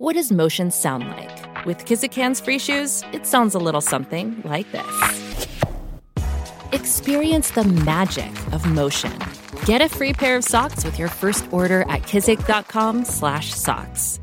What 0.00 0.14
does 0.14 0.30
motion 0.30 0.70
sound 0.70 1.08
like? 1.08 1.66
With 1.66 1.84
Kizik 1.84 2.14
hands-free 2.14 2.60
shoes, 2.60 3.02
it 3.12 3.26
sounds 3.26 3.56
a 3.56 3.58
little 3.58 3.80
something 3.80 4.40
like 4.44 4.70
this. 4.70 5.48
Experience 6.70 7.50
the 7.50 7.64
magic 7.64 8.30
of 8.52 8.64
motion. 8.64 9.12
Get 9.66 9.82
a 9.82 9.88
free 9.88 10.12
pair 10.12 10.36
of 10.36 10.44
socks 10.44 10.84
with 10.84 11.00
your 11.00 11.08
first 11.08 11.52
order 11.52 11.80
at 11.88 12.02
kizik.com/socks. 12.02 14.20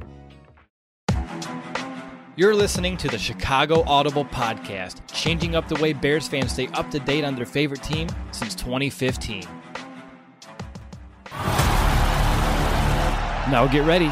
You're 2.38 2.55
listening 2.55 2.96
to 2.96 3.10
the 3.10 3.18
Chicago 3.18 3.84
Audible 3.85 4.23
podcast, 4.23 5.02
changing 5.12 5.57
up 5.57 5.68
the 5.68 5.76
way 5.82 5.91
Bears 5.91 6.30
fans 6.30 6.54
stay 6.54 6.68
up 6.68 6.90
to 6.91 6.99
date 6.99 7.26
on 7.26 7.35
their 7.35 7.46
favorite 7.46 7.84
team 7.84 8.07
since 8.32 8.55
2015. 8.55 9.44
Now 13.52 13.68
get 13.70 13.85
ready 13.85 14.10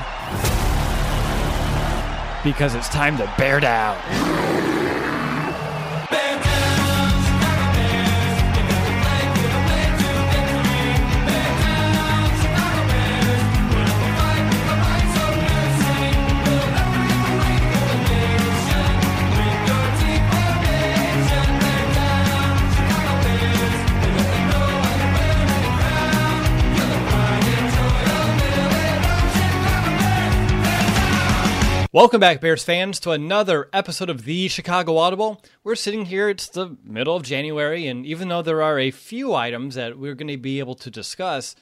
because 2.44 2.76
it's 2.76 2.90
time 2.90 3.18
to 3.18 3.34
bear 3.38 3.60
down. 3.60 4.63
Welcome 31.94 32.22
back, 32.22 32.42
Bears 32.42 32.64
fans, 32.64 33.00
to 33.02 33.12
another 33.12 33.70
episode 33.72 34.10
of 34.10 34.26
the 34.26 34.48
Chicago 34.48 34.98
Audible. 34.98 35.44
We're 35.64 35.76
sitting 35.76 36.06
here, 36.06 36.28
it's 36.28 36.48
the 36.48 36.76
middle 36.84 37.16
of 37.16 37.22
January, 37.22 37.86
and 37.86 38.04
even 38.04 38.30
though 38.30 38.42
there 38.42 38.64
are 38.64 38.80
a 38.80 38.90
few 38.90 39.36
items 39.36 39.76
that 39.76 40.00
we're 40.00 40.16
going 40.16 40.30
to 40.30 40.38
be 40.38 40.58
able 40.58 40.74
to 40.74 40.90
discuss 40.90 41.56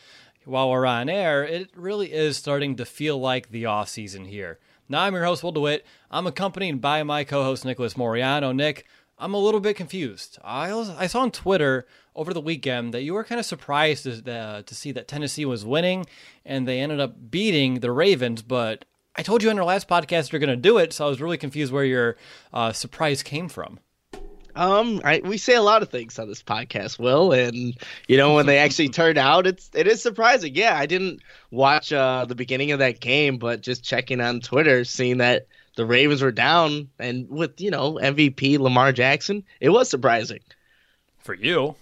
while 0.46 0.70
we're 0.70 0.86
on 0.86 1.10
air, 1.10 1.44
it 1.44 1.72
really 1.76 2.14
is 2.14 2.38
starting 2.38 2.78
to 2.78 2.86
feel 2.86 3.20
like 3.20 3.50
the 3.50 3.66
off 3.66 3.90
season 3.90 4.24
here. 4.24 4.58
Now, 4.88 5.02
I'm 5.02 5.14
your 5.14 5.26
host, 5.26 5.44
Will 5.44 5.52
DeWitt. 5.52 5.86
I'm 6.10 6.28
accompanied 6.28 6.80
by 6.80 7.04
my 7.04 7.26
co 7.26 7.44
host, 7.44 7.66
Nicholas 7.66 7.96
Moriano. 7.96 8.56
Nick, 8.56 8.86
I'm 9.20 9.34
a 9.34 9.38
little 9.38 9.60
bit 9.60 9.76
confused. 9.76 10.40
I, 10.46 10.74
was, 10.74 10.90
I 10.92 11.08
saw 11.08 11.24
on 11.24 11.32
Twitter 11.32 11.86
over 12.16 12.34
the 12.34 12.40
weekend 12.40 12.94
that 12.94 13.04
you 13.04 13.16
were 13.16 13.26
kind 13.26 13.40
of 13.40 13.46
surprised 13.46 14.06
to, 14.06 14.34
uh, 14.34 14.62
to 14.62 14.76
see 14.76 14.94
that 14.94 15.10
Tennessee 15.10 15.44
was 15.44 15.66
winning 15.66 16.06
and 16.46 16.66
they 16.66 16.80
ended 16.80 17.02
up 17.02 17.30
beating 17.30 17.82
the 17.82 17.92
Ravens, 17.92 18.42
but 18.42 18.86
I 19.16 19.24
told 19.24 19.44
you 19.44 19.50
on 19.50 19.60
our 19.60 19.66
last 19.66 19.88
podcast 19.88 20.32
you're 20.32 20.40
going 20.40 20.50
to 20.50 20.56
do 20.56 20.78
it, 20.78 20.94
so 20.94 21.06
I 21.06 21.10
was 21.10 21.22
really 21.22 21.38
confused 21.38 21.74
where 21.74 21.84
your 21.84 22.18
uh, 22.54 22.72
surprise 22.72 23.24
came 23.24 23.50
from. 23.50 23.80
Um, 24.56 25.02
I, 25.04 25.22
we 25.24 25.38
say 25.38 25.56
a 25.56 25.62
lot 25.62 25.82
of 25.82 25.90
things 25.90 26.20
on 26.20 26.28
this 26.28 26.44
podcast, 26.44 27.00
Will, 27.00 27.32
and 27.32 27.78
you 28.08 28.18
know 28.18 28.36
when 28.36 28.46
they 28.46 28.58
actually 28.58 28.90
turn 28.90 29.18
out, 29.18 29.48
it's 29.48 29.70
it 29.74 29.88
is 29.88 30.02
surprising. 30.02 30.56
Yeah, 30.56 30.78
I 30.78 30.86
didn't 30.86 31.22
watch 31.52 31.94
uh, 31.94 32.26
the 32.26 32.36
beginning 32.36 32.72
of 32.72 32.80
that 32.80 33.00
game, 33.00 33.38
but 33.38 33.62
just 33.62 33.84
checking 33.84 34.20
on 34.20 34.42
Twitter, 34.42 34.84
seeing 34.84 35.20
that 35.20 35.48
the 35.76 35.86
Ravens 35.86 36.22
were 36.22 36.32
down, 36.32 36.90
and 37.00 37.30
with 37.30 37.62
you 37.62 37.72
know 37.72 37.94
MVP 37.94 38.60
Lamar 38.60 38.92
Jackson, 38.92 39.44
it 39.60 39.70
was 39.70 39.90
surprising. 39.90 40.40
For 41.20 41.36
you, 41.36 41.76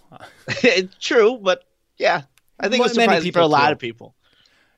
true, 0.99 1.39
but 1.41 1.63
yeah, 1.97 2.23
I 2.59 2.67
think 2.67 2.81
it 2.81 2.83
was 2.83 2.93
surprising 2.93 3.31
for 3.31 3.39
a 3.39 3.47
lot 3.47 3.67
too. 3.67 3.73
of 3.73 3.79
people. 3.79 4.13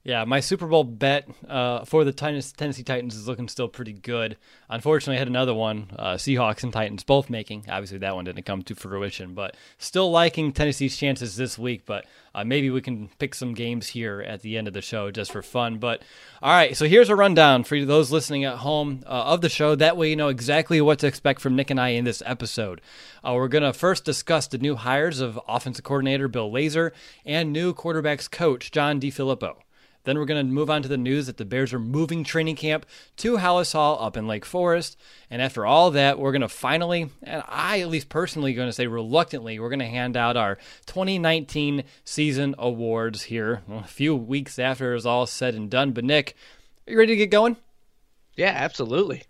Yeah, 0.04 0.26
my 0.26 0.40
Super 0.40 0.66
Bowl 0.66 0.84
bet 0.84 1.30
uh, 1.48 1.86
for 1.86 2.04
the 2.04 2.12
Tennessee 2.12 2.84
Titans 2.84 3.16
is 3.16 3.28
looking 3.28 3.48
still 3.48 3.68
pretty 3.68 3.94
good. 3.94 4.36
Unfortunately, 4.68 5.18
I 5.18 5.20
had 5.20 5.28
another 5.28 5.54
one, 5.54 5.92
uh, 5.96 6.16
Seahawks 6.16 6.64
and 6.64 6.74
Titans 6.74 7.04
both 7.04 7.30
making. 7.30 7.66
Obviously, 7.70 8.00
that 8.00 8.16
one 8.16 8.26
didn't 8.26 8.48
come 8.48 8.64
to 8.64 8.74
fruition, 8.74 9.36
but 9.36 9.56
still 9.78 10.10
liking 10.10 10.54
Tennessee's 10.54 10.98
chances 10.98 11.36
this 11.36 11.56
week. 11.60 11.86
But 11.86 12.08
uh, 12.34 12.44
maybe 12.44 12.72
we 12.72 12.82
can 12.82 13.10
pick 13.20 13.36
some 13.36 13.54
games 13.54 13.90
here 13.90 14.22
at 14.22 14.42
the 14.42 14.58
end 14.58 14.68
of 14.68 14.74
the 14.74 14.82
show 14.82 15.12
just 15.12 15.32
for 15.32 15.44
fun. 15.44 15.78
But 15.78 16.02
all 16.42 16.52
right, 16.52 16.76
so 16.76 16.88
here's 16.88 17.10
a 17.10 17.16
rundown 17.16 17.64
for 17.64 17.80
those 17.86 18.12
listening 18.12 18.44
at 18.44 18.58
home 18.58 19.04
uh, 19.06 19.10
of 19.10 19.42
the 19.42 19.50
show. 19.50 19.76
That 19.76 19.98
way, 19.98 20.10
you 20.10 20.16
know 20.16 20.30
exactly 20.30 20.82
what 20.82 20.98
to 21.00 21.08
expect 21.08 21.42
from 21.42 21.56
Nick 21.56 21.70
and 21.70 21.80
I 21.80 21.90
in 21.90 22.06
this 22.06 22.24
episode. 22.26 22.82
Uh, 23.24 23.34
we're 23.36 23.48
going 23.48 23.64
to 23.64 23.72
first 23.72 24.04
discuss 24.04 24.48
the 24.48 24.58
new 24.58 24.78
hires 24.78 25.20
of 25.20 25.40
offensive 25.48 25.86
coordinator 25.86 26.28
Bill 26.28 26.50
Lazor 26.50 26.90
and 27.24 27.54
new 27.54 27.72
quarterbacks 27.72 28.32
coach 28.32 28.72
John 28.72 29.00
DeFilippo. 29.00 29.58
Then 30.04 30.18
we're 30.18 30.26
going 30.26 30.46
to 30.46 30.52
move 30.52 30.70
on 30.70 30.82
to 30.82 30.88
the 30.88 30.98
news 30.98 31.28
that 31.28 31.38
the 31.38 31.46
Bears 31.46 31.74
are 31.74 31.80
moving 31.80 32.24
training 32.24 32.56
camp 32.56 32.86
to 33.18 33.38
Halas 33.38 33.74
Hall 33.74 33.98
up 34.02 34.18
in 34.18 34.28
Lake 34.28 34.46
Forest. 34.46 34.98
And 35.30 35.42
after 35.42 35.66
all 35.66 35.92
that, 35.92 36.20
we're 36.20 36.32
going 36.32 36.42
to 36.42 36.50
finally, 36.50 37.10
and 37.24 37.44
I 37.48 37.82
at 37.82 37.90
least 37.90 38.10
personally 38.10 38.54
going 38.54 38.70
to 38.70 38.74
say 38.74 38.88
reluctantly, 38.88 39.60
we're 39.60 39.70
going 39.70 39.80
to 39.80 39.86
hand 39.86 40.18
out 40.18 40.38
our 40.38 40.58
2019 40.88 41.84
season 42.04 42.56
awards 42.58 43.24
here 43.24 43.62
a 43.70 43.84
few 43.84 44.16
weeks 44.16 44.58
after 44.58 44.96
it's 44.96 45.06
all 45.06 45.26
said 45.26 45.56
and 45.56 45.70
done. 45.70 45.92
But 45.92 46.04
Nick, 46.04 46.36
are 46.88 46.92
you 46.92 46.98
ready 46.98 47.14
to 47.14 47.18
get 47.18 47.30
going? 47.30 47.58
Yeah, 48.36 48.54
absolutely. 48.56 49.24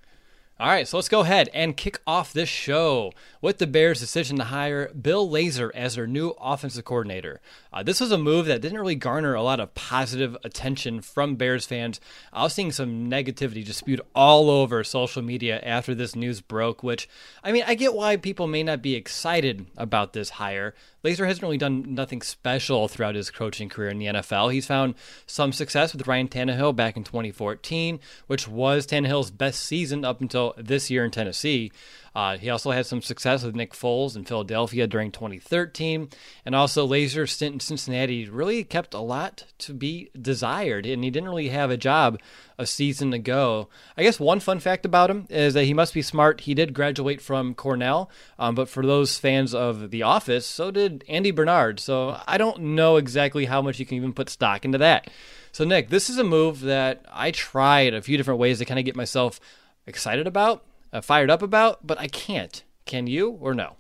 All 0.62 0.68
right, 0.68 0.88
so 0.88 0.96
let's 0.98 1.10
go 1.10 1.22
ahead 1.22 1.50
and 1.56 1.76
kick 1.76 2.00
off 2.06 2.34
this 2.34 2.48
show 2.48 3.14
with 3.42 3.58
the 3.58 3.66
Bears' 3.66 4.00
decision 4.00 4.38
to 4.38 4.44
hire 4.44 4.90
Bill 4.90 5.28
Lazor 5.28 5.72
as 5.74 5.96
their 5.96 6.06
new 6.06 6.36
offensive 6.40 6.86
coordinator. 6.86 7.42
Uh, 7.74 7.82
this 7.82 8.00
was 8.00 8.12
a 8.12 8.18
move 8.20 8.46
that 8.46 8.62
didn't 8.62 8.78
really 8.78 8.94
garner 8.94 9.34
a 9.34 9.42
lot 9.42 9.60
of 9.60 9.74
positive 9.74 10.38
attention 10.44 11.02
from 11.02 11.34
Bears 11.34 11.66
fans. 11.66 12.00
I 12.32 12.44
was 12.44 12.54
seeing 12.54 12.72
some 12.72 13.10
negativity 13.10 13.66
just 13.66 13.84
all 14.14 14.52
over 14.52 14.84
social 14.84 15.24
media 15.24 15.60
after 15.64 15.96
this 15.96 16.16
news 16.16 16.42
broke, 16.42 16.84
which, 16.84 17.10
I 17.44 17.52
mean, 17.52 17.64
I 17.66 17.74
get 17.74 17.96
why 17.96 18.16
people 18.18 18.46
may 18.46 18.62
not 18.62 18.84
be 18.84 18.94
excited 18.94 19.66
about 19.78 20.14
this 20.14 20.30
hire. 20.30 20.76
Lazor 21.04 21.26
hasn't 21.26 21.42
really 21.42 21.58
done 21.58 21.96
nothing 21.96 22.22
special 22.22 22.88
throughout 22.88 23.16
his 23.16 23.32
coaching 23.32 23.70
career 23.70 23.90
in 23.90 23.98
the 23.98 24.06
NFL. 24.06 24.54
He's 24.54 24.68
found 24.68 24.96
some 25.26 25.52
success 25.52 25.94
with 25.94 26.08
Ryan 26.08 26.28
Tannehill 26.28 26.76
back 26.76 26.96
in 26.96 27.04
2014, 27.04 28.00
which 28.28 28.48
was 28.48 28.86
Tannehill's 28.86 29.32
best 29.32 29.62
season 29.64 30.06
up 30.06 30.22
until 30.22 30.54
this 30.58 30.92
year 30.92 31.04
in 31.04 31.12
Tennessee. 31.12 31.72
Uh, 32.14 32.38
he 32.38 32.50
also 32.50 32.72
had 32.72 32.86
some 32.86 33.02
success 33.02 33.44
with 33.44 33.56
Nick 33.56 33.74
Foles 33.74 34.16
in 34.16 34.26
Philadelphia 34.26 34.86
during 34.86 35.12
2013, 35.12 36.10
and 36.46 36.56
also 36.56 36.88
Lazor 36.88 37.28
stint 37.28 37.54
in 37.54 37.60
Cincinnati 37.60 38.28
really 38.28 38.64
kept 38.64 38.94
a 38.94 39.00
lot 39.00 39.46
to 39.60 39.74
be 39.74 40.10
desired, 40.20 40.86
and 40.86 41.04
he 41.04 41.10
didn't 41.10 41.30
really 41.30 41.50
have 41.50 41.72
a 41.72 41.78
job 41.78 42.20
a 42.58 42.66
season 42.66 43.14
ago. 43.14 43.70
I 43.98 44.04
guess 44.04 44.20
one 44.20 44.42
fun 44.42 44.60
fact 44.60 44.86
about 44.86 45.10
him 45.10 45.26
is 45.30 45.54
that 45.54 45.64
he 45.64 45.74
must 45.74 45.94
be 45.94 46.02
smart. 46.02 46.42
He 46.42 46.54
did 46.54 46.74
graduate 46.74 47.22
from 47.22 47.56
Cornell, 47.56 48.10
um, 48.38 48.56
but 48.56 48.68
for 48.68 48.86
those 48.86 49.18
fans 49.18 49.54
of 49.54 49.90
The 49.90 50.04
Office, 50.04 50.46
so 50.46 50.70
did 50.70 51.06
Andy 51.08 51.32
Bernard. 51.32 51.80
So 51.80 52.20
I 52.28 52.38
don't 52.38 52.62
know 52.76 52.98
exactly 52.98 53.46
how 53.46 53.62
much 53.62 53.80
you 53.80 53.86
can 53.86 53.96
even 53.96 54.14
put 54.14 54.30
stock 54.30 54.66
into 54.66 54.78
that. 54.80 55.10
So, 55.54 55.66
Nick, 55.66 55.90
this 55.90 56.10
is 56.10 56.18
a 56.18 56.24
move 56.24 56.62
that 56.62 57.06
I 57.12 57.32
tried 57.32 57.94
a 57.94 58.02
few 58.02 58.16
different 58.16 58.40
ways 58.40 58.60
to 58.60 58.66
kind 58.66 58.80
of 58.80 58.86
get 58.86 58.96
myself 58.96 59.42
excited 59.86 60.26
about 60.26 60.64
uh, 60.94 61.02
fired 61.02 61.30
up 61.30 61.42
about, 61.42 61.86
but 61.86 62.00
I 62.00 62.08
can't. 62.08 62.64
Can 62.86 63.08
you 63.08 63.30
or 63.30 63.54
no? 63.54 63.76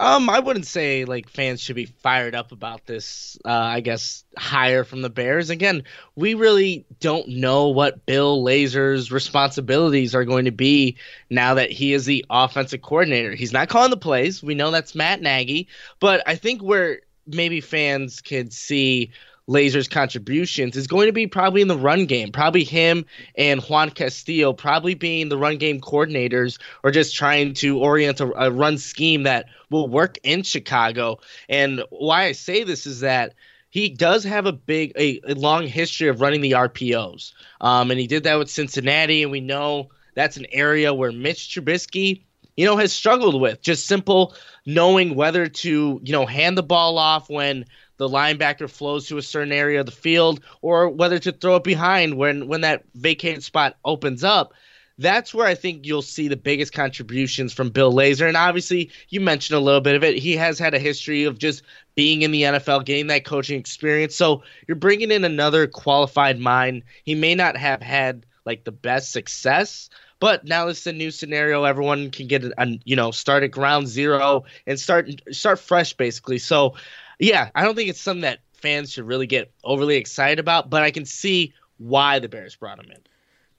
Um, 0.00 0.30
I 0.30 0.38
wouldn't 0.38 0.66
say 0.66 1.04
like 1.04 1.28
fans 1.28 1.60
should 1.60 1.74
be 1.74 1.86
fired 1.86 2.34
up 2.34 2.52
about 2.52 2.86
this. 2.86 3.36
Uh, 3.44 3.50
I 3.50 3.80
guess 3.80 4.22
hire 4.36 4.84
from 4.84 5.02
the 5.02 5.10
Bears. 5.10 5.50
Again, 5.50 5.82
we 6.14 6.34
really 6.34 6.86
don't 7.00 7.28
know 7.28 7.68
what 7.68 8.06
Bill 8.06 8.44
Lazor's 8.44 9.10
responsibilities 9.10 10.14
are 10.14 10.24
going 10.24 10.44
to 10.44 10.52
be 10.52 10.96
now 11.30 11.54
that 11.54 11.72
he 11.72 11.94
is 11.94 12.06
the 12.06 12.24
offensive 12.30 12.80
coordinator. 12.80 13.34
He's 13.34 13.52
not 13.52 13.68
calling 13.68 13.90
the 13.90 13.96
plays. 13.96 14.40
We 14.40 14.54
know 14.54 14.70
that's 14.70 14.94
Matt 14.94 15.20
Nagy, 15.20 15.66
but 15.98 16.22
I 16.26 16.36
think 16.36 16.62
where 16.62 17.00
maybe 17.26 17.60
fans 17.60 18.20
could 18.20 18.52
see 18.52 19.10
Lazor's 19.48 19.88
contributions 19.88 20.76
is 20.76 20.86
going 20.86 21.06
to 21.06 21.12
be 21.12 21.26
probably 21.26 21.62
in 21.62 21.68
the 21.68 21.76
run 21.76 22.06
game. 22.06 22.30
Probably 22.30 22.64
him 22.64 23.06
and 23.36 23.62
Juan 23.62 23.90
Castillo 23.90 24.52
probably 24.52 24.94
being 24.94 25.28
the 25.28 25.38
run 25.38 25.56
game 25.56 25.80
coordinators 25.80 26.58
or 26.84 26.90
just 26.90 27.16
trying 27.16 27.54
to 27.54 27.78
orient 27.78 28.20
a, 28.20 28.30
a 28.44 28.50
run 28.50 28.78
scheme 28.78 29.22
that 29.22 29.46
will 29.70 29.88
work 29.88 30.18
in 30.22 30.42
Chicago. 30.42 31.18
And 31.48 31.82
why 31.90 32.24
I 32.24 32.32
say 32.32 32.62
this 32.62 32.86
is 32.86 33.00
that 33.00 33.34
he 33.70 33.88
does 33.88 34.24
have 34.24 34.46
a 34.46 34.52
big, 34.52 34.92
a, 34.96 35.20
a 35.26 35.34
long 35.34 35.66
history 35.66 36.08
of 36.08 36.20
running 36.20 36.40
the 36.40 36.52
RPOs. 36.52 37.32
Um, 37.60 37.90
and 37.90 37.98
he 37.98 38.06
did 38.06 38.24
that 38.24 38.38
with 38.38 38.50
Cincinnati, 38.50 39.22
and 39.22 39.30
we 39.30 39.40
know 39.40 39.90
that's 40.14 40.36
an 40.36 40.46
area 40.50 40.94
where 40.94 41.12
Mitch 41.12 41.54
Trubisky, 41.54 42.24
you 42.56 42.64
know, 42.64 42.76
has 42.76 42.92
struggled 42.92 43.40
with 43.40 43.60
just 43.60 43.86
simple 43.86 44.34
knowing 44.64 45.14
whether 45.14 45.46
to, 45.46 46.00
you 46.02 46.12
know, 46.12 46.26
hand 46.26 46.56
the 46.56 46.62
ball 46.62 46.98
off 46.98 47.28
when 47.28 47.66
the 47.98 48.08
linebacker 48.08 48.68
flows 48.68 49.06
to 49.06 49.18
a 49.18 49.22
certain 49.22 49.52
area 49.52 49.80
of 49.80 49.86
the 49.86 49.92
field 49.92 50.40
or 50.62 50.88
whether 50.88 51.18
to 51.18 51.32
throw 51.32 51.56
it 51.56 51.64
behind 51.64 52.16
when 52.16 52.48
when 52.48 52.62
that 52.62 52.84
vacated 52.94 53.44
spot 53.44 53.76
opens 53.84 54.24
up 54.24 54.54
that's 54.98 55.32
where 55.32 55.46
I 55.46 55.54
think 55.54 55.86
you'll 55.86 56.02
see 56.02 56.26
the 56.28 56.36
biggest 56.36 56.72
contributions 56.72 57.52
from 57.52 57.70
Bill 57.70 57.92
Lazor. 57.92 58.26
And 58.26 58.36
obviously, 58.36 58.90
you 59.08 59.20
mentioned 59.20 59.56
a 59.56 59.60
little 59.60 59.80
bit 59.80 59.94
of 59.94 60.02
it. 60.02 60.18
He 60.18 60.36
has 60.36 60.58
had 60.58 60.74
a 60.74 60.78
history 60.78 61.24
of 61.24 61.38
just 61.38 61.62
being 61.94 62.22
in 62.22 62.32
the 62.32 62.42
NFL, 62.42 62.84
getting 62.84 63.06
that 63.06 63.24
coaching 63.24 63.58
experience. 63.58 64.16
So 64.16 64.42
you're 64.66 64.74
bringing 64.76 65.12
in 65.12 65.24
another 65.24 65.66
qualified 65.68 66.40
mind. 66.40 66.82
He 67.04 67.14
may 67.14 67.34
not 67.36 67.56
have 67.56 67.80
had 67.80 68.26
like 68.44 68.64
the 68.64 68.72
best 68.72 69.12
success, 69.12 69.88
but 70.20 70.44
now 70.44 70.66
it's 70.66 70.86
a 70.86 70.92
new 70.92 71.12
scenario. 71.12 71.62
Everyone 71.62 72.10
can 72.10 72.26
get 72.26 72.42
a, 72.44 72.78
you 72.84 72.96
know 72.96 73.12
start 73.12 73.44
at 73.44 73.52
ground 73.52 73.86
zero 73.86 74.44
and 74.66 74.80
start 74.80 75.10
start 75.30 75.60
fresh, 75.60 75.92
basically. 75.92 76.38
So 76.38 76.74
yeah, 77.18 77.50
I 77.54 77.64
don't 77.64 77.74
think 77.74 77.90
it's 77.90 78.00
something 78.00 78.22
that 78.22 78.40
fans 78.52 78.92
should 78.92 79.06
really 79.06 79.26
get 79.26 79.52
overly 79.64 79.96
excited 79.96 80.38
about, 80.38 80.70
but 80.70 80.82
I 80.82 80.90
can 80.90 81.04
see 81.04 81.54
why 81.78 82.18
the 82.18 82.28
Bears 82.28 82.56
brought 82.56 82.78
him 82.78 82.90
in. 82.90 83.00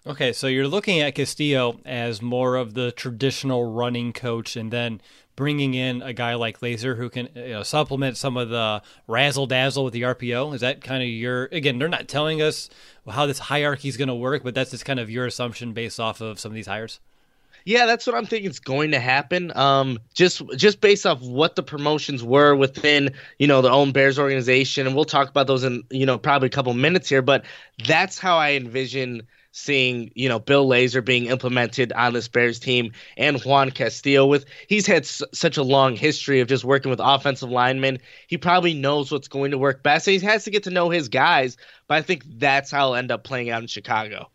Okay, 0.08 0.34
so 0.34 0.48
you're 0.48 0.68
looking 0.68 1.02
at 1.02 1.16
Castillo 1.16 1.80
as 1.86 2.22
more 2.22 2.56
of 2.56 2.74
the 2.74 2.92
traditional 2.92 3.72
running 3.72 4.14
coach, 4.14 4.56
and 4.56 4.72
then 4.72 5.02
bringing 5.36 5.74
in 5.74 6.02
a 6.02 6.14
guy 6.14 6.36
like 6.36 6.60
Lazor 6.62 6.98
who 6.98 7.10
can 7.10 7.30
you 7.36 7.50
know, 7.50 7.64
supplement 7.64 8.18
some 8.18 8.36
of 8.36 8.50
the 8.50 8.82
razzle 9.08 9.46
dazzle 9.46 9.84
with 9.84 9.94
the 9.94 10.02
RPO. 10.02 10.54
Is 10.54 10.62
that 10.62 10.82
kind 10.82 11.04
of 11.04 11.10
your 11.10 11.46
again? 11.46 11.80
They're 11.80 11.90
not 11.90 12.08
telling 12.08 12.42
us 12.42 12.70
how 13.10 13.26
this 13.26 13.40
hierarchy 13.40 13.90
is 13.90 13.98
going 13.98 14.08
to 14.08 14.16
work, 14.16 14.44
but 14.44 14.56
that's 14.56 14.72
just 14.72 14.86
kind 14.86 15.00
of 15.00 15.10
your 15.10 15.26
assumption 15.26 15.74
based 15.74 16.00
off 16.00 16.22
of 16.22 16.40
some 16.40 16.52
of 16.52 16.56
these 16.56 16.68
hires. 16.68 17.00
Yeah, 17.70 17.86
that's 17.86 18.08
what 18.08 18.16
I'm 18.16 18.26
thinking 18.26 18.50
is 18.50 18.60
going 18.60 18.90
to 18.94 19.00
happen. 19.00 19.56
Um, 19.56 20.00
just 20.16 20.42
just 20.56 20.82
based 20.82 21.06
off 21.06 21.22
what 21.22 21.56
the 21.56 21.62
promotions 21.62 22.24
were 22.24 22.56
within, 22.56 23.12
you 23.38 23.46
know, 23.46 23.62
the 23.62 23.70
own 23.70 23.92
Bears 23.92 24.18
organization, 24.18 24.88
and 24.88 24.96
we'll 24.96 25.06
talk 25.06 25.30
about 25.30 25.46
those 25.46 25.64
in, 25.64 25.84
you 25.92 26.04
know, 26.04 26.18
probably 26.18 26.48
a 26.48 26.50
couple 26.50 26.74
minutes 26.74 27.08
here. 27.08 27.22
But 27.22 27.46
that's 27.86 28.18
how 28.18 28.38
I 28.38 28.54
envision 28.54 29.22
seeing 29.52 30.10
you 30.16 30.28
know 30.28 30.40
Bill 30.40 30.68
Lazor 30.68 31.06
being 31.06 31.28
implemented 31.28 31.94
on 31.94 32.14
this 32.14 32.28
Bears 32.28 32.60
team 32.60 32.92
and 33.18 33.40
Juan 33.44 33.70
Castillo 33.70 34.26
with 34.26 34.46
he's 34.68 34.88
had 34.88 35.04
s- 35.04 35.22
such 35.32 35.56
a 35.56 35.62
long 35.62 35.96
history 35.96 36.40
of 36.40 36.48
just 36.48 36.64
working 36.64 36.90
with 36.90 37.00
offensive 37.00 37.52
linemen. 37.52 38.00
He 38.26 38.38
probably 38.40 38.74
knows 38.74 39.12
what's 39.12 39.28
going 39.28 39.52
to 39.52 39.60
work 39.60 39.84
best. 39.84 40.08
And 40.08 40.20
he 40.20 40.26
has 40.26 40.44
to 40.46 40.50
get 40.50 40.64
to 40.64 40.72
know 40.72 40.90
his 40.90 41.08
guys, 41.08 41.56
but 41.88 42.00
I 42.00 42.02
think 42.02 42.24
that's 42.40 42.72
how 42.72 42.88
he'll 42.88 42.96
end 42.96 43.12
up 43.12 43.24
playing 43.24 43.52
out 43.52 43.62
in 43.62 43.68
Chicago. 43.68 44.32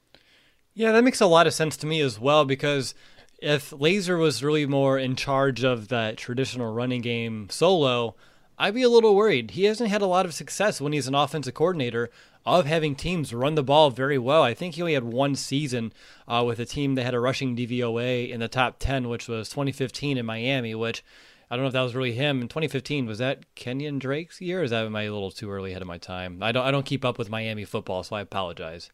Yeah, 0.76 0.92
that 0.92 1.02
makes 1.02 1.20
a 1.20 1.26
lot 1.26 1.48
of 1.48 1.54
sense 1.54 1.76
to 1.78 1.86
me 1.88 2.00
as 2.00 2.20
well 2.20 2.44
because 2.44 2.94
if 3.44 3.70
Lazor 3.70 4.18
was 4.18 4.42
really 4.42 4.64
more 4.64 4.98
in 4.98 5.16
charge 5.16 5.64
of 5.64 5.88
that 5.88 6.16
traditional 6.16 6.72
running 6.72 7.02
game 7.02 7.48
solo, 7.50 8.14
I'd 8.58 8.72
be 8.72 8.82
a 8.82 8.88
little 8.88 9.14
worried. 9.14 9.50
He 9.50 9.64
hasn't 9.64 9.90
had 9.90 10.00
a 10.00 10.06
lot 10.06 10.24
of 10.24 10.32
success 10.32 10.80
when 10.80 10.94
he's 10.94 11.08
an 11.08 11.14
offensive 11.14 11.52
coordinator 11.52 12.08
of 12.46 12.64
having 12.64 12.94
teams 12.94 13.34
run 13.34 13.54
the 13.54 13.62
ball 13.62 13.90
very 13.90 14.16
well. 14.16 14.42
I 14.42 14.54
think 14.54 14.74
he 14.74 14.82
only 14.82 14.94
had 14.94 15.04
one 15.04 15.34
season 15.34 15.92
uh, 16.26 16.42
with 16.46 16.58
a 16.58 16.64
team 16.64 16.94
that 16.94 17.04
had 17.04 17.12
a 17.12 17.20
rushing 17.20 17.54
DVOA 17.54 18.30
in 18.30 18.40
the 18.40 18.48
top 18.48 18.76
10, 18.78 19.10
which 19.10 19.28
was 19.28 19.50
2015 19.50 20.16
in 20.16 20.24
Miami, 20.24 20.74
which 20.74 21.04
I 21.50 21.56
don't 21.56 21.64
know 21.64 21.68
if 21.68 21.74
that 21.74 21.82
was 21.82 21.94
really 21.94 22.12
him. 22.12 22.40
In 22.40 22.48
2015, 22.48 23.04
was 23.04 23.18
that 23.18 23.44
Kenyan 23.54 23.98
Drake's 23.98 24.40
year? 24.40 24.62
is 24.62 24.70
that 24.70 24.86
a 24.86 24.88
little 24.88 25.30
too 25.30 25.50
early 25.50 25.72
ahead 25.72 25.82
of 25.82 25.88
my 25.88 25.98
time? 25.98 26.42
I 26.42 26.50
don't 26.50 26.64
I 26.64 26.70
don't 26.70 26.86
keep 26.86 27.04
up 27.04 27.18
with 27.18 27.28
Miami 27.28 27.66
football, 27.66 28.02
so 28.02 28.16
I 28.16 28.22
apologize. 28.22 28.90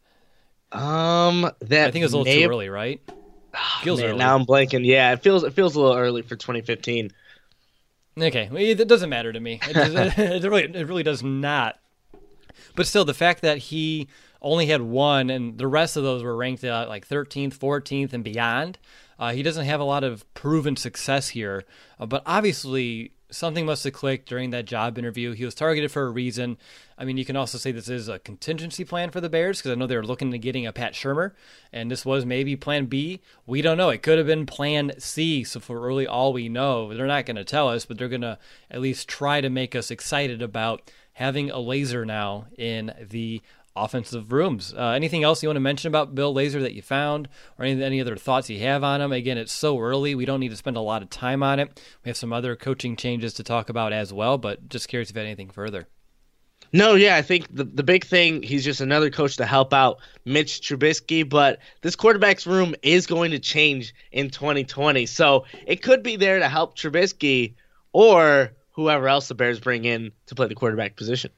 Um, 0.73 1.49
that 1.61 1.87
I 1.87 1.91
think 1.91 2.03
it 2.03 2.05
was 2.05 2.13
a 2.13 2.17
little 2.17 2.33
too 2.33 2.49
early, 2.49 2.69
right? 2.69 3.01
Oh, 3.53 3.97
man. 3.97 4.17
Now 4.17 4.35
I'm 4.35 4.45
blanking. 4.45 4.85
Yeah, 4.85 5.11
it 5.13 5.21
feels 5.21 5.43
it 5.43 5.53
feels 5.53 5.75
a 5.75 5.81
little 5.81 5.97
early 5.97 6.21
for 6.21 6.35
2015. 6.35 7.11
Okay, 8.19 8.49
it 8.53 8.87
doesn't 8.87 9.09
matter 9.09 9.31
to 9.31 9.39
me. 9.39 9.59
It, 9.63 9.75
it, 10.17 10.43
really 10.43 10.63
it 10.63 10.87
really 10.87 11.03
does 11.03 11.23
not 11.23 11.77
but 12.75 12.87
still, 12.87 13.05
the 13.05 13.13
fact 13.13 13.41
that 13.41 13.57
he 13.57 14.07
only 14.41 14.67
had 14.67 14.81
one 14.81 15.29
and 15.29 15.57
the 15.57 15.67
rest 15.67 15.97
of 15.97 16.03
those 16.03 16.23
were 16.23 16.35
ranked 16.35 16.63
at 16.63 16.89
like 16.89 17.07
13th, 17.07 17.57
14th, 17.57 18.13
and 18.13 18.23
beyond, 18.23 18.77
uh, 19.19 19.31
he 19.31 19.43
doesn't 19.43 19.65
have 19.65 19.79
a 19.79 19.85
lot 19.85 20.03
of 20.03 20.31
proven 20.33 20.75
success 20.75 21.29
here. 21.29 21.63
Uh, 21.99 22.05
but 22.05 22.23
obviously, 22.25 23.11
something 23.31 23.65
must 23.65 23.83
have 23.83 23.93
clicked 23.93 24.29
during 24.29 24.51
that 24.51 24.65
job 24.65 24.97
interview. 24.97 25.31
He 25.31 25.45
was 25.45 25.55
targeted 25.55 25.91
for 25.91 26.03
a 26.03 26.09
reason. 26.09 26.57
I 26.97 27.05
mean, 27.05 27.17
you 27.17 27.25
can 27.25 27.35
also 27.35 27.57
say 27.57 27.71
this 27.71 27.89
is 27.89 28.07
a 28.07 28.19
contingency 28.19 28.83
plan 28.83 29.09
for 29.09 29.21
the 29.21 29.29
Bears 29.29 29.59
because 29.59 29.71
I 29.71 29.75
know 29.75 29.87
they're 29.87 30.03
looking 30.03 30.31
to 30.31 30.37
getting 30.37 30.67
a 30.67 30.73
Pat 30.73 30.93
Shurmur, 30.93 31.31
and 31.73 31.89
this 31.89 32.05
was 32.05 32.25
maybe 32.25 32.55
Plan 32.55 32.85
B. 32.85 33.21
We 33.45 33.61
don't 33.61 33.77
know. 33.77 33.89
It 33.89 34.03
could 34.03 34.17
have 34.17 34.27
been 34.27 34.45
Plan 34.45 34.91
C. 34.99 35.43
So 35.43 35.59
for 35.59 35.79
really 35.79 36.05
all 36.05 36.33
we 36.33 36.49
know, 36.49 36.93
they're 36.93 37.07
not 37.07 37.25
going 37.25 37.37
to 37.37 37.43
tell 37.43 37.69
us, 37.69 37.85
but 37.85 37.97
they're 37.97 38.09
going 38.09 38.21
to 38.21 38.37
at 38.69 38.81
least 38.81 39.07
try 39.07 39.41
to 39.41 39.49
make 39.49 39.75
us 39.75 39.89
excited 39.89 40.41
about 40.41 40.91
having 41.13 41.49
a 41.49 41.55
Lazor 41.55 42.05
now 42.05 42.47
in 42.57 42.93
the 42.99 43.41
offensive 43.75 44.31
rooms. 44.31 44.73
Uh, 44.73 44.89
anything 44.89 45.23
else 45.23 45.41
you 45.41 45.49
want 45.49 45.55
to 45.55 45.61
mention 45.61 45.87
about 45.87 46.15
Bill 46.15 46.33
Lazor 46.33 46.61
that 46.61 46.73
you 46.73 46.81
found, 46.81 47.29
or 47.57 47.65
any, 47.65 47.83
any 47.83 48.01
other 48.01 48.15
thoughts 48.15 48.49
you 48.49 48.59
have 48.59 48.83
on 48.83 49.01
him? 49.01 49.11
Again, 49.11 49.37
it's 49.37 49.51
so 49.51 49.79
early; 49.79 50.15
we 50.15 50.25
don't 50.25 50.39
need 50.39 50.49
to 50.49 50.57
spend 50.57 50.77
a 50.77 50.81
lot 50.81 51.01
of 51.01 51.09
time 51.09 51.43
on 51.43 51.59
it. 51.59 51.81
We 52.03 52.09
have 52.09 52.17
some 52.17 52.33
other 52.33 52.55
coaching 52.55 52.95
changes 52.95 53.33
to 53.35 53.43
talk 53.43 53.69
about 53.69 53.93
as 53.93 54.11
well, 54.11 54.37
but 54.37 54.69
just 54.69 54.87
curious 54.87 55.09
if 55.09 55.15
you 55.15 55.19
had 55.19 55.27
anything 55.27 55.49
further. 55.49 55.87
No, 56.73 56.95
yeah, 56.95 57.17
I 57.17 57.21
think 57.21 57.53
the 57.53 57.65
the 57.65 57.83
big 57.83 58.05
thing 58.05 58.43
he's 58.43 58.63
just 58.63 58.79
another 58.79 59.09
coach 59.09 59.37
to 59.37 59.45
help 59.45 59.73
out 59.73 59.99
Mitch 60.23 60.61
Trubisky, 60.61 61.27
but 61.27 61.59
this 61.81 61.95
quarterback's 61.95 62.47
room 62.47 62.75
is 62.81 63.07
going 63.07 63.31
to 63.31 63.39
change 63.39 63.93
in 64.11 64.29
2020. 64.29 65.05
So 65.05 65.45
it 65.67 65.81
could 65.81 66.01
be 66.01 66.15
there 66.15 66.39
to 66.39 66.47
help 66.47 66.77
Trubisky 66.77 67.55
or 67.91 68.53
whoever 68.71 69.09
else 69.09 69.27
the 69.27 69.35
Bears 69.35 69.59
bring 69.59 69.83
in 69.83 70.11
to 70.27 70.35
play 70.35 70.47
the 70.47 70.55
quarterback 70.55 70.95
position. 70.95 71.31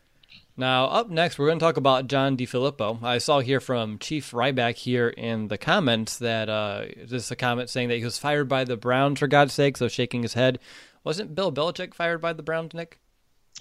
Now, 0.55 0.85
up 0.85 1.09
next, 1.09 1.39
we're 1.39 1.47
going 1.47 1.57
to 1.57 1.65
talk 1.65 1.77
about 1.77 2.07
John 2.07 2.37
DeFilippo. 2.37 3.01
I 3.01 3.17
saw 3.17 3.39
here 3.39 3.59
from 3.59 3.97
Chief 3.97 4.31
Ryback 4.31 4.75
here 4.75 5.09
in 5.09 5.47
the 5.47 5.57
comments 5.57 6.19
that 6.19 6.47
uh, 6.47 6.85
this 6.95 7.25
is 7.25 7.31
a 7.31 7.35
comment 7.35 7.71
saying 7.71 7.89
that 7.89 7.97
he 7.97 8.03
was 8.03 8.19
fired 8.19 8.47
by 8.47 8.63
the 8.63 8.77
Browns, 8.77 9.17
for 9.17 9.27
God's 9.27 9.53
sake, 9.53 9.77
so 9.77 9.87
shaking 9.87 10.21
his 10.21 10.35
head. 10.35 10.59
Wasn't 11.03 11.33
Bill 11.33 11.51
Belichick 11.51 11.95
fired 11.95 12.21
by 12.21 12.33
the 12.33 12.43
Browns, 12.43 12.75
Nick? 12.75 12.99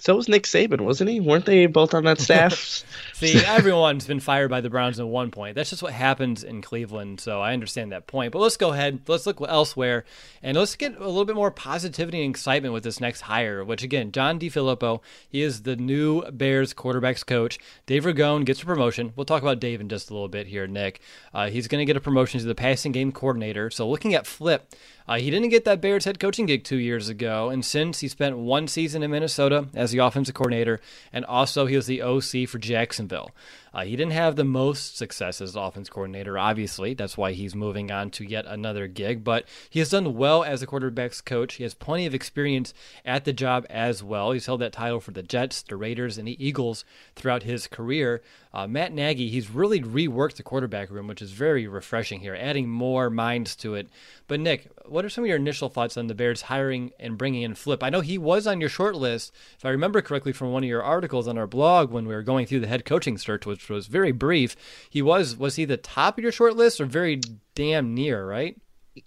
So 0.03 0.17
was 0.17 0.27
Nick 0.27 0.43
Saban, 0.43 0.81
wasn't 0.81 1.11
he? 1.11 1.21
Weren't 1.21 1.45
they 1.45 1.65
both 1.65 1.93
on 1.93 2.03
that 2.03 2.19
staff? 2.19 2.83
See, 3.13 3.37
everyone's 3.37 4.05
been 4.05 4.19
fired 4.19 4.49
by 4.49 4.59
the 4.59 4.69
Browns 4.69 4.99
at 4.99 5.07
one 5.07 5.31
point. 5.31 5.55
That's 5.55 5.69
just 5.69 5.81
what 5.81 5.93
happens 5.93 6.43
in 6.43 6.61
Cleveland. 6.61 7.21
So 7.21 7.39
I 7.39 7.53
understand 7.53 7.93
that 7.93 8.05
point. 8.05 8.33
But 8.33 8.39
let's 8.39 8.57
go 8.57 8.73
ahead. 8.73 8.99
Let's 9.07 9.25
look 9.25 9.39
elsewhere, 9.39 10.03
and 10.41 10.57
let's 10.57 10.75
get 10.75 10.97
a 10.97 11.07
little 11.07 11.23
bit 11.23 11.37
more 11.37 11.51
positivity 11.51 12.21
and 12.21 12.31
excitement 12.31 12.73
with 12.73 12.83
this 12.83 12.99
next 12.99 13.21
hire. 13.21 13.63
Which 13.63 13.81
again, 13.81 14.11
John 14.11 14.39
DeFilippo. 14.41 14.99
He 15.29 15.41
is 15.41 15.61
the 15.61 15.77
new 15.77 16.29
Bears 16.31 16.73
quarterbacks 16.73 17.25
coach. 17.25 17.57
Dave 17.85 18.03
Ragone 18.03 18.43
gets 18.43 18.61
a 18.61 18.65
promotion. 18.65 19.13
We'll 19.15 19.23
talk 19.23 19.41
about 19.41 19.61
Dave 19.61 19.79
in 19.79 19.87
just 19.87 20.09
a 20.09 20.13
little 20.13 20.27
bit 20.27 20.47
here, 20.47 20.67
Nick. 20.67 20.99
Uh, 21.33 21.49
he's 21.49 21.69
going 21.69 21.79
to 21.79 21.85
get 21.85 21.95
a 21.95 22.01
promotion 22.01 22.41
to 22.41 22.45
the 22.45 22.55
passing 22.55 22.91
game 22.91 23.13
coordinator. 23.13 23.69
So 23.69 23.87
looking 23.89 24.13
at 24.13 24.27
Flip. 24.27 24.69
Uh, 25.07 25.17
he 25.17 25.29
didn't 25.29 25.49
get 25.49 25.65
that 25.65 25.81
Bears 25.81 26.05
head 26.05 26.19
coaching 26.19 26.45
gig 26.45 26.63
two 26.63 26.77
years 26.77 27.09
ago, 27.09 27.49
and 27.49 27.65
since 27.65 27.99
he 27.99 28.07
spent 28.07 28.37
one 28.37 28.67
season 28.67 29.03
in 29.03 29.11
Minnesota 29.11 29.67
as 29.73 29.92
the 29.93 29.99
offensive 29.99 30.35
coordinator, 30.35 30.81
and 31.13 31.23
also 31.23 31.65
he 31.65 31.75
was 31.77 31.87
the 31.87 32.01
OC 32.01 32.49
for 32.49 32.59
Jacksonville. 32.59 33.31
Uh, 33.73 33.83
he 33.83 33.95
didn't 33.95 34.13
have 34.13 34.35
the 34.35 34.43
most 34.43 34.97
success 34.97 35.41
as 35.41 35.55
offense 35.55 35.89
coordinator, 35.89 36.37
obviously. 36.37 36.93
That's 36.93 37.17
why 37.17 37.31
he's 37.31 37.55
moving 37.55 37.91
on 37.91 38.11
to 38.11 38.23
yet 38.23 38.45
another 38.45 38.87
gig. 38.87 39.23
But 39.23 39.45
he 39.69 39.79
has 39.79 39.89
done 39.89 40.15
well 40.15 40.43
as 40.43 40.61
a 40.61 40.67
quarterbacks 40.67 41.23
coach. 41.23 41.55
He 41.55 41.63
has 41.63 41.73
plenty 41.73 42.05
of 42.05 42.13
experience 42.13 42.73
at 43.03 43.25
the 43.25 43.33
job 43.33 43.65
as 43.69 44.03
well. 44.03 44.31
He's 44.31 44.45
held 44.45 44.61
that 44.61 44.73
title 44.73 44.99
for 44.99 45.11
the 45.11 45.23
Jets, 45.23 45.61
the 45.61 45.75
Raiders, 45.75 46.17
and 46.17 46.27
the 46.27 46.45
Eagles 46.45 46.85
throughout 47.15 47.43
his 47.43 47.67
career. 47.67 48.21
Uh, 48.53 48.67
Matt 48.67 48.93
Nagy, 48.93 49.29
he's 49.29 49.49
really 49.49 49.81
reworked 49.81 50.35
the 50.35 50.43
quarterback 50.43 50.91
room, 50.91 51.07
which 51.07 51.23
is 51.23 51.31
very 51.31 51.67
refreshing 51.67 52.19
here, 52.19 52.37
adding 52.39 52.69
more 52.69 53.09
minds 53.09 53.55
to 53.55 53.73
it. 53.73 53.89
But 54.27 54.39
Nick, 54.39 54.69
what 54.85 55.03
are 55.03 55.09
some 55.09 55.23
of 55.23 55.27
your 55.27 55.37
initial 55.37 55.69
thoughts 55.69 55.97
on 55.97 56.05
the 56.05 56.13
Bears 56.13 56.43
hiring 56.43 56.91
and 56.99 57.17
bringing 57.17 57.41
in 57.41 57.55
Flip? 57.55 57.81
I 57.81 57.89
know 57.89 58.01
he 58.01 58.19
was 58.19 58.45
on 58.45 58.61
your 58.61 58.69
short 58.69 58.95
list, 58.95 59.33
if 59.57 59.65
I 59.65 59.69
remember 59.69 60.03
correctly 60.03 60.33
from 60.33 60.51
one 60.51 60.63
of 60.63 60.69
your 60.69 60.83
articles 60.83 61.27
on 61.27 61.39
our 61.39 61.47
blog 61.47 61.89
when 61.89 62.05
we 62.05 62.13
were 62.13 62.21
going 62.21 62.45
through 62.45 62.59
the 62.59 62.67
head 62.67 62.85
coaching 62.85 63.17
search, 63.17 63.47
which 63.47 63.62
was 63.69 63.87
very 63.87 64.11
brief. 64.11 64.55
He 64.89 65.01
was 65.01 65.37
was 65.37 65.55
he 65.55 65.65
the 65.65 65.77
top 65.77 66.17
of 66.17 66.23
your 66.23 66.31
short 66.31 66.55
list 66.55 66.81
or 66.81 66.85
very 66.85 67.21
damn 67.55 67.93
near, 67.93 68.25
right? 68.25 68.57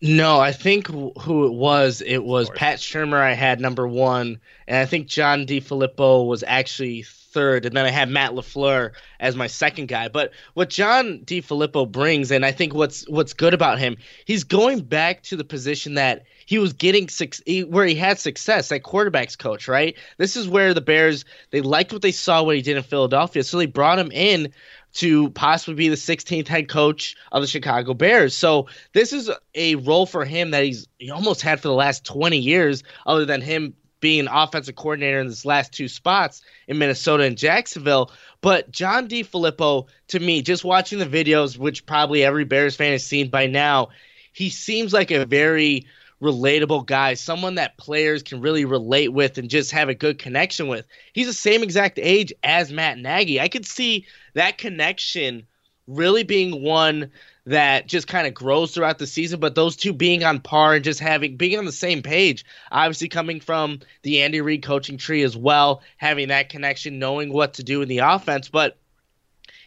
No, 0.03 0.41
I 0.41 0.51
think 0.51 0.89
who 0.89 1.47
it 1.47 1.53
was, 1.53 2.03
it 2.05 2.25
was 2.25 2.51
Pat 2.51 2.79
Shurmur. 2.79 3.21
I 3.21 3.35
had 3.35 3.61
number 3.61 3.87
one, 3.87 4.41
and 4.67 4.79
I 4.79 4.85
think 4.85 5.07
John 5.07 5.47
DeFilippo 5.47 6.27
was 6.27 6.43
actually 6.45 7.03
third, 7.37 7.67
and 7.67 7.77
then 7.77 7.85
I 7.85 7.91
have 7.91 8.09
Matt 8.09 8.33
LaFleur 8.33 8.93
as 9.21 9.37
my 9.37 9.47
second 9.47 9.89
guy. 9.89 10.09
But 10.09 10.33
what 10.55 10.71
John 10.71 11.21
DeFilippo 11.27 11.93
brings, 11.93 12.31
and 12.31 12.47
I 12.47 12.51
think 12.51 12.73
what's 12.73 13.07
what's 13.11 13.35
good 13.35 13.53
about 13.53 13.79
him, 13.79 13.99
he's 14.25 14.43
going 14.43 14.81
back 14.81 15.23
to 15.25 15.37
the 15.37 15.45
position 15.45 15.95
that 15.95 16.25
he 16.47 16.59
was 16.59 16.73
getting 16.73 17.11
six, 17.11 17.43
where 17.69 17.85
he 17.85 17.95
had 17.95 18.19
success, 18.19 18.71
that 18.71 18.85
quarterbacks 18.85 19.37
coach, 19.37 19.69
right? 19.69 19.95
This 20.17 20.35
is 20.35 20.49
where 20.49 20.73
the 20.73 20.81
Bears 20.81 21.27
they 21.51 21.61
liked 21.61 21.93
what 21.93 22.01
they 22.01 22.11
saw 22.11 22.43
what 22.43 22.57
he 22.57 22.63
did 22.63 22.79
in 22.79 22.83
Philadelphia, 22.83 23.45
so 23.45 23.59
they 23.59 23.67
brought 23.67 23.99
him 23.99 24.11
in 24.13 24.51
to 24.95 25.29
possibly 25.31 25.75
be 25.75 25.91
the 25.91 25.95
16th 25.95 26.49
head 26.49 26.71
coach 26.71 27.17
of 27.33 27.43
the 27.43 27.47
Chicago 27.47 27.93
Bears. 27.93 28.35
So 28.35 28.67
this 28.95 29.13
is 29.13 29.31
a 29.55 29.75
role 29.75 30.07
for 30.07 30.25
him 30.25 30.53
that 30.53 30.65
he's 30.65 30.89
he 30.99 31.11
almost 31.11 31.43
had 31.43 31.61
for 31.61 31.69
the 31.69 31.75
last 31.75 32.07
20 32.07 32.39
years, 32.39 32.83
other 33.05 33.27
than 33.27 33.43
him 33.43 33.75
being 34.07 34.21
an 34.21 34.29
offensive 34.29 34.77
coordinator 34.77 35.19
in 35.19 35.27
his 35.27 35.45
last 35.45 35.73
two 35.73 35.89
spots 35.89 36.41
in 36.69 36.79
Minnesota 36.79 37.25
and 37.25 37.37
Jacksonville. 37.37 38.13
But 38.41 38.71
John 38.71 39.09
DeFilippo, 39.09 39.89
to 40.07 40.21
me, 40.21 40.43
just 40.43 40.63
watching 40.63 41.01
the 41.01 41.07
videos, 41.07 41.59
which 41.59 41.85
probably 41.87 42.23
every 42.23 42.45
Bears 42.45 42.77
fan 42.77 42.93
has 42.93 43.05
seen 43.05 43.31
by 43.31 43.49
now, 43.49 43.89
he 44.33 44.49
seems 44.49 44.93
like 44.93 45.11
a 45.11 45.27
very 45.27 45.89
relatable 46.23 46.87
guy, 46.87 47.15
someone 47.15 47.57
that 47.57 47.79
players 47.79 48.23
can 48.23 48.41
really 48.41 48.65
relate 48.65 49.09
with 49.09 49.39
and 49.39 49.51
just 49.51 49.73
have 49.73 49.89
a 49.89 49.95
good 49.95 50.21
connection 50.21 50.69
with. 50.69 50.87
He's 51.13 51.27
the 51.27 51.33
same 51.33 51.65
exact 51.65 51.99
age 52.01 52.33
as 52.45 52.71
Matt 52.71 52.99
Nagy. 52.99 53.41
I 53.41 53.49
could 53.49 53.67
see 53.67 54.07
that 54.35 54.57
connection 54.57 55.49
really 55.89 56.23
being 56.23 56.63
one 56.63 57.11
that 57.47 57.87
just 57.87 58.09
kind 58.09 58.27
of 58.27 58.35
grows 58.35 58.73
throughout 58.73 58.99
the 58.99 59.07
season, 59.07 59.39
but 59.39 59.55
those 59.55 59.77
two 59.77 59.93
being 59.93 60.25
on 60.25 60.41
par 60.41 60.75
and 60.75 60.85
just 60.85 60.99
having 60.99 61.37
being 61.37 61.59
on 61.59 61.65
the 61.65 61.73
same 61.73 62.03
page, 62.03 62.45
obviously 62.73 63.09
coming 63.09 63.41
from 63.41 63.81
the 64.03 64.23
Andy 64.23 64.41
Reid 64.41 64.65
coaching 64.65 64.99
tree 64.99 65.23
as 65.23 65.37
well, 65.37 65.83
having 65.97 66.29
that 66.29 66.49
connection, 66.49 66.99
knowing 66.99 67.33
what 67.33 67.55
to 67.55 67.63
do 67.63 67.83
in 67.83 67.89
the 67.89 67.99
offense, 67.99 68.49
but 68.49 68.77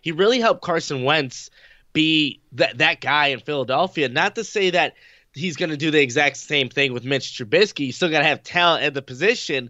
he 0.01 0.11
really 0.11 0.39
helped 0.39 0.61
Carson 0.61 1.03
Wentz 1.03 1.49
be 1.93 2.41
that 2.53 2.77
that 2.77 3.01
guy 3.01 3.27
in 3.27 3.39
Philadelphia. 3.39 4.09
Not 4.09 4.35
to 4.35 4.43
say 4.43 4.71
that 4.71 4.95
he's 5.33 5.55
going 5.55 5.69
to 5.69 5.77
do 5.77 5.91
the 5.91 6.01
exact 6.01 6.37
same 6.37 6.69
thing 6.69 6.93
with 6.93 7.05
Mitch 7.05 7.37
Trubisky. 7.37 7.87
You 7.87 7.91
still 7.91 8.09
got 8.09 8.19
to 8.19 8.25
have 8.25 8.43
talent 8.43 8.83
at 8.83 8.93
the 8.93 9.01
position. 9.01 9.69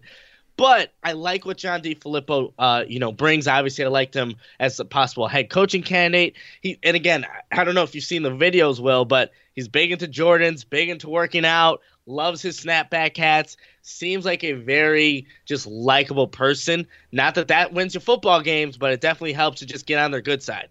But 0.56 0.92
I 1.02 1.12
like 1.12 1.46
what 1.46 1.56
John 1.56 1.80
DeFilippo, 1.80 2.52
uh, 2.58 2.84
you 2.86 2.98
know, 2.98 3.12
brings. 3.12 3.48
Obviously, 3.48 3.84
I 3.84 3.88
liked 3.88 4.14
him 4.14 4.34
as 4.58 4.78
a 4.78 4.84
possible 4.84 5.26
head 5.26 5.48
coaching 5.48 5.82
candidate. 5.82 6.36
He 6.60 6.78
and 6.82 6.96
again, 6.96 7.26
I 7.50 7.64
don't 7.64 7.74
know 7.74 7.82
if 7.82 7.94
you've 7.94 8.04
seen 8.04 8.22
the 8.22 8.30
videos, 8.30 8.78
Will, 8.78 9.04
but 9.04 9.30
he's 9.54 9.68
big 9.68 9.90
into 9.90 10.06
Jordans, 10.06 10.68
big 10.68 10.90
into 10.90 11.08
working 11.08 11.46
out, 11.46 11.80
loves 12.06 12.42
his 12.42 12.60
snapback 12.60 13.16
hats. 13.16 13.56
Seems 13.82 14.26
like 14.26 14.44
a 14.44 14.52
very 14.52 15.26
just 15.46 15.66
likable 15.66 16.28
person. 16.28 16.86
Not 17.10 17.34
that 17.36 17.48
that 17.48 17.72
wins 17.72 17.94
your 17.94 18.02
football 18.02 18.42
games, 18.42 18.76
but 18.76 18.92
it 18.92 19.00
definitely 19.00 19.32
helps 19.32 19.60
to 19.60 19.66
just 19.66 19.86
get 19.86 19.98
on 19.98 20.10
their 20.10 20.20
good 20.20 20.42
side. 20.42 20.68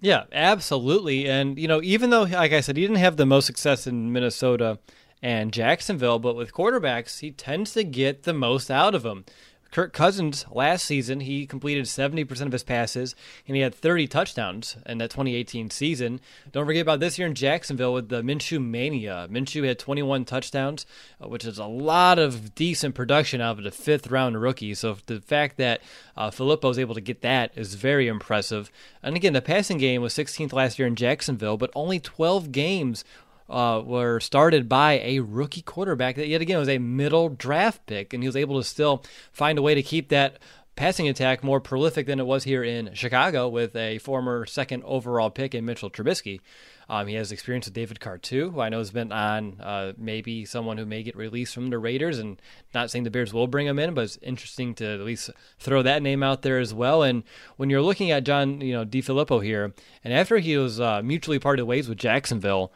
Yeah, 0.00 0.24
absolutely. 0.32 1.28
And, 1.28 1.58
you 1.58 1.66
know, 1.66 1.80
even 1.82 2.10
though, 2.10 2.22
like 2.22 2.52
I 2.52 2.60
said, 2.60 2.76
he 2.76 2.82
didn't 2.82 2.98
have 2.98 3.16
the 3.16 3.26
most 3.26 3.46
success 3.46 3.86
in 3.86 4.12
Minnesota 4.12 4.78
and 5.22 5.52
Jacksonville, 5.52 6.18
but 6.18 6.36
with 6.36 6.52
quarterbacks, 6.52 7.20
he 7.20 7.30
tends 7.30 7.72
to 7.72 7.84
get 7.84 8.22
the 8.22 8.32
most 8.32 8.70
out 8.70 8.94
of 8.94 9.02
them. 9.02 9.24
Kirk 9.70 9.92
Cousins 9.92 10.46
last 10.50 10.84
season, 10.84 11.20
he 11.20 11.46
completed 11.46 11.84
70% 11.84 12.40
of 12.46 12.52
his 12.52 12.62
passes 12.62 13.14
and 13.46 13.54
he 13.54 13.62
had 13.62 13.74
30 13.74 14.06
touchdowns 14.06 14.76
in 14.86 14.96
that 14.98 15.10
2018 15.10 15.68
season. 15.68 16.20
Don't 16.52 16.64
forget 16.64 16.82
about 16.82 17.00
this 17.00 17.18
year 17.18 17.28
in 17.28 17.34
Jacksonville 17.34 17.92
with 17.92 18.08
the 18.08 18.22
Minshew 18.22 18.64
mania. 18.64 19.28
Minshew 19.30 19.66
had 19.66 19.78
21 19.78 20.24
touchdowns, 20.24 20.86
uh, 21.22 21.28
which 21.28 21.44
is 21.44 21.58
a 21.58 21.66
lot 21.66 22.18
of 22.18 22.54
decent 22.54 22.94
production 22.94 23.42
out 23.42 23.58
of 23.58 23.64
the 23.64 23.70
fifth 23.70 24.10
round 24.10 24.40
rookie. 24.40 24.72
So 24.72 24.96
the 25.04 25.20
fact 25.20 25.58
that 25.58 25.82
uh, 26.16 26.30
Filippo 26.30 26.68
was 26.68 26.78
able 26.78 26.94
to 26.94 27.02
get 27.02 27.20
that 27.20 27.52
is 27.54 27.74
very 27.74 28.08
impressive. 28.08 28.70
And 29.02 29.16
again, 29.16 29.34
the 29.34 29.42
passing 29.42 29.76
game 29.76 30.00
was 30.00 30.14
16th 30.14 30.54
last 30.54 30.78
year 30.78 30.88
in 30.88 30.96
Jacksonville, 30.96 31.58
but 31.58 31.70
only 31.74 32.00
12 32.00 32.52
games 32.52 33.04
uh, 33.48 33.82
were 33.84 34.20
started 34.20 34.68
by 34.68 35.00
a 35.00 35.20
rookie 35.20 35.62
quarterback 35.62 36.16
that 36.16 36.28
yet 36.28 36.40
again 36.40 36.58
was 36.58 36.68
a 36.68 36.78
middle 36.78 37.28
draft 37.28 37.86
pick, 37.86 38.12
and 38.12 38.22
he 38.22 38.28
was 38.28 38.36
able 38.36 38.58
to 38.58 38.64
still 38.64 39.02
find 39.32 39.58
a 39.58 39.62
way 39.62 39.74
to 39.74 39.82
keep 39.82 40.08
that 40.08 40.38
passing 40.76 41.08
attack 41.08 41.42
more 41.42 41.60
prolific 41.60 42.06
than 42.06 42.20
it 42.20 42.26
was 42.26 42.44
here 42.44 42.62
in 42.62 42.94
Chicago 42.94 43.48
with 43.48 43.74
a 43.74 43.98
former 43.98 44.46
second 44.46 44.80
overall 44.84 45.28
pick 45.28 45.52
in 45.52 45.64
Mitchell 45.64 45.90
Trubisky. 45.90 46.40
Um, 46.88 47.08
he 47.08 47.16
has 47.16 47.32
experience 47.32 47.66
with 47.66 47.74
David 47.74 47.98
Carr 47.98 48.16
too, 48.16 48.50
who 48.50 48.60
I 48.60 48.68
know 48.68 48.78
has 48.78 48.92
been 48.92 49.10
on 49.10 49.60
uh, 49.60 49.92
maybe 49.98 50.44
someone 50.44 50.78
who 50.78 50.86
may 50.86 51.02
get 51.02 51.16
released 51.16 51.52
from 51.52 51.68
the 51.68 51.78
Raiders, 51.78 52.18
and 52.18 52.40
not 52.72 52.90
saying 52.90 53.02
the 53.02 53.10
Bears 53.10 53.34
will 53.34 53.46
bring 53.46 53.66
him 53.66 53.78
in, 53.78 53.92
but 53.92 54.04
it's 54.04 54.18
interesting 54.22 54.72
to 54.76 54.86
at 54.86 55.00
least 55.00 55.30
throw 55.58 55.82
that 55.82 56.00
name 56.00 56.22
out 56.22 56.42
there 56.42 56.58
as 56.58 56.72
well. 56.72 57.02
And 57.02 57.24
when 57.56 57.70
you're 57.70 57.82
looking 57.82 58.10
at 58.10 58.24
John, 58.24 58.60
you 58.60 58.72
know, 58.72 58.84
DeFilippo 58.84 59.44
here, 59.44 59.74
and 60.04 60.14
after 60.14 60.38
he 60.38 60.56
was 60.56 60.80
uh, 60.80 61.02
mutually 61.02 61.40
parted 61.40 61.64
ways 61.64 61.88
with 61.88 61.98
Jacksonville 61.98 62.72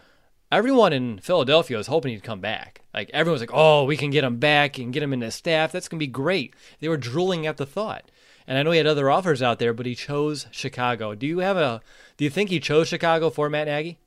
everyone 0.53 0.93
in 0.93 1.19
Philadelphia 1.19 1.79
was 1.79 1.89
hoping 1.89 2.13
he'd 2.13 2.23
come 2.23 2.41
back. 2.41 2.83
Like 2.95 3.11
everyone 3.13 3.33
was 3.33 3.43
like, 3.43 3.55
"Oh, 3.55 3.85
we 3.85 3.97
can 3.97 4.11
get 4.11 4.23
him 4.23 4.37
back 4.37 4.79
and 4.79 4.93
get 4.93 5.03
him 5.03 5.13
in 5.13 5.21
the 5.21 5.31
staff. 5.31 5.73
That's 5.73 5.89
gonna 5.89 5.99
be 5.99 6.07
great." 6.07 6.55
They 6.79 6.89
were 6.89 6.97
drooling 6.97 7.47
at 7.47 7.57
the 7.57 7.67
thought. 7.67 8.11
And 8.47 8.59
I 8.59 8.63
know 8.63 8.73
he 8.73 8.79
had 8.79 8.87
other 8.87 9.11
offers 9.11 9.43
out 9.43 9.59
there, 9.59 9.73
but 9.73 9.87
he 9.87 9.95
chose 9.95 10.47
Chicago. 10.51 11.15
Do 11.15 11.27
you 11.27 11.39
have 11.39 11.57
a? 11.57 11.81
Do 12.17 12.25
you 12.25 12.31
think 12.31 12.51
he 12.51 12.61
chose 12.61 12.89
Chicago 12.89 13.31
for 13.31 13.49
Matt 13.49 13.67
Nagy? 13.67 13.99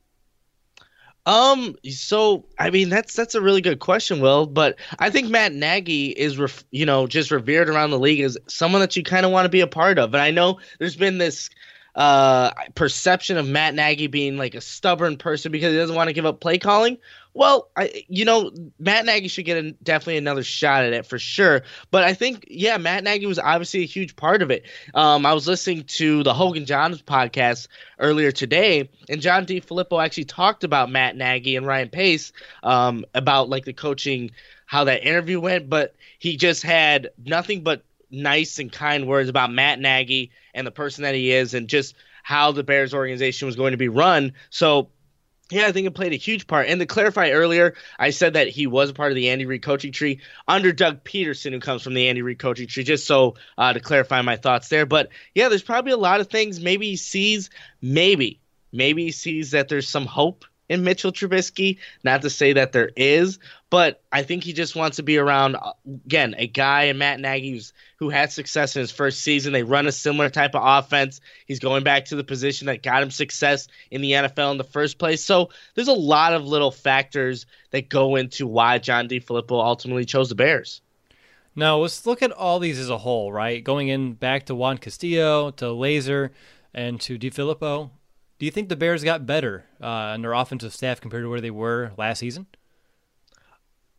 Um. 1.26 1.76
So 1.90 2.46
I 2.60 2.70
mean, 2.70 2.90
that's 2.90 3.16
that's 3.16 3.34
a 3.34 3.42
really 3.42 3.62
good 3.62 3.80
question, 3.80 4.22
Will. 4.22 4.46
But 4.46 4.78
I 5.00 5.10
think 5.10 5.30
Matt 5.30 5.54
Nagy 5.54 6.10
is, 6.10 6.38
ref, 6.38 6.64
you 6.70 6.86
know, 6.86 7.08
just 7.08 7.32
revered 7.32 7.70
around 7.70 7.90
the 7.90 8.00
league 8.00 8.22
as 8.22 8.38
someone 8.48 8.82
that 8.82 8.96
you 8.96 9.04
kind 9.04 9.26
of 9.26 9.32
want 9.32 9.46
to 9.46 9.50
be 9.50 9.62
a 9.62 9.68
part 9.68 9.98
of. 9.98 10.14
And 10.14 10.22
I 10.22 10.30
know 10.30 10.60
there's 10.78 10.96
been 10.96 11.18
this 11.18 11.50
uh, 11.96 12.52
perception 12.76 13.38
of 13.38 13.48
Matt 13.48 13.74
Nagy 13.74 14.08
being 14.08 14.38
like 14.38 14.54
a 14.54 14.62
stubborn 14.62 15.18
person 15.18 15.52
because 15.52 15.72
he 15.72 15.78
doesn't 15.78 15.96
want 15.96 16.10
to 16.10 16.14
give 16.14 16.26
up 16.26 16.42
play 16.42 16.58
calling. 16.58 16.98
Well, 17.34 17.70
I 17.76 18.04
you 18.08 18.26
know 18.26 18.52
Matt 18.80 19.06
Nagy 19.06 19.28
should 19.28 19.46
get 19.46 19.64
a, 19.64 19.72
definitely 19.72 20.18
another 20.18 20.44
shot 20.44 20.84
at 20.84 20.94
it 20.94 21.06
for 21.06 21.18
sure. 21.20 21.64
But 21.92 22.04
I 22.04 22.14
think 22.14 22.46
yeah, 22.50 22.78
Matt 22.78 23.04
Nagy 23.04 23.26
was 23.26 23.40
obviously 23.40 23.82
a 23.82 23.88
huge 23.88 24.16
part 24.16 24.42
of 24.42 24.52
it. 24.52 24.66
Um, 24.94 25.26
I 25.26 25.34
was 25.34 25.48
listening 25.48 25.84
to 25.84 26.24
the 26.24 26.34
Hoge 26.34 26.58
and 26.58 26.68
Jahns 26.68 27.04
podcast 27.04 27.68
earlier 28.00 28.32
today, 28.32 28.90
and 29.10 29.22
John 29.22 29.46
DeFilippo 29.46 30.04
actually 30.04 30.26
talked 30.26 30.64
about 30.64 30.92
Matt 30.92 31.16
Nagy 31.16 31.56
and 31.56 31.66
Ryan 31.66 31.90
Pace 31.90 32.34
um, 32.64 33.06
about 33.14 33.50
like 33.50 33.66
the 33.66 33.74
coaching, 33.74 34.32
how 34.66 34.84
that 34.86 35.06
interview 35.06 35.40
went. 35.40 35.70
But 35.70 35.96
he 36.20 36.36
just 36.38 36.64
had 36.64 37.10
nothing 37.26 37.64
but 37.64 37.84
nice 38.16 38.60
and 38.60 38.72
kind 38.72 39.08
words 39.08 39.30
about 39.30 39.52
Matt 39.52 39.80
Nagy 39.80 40.32
and 40.54 40.66
the 40.66 40.72
person 40.72 41.04
that 41.04 41.16
he 41.16 41.32
is 41.32 41.54
and 41.54 41.68
just 41.68 41.96
how 42.24 42.52
the 42.52 42.64
Bears 42.64 42.94
organization 42.94 43.46
was 43.46 43.56
going 43.56 43.72
to 43.72 43.78
be 43.78 43.90
run. 43.90 44.34
So 44.50 44.90
yeah, 45.52 45.68
I 45.68 45.72
think 45.72 45.86
it 45.86 45.92
played 45.92 46.14
a 46.14 46.18
huge 46.18 46.48
part. 46.48 46.68
And 46.68 46.80
to 46.80 46.88
clarify 46.88 47.30
earlier, 47.30 47.76
I 48.00 48.10
said 48.10 48.34
that 48.34 48.48
he 48.48 48.66
was 48.66 48.92
part 48.92 49.12
of 49.12 49.16
the 49.16 49.30
Andy 49.30 49.46
Reid 49.46 49.62
coaching 49.62 49.92
tree 49.92 50.22
under 50.48 50.72
Doug 50.72 51.04
Pederson, 51.04 51.52
who 51.52 51.60
comes 51.60 51.84
from 51.84 51.94
the 51.94 52.08
Andy 52.08 52.24
Reid 52.24 52.40
coaching 52.40 52.68
tree, 52.68 52.84
just 52.84 53.06
so 53.06 53.36
uh, 53.58 53.72
to 53.72 53.80
clarify 53.80 54.22
my 54.24 54.38
thoughts 54.38 54.70
there. 54.70 54.88
But 54.88 55.10
yeah, 55.36 55.50
there's 55.50 55.62
probably 55.62 55.92
a 55.92 55.98
lot 55.98 56.20
of 56.20 56.30
things. 56.30 56.60
Maybe 56.60 56.90
he 56.90 56.96
sees, 56.96 57.52
maybe, 57.80 58.40
maybe 58.72 59.04
he 59.04 59.12
sees 59.12 59.52
that 59.52 59.70
there's 59.70 59.88
some 59.88 60.08
hope 60.08 60.46
in 60.70 60.84
Mitchell 60.84 61.12
Trubisky. 61.12 61.78
Not 62.04 62.22
to 62.24 62.30
say 62.30 62.54
that 62.54 62.72
there 62.72 62.92
is, 62.96 63.40
but 63.70 64.02
I 64.12 64.24
think 64.24 64.44
he 64.44 64.54
just 64.54 64.76
wants 64.76 64.98
to 64.98 65.04
be 65.04 65.18
around 65.18 65.56
uh, 65.56 65.74
again 66.06 66.36
a 66.38 66.48
guy 66.48 66.84
in 66.84 66.98
Matt 66.98 67.20
Nagy 67.20 67.52
who's, 67.52 67.74
who 67.98 68.10
had 68.10 68.32
success 68.32 68.76
in 68.76 68.82
his 68.82 68.92
first 68.92 69.22
season. 69.22 69.54
They 69.54 69.64
run 69.64 69.88
a 69.88 69.92
similar 69.92 70.30
type 70.30 70.56
of 70.56 70.62
offense. 70.64 71.22
He's 71.46 71.60
going 71.60 71.84
back 71.84 72.06
to 72.06 72.16
the 72.16 72.24
position 72.24 72.68
that 72.68 72.84
got 72.84 73.04
him 73.04 73.12
success 73.12 73.68
in 73.92 74.02
the 74.02 74.12
NFL 74.12 74.52
in 74.52 74.58
the 74.58 74.64
first 74.64 74.98
place. 74.98 75.24
So 75.24 75.50
there's 75.76 75.88
a 75.88 75.94
lot 75.94 76.34
of 76.34 76.46
little 76.46 76.72
factors 76.72 77.46
that 77.72 77.90
go 77.90 78.16
into 78.16 78.48
why 78.48 78.78
John 78.80 79.08
DeFilippo 79.08 79.52
ultimately 79.52 80.06
chose 80.06 80.30
the 80.30 80.36
Bears. 80.36 80.82
Now 81.56 81.78
let's 81.78 82.06
look 82.06 82.22
at 82.22 82.34
all 82.34 82.60
these 82.60 82.80
as 82.80 82.90
a 82.90 82.98
whole, 82.98 83.32
right? 83.32 83.64
Going 83.64 83.88
in 83.88 84.14
back 84.14 84.48
to 84.48 84.56
Juan 84.56 84.78
Castillo, 84.78 85.52
to 85.52 85.66
Lazor, 85.66 86.32
and 86.74 87.00
to 87.02 87.18
DeFilippo. 87.18 87.92
Do 88.38 88.46
you 88.46 88.52
think 88.52 88.70
the 88.70 88.76
Bears 88.76 89.04
got 89.04 89.26
better 89.26 89.66
uh, 89.82 90.14
in 90.16 90.22
their 90.22 90.34
offensive 90.34 90.74
staff 90.74 91.00
compared 91.00 91.24
to 91.24 91.30
where 91.30 91.42
they 91.42 91.52
were 91.52 91.92
last 91.98 92.20
season? 92.20 92.48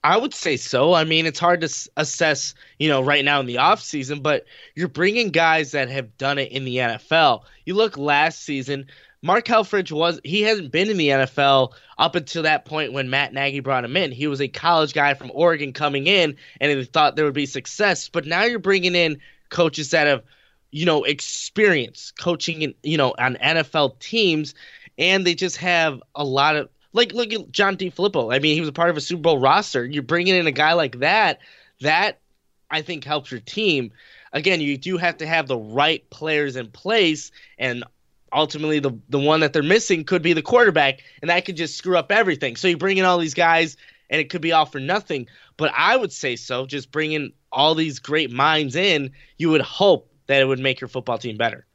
I 0.05 0.17
would 0.17 0.35
say 0.35 0.57
so. 0.57 0.93
I 0.93 1.03
mean, 1.03 1.27
it's 1.27 1.41
hard 1.41 1.63
to 1.63 1.91
assess, 1.97 2.55
you 2.79 2.89
know, 2.89 3.03
right 3.03 3.25
now 3.25 3.41
in 3.41 3.47
the 3.47 3.59
off 3.59 3.83
season, 3.83 4.21
but 4.21 4.45
you're 4.77 4.87
bringing 4.87 5.31
guys 5.31 5.73
that 5.73 5.89
have 5.89 6.17
done 6.17 6.39
it 6.39 6.53
in 6.53 6.65
the 6.65 6.77
NFL. 6.77 7.43
You 7.65 7.75
look 7.75 7.99
last 7.99 8.45
season, 8.45 8.87
Mark 9.23 9.47
Helfrich 9.47 9.91
was 9.91 10.21
he 10.23 10.43
hasn't 10.43 10.71
been 10.71 10.91
in 10.91 10.97
the 10.97 11.09
NFL 11.09 11.73
up 11.99 12.15
until 12.15 12.45
that 12.45 12.67
point 12.67 12.93
when 12.93 13.11
Matt 13.11 13.33
Nagy 13.33 13.59
brought 13.59 13.85
him 13.85 13.97
in. 13.97 14.13
He 14.13 14.29
was 14.29 14.41
a 14.41 14.47
college 14.47 14.93
guy 14.93 15.15
from 15.15 15.33
Oregon 15.35 15.73
coming 15.73 16.07
in, 16.07 16.37
and 16.61 16.71
he 16.71 16.85
thought 16.85 17.17
there 17.17 17.25
would 17.25 17.35
be 17.35 17.47
success. 17.47 18.09
But 18.09 18.27
now 18.27 18.45
you're 18.45 18.61
bringing 18.61 18.95
in 18.95 19.19
coaches 19.49 19.91
that 19.91 20.07
have 20.07 20.23
you 20.71 20.85
know, 20.85 21.05
experience 21.05 22.13
coaching 22.19 22.63
in, 22.63 22.75
you 22.83 22.97
know, 22.97 23.15
on 23.19 23.37
NFL 23.37 23.99
teams, 23.99 24.55
and 24.99 25.27
they 25.27 25.35
just 25.35 25.57
have 25.59 26.03
a 26.15 26.25
lot 26.25 26.57
of 26.57 26.69
like 26.93 27.13
look 27.13 27.33
at 27.33 27.53
John 27.53 27.77
DeFilippo. 27.77 28.35
I 28.35 28.39
mean, 28.39 28.55
he 28.55 28.61
was 28.61 28.69
a 28.69 28.73
part 28.73 28.91
of 28.91 28.97
a 28.97 29.01
Super 29.01 29.23
Bowl 29.23 29.39
roster. 29.39 29.85
You're 29.85 30.03
bringing 30.03 30.35
in 30.35 30.47
a 30.47 30.53
guy 30.53 30.73
like 30.73 30.99
that, 31.01 31.41
that 31.81 32.21
I 32.71 32.83
think 32.83 33.05
helps 33.05 33.31
your 33.31 33.41
team. 33.41 33.93
again, 34.33 34.61
you 34.61 34.77
do 34.77 34.97
have 34.97 35.19
to 35.19 35.27
have 35.27 35.47
the 35.47 35.59
right 35.59 36.09
players 36.11 36.57
in 36.57 36.71
place, 36.71 37.31
and 37.59 37.85
ultimately 38.33 38.81
the 38.81 38.93
the 39.09 39.19
one 39.19 39.41
that 39.41 39.53
they're 39.53 39.63
missing 39.63 40.05
could 40.05 40.23
be 40.23 40.33
the 40.33 40.43
quarterback, 40.43 41.03
and 41.23 41.31
that 41.31 41.45
could 41.45 41.57
just 41.57 41.77
screw 41.77 41.97
up 41.97 42.11
everything. 42.11 42.57
So 42.57 42.69
you 42.69 42.77
bring 42.77 42.99
in 42.99 43.05
all 43.05 43.19
these 43.19 43.35
guys, 43.35 43.77
and 44.11 44.21
it 44.21 44.31
could 44.31 44.43
be 44.43 44.53
all 44.53 44.67
for 44.67 44.81
nothing. 44.81 45.29
But 45.57 45.73
I 45.77 45.97
would 45.97 46.13
say 46.13 46.37
so. 46.37 46.67
Just 46.67 46.91
bringing 46.91 47.33
all 47.53 47.75
these 47.75 47.99
great 47.99 48.31
minds 48.31 48.77
in, 48.77 49.11
you 49.39 49.51
would 49.51 49.63
hope 49.63 50.11
that 50.27 50.41
it 50.41 50.45
would 50.45 50.59
make 50.59 50.81
your 50.81 50.89
football 50.89 51.19
team 51.19 51.37
better. 51.37 51.67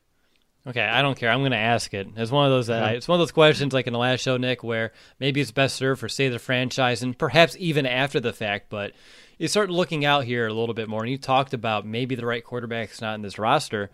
Okay, 0.68 0.84
I 0.84 1.02
don't 1.02 1.18
care. 1.18 1.32
I'm 1.32 1.40
going 1.40 1.52
to 1.52 1.58
ask 1.58 1.92
it. 1.94 2.08
It's 2.16 2.30
one 2.30 2.46
of 2.46 2.52
those. 2.52 2.70
Uh, 2.70 2.94
it's 2.96 3.08
one 3.08 3.16
of 3.16 3.22
those 3.22 3.32
questions, 3.32 3.74
like 3.74 3.88
in 3.88 3.94
the 3.94 4.00
last 4.00 4.20
show, 4.20 4.38
Nick, 4.38 4.64
where 4.64 4.92
maybe 5.20 5.42
it's 5.42 5.52
best 5.52 5.76
served 5.76 6.00
for 6.00 6.08
say 6.08 6.30
the 6.30 6.38
franchise, 6.38 7.02
and 7.02 7.18
perhaps 7.18 7.56
even 7.60 7.88
after 7.88 8.20
the 8.20 8.32
fact. 8.32 8.70
But 8.70 8.92
you 9.40 9.48
start 9.48 9.72
looking 9.72 10.06
out 10.06 10.26
here 10.26 10.46
a 10.46 10.54
little 10.54 10.76
bit 10.76 10.88
more, 10.88 11.02
and 11.02 11.10
you 11.10 11.18
talked 11.18 11.56
about 11.56 11.88
maybe 11.88 12.14
the 12.14 12.28
right 12.28 12.44
quarterback's 12.44 13.02
not 13.02 13.16
in 13.16 13.24
this 13.24 13.40
roster. 13.40 13.90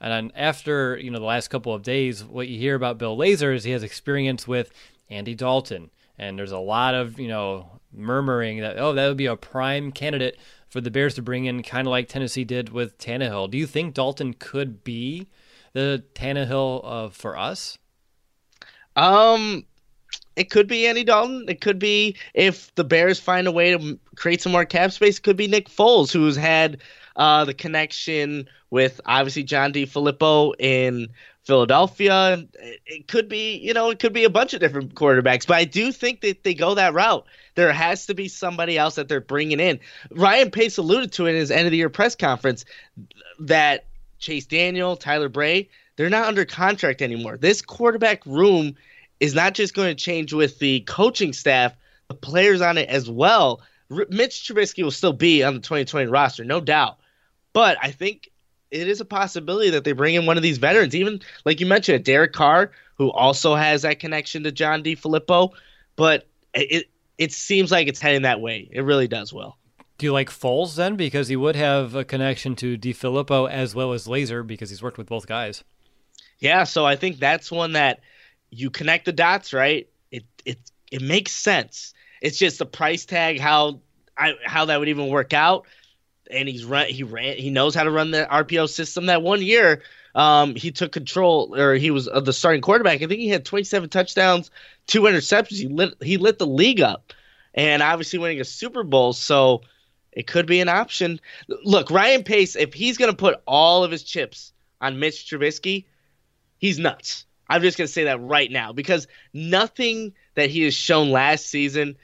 And 0.00 0.12
then 0.12 0.32
after 0.36 0.96
you 0.96 1.10
know 1.10 1.18
the 1.18 1.24
last 1.24 1.48
couple 1.48 1.74
of 1.74 1.82
days, 1.82 2.22
what 2.22 2.46
you 2.46 2.56
hear 2.56 2.76
about 2.76 2.98
Bill 2.98 3.16
Lazor 3.16 3.52
is 3.52 3.64
he 3.64 3.72
has 3.72 3.82
experience 3.82 4.46
with 4.46 4.70
Andy 5.10 5.34
Dalton, 5.34 5.90
and 6.20 6.38
there's 6.38 6.52
a 6.52 6.58
lot 6.58 6.94
of 6.94 7.18
you 7.18 7.28
know 7.28 7.80
murmuring 7.92 8.60
that 8.60 8.78
oh 8.78 8.92
that 8.94 9.08
would 9.08 9.16
be 9.16 9.26
a 9.26 9.36
prime 9.36 9.92
candidate 9.92 10.38
for 10.72 10.80
the 10.80 10.90
Bears 10.90 11.14
to 11.16 11.22
bring 11.22 11.44
in, 11.44 11.62
kind 11.62 11.86
of 11.86 11.90
like 11.90 12.08
Tennessee 12.08 12.44
did 12.44 12.70
with 12.70 12.96
Tannehill. 12.96 13.50
Do 13.50 13.58
you 13.58 13.66
think 13.66 13.92
Dalton 13.92 14.32
could 14.32 14.82
be 14.82 15.28
the 15.74 16.02
Tannehill 16.14 16.80
uh, 16.82 17.08
for 17.10 17.36
us? 17.36 17.76
Um, 18.96 19.66
it 20.34 20.48
could 20.48 20.66
be 20.68 20.86
Andy 20.86 21.04
Dalton. 21.04 21.44
It 21.46 21.60
could 21.60 21.78
be 21.78 22.16
if 22.32 22.74
the 22.74 22.84
Bears 22.84 23.20
find 23.20 23.46
a 23.46 23.52
way 23.52 23.76
to 23.76 23.98
create 24.16 24.40
some 24.40 24.52
more 24.52 24.64
cap 24.64 24.92
space. 24.92 25.18
It 25.18 25.22
could 25.22 25.36
be 25.36 25.46
Nick 25.46 25.68
Foles, 25.68 26.10
who's 26.10 26.36
had 26.36 26.78
uh, 27.16 27.44
the 27.44 27.52
connection 27.52 28.48
with 28.70 28.98
obviously 29.04 29.42
John 29.42 29.74
DeFilippo 29.74 30.54
in 30.58 31.08
Philadelphia. 31.44 32.34
And 32.34 32.48
It 32.86 33.08
could 33.08 33.28
be, 33.28 33.56
you 33.56 33.74
know, 33.74 33.90
it 33.90 33.98
could 33.98 34.12
be 34.12 34.24
a 34.24 34.30
bunch 34.30 34.54
of 34.54 34.60
different 34.60 34.94
quarterbacks, 34.94 35.46
but 35.46 35.56
I 35.56 35.64
do 35.64 35.92
think 35.92 36.20
that 36.20 36.44
they 36.44 36.54
go 36.54 36.74
that 36.74 36.94
route. 36.94 37.26
There 37.54 37.72
has 37.72 38.06
to 38.06 38.14
be 38.14 38.28
somebody 38.28 38.78
else 38.78 38.94
that 38.94 39.08
they're 39.08 39.20
bringing 39.20 39.60
in. 39.60 39.80
Ryan 40.10 40.50
Pace 40.50 40.78
alluded 40.78 41.12
to 41.12 41.26
it 41.26 41.30
in 41.30 41.36
his 41.36 41.50
end 41.50 41.66
of 41.66 41.70
the 41.70 41.76
year 41.76 41.90
press 41.90 42.14
conference 42.14 42.64
that 43.40 43.86
Chase 44.18 44.46
Daniel, 44.46 44.96
Tyler 44.96 45.28
Bray, 45.28 45.68
they're 45.96 46.10
not 46.10 46.26
under 46.26 46.44
contract 46.44 47.02
anymore. 47.02 47.36
This 47.36 47.60
quarterback 47.60 48.24
room 48.24 48.76
is 49.20 49.34
not 49.34 49.54
just 49.54 49.74
going 49.74 49.88
to 49.88 49.94
change 49.94 50.32
with 50.32 50.58
the 50.58 50.80
coaching 50.80 51.32
staff, 51.32 51.74
the 52.08 52.14
players 52.14 52.60
on 52.60 52.78
it 52.78 52.88
as 52.88 53.10
well. 53.10 53.62
Mitch 53.90 54.48
Trubisky 54.48 54.82
will 54.82 54.90
still 54.90 55.12
be 55.12 55.42
on 55.42 55.54
the 55.54 55.60
2020 55.60 56.06
roster, 56.06 56.44
no 56.44 56.60
doubt. 56.60 56.98
But 57.52 57.76
I 57.82 57.90
think 57.90 58.30
it 58.72 58.88
is 58.88 59.00
a 59.00 59.04
possibility 59.04 59.70
that 59.70 59.84
they 59.84 59.92
bring 59.92 60.14
in 60.14 60.26
one 60.26 60.36
of 60.36 60.42
these 60.42 60.58
veterans, 60.58 60.94
even 60.94 61.20
like 61.44 61.60
you 61.60 61.66
mentioned, 61.66 62.04
Derek 62.04 62.32
Carr, 62.32 62.72
who 62.96 63.10
also 63.12 63.54
has 63.54 63.82
that 63.82 64.00
connection 64.00 64.42
to 64.44 64.50
John 64.50 64.82
DeFilippo. 64.82 65.52
But 65.94 66.26
it 66.54 66.86
it 67.18 67.32
seems 67.32 67.70
like 67.70 67.86
it's 67.86 68.00
heading 68.00 68.22
that 68.22 68.40
way. 68.40 68.68
It 68.72 68.80
really 68.80 69.06
does, 69.06 69.32
Will. 69.32 69.56
Do 69.98 70.06
you 70.06 70.12
like 70.12 70.30
Foles 70.30 70.74
then? 70.74 70.96
Because 70.96 71.28
he 71.28 71.36
would 71.36 71.54
have 71.54 71.94
a 71.94 72.04
connection 72.04 72.56
to 72.56 72.76
DeFilippo 72.76 73.48
as 73.48 73.74
well 73.74 73.92
as 73.92 74.06
Lazor 74.06 74.44
because 74.44 74.70
he's 74.70 74.82
worked 74.82 74.98
with 74.98 75.06
both 75.06 75.26
guys. 75.26 75.62
Yeah, 76.38 76.64
so 76.64 76.84
I 76.84 76.96
think 76.96 77.18
that's 77.18 77.52
one 77.52 77.74
that 77.74 78.00
you 78.50 78.70
connect 78.70 79.04
the 79.04 79.12
dots, 79.12 79.52
right? 79.52 79.88
It 80.10 80.24
it 80.44 80.58
it 80.90 81.02
makes 81.02 81.32
sense. 81.32 81.92
It's 82.22 82.38
just 82.38 82.58
the 82.58 82.66
price 82.66 83.04
tag, 83.04 83.38
how 83.38 83.80
I, 84.16 84.34
how 84.44 84.64
that 84.64 84.78
would 84.78 84.88
even 84.88 85.08
work 85.08 85.34
out. 85.34 85.66
And 86.32 86.48
he's 86.48 86.64
run 86.64 86.86
he 86.86 87.02
ran 87.02 87.36
he 87.36 87.50
knows 87.50 87.74
how 87.74 87.84
to 87.84 87.90
run 87.90 88.10
the 88.10 88.26
RPO 88.30 88.68
system. 88.68 89.06
That 89.06 89.22
one 89.22 89.42
year, 89.42 89.82
um, 90.14 90.54
he 90.54 90.70
took 90.70 90.92
control 90.92 91.54
or 91.56 91.74
he 91.74 91.90
was 91.90 92.08
uh, 92.08 92.20
the 92.20 92.32
starting 92.32 92.62
quarterback. 92.62 93.02
I 93.02 93.06
think 93.06 93.20
he 93.20 93.28
had 93.28 93.44
27 93.44 93.88
touchdowns, 93.88 94.50
two 94.86 95.02
interceptions. 95.02 95.58
He 95.58 95.68
lit 95.68 95.94
he 96.02 96.16
lit 96.16 96.38
the 96.38 96.46
league 96.46 96.80
up, 96.80 97.12
and 97.54 97.82
obviously 97.82 98.18
winning 98.18 98.40
a 98.40 98.44
Super 98.44 98.82
Bowl. 98.82 99.12
So 99.12 99.62
it 100.12 100.26
could 100.26 100.46
be 100.46 100.60
an 100.60 100.68
option. 100.68 101.20
Look, 101.48 101.90
Ryan 101.90 102.24
Pace, 102.24 102.56
if 102.56 102.74
he's 102.74 102.98
going 102.98 103.10
to 103.10 103.16
put 103.16 103.40
all 103.46 103.84
of 103.84 103.90
his 103.90 104.02
chips 104.02 104.52
on 104.80 104.98
Mitch 104.98 105.26
Trubisky, 105.26 105.86
he's 106.58 106.78
nuts. 106.78 107.26
I'm 107.48 107.62
just 107.62 107.76
going 107.76 107.86
to 107.86 107.92
say 107.92 108.04
that 108.04 108.20
right 108.20 108.50
now 108.50 108.72
because 108.72 109.08
nothing 109.34 110.14
that 110.34 110.50
he 110.50 110.62
has 110.62 110.74
shown 110.74 111.10
last 111.10 111.46
season 111.46 111.96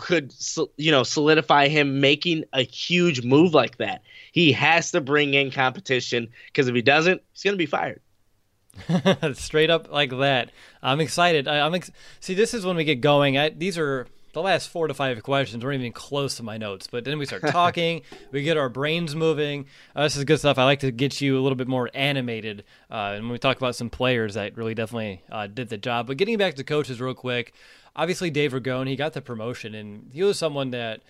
could 0.00 0.34
you 0.76 0.90
know 0.90 1.02
solidify 1.02 1.68
him 1.68 2.00
making 2.00 2.44
a 2.52 2.62
huge 2.62 3.22
move 3.22 3.54
like 3.54 3.78
that. 3.78 4.02
He 4.32 4.52
has 4.52 4.90
to 4.92 5.00
bring 5.00 5.34
in 5.34 5.50
competition 5.50 6.28
because 6.46 6.68
if 6.68 6.74
he 6.74 6.82
doesn't, 6.82 7.22
he's 7.32 7.42
going 7.42 7.54
to 7.54 7.58
be 7.58 7.66
fired. 7.66 8.00
Straight 9.34 9.70
up 9.70 9.90
like 9.90 10.10
that. 10.10 10.50
I'm 10.82 11.00
excited. 11.00 11.48
I, 11.48 11.66
am 11.66 11.74
ex- 11.74 11.90
see. 12.20 12.34
This 12.34 12.54
is 12.54 12.64
when 12.64 12.76
we 12.76 12.84
get 12.84 13.00
going. 13.00 13.36
I, 13.36 13.50
these 13.50 13.78
are 13.78 14.06
the 14.32 14.42
last 14.42 14.68
four 14.68 14.86
to 14.86 14.94
five 14.94 15.20
questions 15.22 15.64
weren't 15.64 15.80
even 15.80 15.92
close 15.92 16.36
to 16.36 16.42
my 16.42 16.56
notes, 16.56 16.86
but 16.86 17.04
then 17.04 17.18
we 17.18 17.26
start 17.26 17.42
talking, 17.48 18.02
we 18.30 18.42
get 18.42 18.56
our 18.56 18.68
brains 18.68 19.14
moving. 19.14 19.66
Uh, 19.94 20.04
this 20.04 20.16
is 20.16 20.24
good 20.24 20.38
stuff. 20.38 20.58
I 20.58 20.64
like 20.64 20.80
to 20.80 20.92
get 20.92 21.20
you 21.20 21.38
a 21.38 21.42
little 21.42 21.56
bit 21.56 21.68
more 21.68 21.90
animated, 21.94 22.64
uh, 22.90 23.14
and 23.14 23.24
when 23.24 23.32
we 23.32 23.38
talk 23.38 23.56
about 23.56 23.74
some 23.74 23.90
players 23.90 24.34
that 24.34 24.56
really 24.56 24.74
definitely 24.74 25.22
uh, 25.30 25.46
did 25.46 25.68
the 25.68 25.78
job. 25.78 26.06
But 26.06 26.16
getting 26.16 26.38
back 26.38 26.54
to 26.54 26.64
coaches 26.64 27.00
real 27.00 27.14
quick, 27.14 27.54
obviously 27.96 28.30
Dave 28.30 28.52
Ragone, 28.52 28.88
he 28.88 28.96
got 28.96 29.12
the 29.12 29.20
promotion, 29.20 29.74
and 29.74 30.10
he 30.12 30.22
was 30.22 30.38
someone 30.38 30.70
that 30.70 31.00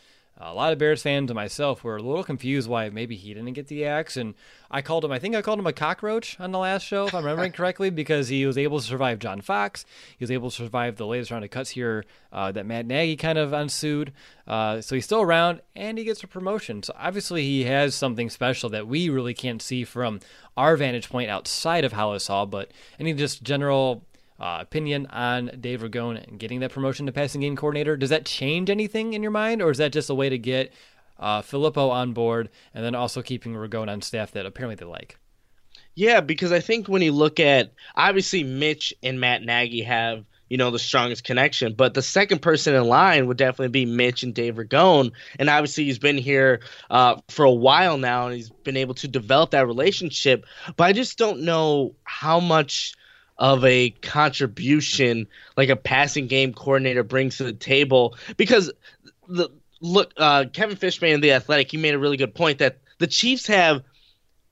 a 0.42 0.54
lot 0.54 0.72
of 0.72 0.78
Bears 0.78 1.02
fans 1.02 1.30
and 1.30 1.36
myself 1.36 1.84
were 1.84 1.96
a 1.96 2.02
little 2.02 2.24
confused 2.24 2.68
why 2.68 2.88
maybe 2.88 3.14
he 3.14 3.34
didn't 3.34 3.52
get 3.52 3.66
the 3.66 3.84
axe. 3.84 4.16
And 4.16 4.34
I 4.70 4.80
called 4.80 5.04
him, 5.04 5.12
I 5.12 5.18
think 5.18 5.34
I 5.34 5.42
called 5.42 5.58
him 5.58 5.66
a 5.66 5.72
cockroach 5.72 6.40
on 6.40 6.50
the 6.50 6.58
last 6.58 6.82
show, 6.82 7.06
if 7.06 7.14
I'm 7.14 7.24
remembering 7.24 7.52
correctly, 7.56 7.90
because 7.90 8.28
he 8.28 8.46
was 8.46 8.56
able 8.56 8.80
to 8.80 8.84
survive 8.84 9.18
John 9.18 9.42
Fox. 9.42 9.84
He 10.16 10.22
was 10.22 10.30
able 10.30 10.50
to 10.50 10.56
survive 10.56 10.96
the 10.96 11.06
latest 11.06 11.30
round 11.30 11.44
of 11.44 11.50
cuts 11.50 11.70
here 11.70 12.06
uh, 12.32 12.52
that 12.52 12.64
Matt 12.64 12.86
Nagy 12.86 13.16
kind 13.16 13.36
of 13.36 13.52
unsued. 13.52 14.12
Uh, 14.46 14.80
so 14.80 14.94
he's 14.94 15.04
still 15.04 15.20
around 15.20 15.60
and 15.76 15.98
he 15.98 16.04
gets 16.04 16.22
a 16.22 16.26
promotion. 16.26 16.82
So 16.82 16.94
obviously 16.98 17.42
he 17.42 17.64
has 17.64 17.94
something 17.94 18.30
special 18.30 18.70
that 18.70 18.86
we 18.86 19.10
really 19.10 19.34
can't 19.34 19.60
see 19.60 19.84
from 19.84 20.20
our 20.56 20.74
vantage 20.76 21.10
point 21.10 21.30
outside 21.30 21.84
of 21.84 21.92
Halas 21.92 22.28
Hall. 22.28 22.46
But 22.46 22.70
any 22.98 23.12
just 23.12 23.42
general 23.42 24.04
uh, 24.40 24.58
opinion 24.60 25.06
on 25.06 25.50
Dave 25.60 25.82
Ragone 25.82 26.38
getting 26.38 26.60
that 26.60 26.72
promotion 26.72 27.06
to 27.06 27.12
passing 27.12 27.42
game 27.42 27.56
coordinator. 27.56 27.96
Does 27.96 28.10
that 28.10 28.24
change 28.24 28.70
anything 28.70 29.12
in 29.12 29.22
your 29.22 29.30
mind, 29.30 29.60
or 29.60 29.70
is 29.70 29.78
that 29.78 29.92
just 29.92 30.10
a 30.10 30.14
way 30.14 30.28
to 30.28 30.38
get 30.38 30.72
uh, 31.18 31.42
Filippo 31.42 31.90
on 31.90 32.12
board 32.12 32.48
and 32.74 32.84
then 32.84 32.94
also 32.94 33.22
keeping 33.22 33.54
Ragone 33.54 33.90
on 33.90 34.00
staff 34.00 34.32
that 34.32 34.46
apparently 34.46 34.76
they 34.76 34.86
like? 34.86 35.18
Yeah, 35.94 36.20
because 36.20 36.52
I 36.52 36.60
think 36.60 36.88
when 36.88 37.02
you 37.02 37.12
look 37.12 37.40
at 37.40 37.72
obviously 37.94 38.42
Mitch 38.42 38.94
and 39.02 39.20
Matt 39.20 39.42
Nagy 39.42 39.82
have 39.82 40.24
you 40.48 40.56
know 40.56 40.70
the 40.70 40.78
strongest 40.78 41.24
connection, 41.24 41.74
but 41.74 41.94
the 41.94 42.02
second 42.02 42.40
person 42.40 42.74
in 42.74 42.84
line 42.84 43.26
would 43.26 43.36
definitely 43.36 43.68
be 43.68 43.86
Mitch 43.86 44.22
and 44.22 44.34
Dave 44.34 44.56
Ragone, 44.56 45.12
and 45.38 45.48
obviously 45.48 45.84
he's 45.84 45.98
been 45.98 46.18
here 46.18 46.60
uh, 46.90 47.20
for 47.28 47.44
a 47.44 47.52
while 47.52 47.98
now, 47.98 48.26
and 48.26 48.34
he's 48.34 48.50
been 48.50 48.76
able 48.76 48.94
to 48.94 49.08
develop 49.08 49.50
that 49.50 49.66
relationship. 49.66 50.44
But 50.76 50.84
I 50.84 50.92
just 50.92 51.18
don't 51.18 51.42
know 51.42 51.94
how 52.04 52.40
much 52.40 52.94
of 53.40 53.64
a 53.64 53.90
contribution 54.02 55.26
like 55.56 55.70
a 55.70 55.76
passing 55.76 56.26
game 56.26 56.52
coordinator 56.52 57.02
brings 57.02 57.38
to 57.38 57.44
the 57.44 57.54
table 57.54 58.14
because 58.36 58.70
the 59.28 59.48
look 59.80 60.12
uh, 60.18 60.44
Kevin 60.52 60.76
Fishbain 60.76 61.14
in 61.14 61.20
the 61.22 61.32
Athletic 61.32 61.70
he 61.70 61.78
made 61.78 61.94
a 61.94 61.98
really 61.98 62.18
good 62.18 62.34
point 62.34 62.58
that 62.58 62.78
the 62.98 63.06
Chiefs 63.06 63.46
have 63.46 63.82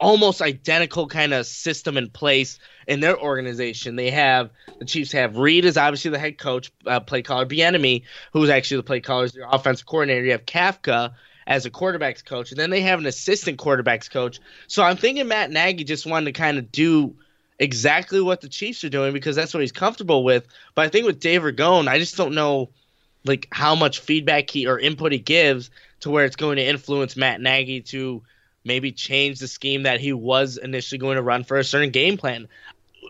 almost 0.00 0.40
identical 0.40 1.06
kind 1.06 1.34
of 1.34 1.44
system 1.44 1.96
in 1.96 2.08
place 2.08 2.58
in 2.86 3.00
their 3.00 3.18
organization. 3.18 3.96
They 3.96 4.10
have 4.10 4.50
the 4.78 4.86
Chiefs 4.86 5.12
have 5.12 5.36
Reid 5.36 5.66
is 5.66 5.76
obviously 5.76 6.10
the 6.10 6.18
head 6.18 6.38
coach, 6.38 6.72
uh, 6.86 7.00
play 7.00 7.20
caller 7.20 7.44
Bieniemy, 7.44 8.04
who's 8.32 8.48
actually 8.48 8.78
the 8.78 8.84
play 8.84 9.00
caller, 9.00 9.24
is 9.24 9.32
their 9.32 9.48
offensive 9.50 9.86
coordinator. 9.86 10.24
You 10.24 10.32
have 10.32 10.46
Kafka 10.46 11.12
as 11.46 11.66
a 11.66 11.70
quarterbacks 11.70 12.24
coach, 12.24 12.52
and 12.52 12.60
then 12.60 12.70
they 12.70 12.82
have 12.82 12.98
an 12.98 13.06
assistant 13.06 13.58
quarterbacks 13.58 14.10
coach. 14.10 14.40
So 14.66 14.82
I'm 14.82 14.96
thinking 14.96 15.28
Matt 15.28 15.50
Nagy 15.50 15.84
just 15.84 16.06
wanted 16.06 16.26
to 16.26 16.32
kind 16.32 16.56
of 16.56 16.72
do 16.72 17.16
exactly 17.58 18.20
what 18.20 18.40
the 18.40 18.48
Chiefs 18.48 18.84
are 18.84 18.88
doing 18.88 19.12
because 19.12 19.36
that's 19.36 19.52
what 19.52 19.60
he's 19.60 19.72
comfortable 19.72 20.24
with. 20.24 20.46
But 20.74 20.86
I 20.86 20.88
think 20.88 21.06
with 21.06 21.20
Dave 21.20 21.42
Ragone, 21.42 21.88
I 21.88 21.98
just 21.98 22.16
don't 22.16 22.34
know 22.34 22.70
like 23.24 23.48
how 23.50 23.74
much 23.74 24.00
feedback 24.00 24.48
he 24.48 24.66
or 24.66 24.78
input 24.78 25.12
he 25.12 25.18
gives 25.18 25.70
to 26.00 26.10
where 26.10 26.24
it's 26.24 26.36
going 26.36 26.56
to 26.56 26.64
influence 26.64 27.16
Matt 27.16 27.40
Nagy 27.40 27.80
to 27.82 28.22
maybe 28.64 28.92
change 28.92 29.38
the 29.38 29.48
scheme 29.48 29.84
that 29.84 30.00
he 30.00 30.12
was 30.12 30.56
initially 30.56 30.98
going 30.98 31.16
to 31.16 31.22
run 31.22 31.44
for 31.44 31.58
a 31.58 31.64
certain 31.64 31.90
game 31.90 32.16
plan. 32.16 32.48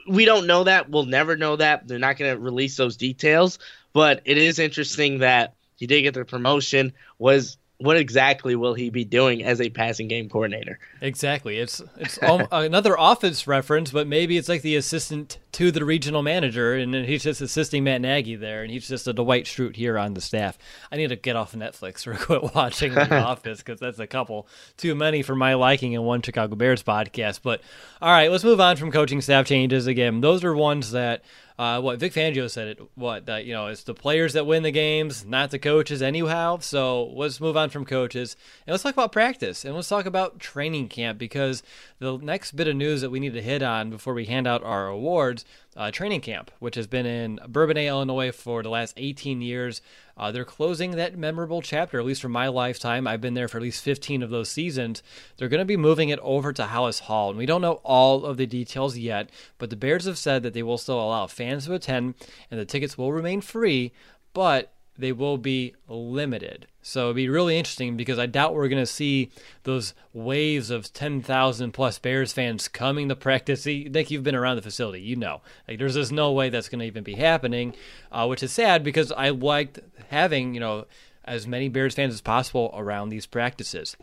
We 0.07 0.25
don't 0.25 0.47
know 0.47 0.65
that. 0.65 0.89
We'll 0.89 1.05
never 1.05 1.37
know 1.37 1.57
that. 1.57 1.87
They're 1.87 1.99
not 1.99 2.17
going 2.17 2.35
to 2.35 2.41
release 2.41 2.77
those 2.77 2.97
details. 2.97 3.59
But 3.93 4.23
it 4.25 4.39
is 4.39 4.59
interesting 4.59 5.19
that 5.19 5.55
he 5.77 5.87
did 5.87 6.03
get 6.03 6.15
the 6.15 6.25
promotion. 6.25 6.93
Was 7.19 7.59
what 7.79 7.97
exactly 7.97 8.57
will 8.57 8.75
he 8.75 8.91
be 8.91 9.05
doing 9.05 9.43
as 9.43 9.61
a 9.61 9.71
passing 9.71 10.09
game 10.09 10.29
coordinator? 10.29 10.79
Exactly. 11.01 11.59
It's 11.59 11.81
it's 11.97 12.19
another 12.23 12.99
office 12.99 13.47
reference, 13.47 13.91
but 13.91 14.07
maybe 14.07 14.37
it's 14.37 14.49
like 14.49 14.63
the 14.63 14.77
assistant 14.77 15.39
to 15.53 15.71
the 15.71 15.85
regional 15.85 16.23
manager, 16.23 16.75
and 16.75 16.95
he's 16.95 17.23
just 17.23 17.41
assisting 17.41 17.85
Matt 17.85 18.01
Nagy 18.01 18.37
there, 18.37 18.63
and 18.63 18.71
he's 18.71 18.89
just 18.89 19.09
a 19.09 19.13
Dwight 19.13 19.45
Schrute 19.45 19.77
here 19.77 19.99
on 19.99 20.15
the 20.15 20.21
staff. 20.21 20.59
I 20.93 20.97
need 20.97 21.09
to 21.09 21.17
get 21.17 21.37
off 21.37 21.53
Netflix 21.53 22.07
or 22.07 22.15
quit 22.15 22.55
watching 22.55 22.95
The 22.95 23.19
Office 23.23 23.59
because 23.59 23.81
that's 23.81 23.99
a 23.99 24.07
couple 24.07 24.47
too 24.77 24.95
many 24.95 25.23
for 25.23 25.35
my 25.35 25.55
liking 25.55 25.93
in 25.93 26.03
one 26.03 26.23
Chicago 26.23 26.55
Bears 26.55 26.83
podcast. 26.83 27.41
But 27.43 27.61
all 28.03 28.11
right, 28.11 28.31
let's 28.31 28.45
move 28.45 28.61
on 28.61 28.77
from 28.77 28.93
coaching 28.93 29.21
staff 29.21 29.47
changes. 29.47 29.87
Again, 29.87 30.21
those 30.21 30.45
are 30.45 30.55
ones 30.55 30.93
that 30.93 31.23
uh, 31.59 31.81
what 31.81 31.99
Vic 31.99 32.13
Fangio 32.13 32.49
said 32.49 32.69
it. 32.69 32.81
What 32.95 33.27
that 33.27 33.45
you 33.45 33.53
know 33.53 33.67
it's 33.67 33.83
the 33.83 33.95
players 33.95 34.35
that 34.35 34.47
win 34.47 34.63
the 34.63 34.71
games, 34.71 35.25
not 35.25 35.51
the 35.51 35.59
coaches 35.59 36.01
anyhow. 36.01 36.59
So 36.59 37.07
let's 37.07 37.41
move 37.41 37.57
on 37.57 37.71
from 37.71 37.85
coaches 37.85 38.37
and 38.67 38.73
let's 38.73 38.85
talk 38.85 38.95
about 38.95 39.11
practice 39.11 39.65
and 39.65 39.75
let's 39.75 39.89
talk 39.89 40.07
about 40.07 40.39
training 40.39 40.89
camp 40.89 41.19
because 41.19 41.65
the 41.99 42.17
next 42.19 42.53
bit 42.53 42.69
of 42.69 42.77
news 42.77 43.01
that 43.01 43.11
we 43.11 43.19
need 43.19 43.35
to 43.35 43.43
hit 43.43 43.63
on 43.63 43.91
before 43.91 44.15
we 44.15 44.27
hand 44.27 44.47
out 44.47 44.63
our 44.63 44.87
awards, 44.87 45.45
uh, 45.77 45.91
training 45.91 46.21
camp, 46.21 46.51
which 46.59 46.75
has 46.75 46.87
been 46.87 47.07
in 47.07 47.39
Bourbonnais, 47.49 47.89
Illinois 47.89 48.33
for 48.33 48.63
the 48.63 48.69
last 48.69 48.95
18 48.97 49.41
years. 49.41 49.81
Uh, 50.17 50.33
they're 50.33 50.45
closing 50.45 50.93
that 50.93 51.17
memorable 51.17 51.63
chapter, 51.63 52.01
at 52.01 52.07
least 52.07 52.23
for 52.23 52.29
my 52.29 52.49
lifetime. 52.49 53.07
I've 53.07 53.21
been 53.21 53.35
there 53.35 53.49
for 53.49 53.59
at 53.59 53.63
least 53.63 53.83
15 53.85 54.23
of 54.23 54.31
those 54.31 54.51
seasons. 54.51 55.03
They're 55.37 55.49
going 55.49 55.61
to 55.61 55.65
be 55.65 55.77
moving 55.77 56.09
it 56.09 56.19
over 56.21 56.53
to 56.53 56.65
Halas 56.65 57.01
Hall, 57.03 57.31
and 57.31 57.39
we 57.39 57.47
don't 57.47 57.63
know 57.63 57.81
all 57.85 58.25
of 58.25 58.37
the 58.37 58.47
details 58.47 58.97
yet, 58.99 59.31
but 59.59 59.71
the 59.71 59.77
Bears 59.77 60.07
have 60.07 60.19
said 60.19 60.43
that 60.43 60.55
they 60.55 60.63
will 60.63 60.79
still 60.79 61.01
allow 61.01 61.27
fans 61.27 61.67
to 61.67 61.75
attend, 61.75 62.15
and 62.51 62.59
the 62.59 62.65
tickets 62.65 62.99
will 62.99 63.13
remain 63.13 63.41
free, 63.41 63.93
but 64.33 64.73
they 64.99 65.13
will 65.13 65.39
be 65.39 65.75
limited. 65.87 66.67
So 66.83 67.05
it'd 67.05 67.17
be 67.17 67.29
really 67.29 67.57
interesting 67.57 67.97
because 67.97 68.19
I 68.19 68.27
doubt 68.27 68.55
we're 68.55 68.69
going 68.69 68.83
to 68.83 68.87
see 68.87 69.31
those 69.63 69.95
waves 70.13 70.71
of 70.71 70.93
10,000 70.93 71.73
plus 71.73 71.99
Bears 71.99 72.33
fans 72.33 72.67
coming 72.67 73.09
to 73.09 73.17
practice. 73.17 73.65
Nick, 73.65 74.11
you've 74.11 74.25
been 74.25 74.35
around 74.35 74.57
the 74.57 74.63
facility, 74.63 75.01
you 75.01 75.15
know. 75.15 75.41
Like, 75.69 75.79
there's 75.79 75.95
just 75.95 76.13
no 76.13 76.33
way 76.33 76.49
that's 76.49 76.69
going 76.69 76.81
to 76.81 76.87
even 76.87 77.05
be 77.05 77.15
happening, 77.15 77.75
uh, 78.11 78.27
which 78.27 78.43
is 78.43 78.53
sad 78.53 78.83
because 78.83 79.13
I 79.13 79.31
liked 79.31 79.79
having, 80.09 80.55
you 80.55 80.61
know, 80.61 80.87
as 81.25 81.47
many 81.47 81.69
Bears 81.69 81.95
fans 81.95 82.15
as 82.15 82.21
possible 82.21 82.75
around 82.75 83.11
these 83.11 83.27
practices. 83.27 83.97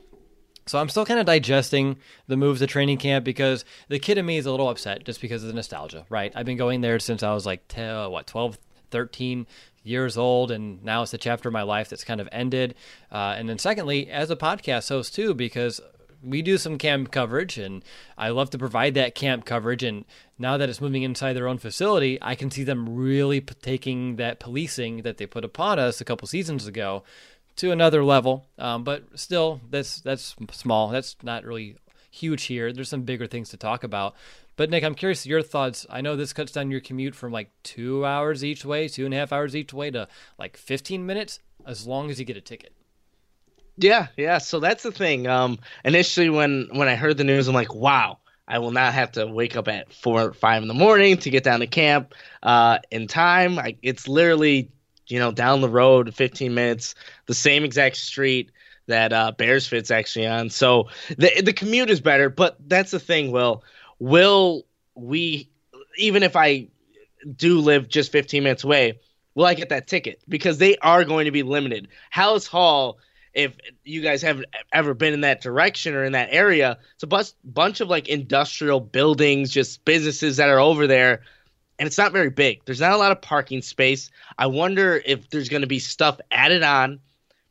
So 0.68 0.80
I'm 0.80 0.90
still 0.90 1.06
kind 1.06 1.20
of 1.20 1.28
digesting 1.28 1.98
the 2.28 2.38
moves 2.38 2.60
to 2.60 2.68
training 2.68 2.98
camp 2.98 3.24
because 3.24 3.66
the 3.88 4.00
kid 4.00 4.18
in 4.18 4.26
me 4.26 4.38
is 4.38 4.46
a 4.46 4.52
little 4.52 4.70
upset 4.70 5.04
just 5.04 5.22
because 5.22 5.44
of 5.44 5.48
the 5.48 5.54
nostalgia, 5.54 6.06
right? 6.10 6.32
I've 6.36 6.46
been 6.46 6.58
going 6.58 6.82
there 6.82 7.00
since 7.00 7.22
I 7.22 7.34
was 7.34 7.46
like, 7.46 7.68
t- 7.68 7.82
what, 7.82 8.26
12, 8.26 8.58
13 8.96 9.46
years 9.84 10.18
old, 10.18 10.52
and 10.52 10.82
now 10.86 11.04
it's 11.04 11.14
a 11.14 11.18
chapter 11.18 11.50
of 11.50 11.54
my 11.54 11.64
life 11.64 11.90
that's 11.90 12.06
kind 12.06 12.22
of 12.22 12.30
ended. 12.32 12.76
Uh, 13.12 13.36
and 13.38 13.50
then, 13.50 13.60
secondly, 13.60 14.10
as 14.10 14.32
a 14.32 14.38
podcast 14.38 14.88
host, 14.88 15.14
too, 15.14 15.34
because 15.34 15.82
we 16.24 16.42
do 16.42 16.58
some 16.58 16.78
camp 16.78 17.12
coverage, 17.12 17.58
and 17.58 17.84
I 18.18 18.30
love 18.30 18.52
to 18.52 18.58
provide 18.58 18.94
that 18.94 19.14
camp 19.14 19.44
coverage. 19.44 19.84
And 19.84 20.06
now 20.40 20.56
that 20.56 20.70
it's 20.70 20.80
moving 20.80 21.04
inside 21.04 21.34
their 21.34 21.50
own 21.50 21.58
facility, 21.58 22.18
I 22.22 22.36
can 22.36 22.50
see 22.50 22.64
them 22.64 22.96
really 22.96 23.42
p- 23.42 23.54
taking 23.62 24.16
that 24.16 24.40
policing 24.40 25.02
that 25.02 25.18
they 25.18 25.26
put 25.26 25.44
upon 25.44 25.78
us 25.78 26.00
a 26.00 26.06
couple 26.06 26.26
seasons 26.30 26.66
ago 26.66 27.04
to 27.58 27.72
another 27.72 28.02
level. 28.02 28.48
Um, 28.58 28.86
but 28.86 29.04
still, 29.20 29.60
that's 29.70 30.00
that's 30.00 30.36
small. 30.54 30.88
That's 30.88 31.18
not 31.22 31.44
really 31.44 31.76
huge 32.10 32.44
here. 32.46 32.72
There's 32.72 32.90
some 32.90 33.04
bigger 33.04 33.28
things 33.28 33.50
to 33.50 33.58
talk 33.58 33.84
about. 33.84 34.16
But 34.56 34.70
Nick, 34.70 34.84
I'm 34.84 34.96
curious 34.96 35.26
your 35.26 35.42
thoughts. 35.42 35.86
I 35.90 36.02
know 36.02 36.16
this 36.16 36.34
cuts 36.34 36.52
down 36.52 36.72
your 36.72 36.80
commute 36.80 37.16
from 37.16 37.32
like 37.32 37.52
two 37.64 38.06
hours 38.06 38.44
each 38.44 38.64
way, 38.64 38.88
two 38.88 39.06
and 39.06 39.14
a 39.14 39.18
half 39.18 39.34
hours 39.34 39.56
each 39.56 39.74
way 39.74 39.92
to 39.92 40.08
like 40.40 40.56
15 40.56 41.06
minutes, 41.06 41.40
as 41.66 41.86
long 41.86 42.10
as 42.10 42.20
you 42.20 42.26
get 42.26 42.38
a 42.38 42.42
ticket. 42.42 42.74
Yeah, 43.78 44.08
yeah. 44.16 44.38
So 44.38 44.60
that's 44.60 44.84
the 44.84 44.92
thing. 44.92 45.28
Um, 45.28 45.60
initially, 45.84 46.30
when 46.30 46.70
when 46.72 46.88
I 46.88 46.96
heard 46.96 47.18
the 47.18 47.24
news, 47.24 47.48
I'm 47.48 47.56
like, 47.56 47.74
wow. 47.74 48.20
I 48.48 48.60
will 48.60 48.72
not 48.72 48.94
have 48.94 49.14
to 49.14 49.26
wake 49.26 49.56
up 49.56 49.68
at 49.68 49.92
four 49.92 50.22
or 50.22 50.34
five 50.34 50.62
in 50.62 50.68
the 50.68 50.76
morning 50.76 51.18
to 51.18 51.32
get 51.32 51.44
down 51.44 51.62
to 51.62 51.68
camp 51.68 52.14
uh, 52.44 52.78
in 52.92 53.08
time. 53.08 53.58
I, 53.58 53.76
it's 53.82 54.08
literally, 54.08 54.70
you 55.08 55.18
know, 55.18 55.32
down 55.32 55.62
the 55.62 55.70
road, 55.70 56.14
15 56.14 56.54
minutes, 56.54 56.94
the 57.26 57.34
same 57.34 57.64
exact 57.64 57.98
street 57.98 58.52
that 58.86 59.12
uh, 59.14 59.32
Bears 59.32 59.66
Fit's 59.66 59.90
actually 59.90 60.28
on. 60.28 60.52
So 60.52 60.90
the 61.18 61.42
the 61.42 61.54
commute 61.54 61.90
is 61.90 62.02
better, 62.02 62.30
but 62.30 62.58
that's 62.68 62.92
the 62.92 63.00
thing. 63.00 63.32
Will 63.32 63.64
will 64.00 64.66
we 64.96 65.50
even 65.98 66.24
if 66.24 66.36
I 66.36 66.68
do 67.36 67.60
live 67.60 67.88
just 67.88 68.12
15 68.12 68.44
minutes 68.44 68.64
away, 68.64 69.00
will 69.34 69.46
I 69.46 69.54
get 69.54 69.70
that 69.70 69.88
ticket? 69.88 70.22
Because 70.28 70.58
they 70.58 70.78
are 70.78 71.04
going 71.04 71.26
to 71.26 71.32
be 71.32 71.44
limited. 71.44 71.88
Halas 72.14 72.48
Hall, 72.48 72.98
if 73.34 73.56
you 73.84 74.02
guys 74.02 74.22
haven't 74.22 74.48
ever 74.72 74.94
been 74.94 75.14
in 75.14 75.22
that 75.22 75.42
direction 75.42 75.94
or 75.94 76.04
in 76.04 76.14
that 76.14 76.30
area, 76.32 76.78
it's 76.94 77.04
a 77.04 77.08
bus- 77.08 77.36
bunch 77.44 77.82
of 77.82 77.90
like 77.90 78.08
industrial 78.08 78.80
buildings, 78.80 79.52
just 79.52 79.84
businesses 79.86 80.38
that 80.38 80.50
are 80.50 80.60
over 80.60 80.88
there. 80.88 81.22
And 81.78 81.88
it's 81.88 81.98
not 81.98 82.14
very 82.14 82.30
big. 82.30 82.64
There's 82.66 82.80
not 82.80 82.94
a 82.94 82.98
lot 82.98 83.12
of 83.12 83.22
parking 83.22 83.62
space. 83.62 84.10
I 84.38 84.48
wonder 84.48 85.02
if 85.06 85.30
there's 85.30 85.50
going 85.50 85.62
to 85.62 85.68
be 85.68 85.80
stuff 85.80 86.20
added 86.32 86.64
on 86.64 87.00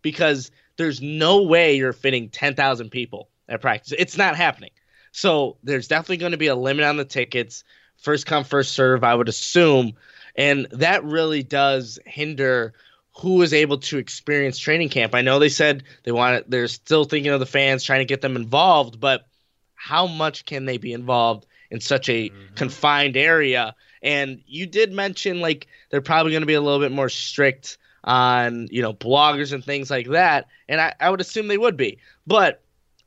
because 0.00 0.50
there's 0.76 1.02
no 1.02 1.42
way 1.42 1.76
you're 1.76 1.92
fitting 1.92 2.30
10,000 2.30 2.90
people 2.90 3.28
at 3.48 3.61
practice. 3.61 3.92
It's 3.98 4.16
not 4.16 4.37
happening. 4.37 4.70
So 5.14 5.59
there's 5.62 5.87
definitely 5.87 6.16
going 6.16 6.33
to 6.33 6.38
be 6.38 6.48
a 6.48 6.57
limit 6.57 6.85
on 6.85 6.96
the 6.96 7.05
tickets. 7.05 7.62
First 7.98 8.27
come, 8.27 8.42
first 8.42 8.72
serve, 8.72 9.05
I 9.05 9.14
would 9.14 9.29
assume. 9.29 9.92
And 10.35 10.66
that 10.72 11.05
really 11.05 11.44
does 11.44 12.00
hinder 12.05 12.74
who 13.18 13.40
is 13.42 13.55
able 13.55 13.79
to 13.79 13.98
experience 13.98 14.59
training 14.59 14.88
camp. 14.88 15.14
I 15.14 15.22
know 15.22 15.38
they 15.38 15.48
said 15.48 15.85
they 16.03 16.11
want 16.11 16.35
it, 16.35 16.50
they're 16.50 16.66
still 16.66 17.05
thinking 17.05 17.31
of 17.31 17.38
the 17.38 17.46
fans, 17.46 17.85
trying 17.85 18.00
to 18.00 18.05
get 18.05 18.22
them 18.22 18.35
involved, 18.35 18.98
but 18.98 19.29
how 19.77 20.09
much 20.09 20.46
can 20.46 20.64
they 20.64 20.79
be 20.79 20.92
involved 20.92 21.46
in 21.70 21.81
such 21.81 22.09
a 22.09 22.31
mm-hmm. 22.31 22.55
confined 22.57 23.16
area? 23.16 23.77
And 24.03 24.42
you 24.48 24.66
did 24.66 24.92
mention 24.92 25.40
like 25.40 25.68
they're 25.90 26.00
probably 26.00 26.33
going 26.33 26.42
to 26.42 26.46
be 26.46 26.55
a 26.55 26.61
little 26.61 26.81
bit 26.81 26.90
more 26.90 27.09
strict 27.09 27.79
on 28.03 28.66
you 28.72 28.83
know 28.83 28.92
bloggers 28.92 29.53
and 29.53 29.64
things 29.64 29.92
like 29.92 30.09
that, 30.09 30.48
and 30.68 30.81
I, 30.81 30.92
I 30.98 31.09
would 31.09 31.20
assume 31.20 31.46
they 31.46 31.57
would 31.57 31.77
be. 31.77 31.98
But 32.27 32.63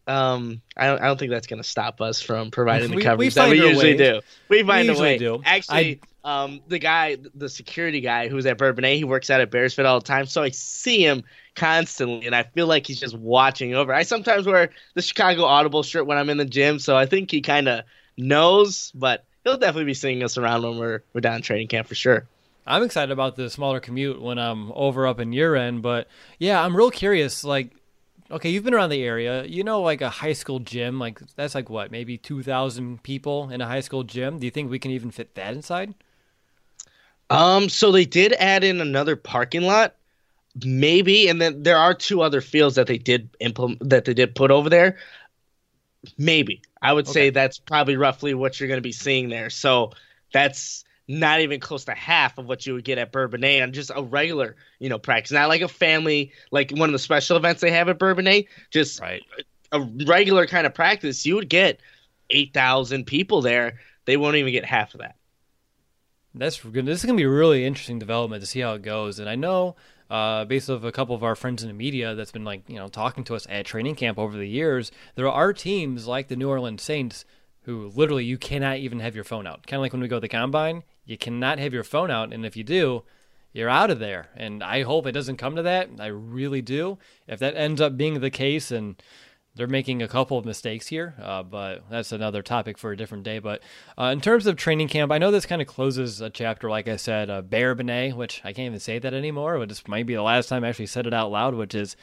um, 0.07 0.61
I 0.75 0.87
don't, 0.87 1.01
I 1.01 1.07
don't 1.07 1.19
think 1.19 1.31
that's 1.31 1.47
going 1.47 1.61
to 1.61 1.67
stop 1.67 2.01
us 2.01 2.21
from 2.21 2.49
providing 2.49 2.91
the 2.91 3.01
coverage 3.01 3.35
we 3.35 3.41
that 3.41 3.49
we 3.49 3.57
usually 3.57 3.97
ways. 3.97 3.97
do. 3.97 4.21
We 4.49 4.63
find 4.63 4.87
we 4.87 4.95
a 4.95 4.99
way. 4.99 5.17
Do. 5.17 5.41
Actually, 5.43 5.99
I, 6.23 6.43
um, 6.43 6.61
the 6.67 6.79
guy, 6.79 7.17
the 7.35 7.49
security 7.49 8.01
guy 8.01 8.27
who's 8.29 8.45
at 8.45 8.57
Bourbonnais, 8.57 8.97
he 8.97 9.03
works 9.03 9.29
out 9.29 9.41
at 9.41 9.51
Bearsfit 9.51 9.85
all 9.85 9.99
the 9.99 10.05
time, 10.05 10.25
so 10.25 10.43
I 10.43 10.49
see 10.49 11.03
him 11.05 11.23
constantly, 11.55 12.25
and 12.25 12.35
I 12.35 12.43
feel 12.43 12.67
like 12.67 12.87
he's 12.87 12.99
just 12.99 13.17
watching 13.17 13.75
over. 13.75 13.93
I 13.93 14.03
sometimes 14.03 14.45
wear 14.45 14.69
the 14.93 15.01
Chicago 15.01 15.43
Audible 15.43 15.83
shirt 15.83 16.05
when 16.05 16.17
I'm 16.17 16.29
in 16.29 16.37
the 16.37 16.45
gym, 16.45 16.79
so 16.79 16.95
I 16.95 17.05
think 17.05 17.29
he 17.29 17.41
kind 17.41 17.67
of 17.67 17.83
knows, 18.17 18.91
but 18.95 19.25
he'll 19.43 19.57
definitely 19.57 19.85
be 19.85 19.93
seeing 19.93 20.23
us 20.23 20.37
around 20.37 20.63
when 20.63 20.77
we're 20.77 21.01
we're 21.13 21.21
down 21.21 21.41
training 21.41 21.67
camp 21.67 21.87
for 21.87 21.95
sure. 21.95 22.25
I'm 22.65 22.83
excited 22.83 23.11
about 23.11 23.37
the 23.37 23.49
smaller 23.49 23.79
commute 23.79 24.21
when 24.21 24.37
I'm 24.37 24.73
over 24.73 25.07
up 25.07 25.21
in 25.21 25.31
your 25.31 25.55
end, 25.55 25.81
but 25.81 26.07
yeah, 26.37 26.61
I'm 26.61 26.75
real 26.75 26.91
curious. 26.91 27.45
Like, 27.45 27.71
okay, 28.31 28.49
you've 28.49 28.63
been 28.63 28.73
around 28.73 28.89
the 28.89 29.03
area. 29.03 29.45
You 29.45 29.63
know, 29.63 29.81
like 29.81 30.01
a 30.01 30.09
high 30.09 30.33
school 30.33 30.59
gym, 30.59 30.99
like 30.99 31.19
that's 31.35 31.55
like 31.55 31.69
what, 31.69 31.91
maybe 31.91 32.17
2,000 32.17 33.01
people 33.03 33.49
in 33.49 33.61
a 33.61 33.67
high 33.67 33.81
school 33.81 34.03
gym. 34.03 34.39
Do 34.39 34.45
you 34.45 34.51
think 34.51 34.69
we 34.69 34.79
can 34.79 34.91
even 34.91 35.11
fit 35.11 35.35
that 35.35 35.53
inside? 35.53 35.93
Um, 37.29 37.69
so 37.69 37.91
they 37.91 38.05
did 38.05 38.33
add 38.33 38.63
in 38.63 38.79
another 38.79 39.15
parking 39.15 39.63
lot, 39.63 39.95
maybe, 40.63 41.27
and 41.27 41.41
then 41.41 41.63
there 41.63 41.77
are 41.77 41.93
two 41.93 42.21
other 42.21 42.39
fields 42.39 42.75
that 42.75 42.87
they 42.87 42.97
did 42.97 43.29
implement 43.39 43.89
that 43.89 44.05
they 44.05 44.13
did 44.13 44.33
put 44.33 44.49
over 44.49 44.69
there. 44.69 44.97
Maybe 46.17 46.61
I 46.81 46.93
would 46.93 47.05
okay. 47.05 47.13
say 47.13 47.29
that's 47.31 47.59
probably 47.59 47.97
roughly 47.97 48.33
what 48.33 48.59
you're 48.59 48.67
going 48.67 48.77
to 48.77 48.81
be 48.81 48.93
seeing 48.93 49.27
there. 49.29 49.49
So 49.49 49.91
that's 50.31 50.85
not 51.07 51.39
even 51.39 51.59
close 51.59 51.85
to 51.85 51.93
half 51.93 52.37
of 52.37 52.47
what 52.47 52.65
you 52.65 52.73
would 52.73 52.83
get 52.83 52.97
at 52.97 53.11
Bourbonnais 53.11 53.61
on 53.61 53.71
just 53.71 53.91
a 53.95 54.03
regular, 54.03 54.55
you 54.79 54.89
know, 54.89 54.99
practice. 54.99 55.31
Not 55.31 55.47
like 55.47 55.61
a 55.61 55.67
family, 55.67 56.31
like 56.51 56.71
one 56.71 56.89
of 56.89 56.93
the 56.93 56.99
special 56.99 57.37
events 57.37 57.61
they 57.61 57.71
have 57.71 57.87
at 57.87 57.97
Bourbonnais. 57.97 58.47
Just 58.71 58.99
right. 58.99 59.23
a 59.71 59.79
regular 60.05 60.45
kind 60.47 60.67
of 60.67 60.73
practice, 60.73 61.25
you 61.25 61.35
would 61.35 61.49
get 61.49 61.79
eight 62.29 62.53
thousand 62.53 63.05
people 63.05 63.41
there. 63.41 63.79
They 64.05 64.17
won't 64.17 64.35
even 64.35 64.51
get 64.51 64.65
half 64.65 64.93
of 64.93 64.99
that. 64.99 65.15
That's 66.33 66.59
good. 66.59 66.85
This 66.85 66.99
is 66.99 67.05
gonna 67.05 67.17
be 67.17 67.23
a 67.23 67.29
really 67.29 67.65
interesting 67.65 67.99
development 67.99 68.41
to 68.41 68.47
see 68.47 68.59
how 68.59 68.73
it 68.73 68.81
goes. 68.81 69.19
And 69.19 69.29
I 69.29 69.35
know, 69.35 69.75
uh, 70.09 70.45
based 70.45 70.69
off 70.69 70.83
a 70.83 70.91
couple 70.91 71.15
of 71.15 71.23
our 71.23 71.35
friends 71.35 71.63
in 71.63 71.69
the 71.69 71.73
media 71.73 72.15
that's 72.15 72.31
been 72.31 72.45
like 72.45 72.69
you 72.69 72.75
know 72.75 72.89
talking 72.89 73.23
to 73.25 73.35
us 73.35 73.47
at 73.49 73.65
training 73.65 73.95
camp 73.95 74.19
over 74.19 74.37
the 74.37 74.47
years, 74.47 74.91
there 75.15 75.29
are 75.29 75.53
teams 75.53 76.05
like 76.05 76.27
the 76.27 76.35
New 76.35 76.49
Orleans 76.49 76.83
Saints 76.83 77.23
who 77.63 77.91
literally 77.95 78.23
you 78.23 78.37
cannot 78.37 78.77
even 78.77 78.99
have 78.99 79.15
your 79.15 79.25
phone 79.25 79.45
out. 79.45 79.67
Kind 79.67 79.79
of 79.79 79.81
like 79.81 79.91
when 79.91 80.01
we 80.01 80.07
go 80.07 80.17
to 80.17 80.21
the 80.21 80.29
combine, 80.29 80.83
you 81.07 81.17
cannot 81.17 81.57
have 81.57 81.73
your 81.73 81.83
phone 81.83 82.11
out, 82.11 82.33
and 82.33 82.45
if 82.45 82.55
you 82.55 82.63
do, 82.63 83.03
you're 83.53 83.69
out 83.69 83.89
of 83.89 83.97
there. 83.97 84.27
And 84.35 84.61
I 84.61 84.83
hope 84.83 85.07
it 85.07 85.13
doesn't 85.13 85.37
come 85.37 85.55
to 85.55 85.63
that. 85.63 85.89
I 85.99 86.07
really 86.07 86.61
do. 86.61 86.99
If 87.27 87.39
that 87.39 87.55
ends 87.55 87.81
up 87.81 87.97
being 87.97 88.19
the 88.19 88.29
case, 88.29 88.69
and 88.69 89.01
they're 89.55 89.67
making 89.67 90.03
a 90.03 90.07
couple 90.07 90.37
of 90.37 90.45
mistakes 90.45 90.87
here, 90.87 91.15
uh, 91.19 91.41
but 91.43 91.89
that's 91.89 92.11
another 92.11 92.43
topic 92.43 92.77
for 92.77 92.91
a 92.91 92.97
different 92.97 93.23
day. 93.23 93.39
But 93.39 93.63
uh, 93.97 94.11
in 94.13 94.21
terms 94.21 94.45
of 94.45 94.55
training 94.55 94.89
camp, 94.89 95.11
I 95.11 95.17
know 95.17 95.31
this 95.31 95.47
kind 95.47 95.61
of 95.61 95.67
closes 95.67 96.21
a 96.21 96.29
chapter, 96.29 96.69
like 96.69 96.87
I 96.87 96.97
said, 96.97 97.29
uh, 97.29 97.41
Bear 97.41 97.73
Benet, 97.73 98.11
which 98.11 98.41
I 98.43 98.53
can't 98.53 98.67
even 98.67 98.79
say 98.79 98.99
that 98.99 99.13
anymore. 99.13 99.57
But 99.57 99.69
this 99.69 99.87
might 99.87 100.05
be 100.05 100.13
the 100.13 100.21
last 100.21 100.49
time 100.49 100.63
I 100.63 100.69
actually 100.69 100.85
said 100.87 101.07
it 101.07 101.13
out 101.13 101.31
loud, 101.31 101.55
which 101.55 101.73
is 101.73 101.95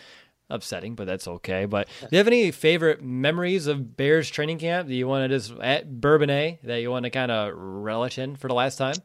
upsetting, 0.50 0.94
but 0.94 1.06
that's 1.06 1.26
okay. 1.26 1.66
But 1.66 1.88
do 2.00 2.08
you 2.12 2.18
have 2.18 2.26
any 2.26 2.50
favorite 2.50 3.02
memories 3.02 3.66
of 3.66 3.96
Bears 3.96 4.30
training 4.30 4.58
camp 4.58 4.88
that 4.88 4.94
you 4.94 5.06
want 5.06 5.30
to 5.30 5.36
just 5.36 5.52
at 5.60 6.00
Bourbonnais 6.00 6.58
that 6.64 6.80
you 6.80 6.90
want 6.90 7.04
to 7.04 7.10
kind 7.10 7.30
of 7.30 7.52
relish 7.54 8.18
in 8.18 8.36
for 8.36 8.48
the 8.48 8.54
last 8.54 8.76
time? 8.76 8.96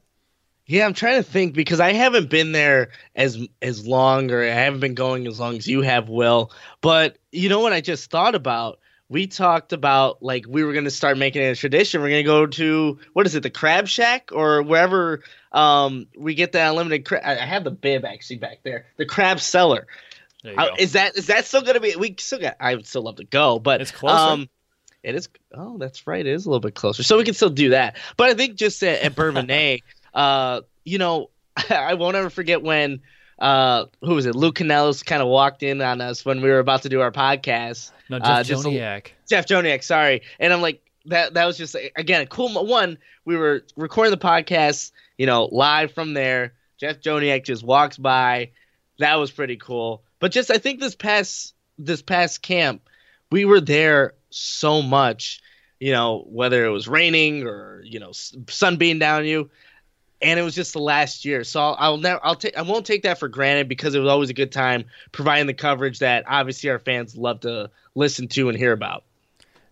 Yeah, 0.70 0.86
I'm 0.86 0.94
trying 0.94 1.16
to 1.16 1.28
think 1.28 1.56
because 1.56 1.80
I 1.80 1.94
haven't 1.94 2.30
been 2.30 2.52
there 2.52 2.90
as 3.16 3.40
as 3.60 3.88
long, 3.88 4.30
or 4.30 4.44
I 4.44 4.50
haven't 4.50 4.82
been 4.82 4.94
going 4.94 5.26
as 5.26 5.40
long 5.40 5.58
as 5.58 5.68
you 5.68 5.82
have, 5.82 6.10
Will. 6.10 6.52
But 6.82 7.18
you 7.32 7.50
know 7.50 7.60
what 7.60 7.74
I 7.74 7.82
just 7.82 8.12
thought 8.12 8.36
about? 8.36 8.80
We 9.08 9.26
talked 9.26 9.74
about 9.74 10.22
like 10.22 10.46
we 10.48 10.64
were 10.64 10.74
going 10.74 10.86
to 10.86 10.92
start 10.92 11.18
making 11.18 11.42
it 11.42 11.48
a 11.48 11.56
tradition. 11.56 12.02
We're 12.02 12.10
going 12.10 12.24
to 12.24 12.28
go 12.28 12.46
to 12.46 13.00
what 13.14 13.26
is 13.26 13.34
it, 13.34 13.42
the 13.42 13.50
Crab 13.50 13.88
Shack 13.88 14.30
or 14.32 14.62
wherever 14.62 15.24
um, 15.52 16.06
we 16.16 16.36
get 16.36 16.52
the 16.52 16.70
unlimited. 16.70 17.04
Cra- 17.04 17.28
I 17.28 17.46
have 17.48 17.64
the 17.64 17.72
bib 17.72 18.06
actually 18.06 18.38
back 18.38 18.60
there, 18.62 18.86
the 18.98 19.08
Crab 19.08 19.40
Cellar. 19.40 19.88
Uh, 20.46 20.70
is 20.78 20.94
that 20.94 21.18
is 21.18 21.28
that 21.28 21.46
still 21.46 21.62
going 21.62 21.74
to 21.74 21.80
be? 21.82 21.96
We 21.96 22.16
still 22.18 22.40
got. 22.40 22.56
I 22.60 22.76
would 22.76 22.88
still 22.88 23.02
love 23.02 23.18
to 23.18 23.26
go, 23.26 23.60
but 23.60 23.82
it's 23.82 23.92
closer. 23.92 24.16
Um, 24.16 24.50
it 25.04 25.16
is. 25.16 25.30
Oh, 25.54 25.78
that's 25.78 26.08
right. 26.08 26.26
It 26.26 26.32
is 26.32 26.46
a 26.46 26.50
little 26.50 26.62
bit 26.62 26.76
closer, 26.76 27.04
so 27.04 27.18
we 27.18 27.24
can 27.24 27.34
still 27.34 27.50
do 27.50 27.70
that. 27.72 27.98
But 28.16 28.30
I 28.30 28.34
think 28.34 28.56
just 28.56 28.82
at, 28.84 29.02
at 29.02 29.16
Bourbonnais. 29.16 29.80
Uh, 30.12 30.62
you 30.86 30.98
know, 30.98 31.30
I 31.70 31.94
won't 31.94 32.16
ever 32.16 32.32
forget 32.32 32.64
when 32.64 33.02
uh, 33.40 33.86
who 34.02 34.16
was 34.16 34.26
it? 34.26 34.36
Lou 34.36 34.52
Canellis 34.52 35.06
kind 35.06 35.22
of 35.22 35.28
walked 35.28 35.64
in 35.64 35.82
on 35.82 36.02
us 36.02 36.26
when 36.26 36.42
we 36.42 36.50
were 36.50 36.60
about 36.60 36.84
to 36.84 36.90
do 36.90 37.02
our 37.02 37.12
podcast. 37.12 37.92
No, 38.10 38.18
uh, 38.18 38.44
Jeff 38.44 38.60
uh, 38.60 38.62
Joniak. 38.62 39.08
Jeff 39.30 39.46
Joniak, 39.46 39.84
sorry. 39.84 40.24
And 40.40 40.52
I'm 40.52 40.62
like, 40.62 40.82
that 41.06 41.34
that 41.36 41.46
was 41.46 41.58
just 41.58 41.76
again 41.96 42.22
a 42.22 42.26
cool 42.26 42.66
one. 42.66 42.98
We 43.26 43.38
were 43.38 43.64
recording 43.78 44.12
the 44.12 44.18
podcast, 44.18 44.92
you 45.18 45.26
know, 45.26 45.46
live 45.46 45.94
from 45.94 46.14
there. 46.14 46.54
Jeff 46.80 47.00
Joniak 47.00 47.46
just 47.46 47.64
walks 47.64 47.98
by. 47.98 48.52
That 49.00 49.16
was 49.16 49.32
pretty 49.32 49.56
cool. 49.56 50.04
But 50.20 50.32
just 50.32 50.52
I 50.52 50.58
think 50.58 50.80
this 50.80 50.96
past 50.96 51.54
this 51.78 52.02
past 52.02 52.42
camp, 52.42 52.88
we 53.32 53.46
were 53.46 53.62
there 53.62 54.14
so 54.30 54.82
much. 54.82 55.42
You 55.80 55.94
know, 55.94 56.26
whether 56.28 56.66
it 56.66 56.70
was 56.70 56.88
raining 56.88 57.48
or 57.48 57.82
you 57.86 58.00
know 58.00 58.12
sun 58.12 58.78
being 58.78 59.00
down 59.00 59.26
you 59.26 59.50
and 60.22 60.40
it 60.40 60.44
was 60.44 60.56
just 60.56 60.74
the 60.74 60.80
last 60.80 61.26
year. 61.26 61.44
So 61.44 61.60
I'll, 61.60 61.76
I'll 61.80 61.98
never, 61.98 62.20
I'll 62.24 62.36
take, 62.36 62.58
I 62.58 62.62
won't 62.62 62.86
take 62.86 63.04
that 63.04 63.20
for 63.20 63.28
granted 63.28 63.70
because 63.70 63.96
it 63.96 64.00
was 64.00 64.10
always 64.10 64.30
a 64.30 64.34
good 64.34 64.52
time 64.52 64.86
providing 65.12 65.48
the 65.48 65.54
coverage 65.54 66.00
that 66.00 66.26
obviously 66.28 66.70
our 66.70 66.80
fans 66.80 67.16
love 67.16 67.42
to 67.42 67.70
listen 67.96 68.28
to 68.30 68.50
and 68.50 68.58
hear 68.58 68.72
about. 68.72 69.04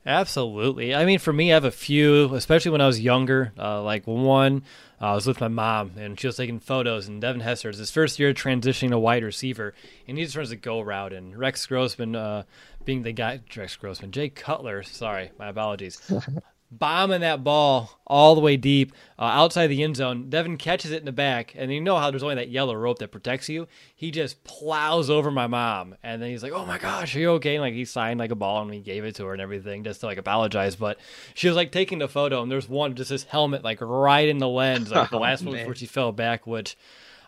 Absolutely. 0.06 0.96
I 0.96 1.04
mean, 1.04 1.20
for 1.20 1.34
me, 1.34 1.52
I 1.52 1.56
have 1.56 1.66
a 1.66 1.72
few, 1.72 2.34
especially 2.34 2.72
when 2.72 2.80
I 2.80 2.88
was 2.88 3.00
younger. 3.00 3.52
Uh, 3.60 3.82
like 3.84 4.08
one, 4.08 4.64
I 5.00 5.14
was 5.14 5.28
with 5.28 5.40
my 5.40 5.48
mom, 5.48 5.92
and 5.98 6.20
she 6.20 6.28
was 6.28 6.38
taking 6.38 6.60
photos. 6.60 7.08
And 7.08 7.22
Devin 7.22 7.42
Hester 7.42 7.70
is 7.70 7.78
his 7.78 7.92
first 7.92 8.18
year 8.18 8.34
transitioning 8.34 8.90
to 8.90 9.00
wide 9.00 9.24
receiver, 9.24 9.74
and 10.08 10.18
he 10.18 10.24
just 10.24 10.36
runs 10.36 10.52
a 10.52 10.56
go 10.56 10.82
route. 10.82 11.14
And 11.14 11.38
Rex 11.38 11.66
Grossman, 11.68 12.16
uh, 12.16 12.44
being 12.84 13.04
the 13.04 13.12
guy, 13.12 13.42
Rex 13.56 13.76
Grossman, 13.76 14.12
Jay 14.12 14.30
Cutler, 14.30 14.82
sorry, 14.84 15.32
my 15.38 15.50
apologies, 15.50 16.02
bombing 16.70 17.22
that 17.22 17.44
ball 17.44 18.00
all 18.06 18.36
the 18.36 18.42
way 18.42 18.58
deep 18.58 18.94
uh, 19.18 19.24
outside 19.24 19.68
the 19.68 19.84
end 19.84 19.96
zone. 19.96 20.30
Devin 20.30 20.58
catches 20.58 20.92
it 20.92 21.00
in 21.00 21.06
the 21.06 21.12
back, 21.12 21.54
and 21.56 21.74
you 21.74 21.82
know 21.82 21.98
how 21.98 22.10
there's 22.10 22.24
only 22.24 22.36
that 22.36 22.50
yellow 22.50 22.76
rope 22.76 23.00
that 23.00 23.12
protects 23.12 23.50
you. 23.50 23.68
He 23.96 24.12
just 24.12 24.44
plows 24.44 25.10
over 25.10 25.32
my 25.32 25.48
mom, 25.48 25.96
and 26.04 26.22
then 26.22 26.30
he's 26.30 26.44
like, 26.44 26.52
"Oh 26.52 26.66
my 26.66 26.78
gosh, 26.78 27.16
are 27.16 27.20
you 27.20 27.32
okay?" 27.32 27.56
And 27.56 27.62
like 27.62 27.74
he 27.74 27.86
signed 27.86 28.20
like 28.20 28.32
a 28.32 28.36
ball, 28.36 28.62
and 28.62 28.70
we 28.70 28.80
gave 28.80 29.06
it 29.06 29.16
to 29.16 29.26
her 29.26 29.34
and 29.34 29.42
everything 29.42 29.84
just 29.84 30.02
to 30.02 30.06
like 30.06 30.18
apologize. 30.18 30.76
But 30.76 30.98
she 31.34 31.48
was 31.48 31.56
like 31.56 31.72
taking 31.72 32.00
the 32.00 32.08
photo, 32.08 32.42
and 32.42 32.52
there's 32.52 32.70
one 32.70 32.96
just 32.96 33.10
his 33.10 33.24
helmet 33.24 33.64
like 33.64 33.80
right 33.82 34.28
in 34.28 34.38
the 34.38 34.50
lens, 34.50 34.92
like 34.92 35.10
the 35.10 35.20
last 35.20 35.44
oh, 35.44 35.48
one 35.48 35.58
before 35.58 35.76
she 35.76 35.86
fell 35.86 36.12
back, 36.12 36.46
which 36.46 36.78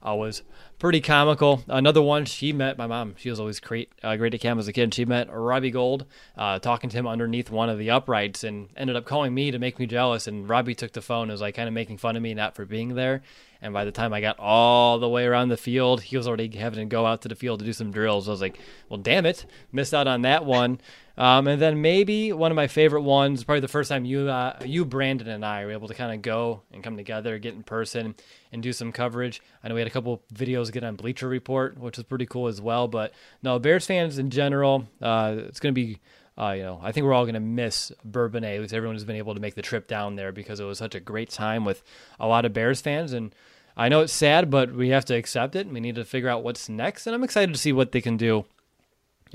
was 0.01 0.43
pretty 0.79 1.01
comical. 1.01 1.63
Another 1.67 2.01
one, 2.01 2.25
she 2.25 2.53
met 2.53 2.77
my 2.77 2.87
mom. 2.87 3.15
She 3.17 3.29
was 3.29 3.39
always 3.39 3.59
great, 3.59 3.91
uh, 4.01 4.15
great 4.15 4.33
at 4.33 4.39
camp 4.39 4.59
as 4.59 4.67
a 4.67 4.73
kid. 4.73 4.93
She 4.93 5.05
met 5.05 5.27
Robbie 5.31 5.71
Gould, 5.71 6.05
uh, 6.37 6.59
talking 6.59 6.89
to 6.89 6.97
him 6.97 7.07
underneath 7.07 7.51
one 7.51 7.69
of 7.69 7.77
the 7.77 7.89
uprights, 7.89 8.43
and 8.43 8.69
ended 8.77 8.95
up 8.95 9.05
calling 9.05 9.33
me 9.33 9.51
to 9.51 9.59
make 9.59 9.77
me 9.77 9.85
jealous. 9.85 10.27
And 10.27 10.47
Robbie 10.47 10.75
took 10.75 10.93
the 10.93 11.01
phone, 11.01 11.23
and 11.23 11.31
was 11.31 11.41
like 11.41 11.55
kind 11.55 11.67
of 11.67 11.73
making 11.73 11.97
fun 11.97 12.15
of 12.15 12.21
me 12.21 12.33
not 12.33 12.55
for 12.55 12.65
being 12.65 12.95
there. 12.95 13.21
And 13.61 13.73
by 13.73 13.83
the 13.83 13.91
time 13.91 14.13
I 14.13 14.21
got 14.21 14.39
all 14.39 14.99
the 14.99 15.09
way 15.09 15.25
around 15.25 15.49
the 15.49 15.57
field, 15.57 16.01
he 16.01 16.15
was 16.15 16.27
already 16.27 16.49
having 16.55 16.79
to 16.79 16.85
go 16.85 17.05
out 17.05 17.21
to 17.23 17.27
the 17.27 17.35
field 17.35 17.59
to 17.59 17.65
do 17.65 17.73
some 17.73 17.91
drills. 17.91 18.29
I 18.29 18.31
was 18.31 18.41
like, 18.41 18.57
well, 18.87 18.99
damn 18.99 19.25
it, 19.25 19.45
missed 19.73 19.93
out 19.93 20.07
on 20.07 20.21
that 20.21 20.45
one. 20.45 20.79
Um, 21.19 21.49
and 21.49 21.61
then 21.61 21.81
maybe 21.81 22.31
one 22.31 22.49
of 22.49 22.55
my 22.55 22.67
favorite 22.67 23.01
ones, 23.01 23.43
probably 23.43 23.59
the 23.59 23.67
first 23.67 23.89
time 23.89 24.05
you, 24.05 24.29
uh, 24.29 24.57
you, 24.63 24.85
Brandon, 24.85 25.27
and 25.27 25.43
I 25.43 25.65
were 25.65 25.71
able 25.71 25.89
to 25.89 25.93
kind 25.93 26.13
of 26.13 26.21
go 26.21 26.61
and 26.71 26.81
come 26.81 26.95
together, 26.95 27.37
get 27.37 27.53
in 27.55 27.63
person, 27.63 28.15
and 28.53 28.63
do 28.63 28.71
some 28.71 28.93
coverage. 28.93 29.41
I 29.61 29.67
know 29.67 29.75
we 29.75 29.81
had 29.81 29.87
a 29.87 29.91
couple 29.91 30.23
videos 30.33 30.71
get 30.71 30.85
on 30.85 30.95
Bleacher 30.95 31.27
Report, 31.27 31.77
which 31.77 31.97
was 31.97 32.05
pretty 32.05 32.25
cool 32.25 32.47
as 32.47 32.61
well. 32.61 32.87
But 32.87 33.11
no, 33.43 33.59
Bears 33.59 33.85
fans 33.85 34.17
in 34.17 34.29
general, 34.29 34.87
uh, 35.01 35.35
it's 35.39 35.59
going 35.59 35.75
to 35.75 35.79
be. 35.79 35.99
Uh, 36.37 36.53
you 36.53 36.63
know, 36.63 36.79
I 36.81 36.93
think 36.93 37.05
we're 37.05 37.11
all 37.11 37.25
going 37.25 37.33
to 37.33 37.41
miss 37.41 37.91
Bourbonnais. 38.05 38.55
At 38.55 38.61
least 38.61 38.73
everyone 38.73 38.95
has 38.95 39.03
been 39.03 39.17
able 39.17 39.33
to 39.33 39.41
make 39.41 39.55
the 39.55 39.61
trip 39.61 39.89
down 39.89 40.15
there 40.15 40.31
because 40.31 40.61
it 40.61 40.63
was 40.63 40.77
such 40.77 40.95
a 40.95 41.01
great 41.01 41.29
time 41.29 41.65
with 41.65 41.83
a 42.17 42.27
lot 42.27 42.45
of 42.45 42.53
Bears 42.53 42.79
fans. 42.79 43.11
And 43.11 43.35
I 43.75 43.89
know 43.89 43.99
it's 43.99 44.13
sad, 44.13 44.49
but 44.49 44.71
we 44.71 44.87
have 44.87 45.03
to 45.05 45.15
accept 45.15 45.57
it. 45.57 45.65
And 45.65 45.73
we 45.73 45.81
need 45.81 45.95
to 45.95 46.05
figure 46.05 46.29
out 46.29 46.41
what's 46.41 46.69
next. 46.69 47.07
And 47.07 47.13
I'm 47.13 47.25
excited 47.25 47.53
to 47.53 47.59
see 47.59 47.73
what 47.73 47.91
they 47.91 47.99
can 47.99 48.15
do 48.15 48.45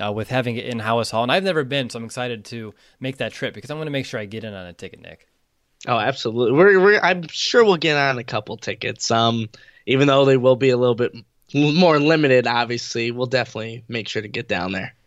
uh, 0.02 0.12
with 0.12 0.28
having 0.28 0.56
it 0.56 0.66
in 0.66 0.78
Halas 0.78 1.10
Hall. 1.10 1.22
And 1.22 1.32
I've 1.32 1.44
never 1.44 1.64
been, 1.64 1.90
so 1.90 1.98
I'm 1.98 2.04
excited 2.04 2.44
to 2.46 2.74
make 3.00 3.18
that 3.18 3.32
trip 3.32 3.54
because 3.54 3.70
I'm 3.70 3.76
going 3.76 3.86
to 3.86 3.92
make 3.92 4.06
sure 4.06 4.20
I 4.20 4.24
get 4.24 4.44
in 4.44 4.54
on 4.54 4.66
a 4.66 4.72
ticket, 4.72 5.00
Nick. 5.00 5.28
Oh, 5.86 5.98
absolutely. 5.98 6.56
We're, 6.56 6.80
we're 6.80 7.00
I'm 7.00 7.26
sure 7.28 7.64
we'll 7.64 7.76
get 7.76 7.96
on 7.96 8.18
a 8.18 8.24
couple 8.24 8.56
tickets. 8.56 9.10
Um, 9.10 9.48
even 9.86 10.08
though 10.08 10.24
they 10.24 10.36
will 10.36 10.56
be 10.56 10.70
a 10.70 10.76
little 10.76 10.94
bit 10.94 11.14
more 11.52 11.98
limited, 11.98 12.46
obviously, 12.46 13.10
we'll 13.10 13.26
definitely 13.26 13.84
make 13.88 14.08
sure 14.08 14.22
to 14.22 14.28
get 14.28 14.48
down 14.48 14.72
there. 14.72 14.94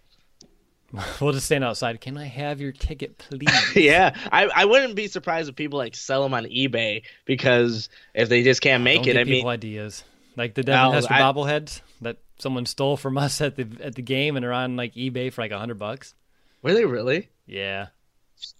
We'll 1.20 1.34
just 1.34 1.48
stand 1.48 1.66
outside. 1.66 2.00
Can 2.00 2.18
I 2.18 2.26
have 2.26 2.62
your 2.62 2.72
ticket, 2.72 3.18
please? 3.18 3.50
yeah, 3.76 4.16
I, 4.32 4.46
I 4.46 4.66
wouldn't 4.66 4.96
be 4.96 5.10
surprised 5.10 5.50
if 5.50 5.56
people 5.58 5.78
like 5.78 5.96
sell 5.96 6.24
them 6.24 6.34
on 6.34 6.46
eBay 6.46 7.04
because 7.26 7.90
if 8.14 8.30
they 8.30 8.42
just 8.42 8.62
can't 8.62 8.84
make 8.84 9.04
Don't 9.04 9.18
it, 9.18 9.20
I 9.20 9.26
mean, 9.26 9.46
ideas 9.46 10.06
like 10.38 10.54
the 10.54 10.64
Devin 10.64 10.94
Hester 10.94 11.14
I, 11.14 11.22
bobbleheads 11.22 11.82
someone 12.40 12.66
stole 12.66 12.98
from 12.98 13.18
us 13.18 13.42
at 13.42 13.56
the 13.56 13.68
at 13.82 13.96
the 13.96 14.02
game 14.02 14.36
and 14.36 14.46
are 14.46 14.54
on 14.54 14.76
like 14.76 14.94
eBay 14.96 15.32
for 15.32 15.42
like 15.42 15.52
a 15.52 15.60
hundred 15.60 15.80
bucks. 15.80 16.14
Were 16.62 16.74
they 16.74 16.86
really? 16.86 17.30
Yeah. 17.46 17.88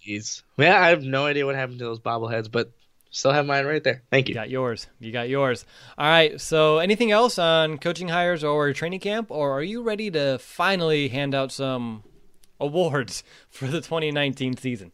Jeez. 0.06 0.42
Yeah, 0.56 0.80
I 0.80 0.88
have 0.88 1.02
no 1.02 1.26
idea 1.26 1.46
what 1.46 1.54
happened 1.54 1.78
to 1.78 1.84
those 1.84 2.00
bobbleheads, 2.00 2.50
but 2.50 2.72
still 3.10 3.32
have 3.32 3.46
mine 3.46 3.66
right 3.66 3.82
there. 3.82 4.02
Thank 4.10 4.28
you. 4.28 4.32
you. 4.32 4.34
Got 4.34 4.50
yours. 4.50 4.86
You 4.98 5.12
got 5.12 5.28
yours. 5.28 5.64
All 5.96 6.06
right. 6.06 6.40
So, 6.40 6.78
anything 6.78 7.10
else 7.10 7.38
on 7.38 7.78
coaching 7.78 8.08
hires 8.08 8.44
or 8.44 8.72
training 8.72 9.00
camp, 9.00 9.30
or 9.30 9.52
are 9.58 9.62
you 9.62 9.82
ready 9.82 10.10
to 10.10 10.38
finally 10.38 11.08
hand 11.08 11.34
out 11.34 11.52
some 11.52 12.02
awards 12.60 13.22
for 13.50 13.66
the 13.66 13.80
2019 13.80 14.56
season? 14.56 14.92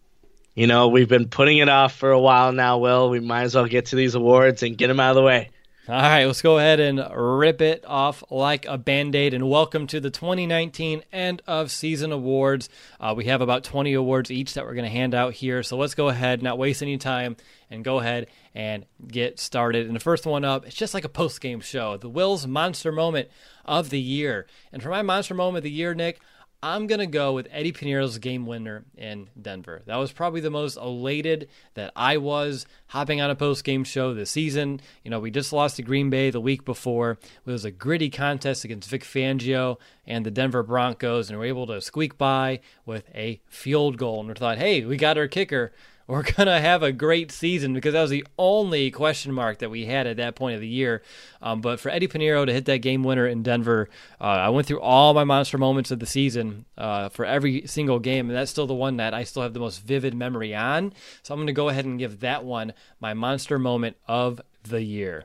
You 0.54 0.68
know, 0.68 0.88
we've 0.88 1.08
been 1.08 1.28
putting 1.28 1.58
it 1.58 1.68
off 1.68 1.96
for 1.96 2.12
a 2.12 2.20
while 2.20 2.52
now, 2.52 2.78
Will. 2.78 3.10
We 3.10 3.18
might 3.18 3.42
as 3.42 3.56
well 3.56 3.66
get 3.66 3.86
to 3.86 3.96
these 3.96 4.14
awards 4.14 4.62
and 4.62 4.78
get 4.78 4.86
them 4.86 5.00
out 5.00 5.10
of 5.10 5.16
the 5.16 5.22
way. 5.22 5.50
All 5.86 6.00
right, 6.00 6.24
let's 6.24 6.40
go 6.40 6.56
ahead 6.56 6.80
and 6.80 6.98
rip 7.14 7.60
it 7.60 7.84
off 7.86 8.24
like 8.30 8.64
a 8.64 8.78
band 8.78 9.14
aid. 9.14 9.34
And 9.34 9.50
welcome 9.50 9.86
to 9.88 10.00
the 10.00 10.08
2019 10.08 11.02
end 11.12 11.42
of 11.46 11.70
season 11.70 12.10
awards. 12.10 12.70
Uh, 12.98 13.12
we 13.14 13.26
have 13.26 13.42
about 13.42 13.64
20 13.64 13.92
awards 13.92 14.30
each 14.30 14.54
that 14.54 14.64
we're 14.64 14.72
going 14.72 14.86
to 14.86 14.90
hand 14.90 15.14
out 15.14 15.34
here. 15.34 15.62
So 15.62 15.76
let's 15.76 15.94
go 15.94 16.08
ahead, 16.08 16.42
not 16.42 16.56
waste 16.56 16.80
any 16.80 16.96
time, 16.96 17.36
and 17.70 17.84
go 17.84 17.98
ahead 17.98 18.28
and 18.54 18.86
get 19.06 19.38
started. 19.38 19.86
And 19.86 19.94
the 19.94 20.00
first 20.00 20.24
one 20.24 20.42
up, 20.42 20.64
it's 20.64 20.74
just 20.74 20.94
like 20.94 21.04
a 21.04 21.08
post 21.10 21.42
game 21.42 21.60
show 21.60 21.98
the 21.98 22.08
Will's 22.08 22.46
Monster 22.46 22.90
Moment 22.90 23.28
of 23.66 23.90
the 23.90 24.00
Year. 24.00 24.46
And 24.72 24.82
for 24.82 24.88
my 24.88 25.02
Monster 25.02 25.34
Moment 25.34 25.58
of 25.58 25.64
the 25.64 25.70
Year, 25.70 25.94
Nick, 25.94 26.18
I'm 26.64 26.86
going 26.86 27.00
to 27.00 27.06
go 27.06 27.34
with 27.34 27.46
Eddie 27.50 27.72
Pineiro's 27.72 28.16
game 28.16 28.46
winner 28.46 28.86
in 28.96 29.28
Denver. 29.40 29.82
That 29.84 29.96
was 29.96 30.12
probably 30.12 30.40
the 30.40 30.50
most 30.50 30.78
elated 30.78 31.50
that 31.74 31.92
I 31.94 32.16
was 32.16 32.64
hopping 32.86 33.20
on 33.20 33.28
a 33.28 33.34
post 33.34 33.64
game 33.64 33.84
show 33.84 34.14
this 34.14 34.30
season. 34.30 34.80
You 35.02 35.10
know, 35.10 35.20
we 35.20 35.30
just 35.30 35.52
lost 35.52 35.76
to 35.76 35.82
Green 35.82 36.08
Bay 36.08 36.30
the 36.30 36.40
week 36.40 36.64
before. 36.64 37.18
It 37.44 37.50
was 37.50 37.66
a 37.66 37.70
gritty 37.70 38.08
contest 38.08 38.64
against 38.64 38.88
Vic 38.88 39.04
Fangio 39.04 39.76
and 40.06 40.24
the 40.24 40.30
Denver 40.30 40.62
Broncos, 40.62 41.28
and 41.28 41.38
we 41.38 41.44
were 41.44 41.48
able 41.50 41.66
to 41.66 41.82
squeak 41.82 42.16
by 42.16 42.60
with 42.86 43.10
a 43.14 43.42
field 43.46 43.98
goal. 43.98 44.20
And 44.20 44.28
we 44.30 44.34
thought, 44.34 44.56
hey, 44.56 44.86
we 44.86 44.96
got 44.96 45.18
our 45.18 45.28
kicker 45.28 45.70
we're 46.06 46.22
going 46.36 46.46
to 46.46 46.60
have 46.60 46.82
a 46.82 46.92
great 46.92 47.30
season 47.30 47.74
because 47.74 47.92
that 47.92 48.02
was 48.02 48.10
the 48.10 48.26
only 48.38 48.90
question 48.90 49.32
mark 49.32 49.58
that 49.58 49.70
we 49.70 49.86
had 49.86 50.06
at 50.06 50.16
that 50.18 50.34
point 50.34 50.54
of 50.54 50.60
the 50.60 50.68
year. 50.68 51.02
Um, 51.40 51.60
but 51.60 51.80
for 51.80 51.88
Eddie 51.90 52.08
Pineiro 52.08 52.46
to 52.46 52.52
hit 52.52 52.66
that 52.66 52.78
game 52.78 53.02
winner 53.02 53.26
in 53.26 53.42
Denver, 53.42 53.88
uh, 54.20 54.24
I 54.24 54.48
went 54.50 54.66
through 54.66 54.80
all 54.80 55.14
my 55.14 55.24
monster 55.24 55.58
moments 55.58 55.90
of 55.90 55.98
the 55.98 56.06
season 56.06 56.64
uh, 56.76 57.08
for 57.08 57.24
every 57.24 57.66
single 57.66 57.98
game, 57.98 58.28
and 58.28 58.36
that's 58.36 58.50
still 58.50 58.66
the 58.66 58.74
one 58.74 58.96
that 58.98 59.14
I 59.14 59.24
still 59.24 59.42
have 59.42 59.54
the 59.54 59.60
most 59.60 59.82
vivid 59.82 60.14
memory 60.14 60.54
on. 60.54 60.92
So 61.22 61.34
I'm 61.34 61.38
going 61.38 61.46
to 61.46 61.52
go 61.52 61.68
ahead 61.68 61.84
and 61.84 61.98
give 61.98 62.20
that 62.20 62.44
one 62.44 62.72
my 63.00 63.14
monster 63.14 63.58
moment 63.58 63.96
of 64.06 64.40
the 64.62 64.82
year. 64.82 65.24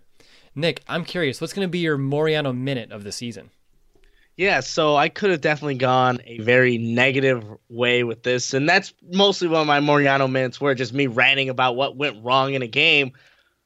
Nick, 0.56 0.82
I'm 0.88 1.06
curious, 1.06 1.40
what's 1.40 1.54
going 1.54 1.66
to 1.66 1.72
be 1.72 1.80
your 1.80 1.98
Moriano 1.98 2.56
minute 2.56 2.92
of 2.92 3.04
the 3.04 3.12
season? 3.12 3.52
Yeah, 4.40 4.62
so 4.62 4.96
I 4.96 5.10
could 5.10 5.32
have 5.32 5.42
definitely 5.42 5.76
gone 5.76 6.22
a 6.26 6.40
very 6.40 6.78
negative 6.78 7.44
way 7.68 8.06
with 8.06 8.24
this, 8.24 8.54
and 8.54 8.70
that's 8.70 8.94
mostly 9.12 9.54
of 9.54 9.68
my 9.68 9.82
Moriano 9.82 10.32
minutes 10.32 10.62
were, 10.62 10.74
just 10.74 10.94
me 10.94 11.08
ranting 11.08 11.50
about 11.50 11.76
what 11.76 11.98
went 11.98 12.24
wrong 12.24 12.54
in 12.54 12.62
a 12.62 12.68
game. 12.68 13.12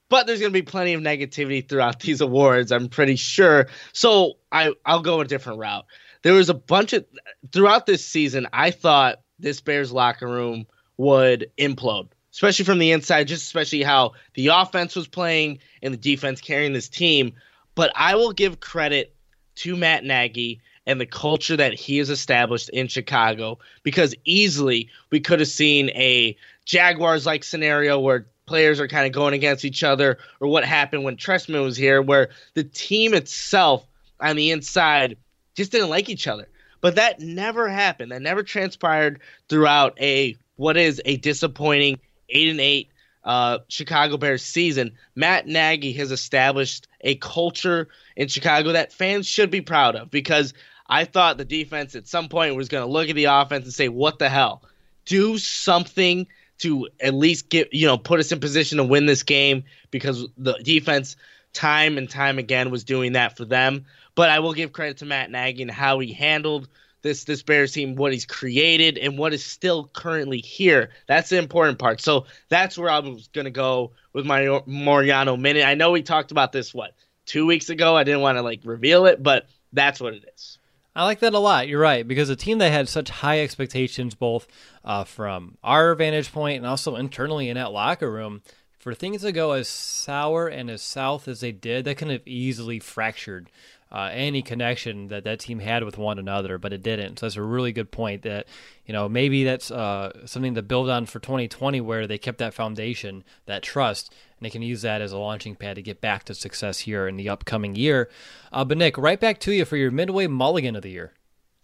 But 0.10 0.26
there's 0.26 0.40
going 0.40 0.52
to 0.52 0.60
be 0.60 0.64
plenty 0.64 0.94
of 0.94 1.02
negativity 1.02 1.70
throughout 1.70 2.00
these 2.00 2.22
awards, 2.22 2.72
I'm 2.72 2.90
pretty 2.90 3.18
sure. 3.18 3.68
So 3.92 4.40
I 4.52 4.74
I'll 4.84 5.04
go 5.04 5.22
a 5.22 5.26
different 5.26 5.60
route. 5.60 5.86
there 6.24 6.34
was 6.34 6.50
a 6.50 6.56
bunch 6.56 6.94
of 6.94 7.06
throughout 7.52 7.86
this 7.86 8.04
season. 8.04 8.48
I 8.52 8.72
thought 8.72 9.22
this 9.38 9.62
Bears 9.62 9.92
locker 9.92 10.28
room 10.28 10.66
would 10.98 11.52
implode, 11.60 12.08
especially 12.32 12.66
from 12.66 12.80
the 12.80 12.94
inside. 12.94 13.28
Just 13.28 13.44
especially 13.44 13.84
how 13.84 14.14
the 14.34 14.48
offense 14.48 14.96
was 14.96 15.08
playing 15.08 15.60
and 15.84 15.94
the 15.94 16.00
defense 16.00 16.42
carrying 16.42 16.74
this 16.74 16.90
team. 16.90 17.36
But 17.76 17.92
I 17.96 18.16
will 18.16 18.32
give 18.32 18.60
credit 18.60 19.13
to 19.56 19.76
Matt 19.76 20.04
Nagy 20.04 20.62
and 20.86 21.00
the 21.00 21.06
culture 21.06 21.56
that 21.56 21.74
he 21.74 21.98
has 21.98 22.10
established 22.10 22.70
in 22.70 22.88
Chicago 22.88 23.60
because 23.84 24.16
easily 24.26 24.90
we 25.12 25.20
could 25.20 25.40
have 25.40 25.50
seen 25.50 25.90
a 25.92 26.36
Jaguars 26.66 27.26
like 27.26 27.44
scenario 27.44 28.00
where 28.00 28.26
players 28.46 28.80
are 28.80 28.88
kind 28.88 29.06
of 29.06 29.14
going 29.14 29.34
against 29.34 29.66
each 29.66 29.84
other 29.84 30.18
or 30.40 30.48
what 30.48 30.66
happened 30.66 31.04
when 31.04 31.16
Trestman 31.16 31.64
was 31.64 31.78
here 31.78 32.02
where 32.02 32.30
the 32.54 32.64
team 32.64 33.14
itself 33.14 33.86
on 34.20 34.36
the 34.36 34.52
inside 34.52 35.18
just 35.56 35.72
didn't 35.72 35.90
like 35.90 36.10
each 36.10 36.28
other. 36.28 36.48
But 36.82 36.96
that 36.96 37.22
never 37.22 37.70
happened. 37.70 38.12
That 38.12 38.22
never 38.22 38.44
transpired 38.44 39.22
throughout 39.48 40.00
a 40.02 40.36
what 40.58 40.76
is 40.76 41.02
a 41.06 41.18
disappointing 41.18 42.00
8 42.30 42.50
and 42.50 42.60
8 42.60 42.90
uh, 43.24 43.60
Chicago 43.70 44.18
Bears 44.18 44.44
season. 44.44 44.92
Matt 45.16 45.48
Nagy 45.48 45.94
has 45.94 46.12
established 46.12 46.88
a 47.04 47.16
culture 47.16 47.90
in 48.16 48.28
Chicago 48.28 48.72
that 48.72 48.94
fans 48.94 49.28
should 49.28 49.52
be 49.52 49.62
proud 49.62 49.96
of 49.96 50.10
because 50.10 50.54
I 50.88 51.06
thought 51.06 51.38
the 51.38 51.46
defense 51.46 51.96
at 51.96 52.08
some 52.08 52.30
point 52.30 52.56
was 52.56 52.70
going 52.70 52.86
to 52.86 52.92
look 52.92 53.10
at 53.10 53.16
the 53.16 53.26
offense 53.26 53.66
and 53.66 53.74
say, 53.74 53.90
"What 53.90 54.20
the 54.20 54.30
hell? 54.30 54.64
Do 55.06 55.38
something 55.38 56.28
to 56.60 56.88
at 57.02 57.14
least 57.14 57.50
get 57.50 57.74
you 57.74 57.88
know 57.88 57.98
put 57.98 58.20
us 58.20 58.32
in 58.32 58.40
position 58.40 58.78
to 58.78 58.84
win 58.84 59.06
this 59.06 59.24
game." 59.24 59.64
Because 59.92 60.26
the 60.38 60.54
defense, 60.64 61.16
time 61.54 61.98
and 61.98 62.10
time 62.10 62.40
again, 62.40 62.72
was 62.72 62.84
doing 62.84 63.14
that 63.14 63.38
for 63.38 63.46
them. 63.46 63.86
But 64.16 64.30
I 64.30 64.40
will 64.40 64.54
give 64.54 64.74
credit 64.74 64.98
to 64.98 65.06
Matt 65.06 65.32
Nagy 65.32 65.62
and 65.62 65.72
how 65.72 66.00
he 66.00 66.14
handled 66.14 66.68
this 67.04 67.26
this 67.26 67.44
Bears 67.44 67.72
team, 67.72 67.96
what 67.96 68.12
he's 68.14 68.26
created, 68.26 68.98
and 68.98 69.18
what 69.18 69.34
is 69.34 69.46
still 69.46 69.88
currently 69.94 70.40
here. 70.40 70.90
That's 71.08 71.30
the 71.30 71.38
important 71.38 71.78
part. 71.78 72.02
So 72.02 72.26
that's 72.50 72.78
where 72.78 72.90
I 72.90 73.00
was 73.00 73.28
going 73.28 73.46
to 73.46 73.52
go 73.52 73.92
with 74.14 74.26
my 74.26 74.62
Moreano 74.66 75.38
minute. 75.38 75.66
I 75.66 75.76
know 75.76 75.92
we 75.92 76.02
talked 76.02 76.32
about 76.32 76.52
this 76.52 76.74
what 76.74 76.96
two 77.26 77.46
weeks 77.46 77.70
ago. 77.70 77.96
I 77.96 78.04
didn't 78.04 78.22
want 78.22 78.38
to 78.38 78.42
like 78.42 78.62
reveal 78.64 79.06
it, 79.06 79.22
but 79.22 79.48
that's 79.72 80.02
what 80.02 80.14
it 80.16 80.26
is. 80.34 80.58
I 80.96 81.06
like 81.06 81.20
that 81.20 81.34
a 81.34 81.40
lot. 81.40 81.68
You're 81.68 81.82
right 81.82 82.08
because 82.08 82.30
a 82.30 82.36
team 82.36 82.60
that 82.60 82.72
had 82.72 82.88
such 82.88 83.10
high 83.10 83.42
expectations, 83.42 84.16
both 84.16 84.48
uh, 84.86 85.04
from 85.04 85.58
our 85.64 85.96
vantage 85.96 86.32
point 86.32 86.58
and 86.58 86.68
also 86.68 86.96
internally 86.96 87.50
in 87.50 87.56
that 87.56 87.72
locker 87.72 88.12
room, 88.12 88.44
for 88.78 88.94
things 88.94 89.22
to 89.22 89.32
go 89.32 89.54
as 89.54 89.68
sour 89.68 90.48
and 90.48 90.70
as 90.70 90.82
south 90.82 91.28
as 91.28 91.40
they 91.40 91.52
did, 91.52 91.86
that 91.86 91.98
could 91.98 92.10
have 92.10 92.28
easily 92.28 92.80
fractured 92.80 93.50
uh, 93.94 94.10
any 94.12 94.42
connection 94.42 95.10
that 95.10 95.24
that 95.24 95.40
team 95.40 95.60
had 95.60 95.84
with 95.84 96.00
one 96.00 96.18
another, 96.18 96.58
but 96.58 96.74
it 96.74 96.82
didn't. 96.82 97.20
So 97.20 97.28
that's 97.28 97.36
a 97.36 97.44
really 97.44 97.72
good 97.72 97.92
point. 97.92 98.24
That 98.24 98.48
you 98.86 98.94
know 98.94 99.08
maybe 99.08 99.44
that's 99.44 99.70
uh, 99.70 100.26
something 100.26 100.56
to 100.56 100.64
build 100.64 100.90
on 100.90 101.06
for 101.06 101.20
2020, 101.20 101.80
where 101.82 102.08
they 102.08 102.18
kept 102.18 102.40
that 102.40 102.56
foundation, 102.56 103.24
that 103.46 103.62
trust, 103.62 104.12
and 104.38 104.46
they 104.46 104.50
can 104.50 104.64
use 104.64 104.82
that 104.82 105.02
as 105.02 105.12
a 105.12 105.18
launching 105.20 105.56
pad 105.56 105.76
to 105.76 105.84
get 105.84 106.02
back 106.02 106.24
to 106.26 106.34
success 106.34 106.80
here 106.80 107.08
in 107.08 107.18
the 107.18 107.30
upcoming 107.30 107.76
year. 107.76 108.10
Uh, 108.52 108.66
but 108.66 108.78
Nick, 108.80 108.98
right 108.98 109.20
back 109.20 109.40
to 109.42 109.54
you 109.54 109.64
for 109.64 109.78
your 109.78 109.92
midway 109.92 110.26
mulligan 110.26 110.76
of 110.76 110.82
the 110.82 110.90
year. 110.90 111.14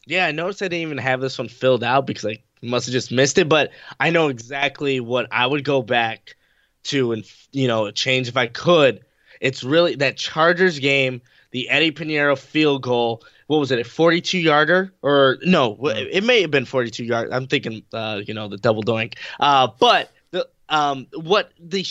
Yeah, 0.05 0.27
I 0.27 0.31
noticed 0.31 0.61
I 0.61 0.67
didn't 0.67 0.83
even 0.83 0.97
have 0.99 1.21
this 1.21 1.37
one 1.37 1.49
filled 1.49 1.83
out 1.83 2.05
because 2.05 2.25
I 2.25 2.37
must 2.61 2.85
have 2.85 2.93
just 2.93 3.11
missed 3.11 3.39
it. 3.39 3.49
But 3.49 3.71
I 3.99 4.11
know 4.11 4.27
exactly 4.27 4.99
what 4.99 5.27
I 5.31 5.47
would 5.47 5.63
go 5.63 5.81
back 5.81 6.35
to 6.81 7.11
and 7.11 7.23
you 7.51 7.67
know 7.67 7.89
change 7.89 8.27
if 8.27 8.37
I 8.37 8.45
could. 8.45 9.01
It's 9.41 9.63
really 9.63 9.95
that 9.95 10.17
Chargers 10.17 10.77
game 10.77 11.21
the 11.51 11.69
Eddie 11.69 11.91
Piñeiro 11.91 12.37
field 12.37 12.83
goal. 12.83 13.23
What 13.47 13.59
was 13.59 13.71
it? 13.71 13.79
A 13.79 13.83
42 13.83 14.37
yarder 14.37 14.93
or 15.01 15.37
no? 15.43 15.77
It 15.87 16.23
may 16.23 16.41
have 16.41 16.51
been 16.51 16.65
42 16.65 17.03
yard. 17.03 17.29
I'm 17.31 17.47
thinking, 17.47 17.83
uh, 17.93 18.21
you 18.25 18.33
know, 18.33 18.47
the 18.47 18.57
double 18.57 18.83
doink. 18.83 19.15
Uh, 19.39 19.67
but 19.79 20.11
the 20.31 20.47
um, 20.69 21.07
what 21.13 21.51
the 21.59 21.85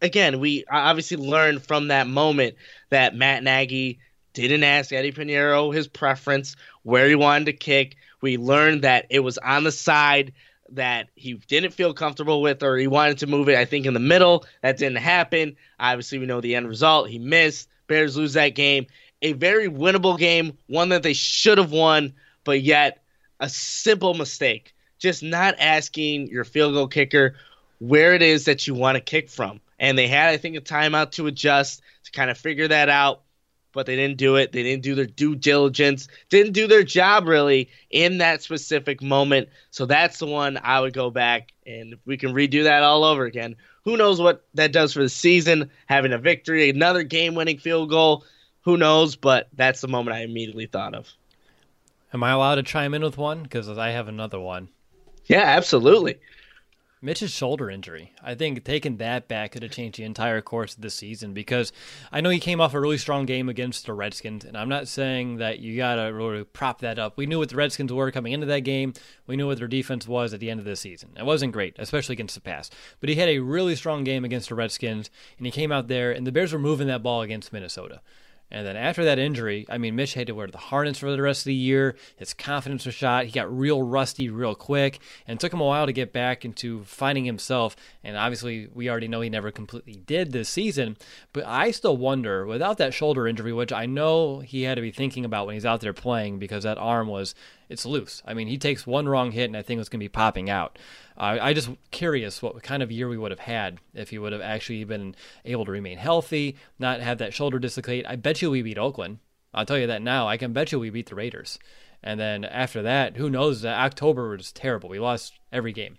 again, 0.00 0.40
we 0.40 0.64
obviously 0.70 1.16
learned 1.16 1.62
from 1.62 1.88
that 1.88 2.06
moment 2.06 2.56
that 2.90 3.14
Matt 3.14 3.42
Nagy 3.42 3.98
didn't 4.32 4.64
ask 4.64 4.92
Eddie 4.92 5.12
Piñeiro 5.12 5.74
his 5.74 5.86
preference, 5.86 6.56
where 6.82 7.08
he 7.08 7.14
wanted 7.14 7.46
to 7.46 7.52
kick. 7.52 7.96
We 8.22 8.36
learned 8.38 8.82
that 8.82 9.06
it 9.10 9.20
was 9.20 9.36
on 9.38 9.64
the 9.64 9.72
side 9.72 10.32
that 10.70 11.08
he 11.16 11.34
didn't 11.34 11.72
feel 11.72 11.92
comfortable 11.92 12.40
with 12.40 12.62
or 12.62 12.76
he 12.78 12.86
wanted 12.86 13.18
to 13.18 13.26
move 13.26 13.48
it, 13.48 13.58
I 13.58 13.66
think, 13.66 13.84
in 13.84 13.92
the 13.92 14.00
middle. 14.00 14.46
That 14.62 14.78
didn't 14.78 14.96
happen. 14.96 15.56
Obviously, 15.78 16.18
we 16.18 16.26
know 16.26 16.40
the 16.40 16.54
end 16.54 16.68
result. 16.68 17.10
He 17.10 17.18
missed. 17.18 17.68
Bears 17.88 18.16
lose 18.16 18.32
that 18.34 18.50
game 18.50 18.86
a 19.22 19.32
very 19.32 19.68
winnable 19.68 20.18
game, 20.18 20.58
one 20.66 20.90
that 20.90 21.02
they 21.02 21.14
should 21.14 21.58
have 21.58 21.72
won, 21.72 22.12
but 22.44 22.60
yet 22.60 23.02
a 23.40 23.48
simple 23.48 24.14
mistake. 24.14 24.74
Just 24.98 25.22
not 25.22 25.54
asking 25.58 26.28
your 26.28 26.44
field 26.44 26.74
goal 26.74 26.88
kicker 26.88 27.34
where 27.78 28.14
it 28.14 28.22
is 28.22 28.44
that 28.44 28.66
you 28.66 28.74
want 28.74 28.96
to 28.96 29.00
kick 29.00 29.28
from. 29.28 29.60
And 29.78 29.98
they 29.98 30.06
had, 30.06 30.28
I 30.28 30.36
think, 30.36 30.56
a 30.56 30.60
timeout 30.60 31.12
to 31.12 31.26
adjust 31.26 31.82
to 32.04 32.12
kind 32.12 32.30
of 32.30 32.38
figure 32.38 32.68
that 32.68 32.88
out, 32.88 33.22
but 33.72 33.86
they 33.86 33.96
didn't 33.96 34.18
do 34.18 34.36
it. 34.36 34.52
They 34.52 34.62
didn't 34.62 34.84
do 34.84 34.94
their 34.94 35.06
due 35.06 35.34
diligence, 35.34 36.06
didn't 36.28 36.52
do 36.52 36.68
their 36.68 36.84
job 36.84 37.26
really 37.26 37.68
in 37.90 38.18
that 38.18 38.42
specific 38.42 39.02
moment. 39.02 39.48
So 39.70 39.86
that's 39.86 40.20
the 40.20 40.26
one 40.26 40.60
I 40.62 40.78
would 40.78 40.92
go 40.92 41.10
back. 41.10 41.52
And 41.66 41.94
if 41.94 41.98
we 42.06 42.16
can 42.16 42.32
redo 42.32 42.62
that 42.64 42.84
all 42.84 43.02
over 43.02 43.24
again, 43.24 43.56
who 43.84 43.96
knows 43.96 44.20
what 44.20 44.44
that 44.54 44.72
does 44.72 44.92
for 44.92 45.02
the 45.02 45.08
season? 45.08 45.68
Having 45.86 46.12
a 46.12 46.18
victory, 46.18 46.70
another 46.70 47.02
game 47.02 47.34
winning 47.34 47.58
field 47.58 47.90
goal 47.90 48.24
who 48.62 48.76
knows? 48.76 49.16
But 49.16 49.48
that's 49.52 49.80
the 49.80 49.88
moment 49.88 50.16
I 50.16 50.22
immediately 50.22 50.66
thought 50.66 50.94
of. 50.94 51.08
Am 52.12 52.22
I 52.22 52.32
allowed 52.32 52.56
to 52.56 52.62
chime 52.62 52.94
in 52.94 53.02
with 53.02 53.16
one? 53.16 53.42
Because 53.42 53.68
I 53.68 53.90
have 53.90 54.08
another 54.08 54.40
one. 54.40 54.68
Yeah, 55.26 55.44
absolutely. 55.44 56.18
Mitch's 57.04 57.32
shoulder 57.32 57.68
injury. 57.68 58.12
I 58.22 58.36
think 58.36 58.62
taking 58.62 58.98
that 58.98 59.26
back 59.26 59.52
could 59.52 59.64
have 59.64 59.72
changed 59.72 59.98
the 59.98 60.04
entire 60.04 60.40
course 60.40 60.76
of 60.76 60.82
the 60.82 60.90
season 60.90 61.34
because 61.34 61.72
I 62.12 62.20
know 62.20 62.30
he 62.30 62.38
came 62.38 62.60
off 62.60 62.74
a 62.74 62.80
really 62.80 62.96
strong 62.96 63.26
game 63.26 63.48
against 63.48 63.86
the 63.86 63.92
Redskins, 63.92 64.44
and 64.44 64.56
I'm 64.56 64.68
not 64.68 64.86
saying 64.86 65.38
that 65.38 65.58
you 65.58 65.76
got 65.76 65.96
to 65.96 66.02
really 66.12 66.44
prop 66.44 66.80
that 66.82 67.00
up. 67.00 67.16
We 67.16 67.26
knew 67.26 67.40
what 67.40 67.48
the 67.48 67.56
Redskins 67.56 67.92
were 67.92 68.12
coming 68.12 68.32
into 68.32 68.46
that 68.46 68.60
game. 68.60 68.92
We 69.26 69.34
knew 69.34 69.48
what 69.48 69.58
their 69.58 69.66
defense 69.66 70.06
was 70.06 70.32
at 70.32 70.38
the 70.38 70.48
end 70.48 70.60
of 70.60 70.66
the 70.66 70.76
season. 70.76 71.10
It 71.18 71.26
wasn't 71.26 71.52
great, 71.52 71.74
especially 71.76 72.12
against 72.12 72.36
the 72.36 72.40
pass. 72.40 72.70
But 73.00 73.08
he 73.08 73.16
had 73.16 73.28
a 73.28 73.40
really 73.40 73.74
strong 73.74 74.04
game 74.04 74.24
against 74.24 74.50
the 74.50 74.54
Redskins, 74.54 75.10
and 75.38 75.46
he 75.46 75.50
came 75.50 75.72
out 75.72 75.88
there, 75.88 76.12
and 76.12 76.24
the 76.24 76.30
Bears 76.32 76.52
were 76.52 76.60
moving 76.60 76.86
that 76.86 77.02
ball 77.02 77.22
against 77.22 77.52
Minnesota. 77.52 78.00
And 78.52 78.66
then 78.66 78.76
after 78.76 79.02
that 79.06 79.18
injury, 79.18 79.64
I 79.70 79.78
mean, 79.78 79.96
Mitch 79.96 80.12
had 80.12 80.26
to 80.26 80.34
wear 80.34 80.46
the 80.46 80.58
harness 80.58 80.98
for 80.98 81.10
the 81.10 81.22
rest 81.22 81.40
of 81.40 81.46
the 81.46 81.54
year. 81.54 81.96
His 82.16 82.34
confidence 82.34 82.84
was 82.84 82.94
shot. 82.94 83.24
He 83.24 83.32
got 83.32 83.50
real 83.50 83.82
rusty 83.82 84.28
real 84.28 84.54
quick, 84.54 85.00
and 85.26 85.40
took 85.40 85.54
him 85.54 85.60
a 85.62 85.64
while 85.64 85.86
to 85.86 85.92
get 85.92 86.12
back 86.12 86.44
into 86.44 86.84
finding 86.84 87.24
himself. 87.24 87.74
And 88.04 88.14
obviously, 88.14 88.68
we 88.74 88.90
already 88.90 89.08
know 89.08 89.22
he 89.22 89.30
never 89.30 89.50
completely 89.50 89.94
did 89.94 90.32
this 90.32 90.50
season. 90.50 90.98
But 91.32 91.46
I 91.46 91.70
still 91.70 91.96
wonder, 91.96 92.44
without 92.44 92.76
that 92.76 92.92
shoulder 92.92 93.26
injury, 93.26 93.54
which 93.54 93.72
I 93.72 93.86
know 93.86 94.40
he 94.40 94.64
had 94.64 94.74
to 94.74 94.82
be 94.82 94.92
thinking 94.92 95.24
about 95.24 95.46
when 95.46 95.54
he's 95.54 95.64
out 95.64 95.80
there 95.80 95.94
playing 95.94 96.38
because 96.38 96.64
that 96.64 96.76
arm 96.76 97.08
was 97.08 97.34
it's 97.70 97.86
loose. 97.86 98.22
I 98.26 98.34
mean, 98.34 98.48
he 98.48 98.58
takes 98.58 98.86
one 98.86 99.08
wrong 99.08 99.32
hit, 99.32 99.46
and 99.46 99.56
I 99.56 99.62
think 99.62 99.80
it's 99.80 99.88
going 99.88 100.00
to 100.00 100.04
be 100.04 100.08
popping 100.08 100.50
out. 100.50 100.78
Uh, 101.16 101.38
I 101.40 101.52
just 101.52 101.70
curious 101.90 102.42
what 102.42 102.62
kind 102.62 102.82
of 102.82 102.90
year 102.90 103.08
we 103.08 103.18
would 103.18 103.30
have 103.30 103.40
had 103.40 103.78
if 103.94 104.10
he 104.10 104.18
would 104.18 104.32
have 104.32 104.40
actually 104.40 104.84
been 104.84 105.14
able 105.44 105.64
to 105.64 105.70
remain 105.70 105.98
healthy, 105.98 106.56
not 106.78 107.00
have 107.00 107.18
that 107.18 107.34
shoulder 107.34 107.58
dislocate. 107.58 108.06
I 108.06 108.16
bet 108.16 108.42
you 108.42 108.50
we 108.50 108.62
beat 108.62 108.78
Oakland. 108.78 109.18
I'll 109.54 109.66
tell 109.66 109.78
you 109.78 109.86
that 109.86 110.02
now. 110.02 110.26
I 110.28 110.36
can 110.36 110.52
bet 110.52 110.72
you 110.72 110.78
we 110.78 110.90
beat 110.90 111.08
the 111.08 111.14
Raiders. 111.14 111.58
And 112.02 112.18
then 112.18 112.44
after 112.44 112.82
that, 112.82 113.16
who 113.16 113.30
knows? 113.30 113.64
October 113.64 114.30
was 114.30 114.52
terrible. 114.52 114.88
We 114.88 114.98
lost 114.98 115.38
every 115.52 115.72
game. 115.72 115.98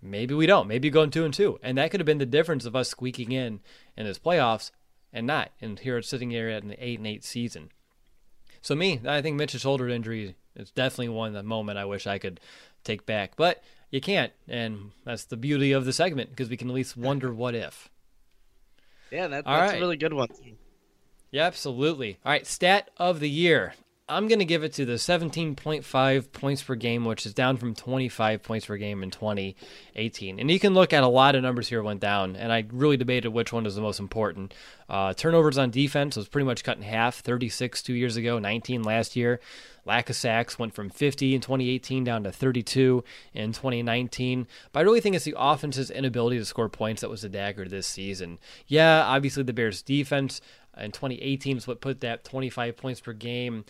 Maybe 0.00 0.34
we 0.34 0.46
don't. 0.46 0.68
Maybe 0.68 0.90
going 0.90 1.10
two 1.10 1.24
and 1.24 1.32
two, 1.32 1.58
and 1.62 1.78
that 1.78 1.90
could 1.90 2.00
have 2.00 2.06
been 2.06 2.18
the 2.18 2.26
difference 2.26 2.64
of 2.64 2.74
us 2.74 2.88
squeaking 2.88 3.30
in 3.30 3.60
in 3.96 4.04
this 4.04 4.18
playoffs 4.18 4.72
and 5.12 5.26
not. 5.26 5.52
And 5.60 5.78
here 5.78 6.00
sitting 6.02 6.30
here 6.30 6.48
at 6.48 6.64
an 6.64 6.74
eight 6.78 6.98
and 6.98 7.06
eight 7.06 7.24
season. 7.24 7.70
So 8.60 8.74
me, 8.74 9.00
I 9.06 9.22
think 9.22 9.36
Mitch's 9.36 9.60
shoulder 9.60 9.88
injury 9.88 10.36
is 10.56 10.70
definitely 10.70 11.08
one 11.08 11.32
the 11.32 11.42
moment 11.42 11.78
I 11.78 11.84
wish 11.84 12.06
I 12.06 12.18
could 12.18 12.40
take 12.84 13.06
back, 13.06 13.32
but 13.36 13.62
you 13.92 14.00
can't, 14.00 14.32
and 14.48 14.90
that's 15.04 15.26
the 15.26 15.36
beauty 15.36 15.70
of 15.70 15.84
the 15.84 15.92
segment 15.92 16.30
because 16.30 16.48
we 16.48 16.56
can 16.56 16.68
at 16.68 16.74
least 16.74 16.96
wonder 16.96 17.32
what 17.32 17.54
if. 17.54 17.90
Yeah, 19.12 19.28
that, 19.28 19.44
that's 19.44 19.72
right. 19.72 19.76
a 19.76 19.80
really 19.80 19.98
good 19.98 20.14
one. 20.14 20.28
Yeah, 21.30 21.44
absolutely. 21.44 22.18
All 22.24 22.32
right, 22.32 22.46
stat 22.46 22.90
of 22.96 23.20
the 23.20 23.28
year. 23.28 23.74
I'm 24.08 24.26
going 24.26 24.40
to 24.40 24.44
give 24.44 24.64
it 24.64 24.72
to 24.74 24.84
the 24.84 24.94
17.5 24.94 26.32
points 26.32 26.62
per 26.62 26.74
game, 26.74 27.04
which 27.04 27.24
is 27.24 27.32
down 27.32 27.56
from 27.56 27.74
25 27.74 28.42
points 28.42 28.66
per 28.66 28.76
game 28.76 29.02
in 29.02 29.12
2018. 29.12 30.40
And 30.40 30.50
you 30.50 30.58
can 30.58 30.74
look 30.74 30.92
at 30.92 31.04
a 31.04 31.08
lot 31.08 31.36
of 31.36 31.42
numbers 31.42 31.68
here 31.68 31.82
went 31.82 32.00
down, 32.00 32.34
and 32.34 32.52
I 32.52 32.64
really 32.72 32.96
debated 32.96 33.28
which 33.28 33.52
one 33.52 33.64
is 33.64 33.76
the 33.76 33.80
most 33.80 34.00
important. 34.00 34.54
Uh, 34.88 35.14
turnovers 35.14 35.56
on 35.56 35.70
defense 35.70 36.16
was 36.16 36.28
pretty 36.28 36.44
much 36.44 36.64
cut 36.64 36.76
in 36.76 36.82
half 36.82 37.20
36 37.20 37.80
two 37.80 37.94
years 37.94 38.16
ago, 38.16 38.40
19 38.40 38.82
last 38.82 39.14
year. 39.14 39.40
Lack 39.84 40.10
of 40.10 40.16
sacks 40.16 40.58
went 40.58 40.74
from 40.74 40.90
50 40.90 41.34
in 41.36 41.40
2018 41.40 42.02
down 42.02 42.24
to 42.24 42.32
32 42.32 43.04
in 43.34 43.52
2019. 43.52 44.48
But 44.72 44.80
I 44.80 44.82
really 44.82 45.00
think 45.00 45.14
it's 45.14 45.24
the 45.24 45.34
offense's 45.38 45.90
inability 45.90 46.38
to 46.38 46.44
score 46.44 46.68
points 46.68 47.00
that 47.00 47.10
was 47.10 47.22
the 47.22 47.28
dagger 47.28 47.66
this 47.66 47.86
season. 47.86 48.38
Yeah, 48.66 49.04
obviously 49.04 49.44
the 49.44 49.52
Bears' 49.52 49.80
defense 49.80 50.40
in 50.76 50.92
2018 50.92 51.56
is 51.56 51.66
what 51.66 51.80
put 51.80 52.00
that 52.00 52.24
25 52.24 52.76
points 52.76 53.00
per 53.00 53.12
game 53.12 53.64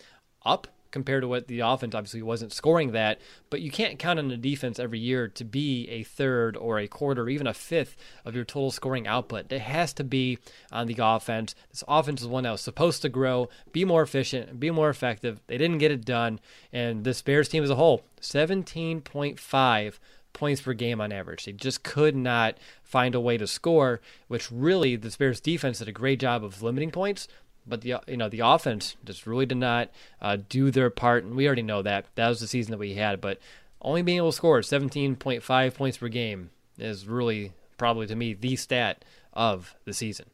up 0.45 0.67
compared 0.93 1.23
to 1.23 1.27
what 1.27 1.47
the 1.47 1.59
offense 1.59 1.95
obviously 1.95 2.21
wasn't 2.21 2.53
scoring 2.53 2.91
that. 2.91 3.19
But 3.49 3.61
you 3.61 3.71
can't 3.71 3.99
count 3.99 4.19
on 4.19 4.29
the 4.29 4.37
defense 4.37 4.79
every 4.79 4.99
year 4.99 5.27
to 5.27 5.43
be 5.43 5.89
a 5.89 6.03
third 6.03 6.55
or 6.55 6.79
a 6.79 6.87
quarter, 6.87 7.23
or 7.23 7.29
even 7.29 7.47
a 7.47 7.53
fifth 7.53 7.97
of 8.23 8.35
your 8.35 8.45
total 8.45 8.71
scoring 8.71 9.07
output. 9.07 9.51
It 9.51 9.61
has 9.61 9.91
to 9.93 10.03
be 10.03 10.37
on 10.71 10.87
the 10.87 10.95
offense. 10.99 11.55
This 11.71 11.83
offense 11.87 12.21
is 12.21 12.27
one 12.27 12.43
that 12.43 12.51
was 12.51 12.61
supposed 12.61 13.01
to 13.01 13.09
grow, 13.09 13.49
be 13.71 13.83
more 13.83 14.03
efficient, 14.03 14.59
be 14.59 14.69
more 14.69 14.89
effective. 14.89 15.41
They 15.47 15.57
didn't 15.57 15.79
get 15.79 15.91
it 15.91 16.05
done. 16.05 16.39
And 16.71 17.03
this 17.03 17.21
Bears 17.21 17.49
team 17.49 17.63
as 17.63 17.71
a 17.71 17.75
whole, 17.75 18.03
17.5 18.21 19.99
points 20.33 20.61
per 20.61 20.73
game 20.73 20.99
on 20.99 21.11
average. 21.11 21.45
They 21.45 21.51
just 21.53 21.83
could 21.83 22.15
not 22.15 22.57
find 22.83 23.15
a 23.15 23.19
way 23.19 23.37
to 23.37 23.47
score, 23.47 24.01
which 24.27 24.51
really 24.51 24.95
the 24.95 25.15
Bears 25.17 25.39
defense 25.39 25.79
did 25.79 25.87
a 25.87 25.91
great 25.91 26.19
job 26.19 26.43
of 26.43 26.61
limiting 26.61 26.91
points. 26.91 27.27
But 27.65 27.81
the 27.81 27.95
you 28.07 28.17
know 28.17 28.29
the 28.29 28.41
offense 28.41 28.95
just 29.05 29.25
really 29.25 29.45
did 29.45 29.57
not 29.57 29.89
uh, 30.21 30.37
do 30.49 30.71
their 30.71 30.89
part, 30.89 31.23
and 31.23 31.35
we 31.35 31.45
already 31.47 31.61
know 31.61 31.81
that 31.81 32.05
that 32.15 32.29
was 32.29 32.39
the 32.39 32.47
season 32.47 32.71
that 32.71 32.77
we 32.77 32.95
had. 32.95 33.21
But 33.21 33.39
only 33.81 34.01
being 34.01 34.17
able 34.17 34.31
to 34.31 34.35
score 34.35 34.59
17.5 34.59 35.73
points 35.73 35.97
per 35.97 36.07
game 36.07 36.49
is 36.77 37.07
really 37.07 37.53
probably 37.77 38.07
to 38.07 38.15
me 38.15 38.33
the 38.33 38.55
stat 38.55 39.03
of 39.33 39.75
the 39.85 39.93
season. 39.93 40.27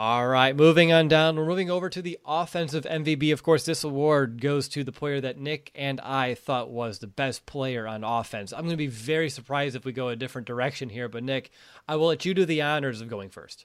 All 0.00 0.28
right, 0.28 0.54
moving 0.54 0.92
on 0.92 1.08
down. 1.08 1.34
We're 1.34 1.44
moving 1.44 1.72
over 1.72 1.90
to 1.90 2.00
the 2.00 2.20
offensive 2.24 2.84
MVP. 2.84 3.32
Of 3.32 3.42
course, 3.42 3.64
this 3.64 3.82
award 3.82 4.40
goes 4.40 4.68
to 4.68 4.84
the 4.84 4.92
player 4.92 5.20
that 5.20 5.40
Nick 5.40 5.72
and 5.74 6.00
I 6.02 6.34
thought 6.34 6.70
was 6.70 7.00
the 7.00 7.08
best 7.08 7.46
player 7.46 7.84
on 7.84 8.04
offense. 8.04 8.52
I'm 8.52 8.60
going 8.60 8.70
to 8.70 8.76
be 8.76 8.86
very 8.86 9.28
surprised 9.28 9.74
if 9.74 9.84
we 9.84 9.90
go 9.90 10.06
a 10.06 10.14
different 10.14 10.46
direction 10.46 10.90
here, 10.90 11.08
but 11.08 11.24
Nick, 11.24 11.50
I 11.88 11.96
will 11.96 12.06
let 12.06 12.24
you 12.24 12.32
do 12.32 12.44
the 12.44 12.62
honors 12.62 13.00
of 13.00 13.08
going 13.08 13.28
first. 13.28 13.64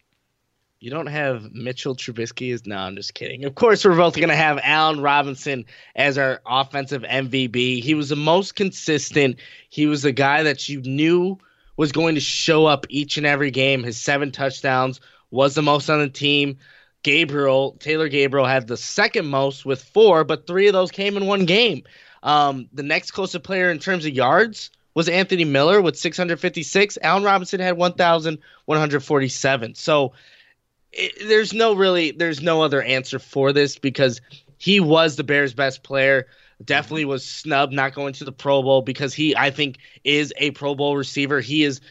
You 0.84 0.90
don't 0.90 1.08
have 1.08 1.54
Mitchell 1.54 1.96
Trubisky 1.96 2.54
as 2.54 2.66
no, 2.66 2.76
I'm 2.76 2.98
just 2.98 3.14
kidding. 3.14 3.46
Of 3.46 3.56
course, 3.56 3.86
we're 3.86 3.96
both 3.96 4.18
going 4.18 4.28
to 4.28 4.36
have 4.36 4.60
Allen 4.62 5.00
Robinson 5.00 5.64
as 5.96 6.18
our 6.18 6.42
offensive 6.46 7.04
MVP. 7.04 7.82
He 7.82 7.94
was 7.94 8.10
the 8.10 8.18
most 8.18 8.56
consistent. 8.56 9.38
He 9.70 9.86
was 9.86 10.02
the 10.02 10.12
guy 10.12 10.44
that 10.44 10.68
you 10.68 10.82
knew 10.82 11.38
was 11.78 11.94
going 11.94 12.16
to 12.16 12.22
show 12.22 12.66
up 12.66 12.86
each 12.90 13.16
and 13.16 13.26
every 13.26 13.50
game. 13.50 13.82
His 13.82 13.96
seven 13.96 14.34
touchdowns 14.34 15.00
was 15.32 15.56
the 15.56 15.62
most 15.62 15.90
on 15.90 16.00
the 16.00 16.10
team. 16.10 16.58
Gabriel, 17.04 17.78
Taylor 17.80 18.10
Gabriel 18.10 18.46
had 18.46 18.68
the 18.68 18.76
second 18.76 19.28
most 19.28 19.66
with 19.66 19.82
four, 19.82 20.26
but 20.26 20.48
three 20.48 20.68
of 20.68 20.74
those 20.74 20.92
came 20.92 21.16
in 21.16 21.28
one 21.28 21.46
game. 21.46 21.84
Um, 22.24 22.68
the 22.74 22.84
next 22.84 23.12
closest 23.12 23.46
player 23.46 23.72
in 23.72 23.80
terms 23.80 24.06
of 24.06 24.12
yards 24.12 24.70
was 24.96 25.08
Anthony 25.08 25.46
Miller 25.46 25.82
with 25.82 25.98
656. 25.98 26.98
Allen 27.02 27.24
Robinson 27.24 27.62
had 27.62 27.78
1,147. 27.78 29.76
So 29.76 30.12
it, 30.94 31.28
there's 31.28 31.54
no 31.54 31.74
really, 31.74 32.12
there's 32.12 32.42
no 32.42 32.62
other 32.62 32.82
answer 32.82 33.20
for 33.20 33.52
this 33.52 33.78
because 33.78 34.22
he 34.58 34.80
was 34.80 35.16
the 35.16 35.24
Bears' 35.24 35.54
best 35.54 35.84
player. 35.84 36.28
Definitely 36.64 37.06
was 37.06 37.28
snubbed 37.28 37.74
not 37.74 37.94
going 37.94 38.14
to 38.14 38.26
the 38.26 38.32
Pro 38.32 38.62
Bowl 38.62 38.82
because 38.82 39.14
he, 39.14 39.36
I 39.36 39.52
think, 39.52 39.80
is 40.04 40.34
a 40.38 40.52
Pro 40.52 40.76
Bowl 40.76 40.96
receiver. 40.96 41.42
He 41.42 41.64
is 41.64 41.82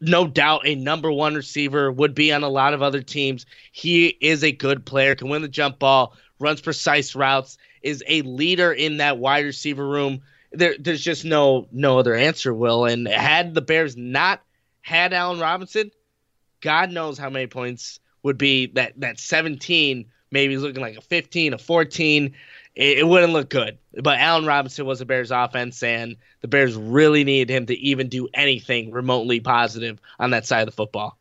no 0.00 0.26
doubt 0.26 0.66
a 0.66 0.74
number 0.74 1.10
one 1.10 1.34
receiver, 1.34 1.90
would 1.90 2.14
be 2.14 2.32
on 2.32 2.44
a 2.44 2.48
lot 2.48 2.74
of 2.74 2.82
other 2.82 3.02
teams. 3.02 3.46
He 3.72 4.06
is 4.06 4.44
a 4.44 4.52
good 4.52 4.84
player, 4.84 5.14
can 5.14 5.28
win 5.28 5.42
the 5.42 5.48
jump 5.48 5.78
ball, 5.78 6.14
runs 6.38 6.60
precise 6.60 7.16
routes, 7.16 7.58
is 7.82 8.04
a 8.06 8.22
leader 8.22 8.72
in 8.72 8.98
that 8.98 9.18
wide 9.18 9.44
receiver 9.44 9.86
room. 9.86 10.20
There, 10.52 10.76
there's 10.78 11.02
just 11.02 11.24
no 11.24 11.66
no 11.72 11.98
other 11.98 12.14
answer, 12.14 12.54
Will. 12.54 12.84
And 12.84 13.08
had 13.08 13.54
the 13.54 13.60
Bears 13.60 13.96
not 13.96 14.42
had 14.80 15.12
Allen 15.12 15.40
Robinson, 15.40 15.90
God 16.60 16.90
knows 16.90 17.18
how 17.18 17.30
many 17.30 17.46
points 17.46 18.00
would 18.22 18.38
be 18.38 18.66
that 18.68 18.92
that 19.00 19.18
17 19.18 20.06
maybe 20.30 20.56
looking 20.58 20.82
like 20.82 20.96
a 20.96 21.00
15, 21.00 21.54
a 21.54 21.58
14 21.58 22.34
it, 22.78 22.98
it 22.98 23.06
wouldn't 23.06 23.32
look 23.32 23.50
good. 23.50 23.76
But 23.92 24.18
Allen 24.20 24.46
Robinson 24.46 24.86
was 24.86 25.00
the 25.00 25.04
Bears' 25.04 25.30
offense, 25.30 25.82
and 25.82 26.16
the 26.40 26.48
Bears 26.48 26.76
really 26.76 27.24
needed 27.24 27.52
him 27.52 27.66
to 27.66 27.76
even 27.76 28.08
do 28.08 28.28
anything 28.32 28.92
remotely 28.92 29.40
positive 29.40 30.00
on 30.18 30.30
that 30.30 30.46
side 30.46 30.60
of 30.60 30.66
the 30.66 30.72
football. 30.72 31.18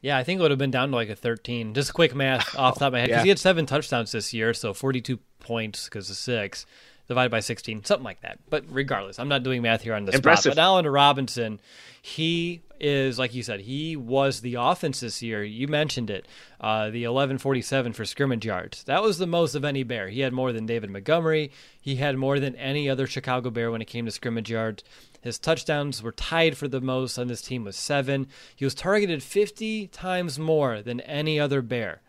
Yeah, 0.00 0.16
I 0.16 0.22
think 0.22 0.38
it 0.38 0.42
would 0.42 0.52
have 0.52 0.58
been 0.58 0.70
down 0.70 0.90
to 0.90 0.94
like 0.94 1.08
a 1.08 1.16
13. 1.16 1.74
Just 1.74 1.90
a 1.90 1.92
quick 1.92 2.14
math 2.14 2.56
off 2.58 2.74
the 2.74 2.80
top 2.80 2.88
of 2.88 2.92
my 2.92 3.00
head. 3.00 3.08
Because 3.08 3.20
yeah. 3.20 3.24
he 3.24 3.28
had 3.30 3.38
seven 3.38 3.66
touchdowns 3.66 4.12
this 4.12 4.32
year, 4.32 4.54
so 4.54 4.72
42 4.72 5.18
points 5.40 5.86
because 5.86 6.08
of 6.08 6.16
six 6.16 6.66
divided 7.08 7.30
by 7.30 7.40
16, 7.40 7.84
something 7.84 8.04
like 8.04 8.20
that. 8.22 8.38
But 8.48 8.64
regardless, 8.68 9.18
I'm 9.18 9.28
not 9.28 9.42
doing 9.42 9.60
math 9.60 9.82
here 9.82 9.94
on 9.94 10.04
this. 10.04 10.14
Impressive. 10.14 10.52
spot. 10.52 10.56
But 10.56 10.62
Allen 10.62 10.86
Robinson, 10.86 11.60
he 12.00 12.62
is 12.80 13.18
like 13.18 13.34
you 13.34 13.42
said, 13.42 13.60
he 13.60 13.96
was 13.96 14.40
the 14.40 14.54
offense 14.54 15.00
this 15.00 15.22
year. 15.22 15.42
You 15.42 15.68
mentioned 15.68 16.10
it, 16.10 16.26
uh, 16.60 16.90
the 16.90 17.06
1147 17.06 17.92
for 17.92 18.04
scrimmage 18.04 18.44
yards. 18.44 18.84
That 18.84 19.02
was 19.02 19.18
the 19.18 19.26
most 19.26 19.54
of 19.54 19.64
any 19.64 19.82
Bear. 19.82 20.08
He 20.08 20.20
had 20.20 20.32
more 20.32 20.52
than 20.52 20.66
David 20.66 20.90
Montgomery. 20.90 21.50
He 21.80 21.96
had 21.96 22.16
more 22.16 22.40
than 22.40 22.56
any 22.56 22.88
other 22.90 23.06
Chicago 23.06 23.50
Bear 23.50 23.70
when 23.70 23.82
it 23.82 23.86
came 23.86 24.06
to 24.06 24.10
scrimmage 24.10 24.50
yards. 24.50 24.82
His 25.20 25.38
touchdowns 25.38 26.02
were 26.02 26.12
tied 26.12 26.56
for 26.56 26.68
the 26.68 26.80
most 26.80 27.18
on 27.18 27.28
this 27.28 27.42
team 27.42 27.64
with 27.64 27.74
seven. 27.74 28.26
He 28.54 28.64
was 28.64 28.74
targeted 28.74 29.22
50 29.22 29.88
times 29.88 30.38
more 30.38 30.82
than 30.82 31.00
any 31.00 31.40
other 31.40 31.62
Bear. 31.62 32.02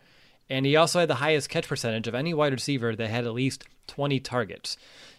And 0.48 0.66
he 0.66 0.76
also 0.76 1.00
had 1.00 1.08
the 1.08 1.16
highest 1.16 1.48
catch 1.48 1.66
percentage 1.66 2.06
of 2.06 2.14
any 2.14 2.34
wide 2.34 2.52
receiver 2.52 2.94
that 2.94 3.10
had 3.10 3.24
at 3.24 3.32
least 3.32 3.64
20 3.86 4.20
targets. 4.20 4.76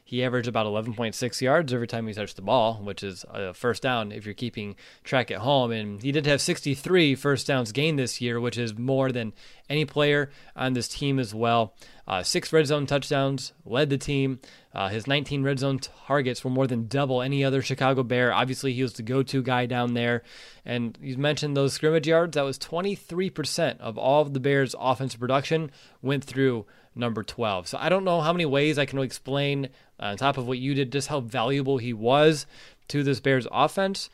He 0.07 0.23
averaged 0.23 0.47
about 0.47 0.65
11.6 0.65 1.41
yards 1.41 1.73
every 1.73 1.85
time 1.85 2.07
he 2.07 2.13
touched 2.13 2.37
the 2.37 2.41
ball, 2.41 2.75
which 2.75 3.03
is 3.03 3.25
a 3.29 3.53
first 3.53 3.83
down 3.83 4.13
if 4.13 4.23
you're 4.25 4.33
keeping 4.33 4.77
track 5.03 5.31
at 5.31 5.39
home. 5.39 5.69
And 5.71 6.01
he 6.01 6.13
did 6.13 6.25
have 6.25 6.39
63 6.39 7.13
first 7.15 7.45
downs 7.45 7.73
gained 7.73 7.99
this 7.99 8.21
year, 8.21 8.39
which 8.39 8.57
is 8.57 8.77
more 8.77 9.11
than 9.11 9.33
any 9.69 9.83
player 9.83 10.29
on 10.55 10.71
this 10.71 10.87
team 10.87 11.19
as 11.19 11.35
well. 11.35 11.73
Uh, 12.07 12.23
six 12.23 12.53
red 12.53 12.67
zone 12.67 12.85
touchdowns, 12.85 13.51
led 13.65 13.89
the 13.89 13.97
team. 13.97 14.39
Uh, 14.73 14.87
his 14.87 15.07
19 15.07 15.43
red 15.43 15.59
zone 15.59 15.77
targets 15.77 16.41
were 16.41 16.51
more 16.51 16.67
than 16.67 16.87
double 16.87 17.21
any 17.21 17.43
other 17.43 17.61
Chicago 17.61 18.01
Bear. 18.01 18.31
Obviously, 18.31 18.71
he 18.71 18.83
was 18.83 18.93
the 18.93 19.03
go 19.03 19.23
to 19.23 19.43
guy 19.43 19.65
down 19.65 19.93
there. 19.93 20.23
And 20.63 20.97
you 21.01 21.17
mentioned 21.17 21.57
those 21.57 21.73
scrimmage 21.73 22.07
yards. 22.07 22.35
That 22.35 22.45
was 22.45 22.57
23% 22.57 23.81
of 23.81 23.97
all 23.97 24.21
of 24.21 24.33
the 24.33 24.39
Bears' 24.39 24.73
offensive 24.79 25.19
production 25.19 25.69
went 26.01 26.23
through 26.23 26.65
number 26.97 27.23
12. 27.23 27.67
So 27.67 27.77
I 27.79 27.89
don't 27.89 28.03
know 28.03 28.21
how 28.21 28.33
many 28.33 28.45
ways 28.45 28.77
I 28.77 28.85
can 28.85 28.99
explain, 28.99 29.69
on 29.99 30.17
top 30.17 30.37
of 30.37 30.47
what 30.47 30.59
you 30.59 30.73
did, 30.73 30.91
just 30.91 31.07
how 31.07 31.19
valuable 31.19 31.77
he 31.77 31.93
was 31.93 32.45
to 32.89 33.03
this 33.03 33.19
Bears 33.19 33.47
offense. 33.51 34.09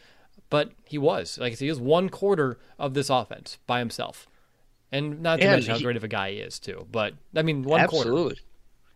But 0.49 0.71
he 0.85 0.97
was. 0.97 1.37
Like 1.37 1.53
I 1.53 1.55
said, 1.55 1.65
he 1.65 1.69
was 1.69 1.79
one 1.79 2.09
quarter 2.09 2.59
of 2.77 2.93
this 2.93 3.09
offense 3.09 3.57
by 3.65 3.79
himself. 3.79 4.27
And 4.91 5.21
not 5.21 5.39
to 5.39 5.45
and 5.45 5.53
mention 5.53 5.73
how 5.73 5.79
great 5.79 5.97
of 5.97 6.03
a 6.03 6.07
guy 6.07 6.31
he 6.31 6.37
is, 6.37 6.59
too. 6.59 6.87
But, 6.91 7.15
I 7.35 7.41
mean, 7.41 7.63
one 7.63 7.81
absolutely. 7.81 8.11
quarter. 8.11 8.19
Absolutely. 8.19 8.41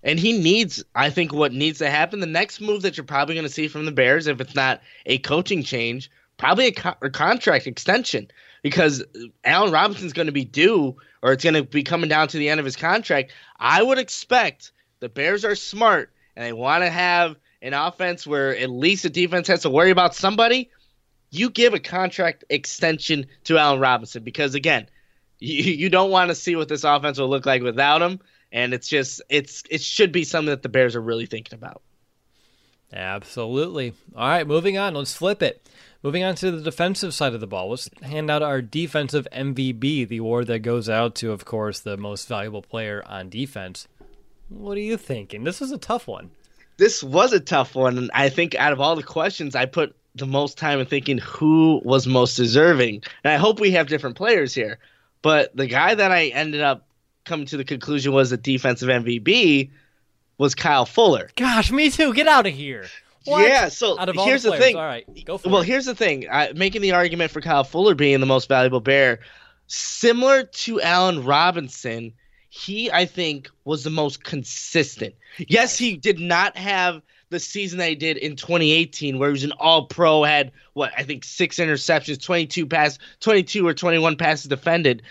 And 0.03 0.19
he 0.19 0.37
needs, 0.37 0.83
I 0.93 1.09
think, 1.09 1.33
what 1.33 1.53
needs 1.53 1.79
to 1.79 1.89
happen. 1.89 2.19
The 2.19 2.27
next 2.27 2.61
move 2.61 2.83
that 2.83 2.95
you're 2.95 3.03
probably 3.03 3.33
going 3.33 3.47
to 3.47 3.51
see 3.51 3.67
from 3.67 3.85
the 3.85 3.91
Bears, 3.91 4.27
if 4.27 4.39
it's 4.39 4.53
not 4.53 4.81
a 5.07 5.17
coaching 5.17 5.63
change, 5.63 6.11
probably 6.37 6.67
a, 6.67 6.71
co- 6.71 6.95
a 7.01 7.09
contract 7.09 7.65
extension 7.65 8.29
because 8.61 9.03
Allen 9.43 9.71
Robinson's 9.71 10.13
going 10.13 10.27
to 10.27 10.31
be 10.31 10.45
due 10.45 10.95
or 11.23 11.33
it's 11.33 11.43
going 11.43 11.55
to 11.55 11.63
be 11.63 11.83
coming 11.83 12.09
down 12.09 12.27
to 12.29 12.37
the 12.37 12.49
end 12.49 12.59
of 12.59 12.65
his 12.65 12.75
contract. 12.75 13.31
I 13.59 13.81
would 13.81 13.97
expect 13.97 14.71
the 14.99 15.09
Bears 15.09 15.43
are 15.43 15.55
smart 15.55 16.11
and 16.37 16.45
they 16.45 16.53
want 16.53 16.83
to 16.83 16.89
have 16.89 17.35
an 17.63 17.73
offense 17.73 18.27
where 18.27 18.55
at 18.55 18.69
least 18.69 19.01
the 19.01 19.09
defense 19.09 19.47
has 19.47 19.63
to 19.63 19.71
worry 19.71 19.89
about 19.89 20.13
somebody. 20.13 20.69
You 21.31 21.49
give 21.49 21.73
a 21.73 21.79
contract 21.79 22.43
extension 22.51 23.25
to 23.45 23.57
Allen 23.57 23.79
Robinson 23.79 24.23
because 24.23 24.53
again, 24.53 24.87
you, 25.39 25.63
you 25.63 25.89
don't 25.89 26.11
want 26.11 26.29
to 26.29 26.35
see 26.35 26.55
what 26.55 26.69
this 26.69 26.83
offense 26.83 27.17
will 27.17 27.27
look 27.27 27.47
like 27.47 27.63
without 27.63 28.03
him, 28.03 28.19
and 28.51 28.71
it's 28.71 28.87
just 28.87 29.21
it's 29.29 29.63
it 29.69 29.81
should 29.81 30.11
be 30.11 30.23
something 30.23 30.51
that 30.51 30.61
the 30.61 30.69
Bears 30.69 30.95
are 30.95 31.01
really 31.01 31.25
thinking 31.25 31.55
about. 31.55 31.81
Absolutely. 32.93 33.93
All 34.15 34.29
right, 34.29 34.47
moving 34.47 34.77
on. 34.77 34.93
Let's 34.93 35.15
flip 35.15 35.41
it. 35.41 35.67
Moving 36.03 36.23
on 36.23 36.35
to 36.35 36.51
the 36.51 36.61
defensive 36.61 37.15
side 37.15 37.33
of 37.33 37.41
the 37.41 37.47
ball, 37.47 37.71
let's 37.71 37.89
hand 38.03 38.29
out 38.29 38.43
our 38.43 38.61
defensive 38.61 39.27
MVP, 39.33 40.07
the 40.07 40.17
award 40.17 40.45
that 40.47 40.59
goes 40.59 40.87
out 40.87 41.15
to, 41.15 41.31
of 41.31 41.43
course, 41.43 41.79
the 41.79 41.97
most 41.97 42.27
valuable 42.27 42.61
player 42.61 43.03
on 43.07 43.29
defense. 43.29 43.87
What 44.49 44.77
are 44.77 44.81
you 44.81 44.97
thinking? 44.97 45.43
This 45.43 45.61
is 45.61 45.71
a 45.71 45.77
tough 45.77 46.07
one. 46.07 46.31
This 46.77 47.03
was 47.03 47.33
a 47.33 47.39
tough 47.39 47.75
one, 47.75 47.97
and 47.97 48.11
I 48.13 48.29
think 48.29 48.55
out 48.55 48.71
of 48.71 48.79
all 48.79 48.95
the 48.95 49.03
questions, 49.03 49.55
I 49.55 49.65
put 49.65 49.95
the 50.15 50.27
most 50.27 50.57
time 50.57 50.79
in 50.79 50.85
thinking 50.85 51.17
who 51.17 51.81
was 51.83 52.07
most 52.07 52.35
deserving. 52.35 53.03
And 53.23 53.33
I 53.33 53.37
hope 53.37 53.59
we 53.59 53.71
have 53.71 53.87
different 53.87 54.15
players 54.15 54.53
here. 54.53 54.79
But 55.21 55.55
the 55.55 55.67
guy 55.67 55.95
that 55.95 56.11
I 56.11 56.27
ended 56.27 56.61
up 56.61 56.87
coming 57.25 57.45
to 57.47 57.57
the 57.57 57.63
conclusion 57.63 58.13
was 58.13 58.31
a 58.31 58.37
defensive 58.37 58.89
MVP 58.89 59.71
was 60.37 60.55
Kyle 60.55 60.85
Fuller. 60.85 61.29
Gosh, 61.35 61.71
me 61.71 61.89
too. 61.89 62.13
Get 62.13 62.27
out 62.27 62.47
of 62.47 62.53
here. 62.53 62.85
What? 63.25 63.47
Yeah, 63.47 63.67
so 63.67 63.97
here's 64.23 64.43
the, 64.43 64.51
the, 64.51 64.57
thing. 64.57 64.77
All 64.77 64.85
right, 64.85 65.25
go 65.25 65.37
for 65.37 65.49
well, 65.49 65.61
it. 65.61 65.65
here's 65.65 65.85
the 65.85 65.95
thing. 65.95 66.27
I, 66.31 66.53
making 66.53 66.81
the 66.81 66.93
argument 66.93 67.31
for 67.31 67.41
Kyle 67.41 67.65
Fuller 67.65 67.93
being 67.93 68.21
the 68.21 68.25
most 68.25 68.47
valuable 68.47 68.79
Bear, 68.79 69.19
similar 69.67 70.43
to 70.43 70.79
Allen 70.81 71.25
Robinson, 71.25 72.13
he 72.49 72.91
I 72.91 73.05
think 73.05 73.49
was 73.65 73.83
the 73.83 73.89
most 73.89 74.23
consistent. 74.23 75.15
Yes, 75.37 75.77
he 75.77 75.97
did 75.97 76.19
not 76.19 76.57
have 76.57 77.01
the 77.29 77.39
season 77.39 77.79
that 77.79 77.89
he 77.89 77.95
did 77.95 78.17
in 78.17 78.35
2018, 78.35 79.19
where 79.19 79.29
he 79.29 79.33
was 79.33 79.43
an 79.43 79.51
All 79.59 79.85
Pro, 79.85 80.23
had 80.23 80.51
what 80.73 80.91
I 80.97 81.03
think 81.03 81.23
six 81.23 81.57
interceptions, 81.57 82.23
22 82.23 82.65
pass, 82.67 82.99
22 83.19 83.67
or 83.67 83.73
21 83.73 84.15
passes 84.15 84.47
defended, 84.47 85.01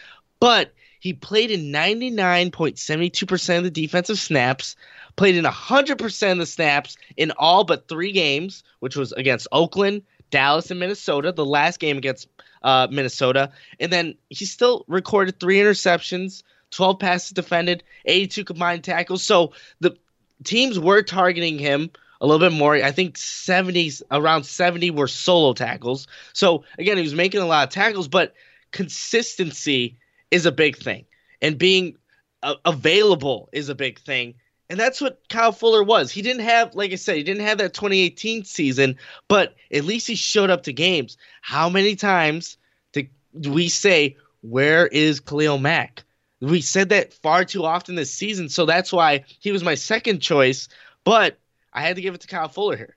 but 0.40 0.72
he 1.00 1.12
played 1.12 1.50
in 1.50 1.72
99.72% 1.72 3.58
of 3.58 3.64
the 3.64 3.70
defensive 3.70 4.18
snaps, 4.18 4.76
played 5.16 5.36
in 5.36 5.44
100% 5.44 6.32
of 6.32 6.38
the 6.38 6.46
snaps 6.46 6.96
in 7.16 7.30
all 7.32 7.64
but 7.64 7.86
three 7.86 8.12
games, 8.12 8.64
which 8.80 8.96
was 8.96 9.12
against 9.12 9.46
Oakland, 9.52 10.02
Dallas, 10.30 10.70
and 10.70 10.80
Minnesota, 10.80 11.32
the 11.32 11.44
last 11.44 11.78
game 11.78 11.98
against 11.98 12.28
uh, 12.62 12.88
Minnesota. 12.90 13.52
And 13.78 13.92
then 13.92 14.16
he 14.30 14.46
still 14.46 14.84
recorded 14.88 15.38
three 15.38 15.58
interceptions, 15.58 16.42
12 16.76 16.98
passes 16.98 17.30
defended, 17.30 17.82
82 18.04 18.44
combined 18.44 18.84
tackles. 18.84 19.22
So 19.22 19.52
the 19.80 19.96
teams 20.44 20.78
were 20.78 21.02
targeting 21.02 21.58
him 21.58 21.90
a 22.20 22.26
little 22.26 22.48
bit 22.48 22.56
more. 22.56 22.74
I 22.74 22.92
think 22.92 23.16
70 23.16 23.92
around 24.10 24.44
70 24.44 24.90
were 24.90 25.08
solo 25.08 25.54
tackles. 25.54 26.06
So 26.34 26.64
again, 26.78 26.96
he 26.96 27.02
was 27.02 27.14
making 27.14 27.40
a 27.40 27.46
lot 27.46 27.66
of 27.66 27.72
tackles, 27.72 28.08
but 28.08 28.34
consistency 28.72 29.98
is 30.30 30.44
a 30.44 30.52
big 30.52 30.76
thing, 30.76 31.04
and 31.40 31.56
being 31.56 31.96
uh, 32.42 32.56
available 32.64 33.48
is 33.52 33.68
a 33.68 33.74
big 33.74 33.98
thing. 34.00 34.34
And 34.68 34.78
that's 34.78 35.00
what 35.00 35.20
Kyle 35.28 35.52
Fuller 35.52 35.84
was. 35.84 36.10
He 36.10 36.22
didn't 36.22 36.42
have, 36.42 36.74
like 36.74 36.92
I 36.92 36.96
said, 36.96 37.16
he 37.16 37.22
didn't 37.22 37.46
have 37.46 37.58
that 37.58 37.72
2018 37.72 38.44
season, 38.44 38.96
but 39.28 39.54
at 39.72 39.84
least 39.84 40.08
he 40.08 40.16
showed 40.16 40.50
up 40.50 40.64
to 40.64 40.72
games. 40.72 41.16
How 41.40 41.68
many 41.68 41.94
times 41.94 42.58
do 42.92 43.52
we 43.52 43.68
say, 43.68 44.16
Where 44.42 44.86
is 44.88 45.20
Khalil 45.20 45.58
Mack? 45.58 46.04
We 46.40 46.60
said 46.60 46.90
that 46.90 47.12
far 47.14 47.44
too 47.44 47.64
often 47.64 47.94
this 47.94 48.12
season, 48.12 48.48
so 48.48 48.66
that's 48.66 48.92
why 48.92 49.24
he 49.40 49.52
was 49.52 49.64
my 49.64 49.74
second 49.74 50.20
choice. 50.20 50.68
But 51.04 51.38
I 51.72 51.82
had 51.82 51.96
to 51.96 52.02
give 52.02 52.14
it 52.14 52.20
to 52.22 52.26
Kyle 52.26 52.48
Fuller 52.48 52.76
here. 52.76 52.96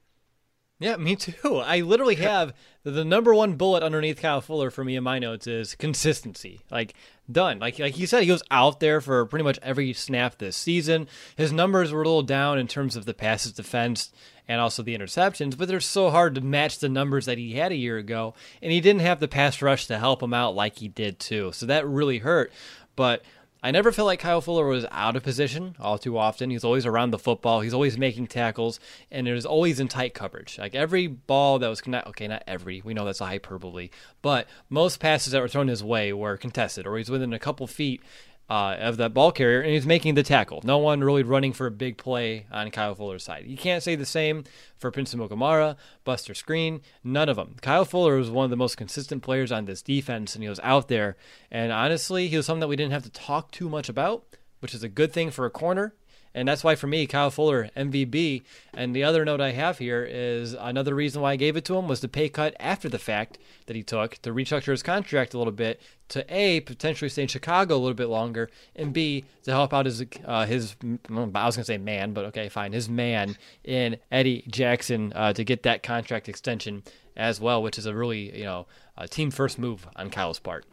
Yeah, 0.79 0.95
me 0.95 1.15
too. 1.17 1.57
I 1.57 1.81
literally 1.81 2.15
have 2.15 2.53
the 2.83 3.03
number 3.03 3.33
one 3.35 3.55
bullet 3.55 3.83
underneath 3.83 4.21
Kyle 4.21 4.39
Fuller 4.39 4.71
for 4.71 4.83
me 4.83 4.95
in 4.95 5.03
my 5.03 5.19
notes 5.19 5.45
is 5.45 5.75
consistency. 5.75 6.61
Like 6.71 6.93
done. 7.29 7.59
Like 7.59 7.79
like 7.79 7.97
you 7.97 8.07
said, 8.07 8.23
he 8.23 8.31
was 8.31 8.43
out 8.49 8.79
there 8.79 9.01
for 9.01 9.25
pretty 9.25 9.43
much 9.43 9.59
every 9.61 9.91
snap 9.91 10.37
this 10.37 10.55
season. 10.55 11.07
His 11.35 11.51
numbers 11.51 11.91
were 11.91 12.01
a 12.01 12.05
little 12.05 12.23
down 12.23 12.57
in 12.57 12.67
terms 12.67 12.95
of 12.95 13.05
the 13.05 13.13
passes 13.13 13.51
defense 13.51 14.11
and 14.47 14.61
also 14.61 14.81
the 14.81 14.97
interceptions, 14.97 15.57
but 15.57 15.67
they're 15.67 15.79
so 15.79 16.09
hard 16.09 16.33
to 16.35 16.41
match 16.41 16.79
the 16.79 16.89
numbers 16.89 17.25
that 17.25 17.37
he 17.37 17.53
had 17.53 17.71
a 17.71 17.75
year 17.75 17.97
ago. 17.97 18.33
And 18.61 18.71
he 18.71 18.79
didn't 18.79 19.01
have 19.01 19.19
the 19.19 19.27
pass 19.27 19.61
rush 19.61 19.85
to 19.87 19.99
help 19.99 20.23
him 20.23 20.33
out 20.33 20.55
like 20.55 20.77
he 20.77 20.87
did 20.87 21.19
too. 21.19 21.51
So 21.51 21.65
that 21.65 21.85
really 21.85 22.19
hurt. 22.19 22.51
But 22.99 23.23
I 23.63 23.71
never 23.71 23.93
felt 23.93 24.07
like 24.07 24.19
Kyle 24.19 24.41
Fuller 24.41 24.65
was 24.65 24.85
out 24.91 25.15
of 25.15 25.23
position 25.23 25.77
all 25.79 25.97
too 25.97 26.17
often. 26.17 26.49
He's 26.49 26.65
always 26.65 26.85
around 26.85 27.11
the 27.11 27.17
football. 27.17 27.61
He's 27.61 27.73
always 27.73 27.97
making 27.97 28.27
tackles, 28.27 28.77
and 29.09 29.25
it 29.25 29.31
was 29.31 29.45
always 29.45 29.79
in 29.79 29.87
tight 29.87 30.13
coverage. 30.13 30.57
Like 30.59 30.75
every 30.75 31.07
ball 31.07 31.59
that 31.59 31.69
was 31.69 31.79
connected, 31.79 32.09
okay, 32.09 32.27
not 32.27 32.43
every, 32.45 32.81
we 32.83 32.93
know 32.93 33.05
that's 33.05 33.21
a 33.21 33.25
hyperbole, 33.25 33.89
but 34.21 34.49
most 34.69 34.99
passes 34.99 35.31
that 35.31 35.41
were 35.41 35.47
thrown 35.47 35.69
his 35.69 35.81
way 35.81 36.11
were 36.11 36.35
contested, 36.35 36.85
or 36.85 36.97
he's 36.97 37.09
within 37.09 37.31
a 37.31 37.39
couple 37.39 37.67
feet 37.67 38.03
uh, 38.49 38.75
of 38.79 38.97
that 38.97 39.13
ball 39.13 39.31
carrier, 39.31 39.61
and 39.61 39.71
he's 39.71 39.85
making 39.85 40.15
the 40.15 40.23
tackle. 40.23 40.61
No 40.63 40.79
one 40.79 41.03
really 41.03 41.23
running 41.23 41.53
for 41.53 41.67
a 41.67 41.71
big 41.71 41.97
play 41.97 42.47
on 42.51 42.71
Kyle 42.71 42.95
Fuller's 42.95 43.23
side. 43.23 43.45
You 43.45 43.57
can't 43.57 43.83
say 43.83 43.95
the 43.95 44.05
same 44.05 44.43
for 44.77 44.89
Prince 44.91 45.13
Amukamara, 45.13 45.75
Buster 46.03 46.33
Skrine, 46.33 46.81
none 47.03 47.29
of 47.29 47.35
them. 47.35 47.57
Kyle 47.61 47.85
Fuller 47.85 48.17
was 48.17 48.31
one 48.31 48.45
of 48.45 48.49
the 48.49 48.57
most 48.57 48.77
consistent 48.77 49.21
players 49.21 49.51
on 49.51 49.65
this 49.65 49.81
defense, 49.81 50.33
and 50.33 50.43
he 50.43 50.49
was 50.49 50.59
out 50.63 50.87
there. 50.87 51.15
And 51.51 51.71
honestly, 51.71 52.27
he 52.27 52.37
was 52.37 52.45
something 52.47 52.61
that 52.61 52.67
we 52.67 52.75
didn't 52.75 52.93
have 52.93 53.03
to 53.03 53.11
talk 53.11 53.51
too 53.51 53.69
much 53.69 53.87
about, 53.87 54.25
which 54.59 54.73
is 54.73 54.83
a 54.83 54.89
good 54.89 55.13
thing 55.13 55.29
for 55.29 55.45
a 55.45 55.51
corner. 55.51 55.93
And 56.33 56.47
that's 56.47 56.63
why 56.63 56.75
for 56.75 56.87
me, 56.87 57.07
Kyle 57.07 57.31
Fuller, 57.31 57.69
MVP. 57.75 58.43
And 58.73 58.95
the 58.95 59.03
other 59.03 59.25
note 59.25 59.41
I 59.41 59.51
have 59.51 59.79
here 59.79 60.07
is 60.09 60.53
another 60.53 60.93
reason 60.93 61.21
why 61.21 61.33
I 61.33 61.35
gave 61.35 61.57
it 61.57 61.65
to 61.65 61.75
him 61.75 61.87
was 61.87 62.01
the 62.01 62.07
pay 62.07 62.29
cut 62.29 62.55
after 62.59 62.87
the 62.87 62.99
fact 62.99 63.39
that 63.65 63.75
he 63.75 63.83
took 63.83 64.15
to 64.19 64.31
restructure 64.31 64.71
his 64.71 64.83
contract 64.83 65.33
a 65.33 65.37
little 65.37 65.53
bit 65.53 65.81
to 66.09 66.25
A, 66.33 66.59
potentially 66.61 67.09
stay 67.09 67.23
in 67.23 67.27
Chicago 67.27 67.75
a 67.75 67.77
little 67.77 67.93
bit 67.93 68.07
longer, 68.07 68.49
and 68.75 68.93
B, 68.93 69.25
to 69.43 69.51
help 69.51 69.73
out 69.73 69.85
his, 69.85 70.03
uh, 70.25 70.45
his 70.45 70.75
I 70.83 71.11
was 71.11 71.29
going 71.29 71.51
to 71.51 71.63
say 71.63 71.77
man, 71.77 72.13
but 72.13 72.25
okay, 72.25 72.49
fine, 72.49 72.73
his 72.73 72.89
man 72.89 73.37
in 73.63 73.97
Eddie 74.11 74.43
Jackson 74.47 75.13
uh, 75.15 75.33
to 75.33 75.43
get 75.43 75.63
that 75.63 75.83
contract 75.83 76.27
extension 76.27 76.83
as 77.15 77.39
well, 77.39 77.61
which 77.61 77.77
is 77.77 77.85
a 77.85 77.93
really, 77.93 78.35
you 78.37 78.43
know, 78.43 78.65
team 79.09 79.29
first 79.29 79.59
move 79.59 79.87
on 79.95 80.09
Kyle's 80.09 80.39
part. 80.39 80.65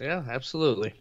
Yeah, 0.00 0.22
absolutely. 0.28 0.94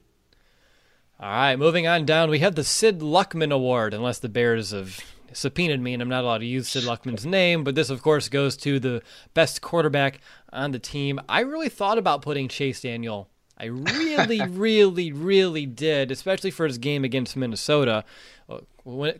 All 1.17 1.29
right, 1.29 1.55
moving 1.55 1.87
on 1.87 2.05
down, 2.05 2.29
we 2.29 2.39
have 2.39 2.55
the 2.55 2.63
Sid 2.65 2.99
Luckman 2.99 3.53
Award, 3.53 3.93
unless 3.93 4.19
the 4.19 4.27
Bears 4.27 4.71
have 4.71 4.99
subpoenaed 5.31 5.79
me 5.79 5.93
and 5.93 6.01
I'm 6.01 6.09
not 6.09 6.25
allowed 6.25 6.39
to 6.39 6.45
use 6.45 6.67
Sid 6.67 6.83
Luckman's 6.83 7.25
name. 7.25 7.63
But 7.63 7.75
this, 7.75 7.89
of 7.89 8.01
course, 8.01 8.27
goes 8.27 8.57
to 8.57 8.81
the 8.81 9.01
best 9.33 9.61
quarterback 9.61 10.19
on 10.51 10.71
the 10.71 10.79
team. 10.79 11.21
I 11.29 11.39
really 11.39 11.69
thought 11.69 11.97
about 11.97 12.21
putting 12.21 12.49
Chase 12.49 12.81
Daniel. 12.81 13.29
I 13.57 13.65
really, 13.65 14.41
really, 14.49 15.13
really 15.13 15.65
did, 15.65 16.11
especially 16.11 16.51
for 16.51 16.65
his 16.65 16.77
game 16.77 17.05
against 17.05 17.37
Minnesota. 17.37 18.03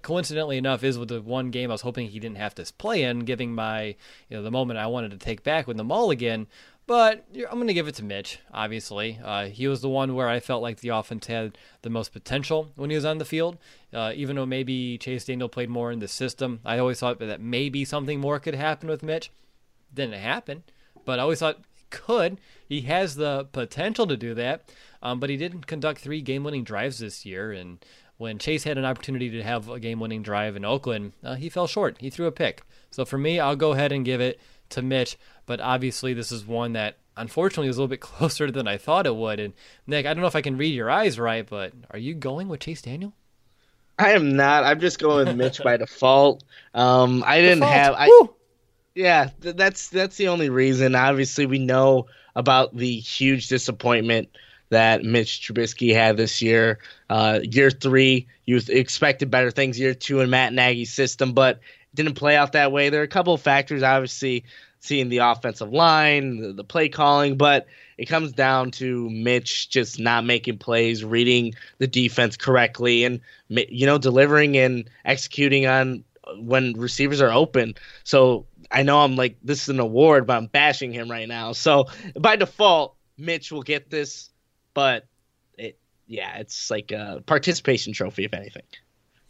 Coincidentally 0.01 0.57
enough, 0.57 0.83
is 0.83 0.99
with 0.99 1.09
the 1.09 1.21
one 1.21 1.49
game 1.49 1.71
I 1.71 1.73
was 1.73 1.81
hoping 1.81 2.09
he 2.09 2.19
didn't 2.19 2.37
have 2.37 2.53
to 2.55 2.71
play 2.77 3.03
in, 3.03 3.19
giving 3.19 3.55
my 3.55 3.95
you 4.29 4.37
know 4.37 4.43
the 4.43 4.51
moment 4.51 4.77
I 4.77 4.87
wanted 4.87 5.11
to 5.11 5.17
take 5.17 5.43
back 5.43 5.65
with 5.65 5.77
the 5.77 5.83
Mulligan. 5.83 6.47
But 6.87 7.25
I'm 7.35 7.55
going 7.55 7.67
to 7.67 7.73
give 7.73 7.87
it 7.87 7.95
to 7.95 8.03
Mitch, 8.03 8.39
obviously. 8.53 9.19
Uh, 9.23 9.45
he 9.45 9.67
was 9.67 9.81
the 9.81 9.89
one 9.89 10.13
where 10.13 10.29
I 10.29 10.39
felt 10.39 10.61
like 10.61 10.81
the 10.81 10.89
offense 10.89 11.25
had 11.25 11.57
the 11.81 11.89
most 11.89 12.13
potential 12.13 12.71
when 12.75 12.91
he 12.91 12.95
was 12.95 13.05
on 13.05 13.17
the 13.17 13.25
field. 13.25 13.57
Uh, 13.91 14.11
even 14.15 14.35
though 14.35 14.45
maybe 14.45 14.99
Chase 14.99 15.25
Daniel 15.25 15.49
played 15.49 15.69
more 15.69 15.91
in 15.91 15.99
the 15.99 16.07
system, 16.07 16.59
I 16.63 16.77
always 16.77 16.99
thought 16.99 17.17
that 17.19 17.41
maybe 17.41 17.85
something 17.85 18.19
more 18.19 18.39
could 18.39 18.53
happen 18.53 18.87
with 18.87 19.01
Mitch. 19.01 19.31
Didn't 19.93 20.19
happen, 20.19 20.63
but 21.05 21.17
I 21.17 21.23
always 21.23 21.39
thought 21.39 21.63
could. 21.89 22.39
He 22.67 22.81
has 22.81 23.15
the 23.15 23.47
potential 23.51 24.05
to 24.05 24.17
do 24.17 24.33
that, 24.35 24.71
um, 25.01 25.19
but 25.19 25.29
he 25.29 25.37
didn't 25.37 25.65
conduct 25.65 26.01
three 26.01 26.21
game 26.21 26.43
winning 26.43 26.63
drives 26.63 26.99
this 26.99 27.25
year. 27.25 27.51
And 27.51 27.83
when 28.17 28.37
Chase 28.37 28.63
had 28.63 28.77
an 28.77 28.85
opportunity 28.85 29.29
to 29.31 29.43
have 29.43 29.69
a 29.69 29.79
game 29.79 29.99
winning 29.99 30.21
drive 30.21 30.55
in 30.55 30.65
Oakland, 30.65 31.13
uh, 31.23 31.35
he 31.35 31.49
fell 31.49 31.67
short. 31.67 31.97
He 31.99 32.09
threw 32.09 32.27
a 32.27 32.31
pick. 32.31 32.63
So 32.91 33.05
for 33.05 33.17
me, 33.17 33.39
I'll 33.39 33.55
go 33.55 33.73
ahead 33.73 33.91
and 33.91 34.05
give 34.05 34.21
it 34.21 34.39
to 34.75 34.81
Mitch. 34.81 35.17
But 35.45 35.59
obviously, 35.59 36.13
this 36.13 36.31
is 36.31 36.45
one 36.45 36.73
that 36.73 36.97
unfortunately 37.17 37.69
is 37.69 37.77
a 37.77 37.81
little 37.81 37.89
bit 37.89 38.01
closer 38.01 38.49
than 38.51 38.67
I 38.67 38.77
thought 38.77 39.05
it 39.07 39.15
would. 39.15 39.39
And 39.39 39.53
Nick, 39.87 40.05
I 40.05 40.13
don't 40.13 40.21
know 40.21 40.27
if 40.27 40.35
I 40.35 40.41
can 40.41 40.57
read 40.57 40.73
your 40.75 40.89
eyes 40.89 41.19
right, 41.19 41.45
but 41.47 41.73
are 41.91 41.99
you 41.99 42.13
going 42.13 42.47
with 42.47 42.61
Chase 42.61 42.81
Daniel? 42.81 43.13
I 43.97 44.11
am 44.11 44.35
not. 44.35 44.63
I'm 44.63 44.79
just 44.79 44.99
going 44.99 45.27
with 45.27 45.37
Mitch 45.37 45.61
by 45.63 45.77
default. 45.77 46.43
Um, 46.73 47.23
I 47.25 47.39
didn't 47.41 47.59
default. 47.59 47.73
have. 47.73 47.93
I, 47.97 48.07
Woo! 48.07 48.33
yeah, 48.93 49.29
th- 49.41 49.55
that's 49.55 49.89
that's 49.89 50.17
the 50.17 50.27
only 50.27 50.49
reason. 50.49 50.95
Obviously, 50.95 51.45
we 51.45 51.59
know 51.59 52.07
about 52.35 52.75
the 52.75 52.99
huge 52.99 53.47
disappointment 53.47 54.27
that 54.69 55.03
Mitch 55.03 55.41
Trubisky 55.41 55.93
had 55.93 56.17
this 56.17 56.41
year. 56.41 56.79
Uh, 57.09 57.39
year 57.43 57.71
three, 57.71 58.27
you 58.45 58.59
expected 58.67 59.31
better 59.31 59.51
things. 59.51 59.79
Year 59.79 59.93
two 59.93 60.19
in 60.19 60.29
Matt 60.29 60.51
Nagy's 60.51 60.93
system, 60.93 61.31
but 61.31 61.61
didn't 61.93 62.15
play 62.15 62.35
out 62.35 62.51
that 62.51 62.73
way. 62.73 62.89
There 62.89 62.99
are 62.99 63.05
a 63.05 63.07
couple 63.07 63.33
of 63.33 63.41
factors, 63.41 63.81
obviously, 63.81 64.43
seeing 64.85 65.09
the 65.09 65.17
offensive 65.19 65.71
line, 65.71 66.37
the, 66.37 66.53
the, 66.53 66.63
play 66.63 66.89
calling, 66.89 67.37
but 67.37 67.67
it 67.97 68.05
comes 68.05 68.31
down 68.31 68.71
to 68.71 69.09
Mitch 69.09 69.69
just 69.69 69.99
not 69.99 70.25
making 70.25 70.57
plays, 70.57 71.03
reading 71.03 71.55
the 71.77 71.87
defense 71.87 72.37
correctly, 72.37 73.03
and 73.03 73.21
you 73.49 73.85
know 73.85 73.97
delivering 73.97 74.57
and 74.57 74.89
executing 75.03 75.65
on 75.65 76.03
when 76.37 76.73
receivers 76.73 77.21
are 77.21 77.31
open. 77.31 77.75
So 78.03 78.45
I 78.71 78.83
know 78.83 79.01
I'm 79.01 79.15
like 79.15 79.37
this 79.43 79.63
is 79.63 79.69
an 79.69 79.79
award, 79.79 80.27
but 80.27 80.37
I'm 80.37 80.47
bashing 80.47 80.91
him 80.91 81.09
right 81.09 81.27
now. 81.27 81.53
So 81.53 81.87
by 82.19 82.35
default, 82.35 82.95
Mitch 83.17 83.51
will 83.51 83.63
get 83.63 83.89
this, 83.89 84.29
but 84.73 85.07
it 85.57 85.79
yeah, 86.07 86.37
it's 86.37 86.69
like 86.69 86.91
a 86.91 87.23
participation 87.25 87.93
trophy 87.93 88.25
if 88.25 88.33
anything. 88.33 88.63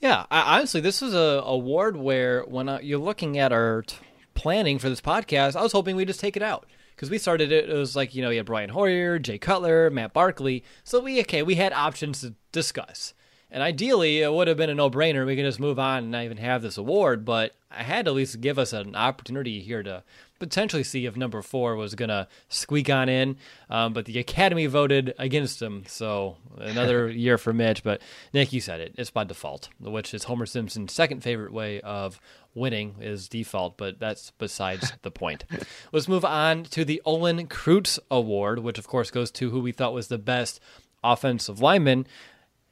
Yeah, 0.01 0.25
I, 0.29 0.57
honestly, 0.57 0.81
this 0.81 1.01
is 1.01 1.13
a 1.13 1.41
award 1.45 1.97
where 1.97 2.43
when 2.43 2.69
uh, 2.69 2.79
you're 2.81 2.99
looking 2.99 3.37
at 3.39 3.51
our 3.51 3.83
t- 3.83 3.97
planning 4.35 4.77
for 4.77 4.89
this 4.89 5.01
podcast, 5.01 5.55
I 5.55 5.63
was 5.63 5.71
hoping 5.71 5.95
we'd 5.95 6.07
just 6.07 6.19
take 6.19 6.37
it 6.37 6.43
out 6.43 6.67
because 6.95 7.09
we 7.09 7.17
started 7.17 7.51
it. 7.51 7.69
It 7.69 7.75
was 7.75 7.95
like 7.95 8.13
you 8.13 8.21
know 8.21 8.29
you 8.29 8.37
had 8.37 8.45
Brian 8.45 8.69
Hoyer, 8.69 9.17
Jay 9.17 9.37
Cutler, 9.37 9.89
Matt 9.89 10.13
Barkley, 10.13 10.63
so 10.83 10.99
we 10.99 11.19
okay 11.21 11.41
we 11.41 11.55
had 11.55 11.73
options 11.73 12.21
to 12.21 12.35
discuss. 12.51 13.13
And 13.51 13.63
ideally, 13.63 14.21
it 14.21 14.33
would 14.33 14.49
have 14.49 14.57
been 14.57 14.69
a 14.69 14.75
no-brainer. 14.75 15.25
We 15.25 15.35
could 15.35 15.45
just 15.45 15.61
move 15.61 15.79
on 15.79 15.99
and 15.99 16.11
not 16.11 16.25
even 16.25 16.37
have 16.37 16.61
this 16.61 16.77
award. 16.77 17.23
But 17.23 17.55
I 17.71 17.83
had 17.83 18.03
to 18.03 18.11
at 18.11 18.15
least 18.15 18.41
give 18.41 18.59
us 18.59 18.73
an 18.73 18.95
opportunity 18.95 19.61
here 19.61 19.81
to 19.83 20.03
potentially 20.39 20.83
see 20.83 21.05
if 21.05 21.15
number 21.15 21.41
four 21.41 21.75
was 21.75 21.95
going 21.95 22.09
to 22.09 22.27
squeak 22.49 22.89
on 22.89 23.07
in. 23.07 23.37
Um, 23.69 23.93
but 23.93 24.05
the 24.05 24.19
Academy 24.19 24.65
voted 24.65 25.13
against 25.17 25.61
him. 25.61 25.83
So 25.87 26.37
another 26.57 27.09
year 27.09 27.37
for 27.37 27.53
Mitch. 27.53 27.83
But 27.83 28.01
Nick, 28.33 28.51
you 28.51 28.59
said 28.59 28.81
it. 28.81 28.95
It's 28.97 29.11
by 29.11 29.23
default, 29.23 29.69
which 29.79 30.13
is 30.13 30.25
Homer 30.25 30.45
Simpson's 30.45 30.91
second 30.91 31.21
favorite 31.21 31.53
way 31.53 31.79
of 31.81 32.19
winning 32.55 32.95
is 32.99 33.29
default, 33.29 33.77
but 33.77 33.99
that's 33.99 34.31
besides 34.31 34.93
the 35.03 35.11
point. 35.11 35.43
Let's 35.91 36.07
move 36.07 36.25
on 36.25 36.63
to 36.65 36.83
the 36.83 37.01
Olin 37.05 37.47
Kreutz 37.47 37.99
Award, 38.09 38.59
which 38.59 38.79
of 38.79 38.87
course 38.87 39.11
goes 39.11 39.29
to 39.31 39.51
who 39.51 39.59
we 39.59 39.71
thought 39.71 39.93
was 39.93 40.07
the 40.07 40.17
best 40.17 40.59
offensive 41.03 41.59
lineman. 41.59 42.07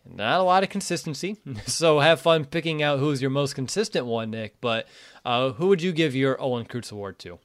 Not 0.05 0.39
a 0.39 0.43
lot 0.43 0.63
of 0.63 0.69
consistency, 0.69 1.37
so 1.65 1.99
have 1.99 2.21
fun 2.21 2.45
picking 2.45 2.81
out 2.81 2.99
who's 2.99 3.21
your 3.21 3.31
most 3.31 3.53
consistent 3.53 4.05
one, 4.05 4.31
Nick. 4.31 4.59
But 4.59 4.87
uh, 5.23 5.51
who 5.51 5.67
would 5.67 5.81
you 5.81 5.91
give 5.91 6.15
your 6.15 6.39
Olin 6.41 6.65
Kreutz 6.65 6.91
Award 6.91 7.19
to? 7.19 7.39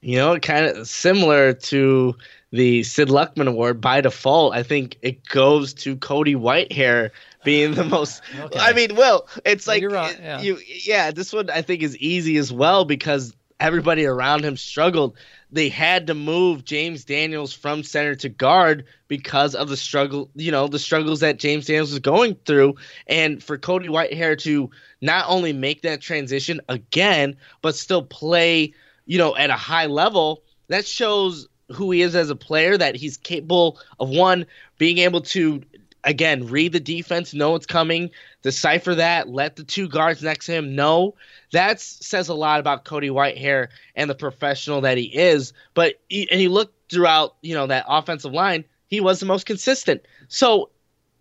You 0.00 0.16
know, 0.16 0.38
kind 0.38 0.66
of 0.66 0.86
similar 0.86 1.52
to 1.52 2.14
the 2.52 2.82
Sid 2.82 3.08
Luckman 3.08 3.48
Award 3.48 3.80
by 3.80 4.00
default. 4.00 4.54
I 4.54 4.62
think 4.62 4.96
it 5.02 5.26
goes 5.28 5.74
to 5.74 5.96
Cody 5.96 6.34
Whitehair 6.34 7.10
being 7.44 7.74
the 7.74 7.84
most. 7.84 8.22
okay. 8.38 8.58
I 8.58 8.72
mean, 8.72 8.94
well, 8.94 9.26
it's 9.44 9.66
like 9.66 9.82
right, 9.84 10.18
yeah. 10.20 10.40
you, 10.40 10.58
yeah. 10.84 11.10
This 11.10 11.32
one 11.32 11.50
I 11.50 11.62
think 11.62 11.82
is 11.82 11.96
easy 11.98 12.36
as 12.36 12.52
well 12.52 12.84
because 12.84 13.34
everybody 13.60 14.06
around 14.06 14.44
him 14.44 14.56
struggled. 14.56 15.16
They 15.50 15.68
had 15.68 16.06
to 16.08 16.14
move 16.14 16.64
James 16.64 17.04
Daniels 17.04 17.52
from 17.52 17.82
center 17.82 18.14
to 18.16 18.28
guard 18.28 18.84
because 19.08 19.54
of 19.54 19.68
the 19.68 19.76
struggle, 19.76 20.30
you 20.34 20.52
know, 20.52 20.68
the 20.68 20.78
struggles 20.78 21.20
that 21.20 21.38
James 21.38 21.66
Daniels 21.66 21.90
was 21.90 22.00
going 22.00 22.36
through. 22.44 22.74
And 23.06 23.42
for 23.42 23.56
Cody 23.56 23.88
Whitehair 23.88 24.38
to 24.42 24.70
not 25.00 25.24
only 25.28 25.52
make 25.52 25.82
that 25.82 26.00
transition 26.00 26.60
again, 26.68 27.36
but 27.62 27.74
still 27.74 28.02
play, 28.02 28.74
you 29.08 29.18
know, 29.18 29.34
at 29.34 29.50
a 29.50 29.54
high 29.54 29.86
level, 29.86 30.44
that 30.68 30.86
shows 30.86 31.48
who 31.72 31.90
he 31.90 32.02
is 32.02 32.14
as 32.14 32.30
a 32.30 32.36
player, 32.36 32.78
that 32.78 32.94
he's 32.94 33.16
capable 33.16 33.80
of 33.98 34.08
one, 34.08 34.46
being 34.78 34.98
able 34.98 35.20
to 35.22 35.62
again, 36.04 36.46
read 36.46 36.72
the 36.72 36.80
defense, 36.80 37.34
know 37.34 37.50
what's 37.50 37.66
coming, 37.66 38.10
decipher 38.42 38.94
that, 38.94 39.28
let 39.28 39.56
the 39.56 39.64
two 39.64 39.88
guards 39.88 40.22
next 40.22 40.46
to 40.46 40.52
him 40.52 40.74
know. 40.74 41.14
That 41.52 41.80
says 41.80 42.28
a 42.28 42.34
lot 42.34 42.60
about 42.60 42.84
Cody 42.84 43.10
Whitehair 43.10 43.68
and 43.96 44.08
the 44.08 44.14
professional 44.14 44.80
that 44.82 44.96
he 44.96 45.04
is. 45.04 45.52
But 45.74 46.00
and 46.10 46.40
you 46.40 46.50
look 46.50 46.72
throughout, 46.88 47.36
you 47.42 47.54
know, 47.54 47.66
that 47.66 47.84
offensive 47.88 48.32
line, 48.32 48.64
he 48.86 49.00
was 49.00 49.20
the 49.20 49.26
most 49.26 49.44
consistent. 49.44 50.02
So, 50.28 50.70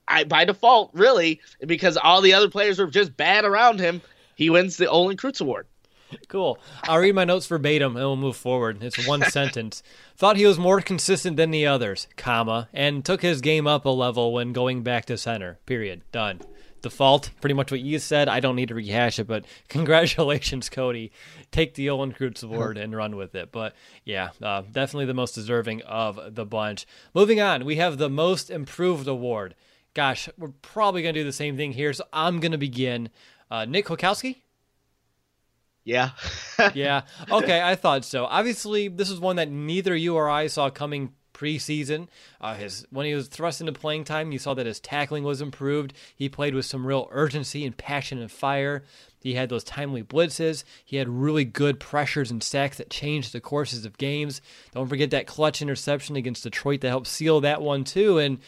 I 0.08 0.24
by 0.24 0.46
default, 0.46 0.92
really, 0.94 1.42
because 1.66 1.98
all 1.98 2.22
the 2.22 2.34
other 2.34 2.50
players 2.50 2.80
were 2.80 2.88
just 2.88 3.18
bad 3.18 3.44
around 3.44 3.80
him, 3.80 4.02
he 4.36 4.50
wins 4.50 4.78
the 4.78 4.90
Olin 4.90 5.18
Kreutz 5.18 5.42
Award. 5.42 5.68
Cool. 6.28 6.60
I'll 6.84 7.00
read 7.00 7.16
my 7.16 7.26
notes 7.26 7.48
verbatim 7.48 7.96
and 7.96 8.06
we'll 8.06 8.16
move 8.16 8.38
forward. 8.38 8.84
It's 8.84 9.08
one 9.08 9.22
sentence. 9.30 9.84
Thought 10.16 10.38
he 10.38 10.46
was 10.46 10.58
more 10.60 10.82
consistent 10.82 11.38
than 11.38 11.52
the 11.52 11.66
others, 11.66 12.08
comma, 12.16 12.70
and 12.74 13.04
took 13.04 13.22
his 13.22 13.42
game 13.42 13.68
up 13.68 13.86
a 13.86 13.90
level 13.90 14.34
when 14.34 14.54
going 14.54 14.84
back 14.84 15.06
to 15.06 15.18
center. 15.18 15.60
Period. 15.66 16.02
Done. 16.12 16.42
Default, 16.82 17.32
pretty 17.42 17.56
much 17.56 17.72
what 17.72 17.82
you 17.82 17.98
said. 17.98 18.30
I 18.30 18.40
don't 18.40 18.56
need 18.56 18.70
to 18.70 18.76
rehash 18.76 19.18
it, 19.20 19.26
but 19.28 19.46
congratulations, 19.68 20.70
Cody. 20.70 21.12
Take 21.52 21.74
the 21.74 21.90
Olin 21.90 22.14
Kreutz 22.14 22.44
Award 22.44 22.78
and 22.78 22.96
run 22.96 23.16
with 23.16 23.34
it. 23.36 23.52
But 23.52 23.74
yeah, 24.06 24.30
uh, 24.42 24.62
definitely 24.72 25.06
the 25.06 25.14
most 25.14 25.34
deserving 25.34 25.82
of 25.82 26.36
the 26.36 26.46
bunch. 26.46 26.86
Moving 27.14 27.42
on, 27.42 27.66
we 27.66 27.78
have 27.78 27.98
the 27.98 28.10
Most 28.10 28.50
Improved 28.50 29.08
Award. 29.08 29.56
Gosh, 29.94 30.30
we're 30.38 30.50
probably 30.62 31.02
going 31.02 31.16
to 31.16 31.22
do 31.22 31.26
the 31.26 31.34
same 31.34 31.58
thing 31.58 31.72
here, 31.72 31.92
so 31.94 32.04
I'm 32.14 32.40
going 32.40 32.52
to 32.52 32.58
begin. 32.60 33.10
Uh, 33.50 33.66
Nick 33.66 33.86
Kwiatkowski? 33.88 34.42
Yeah. 35.88 36.10
yeah. 36.74 37.04
Okay, 37.32 37.62
I 37.62 37.76
thought 37.76 38.04
so. 38.04 38.26
Obviously, 38.26 38.90
this 38.90 39.10
is 39.10 39.22
one 39.22 39.38
that 39.38 39.50
neither 39.50 39.96
you 39.96 40.16
or 40.16 40.30
I 40.30 40.48
saw 40.48 40.70
coming 40.70 41.14
preseason. 41.34 42.10
Uh, 42.42 42.56
his 42.56 42.86
when 42.90 43.06
he 43.06 43.14
was 43.14 43.30
thrust 43.30 43.62
into 43.62 43.72
playing 43.72 44.04
time, 44.04 44.34
you 44.34 44.38
saw 44.38 44.54
that 44.54 44.66
his 44.66 44.82
tackling 44.82 45.24
was 45.24 45.40
improved. 45.40 45.94
He 46.14 46.28
played 46.28 46.56
with 46.56 46.66
some 46.66 46.86
real 46.86 47.08
urgency 47.12 47.66
and 47.66 47.78
passion 47.78 48.20
and 48.20 48.30
fire. 48.30 48.84
He 49.22 49.36
had 49.36 49.48
those 49.48 49.64
timely 49.64 50.04
blitzes. 50.04 50.66
He 50.84 50.98
had 50.98 51.08
really 51.08 51.46
good 51.46 51.80
pressures 51.80 52.32
and 52.32 52.44
sacks 52.44 52.78
that 52.78 52.90
changed 52.90 53.32
the 53.32 53.40
courses 53.40 53.86
of 53.86 53.98
games. 53.98 54.42
Don't 54.74 54.90
forget 54.90 55.12
that 55.12 55.26
clutch 55.26 55.62
interception 55.62 56.18
against 56.18 56.44
Detroit 56.44 56.82
that 56.82 56.90
helped 56.90 57.08
seal 57.08 57.40
that 57.42 57.62
one 57.62 57.86
too. 57.86 58.18
And 58.18 58.40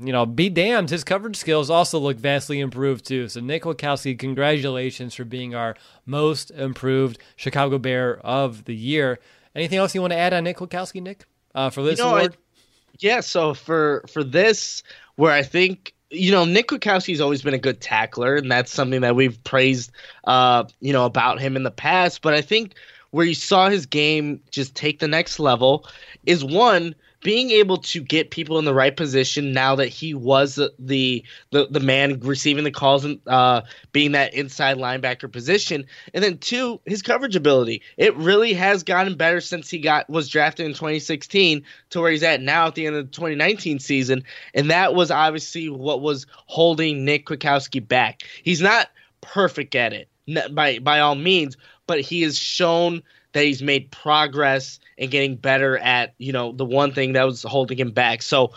you 0.00 0.12
know, 0.12 0.24
be 0.24 0.48
damned, 0.48 0.88
his 0.88 1.04
coverage 1.04 1.36
skills 1.36 1.68
also 1.68 1.98
look 1.98 2.16
vastly 2.16 2.60
improved 2.60 3.04
too. 3.04 3.28
So 3.28 3.40
Nick 3.40 3.64
Kwiatkowski, 3.64 4.18
congratulations 4.18 5.14
for 5.14 5.24
being 5.24 5.54
our 5.54 5.76
most 6.06 6.50
improved 6.50 7.18
Chicago 7.36 7.78
Bear 7.78 8.18
of 8.18 8.64
the 8.64 8.74
year. 8.74 9.18
Anything 9.54 9.78
else 9.78 9.94
you 9.94 10.00
want 10.00 10.12
to 10.12 10.18
add 10.18 10.32
on 10.32 10.44
Nick 10.44 10.58
Kwiatkowski, 10.58 11.02
Nick, 11.02 11.26
uh, 11.54 11.70
for 11.70 11.82
this 11.82 11.98
you 11.98 12.04
know, 12.04 12.16
award? 12.16 12.34
I, 12.34 12.96
yeah, 13.00 13.20
so 13.20 13.52
for 13.52 14.04
for 14.10 14.24
this, 14.24 14.82
where 15.16 15.32
I 15.32 15.42
think 15.42 15.92
you 16.08 16.32
know 16.32 16.46
Nick 16.46 16.68
Kwiatkowski's 16.68 17.20
always 17.20 17.42
been 17.42 17.54
a 17.54 17.58
good 17.58 17.80
tackler, 17.82 18.36
and 18.36 18.50
that's 18.50 18.72
something 18.72 19.02
that 19.02 19.14
we've 19.14 19.42
praised, 19.44 19.90
uh, 20.24 20.64
you 20.80 20.94
know, 20.94 21.04
about 21.04 21.38
him 21.38 21.54
in 21.54 21.64
the 21.64 21.70
past. 21.70 22.22
But 22.22 22.32
I 22.32 22.40
think 22.40 22.74
where 23.10 23.26
you 23.26 23.34
saw 23.34 23.68
his 23.68 23.84
game 23.84 24.40
just 24.50 24.74
take 24.74 25.00
the 25.00 25.08
next 25.08 25.38
level 25.38 25.86
is 26.24 26.42
one 26.42 26.94
being 27.26 27.50
able 27.50 27.78
to 27.78 28.00
get 28.00 28.30
people 28.30 28.56
in 28.56 28.64
the 28.64 28.72
right 28.72 28.96
position 28.96 29.52
now 29.52 29.74
that 29.74 29.88
he 29.88 30.14
was 30.14 30.54
the 30.54 30.72
the 30.78 31.24
the, 31.50 31.66
the 31.68 31.80
man 31.80 32.20
receiving 32.20 32.62
the 32.62 32.70
calls 32.70 33.04
and 33.04 33.18
uh, 33.26 33.62
being 33.90 34.12
that 34.12 34.32
inside 34.32 34.76
linebacker 34.76 35.30
position, 35.32 35.86
and 36.14 36.22
then 36.22 36.38
two, 36.38 36.80
his 36.86 37.02
coverage 37.02 37.34
ability. 37.34 37.82
It 37.96 38.14
really 38.14 38.54
has 38.54 38.84
gotten 38.84 39.16
better 39.16 39.40
since 39.40 39.68
he 39.68 39.80
got 39.80 40.08
was 40.08 40.28
drafted 40.28 40.66
in 40.66 40.72
2016 40.74 41.64
to 41.90 42.00
where 42.00 42.12
he's 42.12 42.22
at 42.22 42.42
now 42.42 42.68
at 42.68 42.76
the 42.76 42.86
end 42.86 42.94
of 42.94 43.06
the 43.06 43.16
2019 43.16 43.80
season, 43.80 44.22
and 44.54 44.70
that 44.70 44.94
was 44.94 45.10
obviously 45.10 45.68
what 45.68 46.00
was 46.00 46.28
holding 46.46 47.04
Nick 47.04 47.26
Kwiatkowski 47.26 47.88
back. 47.88 48.22
He's 48.44 48.62
not 48.62 48.88
perfect 49.20 49.74
at 49.74 49.92
it 49.92 50.08
by 50.54 50.78
by 50.78 51.00
all 51.00 51.16
means, 51.16 51.56
but 51.88 52.00
he 52.00 52.22
has 52.22 52.38
shown 52.38 53.02
that 53.36 53.44
he's 53.44 53.62
made 53.62 53.90
progress 53.90 54.80
and 54.96 55.10
getting 55.10 55.36
better 55.36 55.76
at 55.76 56.14
you 56.16 56.32
know 56.32 56.52
the 56.52 56.64
one 56.64 56.90
thing 56.90 57.12
that 57.12 57.24
was 57.24 57.42
holding 57.42 57.78
him 57.78 57.90
back. 57.90 58.22
So 58.22 58.54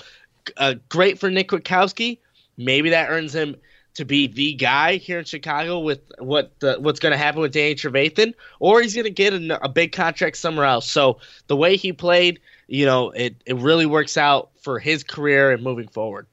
uh, 0.56 0.76
great 0.88 1.20
for 1.20 1.30
Nick 1.30 1.50
Kwiatkowski. 1.50 2.18
Maybe 2.56 2.90
that 2.92 3.10
earns 3.10 3.36
him 3.36 3.58
to 3.96 4.06
be 4.06 4.28
the 4.28 4.54
guy 4.54 4.96
here 4.96 5.20
in 5.20 5.26
Chicago 5.26 5.80
with 5.80 6.00
what 6.20 6.58
the, 6.60 6.78
what's 6.80 7.02
going 7.02 7.12
to 7.12 7.18
happen 7.18 7.42
with 7.42 7.52
Danny 7.52 7.76
Trevathan, 7.76 8.34
or 8.62 8.82
he's 8.82 8.94
going 8.94 9.04
to 9.04 9.10
get 9.10 9.34
a, 9.34 9.66
a, 9.66 9.68
big 9.68 9.92
contract 9.92 10.38
somewhere 10.38 10.66
else. 10.66 10.90
So 10.90 11.20
the 11.48 11.58
way 11.58 11.76
he 11.76 11.92
played, 11.92 12.40
you 12.68 12.86
know, 12.86 13.10
it, 13.10 13.36
it 13.46 13.58
really 13.58 13.86
works 13.86 14.16
out 14.16 14.52
for 14.62 14.80
his 14.80 15.04
career 15.04 15.52
and 15.52 15.62
moving 15.62 15.90
forward. 15.90 16.26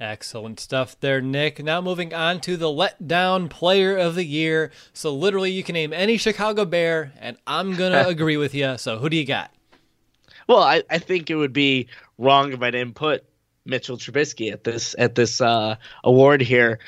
Excellent 0.00 0.60
stuff 0.60 0.98
there, 1.00 1.20
Nick. 1.20 1.62
Now 1.62 1.80
moving 1.80 2.14
on 2.14 2.40
to 2.42 2.56
the 2.56 2.68
letdown 2.68 3.50
player 3.50 3.96
of 3.96 4.14
the 4.14 4.24
year. 4.24 4.70
So 4.92 5.12
literally, 5.12 5.50
you 5.50 5.64
can 5.64 5.72
name 5.72 5.92
any 5.92 6.18
Chicago 6.18 6.64
Bear, 6.64 7.12
and 7.18 7.36
I'm 7.48 7.74
gonna 7.74 8.04
agree 8.06 8.36
with 8.36 8.54
you. 8.54 8.78
So 8.78 8.98
who 8.98 9.08
do 9.08 9.16
you 9.16 9.24
got? 9.24 9.52
Well, 10.46 10.62
I, 10.62 10.84
I 10.88 10.98
think 10.98 11.30
it 11.30 11.34
would 11.34 11.52
be 11.52 11.88
wrong 12.16 12.52
if 12.52 12.62
I 12.62 12.70
didn't 12.70 12.94
put 12.94 13.24
Mitchell 13.64 13.96
Trubisky 13.96 14.52
at 14.52 14.62
this 14.62 14.94
at 14.96 15.16
this 15.16 15.40
uh, 15.40 15.74
award 16.04 16.42
here. 16.42 16.78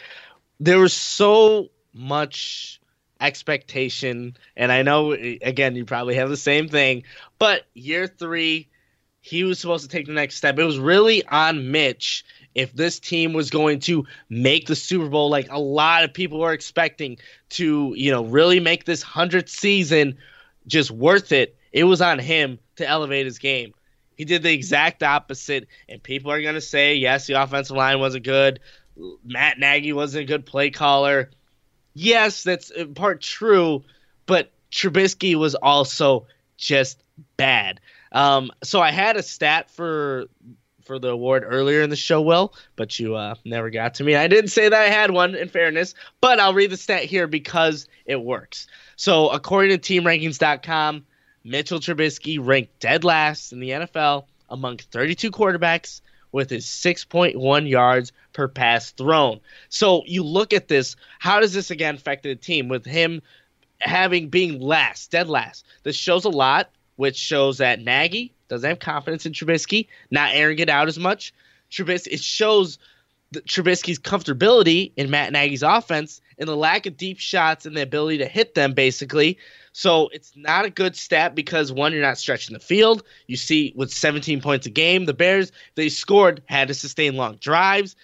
There 0.60 0.78
was 0.78 0.92
so 0.92 1.70
much 1.92 2.80
expectation, 3.20 4.36
and 4.56 4.70
I 4.70 4.82
know 4.82 5.12
again 5.12 5.74
you 5.74 5.84
probably 5.84 6.14
have 6.14 6.28
the 6.28 6.36
same 6.36 6.68
thing, 6.68 7.02
but 7.40 7.66
year 7.74 8.06
three, 8.06 8.68
he 9.20 9.42
was 9.42 9.58
supposed 9.58 9.82
to 9.82 9.90
take 9.90 10.06
the 10.06 10.12
next 10.12 10.36
step. 10.36 10.60
It 10.60 10.64
was 10.64 10.78
really 10.78 11.26
on 11.26 11.72
Mitch 11.72 12.24
if 12.54 12.72
this 12.72 12.98
team 12.98 13.32
was 13.32 13.50
going 13.50 13.80
to 13.80 14.06
make 14.28 14.66
the 14.66 14.76
Super 14.76 15.08
Bowl 15.08 15.30
like 15.30 15.50
a 15.50 15.58
lot 15.58 16.04
of 16.04 16.12
people 16.12 16.40
were 16.40 16.52
expecting 16.52 17.18
to, 17.50 17.94
you 17.96 18.10
know, 18.10 18.24
really 18.24 18.60
make 18.60 18.84
this 18.84 19.04
100th 19.04 19.48
season 19.48 20.18
just 20.66 20.90
worth 20.90 21.32
it, 21.32 21.56
it 21.72 21.84
was 21.84 22.00
on 22.00 22.18
him 22.18 22.58
to 22.76 22.88
elevate 22.88 23.26
his 23.26 23.38
game. 23.38 23.72
He 24.16 24.24
did 24.24 24.42
the 24.42 24.52
exact 24.52 25.02
opposite, 25.02 25.68
and 25.88 26.02
people 26.02 26.30
are 26.30 26.42
going 26.42 26.54
to 26.54 26.60
say, 26.60 26.96
yes, 26.96 27.26
the 27.26 27.42
offensive 27.42 27.76
line 27.76 28.00
wasn't 28.00 28.24
good. 28.24 28.60
Matt 29.24 29.58
Nagy 29.58 29.92
wasn't 29.92 30.24
a 30.24 30.26
good 30.26 30.44
play 30.44 30.70
caller. 30.70 31.30
Yes, 31.94 32.42
that's 32.42 32.70
in 32.70 32.94
part 32.94 33.22
true, 33.22 33.84
but 34.26 34.52
Trubisky 34.70 35.36
was 35.36 35.54
also 35.54 36.26
just 36.56 37.02
bad. 37.36 37.80
Um, 38.12 38.50
so 38.62 38.80
I 38.80 38.90
had 38.90 39.16
a 39.16 39.22
stat 39.22 39.70
for 39.70 40.26
for 40.90 40.98
the 40.98 41.10
award 41.10 41.44
earlier 41.46 41.82
in 41.82 41.90
the 41.90 41.94
show, 41.94 42.20
Will, 42.20 42.52
but 42.74 42.98
you 42.98 43.14
uh, 43.14 43.36
never 43.44 43.70
got 43.70 43.94
to 43.94 44.02
me. 44.02 44.16
I 44.16 44.26
didn't 44.26 44.50
say 44.50 44.68
that 44.68 44.82
I 44.82 44.88
had 44.88 45.12
one, 45.12 45.36
in 45.36 45.48
fairness, 45.48 45.94
but 46.20 46.40
I'll 46.40 46.52
read 46.52 46.70
the 46.70 46.76
stat 46.76 47.04
here 47.04 47.28
because 47.28 47.86
it 48.06 48.20
works. 48.20 48.66
So, 48.96 49.28
according 49.28 49.78
to 49.78 50.00
TeamRankings.com, 50.02 51.06
Mitchell 51.44 51.78
Trubisky 51.78 52.44
ranked 52.44 52.76
dead 52.80 53.04
last 53.04 53.52
in 53.52 53.60
the 53.60 53.70
NFL 53.70 54.24
among 54.48 54.78
32 54.78 55.30
quarterbacks 55.30 56.00
with 56.32 56.50
his 56.50 56.66
6.1 56.66 57.68
yards 57.68 58.10
per 58.32 58.48
pass 58.48 58.90
thrown. 58.90 59.38
So, 59.68 60.02
you 60.06 60.24
look 60.24 60.52
at 60.52 60.66
this, 60.66 60.96
how 61.20 61.38
does 61.38 61.52
this 61.52 61.70
again 61.70 61.94
affect 61.94 62.24
the 62.24 62.34
team 62.34 62.66
with 62.66 62.84
him 62.84 63.22
having 63.78 64.28
being 64.28 64.58
last, 64.60 65.12
dead 65.12 65.28
last? 65.28 65.64
This 65.84 65.94
shows 65.94 66.24
a 66.24 66.30
lot, 66.30 66.68
which 66.96 67.16
shows 67.16 67.58
that 67.58 67.80
Nagy 67.80 68.34
doesn't 68.50 68.68
have 68.68 68.80
confidence 68.80 69.24
in 69.24 69.32
Trubisky, 69.32 69.86
not 70.10 70.34
airing 70.34 70.58
it 70.58 70.68
out 70.68 70.88
as 70.88 70.98
much. 70.98 71.32
Trubisky 71.70 72.08
it 72.08 72.20
shows 72.20 72.78
Trubisky's 73.32 73.98
comfortability 73.98 74.92
in 74.96 75.08
Matt 75.08 75.32
Nagy's 75.32 75.62
offense 75.62 76.20
and 76.38 76.48
the 76.48 76.56
lack 76.56 76.84
of 76.86 76.96
deep 76.96 77.18
shots 77.18 77.64
and 77.64 77.76
the 77.76 77.82
ability 77.82 78.18
to 78.18 78.26
hit 78.26 78.54
them, 78.54 78.74
basically. 78.74 79.38
So 79.72 80.08
it's 80.08 80.32
not 80.36 80.64
a 80.64 80.70
good 80.70 80.96
stat 80.96 81.34
because 81.34 81.72
one, 81.72 81.92
you're 81.92 82.02
not 82.02 82.18
stretching 82.18 82.54
the 82.54 82.60
field. 82.60 83.04
You 83.28 83.36
see, 83.36 83.72
with 83.76 83.92
17 83.92 84.40
points 84.40 84.66
a 84.66 84.70
game, 84.70 85.06
the 85.06 85.14
Bears 85.14 85.52
they 85.76 85.88
scored 85.88 86.42
had 86.46 86.68
to 86.68 86.74
sustain 86.74 87.14
long 87.14 87.36
drives, 87.36 87.94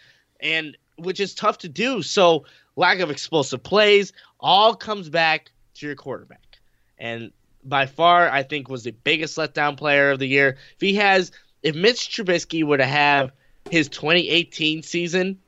and 0.41 0.77
which 0.97 1.19
is 1.19 1.35
tough 1.35 1.59
to 1.59 1.69
do. 1.69 2.03
So 2.03 2.45
lack 2.77 3.01
of 3.01 3.11
explosive 3.11 3.63
plays 3.63 4.13
all 4.39 4.77
comes 4.77 5.09
back 5.09 5.51
to 5.75 5.87
your 5.87 5.97
quarterback, 5.97 6.59
and 6.99 7.33
by 7.69 7.87
far, 7.87 8.29
I 8.29 8.43
think, 8.43 8.69
was 8.69 8.85
the 8.85 8.93
biggest 8.93 9.37
letdown 9.37 9.77
player 9.77 10.11
of 10.11 10.19
the 10.19 10.29
year. 10.29 10.57
If 10.75 10.81
he 10.81 10.95
has, 10.97 11.33
if 11.63 11.75
Mitch 11.75 12.11
Trubisky 12.11 12.65
were 12.65 12.79
to 12.79 12.87
have 12.87 13.33
his 13.71 13.89
2018 13.89 14.83
season 14.83 15.39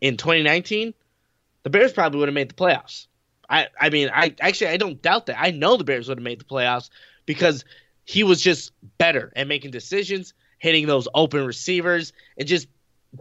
in 0.00 0.16
2019, 0.16 0.94
the 1.62 1.70
Bears 1.70 1.92
probably 1.92 2.20
would 2.20 2.28
have 2.28 2.34
made 2.34 2.50
the 2.50 2.54
playoffs. 2.54 3.06
I, 3.48 3.68
I 3.80 3.90
mean, 3.90 4.10
I 4.12 4.34
actually 4.40 4.68
I 4.68 4.76
don't 4.76 5.00
doubt 5.02 5.26
that. 5.26 5.40
I 5.40 5.50
know 5.50 5.76
the 5.76 5.84
Bears 5.84 6.08
would 6.08 6.18
have 6.18 6.24
made 6.24 6.40
the 6.40 6.44
playoffs 6.44 6.90
because 7.26 7.64
he 8.04 8.22
was 8.22 8.40
just 8.40 8.72
better 8.98 9.32
at 9.36 9.48
making 9.48 9.70
decisions, 9.70 10.34
hitting 10.58 10.86
those 10.86 11.08
open 11.14 11.44
receivers, 11.44 12.12
and 12.38 12.48
just 12.48 12.68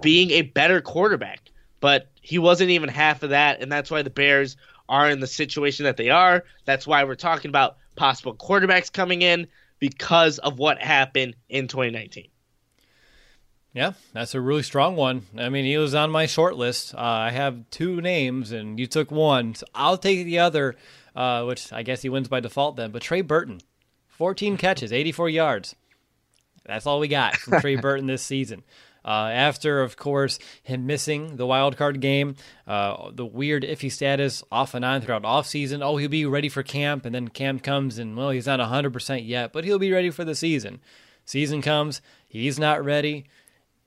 being 0.01 0.31
a 0.31 0.41
better 0.41 0.81
quarterback. 0.81 1.41
But 1.79 2.09
he 2.21 2.39
wasn't 2.39 2.69
even 2.69 2.89
half 2.89 3.23
of 3.23 3.31
that, 3.31 3.61
and 3.61 3.71
that's 3.71 3.91
why 3.91 4.01
the 4.01 4.09
Bears 4.09 4.55
are 4.87 5.09
in 5.09 5.19
the 5.19 5.27
situation 5.27 5.85
that 5.85 5.97
they 5.97 6.09
are. 6.09 6.43
That's 6.65 6.87
why 6.87 7.03
we're 7.03 7.15
talking 7.15 7.49
about 7.49 7.77
possible 7.95 8.35
quarterbacks 8.35 8.91
coming 8.91 9.21
in 9.21 9.47
because 9.79 10.39
of 10.39 10.59
what 10.59 10.79
happened 10.79 11.35
in 11.49 11.67
2019. 11.67 12.27
Yeah, 13.73 13.93
that's 14.13 14.35
a 14.35 14.41
really 14.41 14.61
strong 14.61 14.95
one. 14.95 15.23
I 15.35 15.49
mean, 15.49 15.65
he 15.65 15.77
was 15.77 15.95
on 15.95 16.11
my 16.11 16.27
short 16.27 16.55
list. 16.55 16.93
Uh, 16.93 16.99
I 16.99 17.31
have 17.31 17.69
two 17.71 18.01
names, 18.01 18.51
and 18.51 18.79
you 18.79 18.85
took 18.85 19.09
one. 19.09 19.55
So 19.55 19.65
I'll 19.73 19.97
take 19.97 20.25
the 20.25 20.39
other, 20.39 20.75
uh, 21.15 21.43
which 21.45 21.73
I 21.73 21.81
guess 21.81 22.03
he 22.03 22.09
wins 22.09 22.27
by 22.27 22.39
default 22.39 22.75
then. 22.75 22.91
But 22.91 23.01
Trey 23.01 23.21
Burton, 23.21 23.61
14 24.09 24.57
catches, 24.57 24.93
84 24.93 25.29
yards. 25.29 25.75
That's 26.65 26.85
all 26.85 26.99
we 26.99 27.07
got 27.07 27.35
from 27.35 27.59
Trey 27.61 27.75
Burton 27.81 28.05
this 28.05 28.21
season. 28.21 28.63
Uh, 29.05 29.29
after, 29.33 29.81
of 29.81 29.97
course, 29.97 30.39
him 30.61 30.85
missing 30.85 31.35
the 31.35 31.45
wild 31.45 31.75
card 31.75 31.99
game, 31.99 32.35
uh, 32.67 33.11
the 33.11 33.25
weird 33.25 33.63
iffy 33.63 33.91
status 33.91 34.43
off 34.51 34.73
and 34.73 34.85
on 34.85 35.01
throughout 35.01 35.25
off 35.25 35.45
season. 35.45 35.83
Oh, 35.83 35.97
he'll 35.97 36.09
be 36.09 36.25
ready 36.25 36.49
for 36.49 36.63
camp, 36.63 37.05
and 37.05 37.13
then 37.13 37.27
camp 37.27 37.63
comes, 37.63 37.97
and 37.97 38.15
well, 38.15 38.29
he's 38.29 38.47
not 38.47 38.59
100% 38.59 39.27
yet, 39.27 39.51
but 39.51 39.65
he'll 39.65 39.79
be 39.79 39.91
ready 39.91 40.09
for 40.09 40.23
the 40.23 40.35
season. 40.35 40.79
Season 41.25 41.61
comes, 41.61 42.01
he's 42.27 42.59
not 42.59 42.83
ready. 42.83 43.25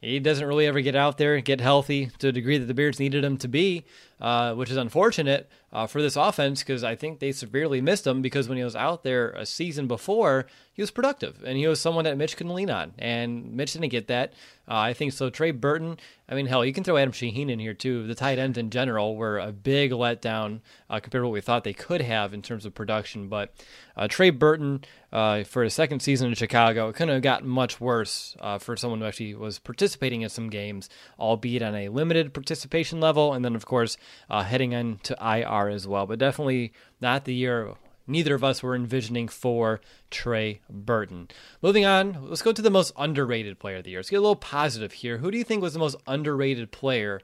He 0.00 0.20
doesn't 0.20 0.46
really 0.46 0.66
ever 0.66 0.80
get 0.82 0.94
out 0.94 1.16
there, 1.18 1.40
get 1.40 1.60
healthy 1.60 2.10
to 2.18 2.28
a 2.28 2.32
degree 2.32 2.58
that 2.58 2.66
the 2.66 2.74
Bears 2.74 3.00
needed 3.00 3.24
him 3.24 3.38
to 3.38 3.48
be, 3.48 3.84
uh, 4.20 4.54
which 4.54 4.70
is 4.70 4.76
unfortunate 4.76 5.50
uh, 5.72 5.86
for 5.86 6.00
this 6.00 6.16
offense 6.16 6.62
because 6.62 6.84
I 6.84 6.94
think 6.94 7.18
they 7.18 7.32
severely 7.32 7.80
missed 7.80 8.06
him 8.06 8.22
because 8.22 8.48
when 8.48 8.58
he 8.58 8.64
was 8.64 8.76
out 8.76 9.02
there 9.02 9.30
a 9.30 9.44
season 9.44 9.86
before, 9.86 10.46
he 10.72 10.82
was 10.82 10.90
productive 10.90 11.42
and 11.44 11.56
he 11.56 11.66
was 11.66 11.80
someone 11.80 12.04
that 12.04 12.18
Mitch 12.18 12.36
can 12.36 12.54
lean 12.54 12.70
on. 12.70 12.92
And 12.98 13.54
Mitch 13.54 13.72
didn't 13.72 13.88
get 13.88 14.08
that. 14.08 14.34
Uh, 14.68 14.78
I 14.78 14.92
think 14.92 15.12
so. 15.12 15.30
Trey 15.30 15.52
Burton, 15.52 15.96
I 16.28 16.34
mean, 16.34 16.46
hell, 16.46 16.64
you 16.64 16.72
can 16.72 16.84
throw 16.84 16.96
Adam 16.96 17.12
Shaheen 17.12 17.50
in 17.50 17.58
here 17.58 17.72
too. 17.72 18.06
The 18.06 18.14
tight 18.14 18.38
ends 18.38 18.58
in 18.58 18.70
general 18.70 19.16
were 19.16 19.38
a 19.38 19.52
big 19.52 19.92
letdown 19.92 20.60
uh, 20.90 21.00
compared 21.00 21.22
to 21.22 21.28
what 21.28 21.32
we 21.32 21.40
thought 21.40 21.64
they 21.64 21.72
could 21.72 22.02
have 22.02 22.34
in 22.34 22.42
terms 22.42 22.66
of 22.66 22.74
production. 22.74 23.28
But 23.28 23.54
uh, 23.96 24.06
Trey 24.08 24.30
Burton, 24.30 24.84
uh, 25.12 25.44
for 25.44 25.62
his 25.62 25.72
second 25.72 26.00
season 26.00 26.28
in 26.28 26.34
Chicago, 26.34 26.88
it 26.88 26.96
couldn't 26.96 27.14
have 27.14 27.22
gotten 27.22 27.48
much 27.48 27.80
worse 27.80 28.36
uh, 28.40 28.58
for 28.58 28.76
someone 28.76 29.00
who 29.00 29.06
actually 29.06 29.34
was 29.34 29.58
participating 29.58 30.22
in 30.22 30.28
some 30.28 30.50
games, 30.50 30.90
albeit 31.18 31.62
on 31.62 31.74
a 31.74 31.88
limited 31.88 32.34
participation 32.34 33.00
level. 33.00 33.32
And 33.32 33.44
then, 33.44 33.54
of 33.54 33.64
course, 33.64 33.96
uh, 34.28 34.42
heading 34.42 34.72
into 34.72 35.16
IR 35.20 35.55
as 35.68 35.86
well. 35.86 36.06
But 36.06 36.18
definitely 36.18 36.72
not 37.00 37.24
the 37.24 37.34
year 37.34 37.74
neither 38.06 38.34
of 38.34 38.44
us 38.44 38.62
were 38.62 38.74
envisioning 38.74 39.28
for 39.28 39.80
Trey 40.10 40.60
Burton. 40.70 41.28
Moving 41.62 41.84
on, 41.84 42.28
let's 42.28 42.42
go 42.42 42.52
to 42.52 42.62
the 42.62 42.70
most 42.70 42.92
underrated 42.96 43.58
player 43.58 43.76
of 43.76 43.84
the 43.84 43.90
year. 43.90 43.98
Let's 43.98 44.10
get 44.10 44.18
a 44.18 44.20
little 44.20 44.36
positive 44.36 44.92
here. 44.92 45.18
Who 45.18 45.30
do 45.30 45.38
you 45.38 45.44
think 45.44 45.62
was 45.62 45.72
the 45.72 45.78
most 45.78 45.96
underrated 46.06 46.70
player 46.70 47.20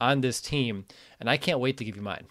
on 0.00 0.20
this 0.20 0.40
team? 0.40 0.86
And 1.20 1.28
I 1.28 1.36
can't 1.36 1.60
wait 1.60 1.76
to 1.78 1.84
give 1.84 1.96
you 1.96 2.02
mine. 2.02 2.26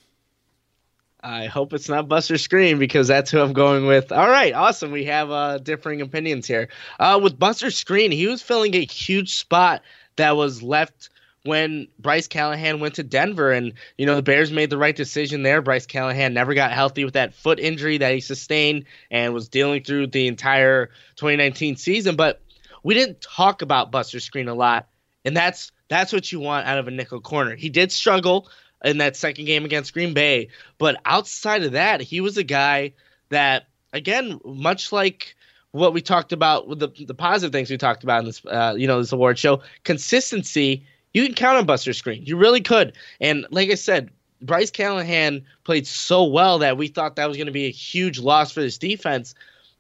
I 1.23 1.45
hope 1.45 1.73
it's 1.73 1.89
not 1.89 2.07
Buster 2.07 2.33
Skrine 2.33 2.79
because 2.79 3.07
that's 3.07 3.29
who 3.29 3.39
I'm 3.39 3.53
going 3.53 3.85
with. 3.85 4.11
All 4.11 4.29
right, 4.29 4.53
awesome. 4.53 4.91
We 4.91 5.05
have 5.05 5.29
uh, 5.29 5.59
differing 5.59 6.01
opinions 6.01 6.47
here. 6.47 6.69
Uh, 6.99 7.19
with 7.21 7.37
Buster 7.37 7.67
Skrine, 7.67 8.11
he 8.11 8.25
was 8.25 8.41
filling 8.41 8.73
a 8.73 8.83
huge 8.83 9.35
spot 9.35 9.83
that 10.15 10.35
was 10.35 10.63
left 10.63 11.10
when 11.43 11.87
Bryce 11.99 12.27
Callahan 12.27 12.79
went 12.79 12.95
to 12.95 13.03
Denver. 13.03 13.51
And, 13.51 13.73
you 13.97 14.05
know, 14.05 14.15
the 14.15 14.21
Bears 14.21 14.51
made 14.51 14.69
the 14.69 14.77
right 14.77 14.95
decision 14.95 15.43
there. 15.43 15.61
Bryce 15.61 15.85
Callahan 15.85 16.33
never 16.33 16.53
got 16.53 16.71
healthy 16.71 17.05
with 17.05 17.15
that 17.15 17.33
foot 17.33 17.59
injury 17.59 17.97
that 17.97 18.13
he 18.13 18.19
sustained 18.19 18.85
and 19.09 19.33
was 19.33 19.49
dealing 19.49 19.83
through 19.83 20.07
the 20.07 20.27
entire 20.27 20.87
2019 21.15 21.75
season. 21.75 22.15
But 22.15 22.41
we 22.83 22.93
didn't 22.93 23.21
talk 23.21 23.61
about 23.61 23.91
Buster 23.91 24.19
Skrine 24.19 24.49
a 24.49 24.53
lot. 24.53 24.87
And 25.23 25.37
that's 25.37 25.71
that's 25.87 26.13
what 26.13 26.31
you 26.31 26.39
want 26.39 26.67
out 26.67 26.77
of 26.79 26.87
a 26.87 26.91
nickel 26.91 27.21
corner. 27.21 27.55
He 27.55 27.69
did 27.69 27.91
struggle 27.91 28.49
in 28.83 28.97
that 28.99 29.15
second 29.15 29.45
game 29.45 29.65
against 29.65 29.93
Green 29.93 30.13
Bay, 30.13 30.47
but 30.79 30.95
outside 31.05 31.63
of 31.63 31.73
that, 31.73 32.01
he 32.01 32.21
was 32.21 32.37
a 32.37 32.43
guy 32.43 32.93
that 33.29 33.67
again, 33.93 34.39
much 34.43 34.91
like 34.91 35.35
what 35.71 35.93
we 35.93 36.01
talked 36.01 36.33
about 36.33 36.67
with 36.67 36.79
the 36.79 36.89
the 37.05 37.13
positive 37.13 37.51
things 37.51 37.69
we 37.69 37.77
talked 37.77 38.03
about 38.03 38.21
in 38.21 38.25
this 38.25 38.41
uh, 38.45 38.73
you 38.77 38.87
know 38.87 38.99
this 38.99 39.11
award 39.11 39.37
show, 39.37 39.61
consistency 39.83 40.85
you 41.13 41.25
can 41.25 41.35
count 41.35 41.57
on 41.57 41.65
Buster 41.65 41.91
Skrine. 41.91 42.25
You 42.27 42.37
really 42.37 42.61
could. 42.61 42.93
And 43.19 43.45
like 43.51 43.69
I 43.69 43.75
said, 43.75 44.11
Bryce 44.41 44.71
Callahan 44.71 45.45
played 45.63 45.85
so 45.85 46.23
well 46.25 46.59
that 46.59 46.77
we 46.77 46.87
thought 46.87 47.15
that 47.15 47.27
was 47.27 47.37
going 47.37 47.47
to 47.47 47.53
be 47.53 47.65
a 47.65 47.71
huge 47.71 48.19
loss 48.19 48.51
for 48.51 48.61
this 48.61 48.77
defense. 48.77 49.35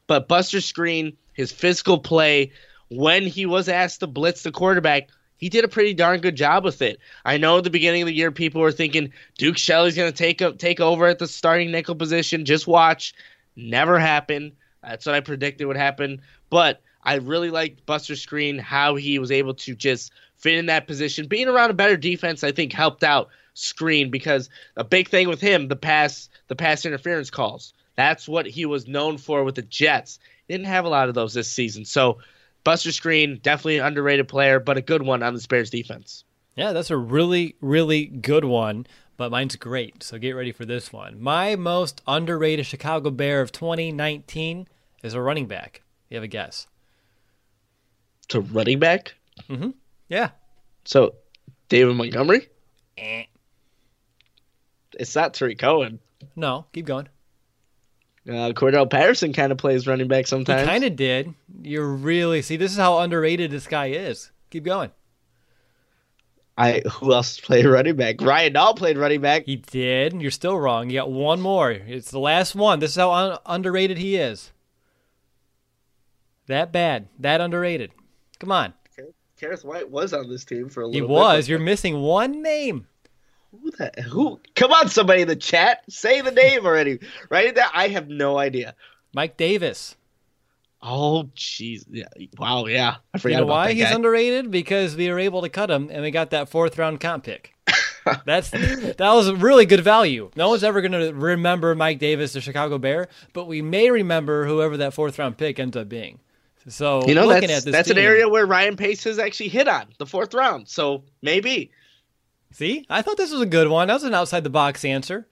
But 0.07 0.27
Buster 0.27 0.57
Skrine, 0.57 1.15
his 1.33 1.51
physical 1.51 1.97
play, 1.97 2.51
when 2.89 3.25
he 3.25 3.45
was 3.45 3.69
asked 3.69 4.01
to 4.01 4.07
blitz 4.07 4.43
the 4.43 4.51
quarterback, 4.51 5.09
he 5.37 5.49
did 5.49 5.63
a 5.63 5.69
pretty 5.69 5.93
darn 5.93 6.19
good 6.19 6.35
job 6.35 6.63
with 6.63 6.81
it. 6.81 6.99
I 7.25 7.37
know 7.37 7.57
at 7.57 7.63
the 7.63 7.71
beginning 7.71 8.03
of 8.03 8.07
the 8.07 8.13
year 8.13 8.31
people 8.31 8.61
were 8.61 8.71
thinking 8.71 9.11
Duke 9.37 9.57
Shelley's 9.57 9.95
going 9.95 10.11
to 10.11 10.17
take 10.17 10.41
up, 10.41 10.59
take 10.59 10.79
over 10.79 11.07
at 11.07 11.17
the 11.17 11.27
starting 11.27 11.71
nickel 11.71 11.95
position. 11.95 12.45
Just 12.45 12.67
watch. 12.67 13.15
Never 13.55 13.97
happened. 13.97 14.51
That's 14.83 15.05
what 15.05 15.15
I 15.15 15.21
predicted 15.21 15.65
would 15.65 15.77
happen. 15.77 16.21
But 16.49 16.81
I 17.03 17.15
really 17.15 17.49
liked 17.49 17.85
Buster 17.85 18.15
Screen, 18.15 18.59
how 18.59 18.95
he 18.95 19.17
was 19.17 19.31
able 19.31 19.55
to 19.55 19.75
just 19.75 20.11
fit 20.41 20.55
in 20.55 20.65
that 20.65 20.87
position. 20.87 21.27
Being 21.27 21.47
around 21.47 21.69
a 21.69 21.75
better 21.75 21.95
defense, 21.95 22.43
I 22.43 22.51
think, 22.51 22.73
helped 22.73 23.03
out 23.03 23.29
Skrine 23.55 24.11
because 24.11 24.49
a 24.75 24.83
big 24.83 25.07
thing 25.07 25.29
with 25.29 25.39
him, 25.39 25.67
the 25.67 25.75
pass, 25.75 26.29
the 26.47 26.55
pass 26.55 26.85
interference 26.85 27.29
calls. 27.29 27.73
That's 27.95 28.27
what 28.27 28.45
he 28.45 28.65
was 28.65 28.87
known 28.87 29.17
for 29.17 29.43
with 29.43 29.55
the 29.55 29.61
Jets. 29.61 30.19
Didn't 30.49 30.65
have 30.65 30.85
a 30.85 30.89
lot 30.89 31.09
of 31.09 31.15
those 31.15 31.33
this 31.33 31.51
season. 31.51 31.85
So 31.85 32.17
Buster 32.63 32.89
Skrine, 32.89 33.41
definitely 33.41 33.77
an 33.77 33.85
underrated 33.85 34.27
player, 34.27 34.59
but 34.59 34.77
a 34.77 34.81
good 34.81 35.03
one 35.03 35.23
on 35.23 35.35
the 35.35 35.45
Bears 35.47 35.69
defense. 35.69 36.23
Yeah, 36.55 36.73
that's 36.73 36.91
a 36.91 36.97
really, 36.97 37.55
really 37.61 38.05
good 38.05 38.45
one, 38.45 38.85
but 39.17 39.31
mine's 39.31 39.55
great. 39.55 40.03
So 40.03 40.17
get 40.17 40.31
ready 40.31 40.51
for 40.51 40.65
this 40.65 40.91
one. 40.91 41.21
My 41.21 41.55
most 41.55 42.01
underrated 42.07 42.65
Chicago 42.65 43.09
Bear 43.09 43.41
of 43.41 43.51
2019 43.51 44.67
is 45.03 45.13
a 45.13 45.21
running 45.21 45.47
back. 45.47 45.81
You 46.09 46.15
have 46.15 46.23
a 46.23 46.27
guess? 46.27 46.67
To 48.29 48.41
running 48.41 48.79
back? 48.79 49.13
Mm-hmm. 49.49 49.69
Yeah. 50.11 50.31
So, 50.83 51.15
David 51.69 51.95
Montgomery? 51.95 52.49
Eh. 52.97 53.23
It's 54.99 55.15
not 55.15 55.33
Tarik 55.33 55.57
Cohen. 55.57 55.99
No, 56.35 56.65
keep 56.73 56.85
going. 56.85 57.07
Uh, 58.27 58.51
Cordarrelle 58.51 58.89
Patterson 58.89 59.31
kind 59.31 59.53
of 59.53 59.57
plays 59.57 59.87
running 59.87 60.09
back 60.09 60.27
sometimes. 60.27 60.61
He 60.61 60.67
kind 60.67 60.83
of 60.83 60.97
did. 60.97 61.33
You're 61.63 61.87
really 61.87 62.41
see. 62.41 62.57
This 62.57 62.73
is 62.73 62.77
how 62.77 62.99
underrated 62.99 63.51
this 63.51 63.67
guy 63.67 63.87
is. 63.87 64.31
Keep 64.49 64.65
going. 64.65 64.91
I 66.57 66.81
who 66.81 67.13
else 67.13 67.39
played 67.39 67.65
running 67.65 67.95
back? 67.95 68.21
Ryan 68.21 68.53
Nall 68.53 68.75
played 68.75 68.97
running 68.97 69.21
back. 69.21 69.45
He 69.45 69.55
did. 69.55 70.21
You're 70.21 70.29
still 70.29 70.59
wrong. 70.59 70.89
You 70.89 70.99
got 70.99 71.09
one 71.09 71.39
more. 71.39 71.71
It's 71.71 72.11
the 72.11 72.19
last 72.19 72.53
one. 72.53 72.79
This 72.79 72.91
is 72.91 72.97
how 72.97 73.11
un- 73.11 73.39
underrated 73.45 73.97
he 73.97 74.17
is. 74.17 74.51
That 76.47 76.73
bad. 76.73 77.07
That 77.17 77.39
underrated. 77.39 77.91
Come 78.39 78.51
on. 78.51 78.73
Kerrith 79.41 79.63
Whyte 79.63 79.89
was 79.89 80.13
on 80.13 80.29
this 80.29 80.45
team 80.45 80.69
for 80.69 80.81
a 80.81 80.87
little. 80.87 80.93
He 80.93 81.01
bit, 81.01 81.09
was. 81.09 81.49
You're 81.49 81.59
missing 81.59 82.01
one 82.01 82.41
name. 82.41 82.87
Who 83.51 83.71
the 83.71 84.01
who? 84.03 84.39
Come 84.55 84.71
on, 84.71 84.87
somebody 84.87 85.23
in 85.23 85.27
the 85.27 85.35
chat, 85.35 85.83
say 85.89 86.21
the 86.21 86.31
name 86.31 86.65
already. 86.65 86.99
Right 87.29 87.53
there, 87.53 87.65
I 87.73 87.89
have 87.89 88.07
no 88.07 88.37
idea. 88.37 88.75
Mike 89.13 89.35
Davis. 89.35 89.95
Oh, 90.81 91.29
jeez. 91.35 91.85
Yeah. 91.89 92.05
Wow. 92.37 92.65
Yeah. 92.65 92.97
I 93.13 93.17
forgot 93.17 93.35
you 93.35 93.41
know 93.41 93.51
why 93.51 93.73
he's 93.73 93.83
guy. 93.83 93.93
underrated? 93.93 94.49
Because 94.49 94.95
we 94.95 95.09
were 95.09 95.19
able 95.19 95.41
to 95.41 95.49
cut 95.49 95.69
him, 95.69 95.89
and 95.91 96.01
we 96.01 96.11
got 96.11 96.31
that 96.31 96.49
fourth 96.49 96.77
round 96.77 96.99
comp 96.99 97.25
pick. 97.25 97.53
That's 98.25 98.49
that 98.49 98.95
was 98.99 99.31
really 99.31 99.65
good 99.65 99.81
value. 99.81 100.31
No 100.35 100.49
one's 100.49 100.63
ever 100.63 100.81
going 100.81 100.93
to 100.93 101.13
remember 101.13 101.75
Mike 101.75 101.99
Davis, 101.99 102.33
the 102.33 102.41
Chicago 102.41 102.77
Bear, 102.77 103.09
but 103.33 103.45
we 103.45 103.61
may 103.61 103.91
remember 103.91 104.45
whoever 104.45 104.77
that 104.77 104.93
fourth 104.93 105.19
round 105.19 105.37
pick 105.37 105.59
ends 105.59 105.77
up 105.77 105.87
being. 105.89 106.19
So 106.67 107.05
you 107.07 107.15
know, 107.15 107.25
looking 107.27 107.47
that's 107.49 107.59
at 107.61 107.65
this 107.65 107.71
that's 107.73 107.89
an 107.89 107.97
area 107.97 108.27
where 108.29 108.45
Ryan 108.45 108.75
Pace 108.75 109.03
has 109.05 109.17
actually 109.19 109.49
hit 109.49 109.67
on 109.67 109.87
the 109.97 110.05
fourth 110.05 110.33
round. 110.33 110.67
So 110.67 111.03
maybe. 111.21 111.71
See, 112.53 112.85
I 112.89 113.01
thought 113.01 113.17
this 113.17 113.31
was 113.31 113.41
a 113.41 113.45
good 113.45 113.69
one. 113.69 113.87
That 113.87 113.93
was 113.95 114.03
an 114.03 114.13
outside 114.13 114.43
the 114.43 114.49
box 114.49 114.83
answer. 114.83 115.27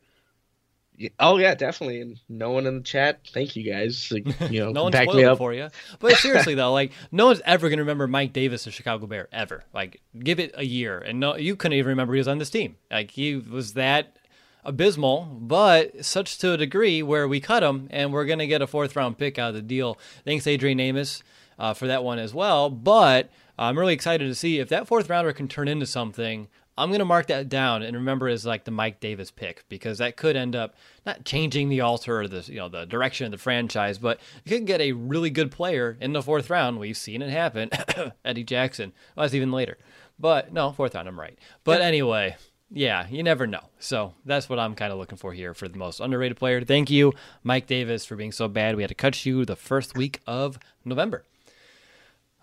Yeah, 0.96 1.10
Oh 1.20 1.38
yeah, 1.38 1.56
definitely. 1.56 2.02
And 2.02 2.20
no 2.30 2.52
one 2.52 2.66
in 2.66 2.76
the 2.78 2.84
chat. 2.84 3.22
Thank 3.34 3.56
you 3.56 3.64
guys. 3.70 4.12
Like, 4.12 4.52
you 4.52 4.60
know, 4.62 4.72
No 4.72 4.84
one 4.84 4.92
back 4.92 5.08
me 5.08 5.22
it 5.24 5.26
up. 5.26 5.38
for 5.38 5.54
you. 5.54 5.70
But 6.00 6.16
seriously 6.18 6.56
though, 6.56 6.74
like 6.74 6.92
no 7.12 7.28
one's 7.28 7.42
ever 7.46 7.70
gonna 7.70 7.82
remember 7.84 8.08
Mike 8.08 8.34
Davis, 8.34 8.64
the 8.66 8.72
Chicago 8.72 9.06
Bear, 9.08 9.28
ever. 9.32 9.64
Like 9.74 10.02
give 10.18 10.40
it 10.40 10.52
a 10.56 10.66
year, 10.66 11.00
and 11.00 11.20
no, 11.20 11.36
you 11.36 11.56
couldn't 11.56 11.78
even 11.78 11.90
remember 11.90 12.14
he 12.14 12.20
was 12.20 12.28
on 12.28 12.38
this 12.38 12.50
team. 12.50 12.76
Like 12.92 13.12
he 13.12 13.36
was 13.36 13.74
that 13.74 14.18
abysmal, 14.64 15.26
but 15.42 16.04
such 16.06 16.38
to 16.40 16.54
a 16.54 16.58
degree 16.58 17.02
where 17.02 17.28
we 17.28 17.40
cut 17.40 17.64
him 17.64 17.88
and 17.92 18.12
we're 18.12 18.26
going 18.26 18.40
to 18.40 18.48
get 18.48 18.62
a 18.62 18.68
fourth 18.68 18.96
round 18.96 19.18
pick 19.18 19.40
out 19.40 19.50
of 19.50 19.56
the 19.56 19.62
deal. 19.62 19.98
Thanks, 20.26 20.48
Adrian 20.48 20.80
Amos, 20.80 21.24
uh, 21.58 21.74
for 21.74 21.88
that 21.88 22.04
one 22.04 22.20
as 22.20 22.34
well. 22.34 22.70
But 22.70 23.30
I'm 23.58 23.78
really 23.78 23.94
excited 23.94 24.26
to 24.26 24.36
see 24.36 24.60
if 24.60 24.70
that 24.70 24.88
fourth 24.88 25.10
rounder 25.10 25.34
can 25.34 25.48
turn 25.48 25.68
into 25.68 25.86
something. 25.86 26.48
I'm 26.78 26.92
going 26.92 27.00
to 27.00 27.06
mark 27.06 27.28
that 27.28 27.50
down 27.50 27.84
and 27.84 27.94
remember 27.94 28.30
as 28.30 28.46
like 28.46 28.64
the 28.64 28.72
Mike 28.72 29.02
Davis 29.02 29.32
pick 29.32 29.66
because 29.68 29.98
that 29.98 30.16
could 30.16 30.38
end 30.38 30.56
up 30.56 30.76
not 31.06 31.26
changing 31.26 31.68
the 31.68 31.82
altar 31.82 32.22
or 32.22 32.28
the 32.30 32.50
you 32.50 32.58
know 32.58 32.70
the 32.70 32.86
direction 32.86 33.26
of 33.26 33.32
the 33.32 33.38
franchise, 33.38 33.98
but 33.98 34.22
you 34.46 34.58
could 34.58 34.66
get 34.66 34.80
a 34.80 34.94
really 34.94 35.30
good 35.30 35.52
player 35.52 35.98
in 36.00 36.14
the 36.14 36.24
fourth 36.24 36.50
round. 36.50 36.80
We've 36.80 36.96
seen 36.96 37.22
it 37.22 37.32
happen. 37.32 37.70
Eddie 38.26 38.46
Jackson. 38.46 38.94
Well, 39.16 39.26
that's 39.26 39.34
even 39.34 39.52
later. 39.52 39.78
But 40.18 40.54
no, 40.54 40.72
fourth 40.72 40.96
round, 40.96 41.10
I'm 41.10 41.20
right. 41.20 41.38
But 41.66 41.82
anyway, 41.82 42.38
yeah, 42.72 43.08
you 43.10 43.24
never 43.24 43.48
know. 43.48 43.62
So 43.80 44.14
that's 44.26 44.50
what 44.50 44.60
I'm 44.60 44.76
kind 44.76 44.92
of 44.92 45.00
looking 45.00 45.18
for 45.18 45.34
here 45.34 45.54
for 45.54 45.68
the 45.68 45.78
most 45.78 46.00
underrated 46.00 46.38
player. 46.38 46.64
Thank 46.64 46.90
you, 46.90 47.14
Mike 47.44 47.68
Davis, 47.68 48.06
for 48.06 48.16
being 48.16 48.32
so 48.32 48.48
bad. 48.48 48.76
We 48.76 48.84
had 48.84 48.90
to 48.90 48.96
cut 48.96 49.26
you 49.26 49.46
the 49.46 49.56
first 49.56 49.98
week 49.98 50.20
of 50.28 50.60
November. 50.86 51.24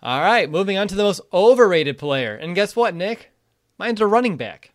All 0.01 0.21
right, 0.21 0.49
moving 0.49 0.77
on 0.77 0.87
to 0.89 0.95
the 0.95 1.03
most 1.03 1.21
overrated 1.33 1.97
player. 1.97 2.35
And 2.35 2.55
guess 2.55 2.75
what, 2.75 2.93
Nick? 2.93 3.31
Mine's 3.77 4.01
a 4.01 4.07
running 4.07 4.37
back. 4.37 4.71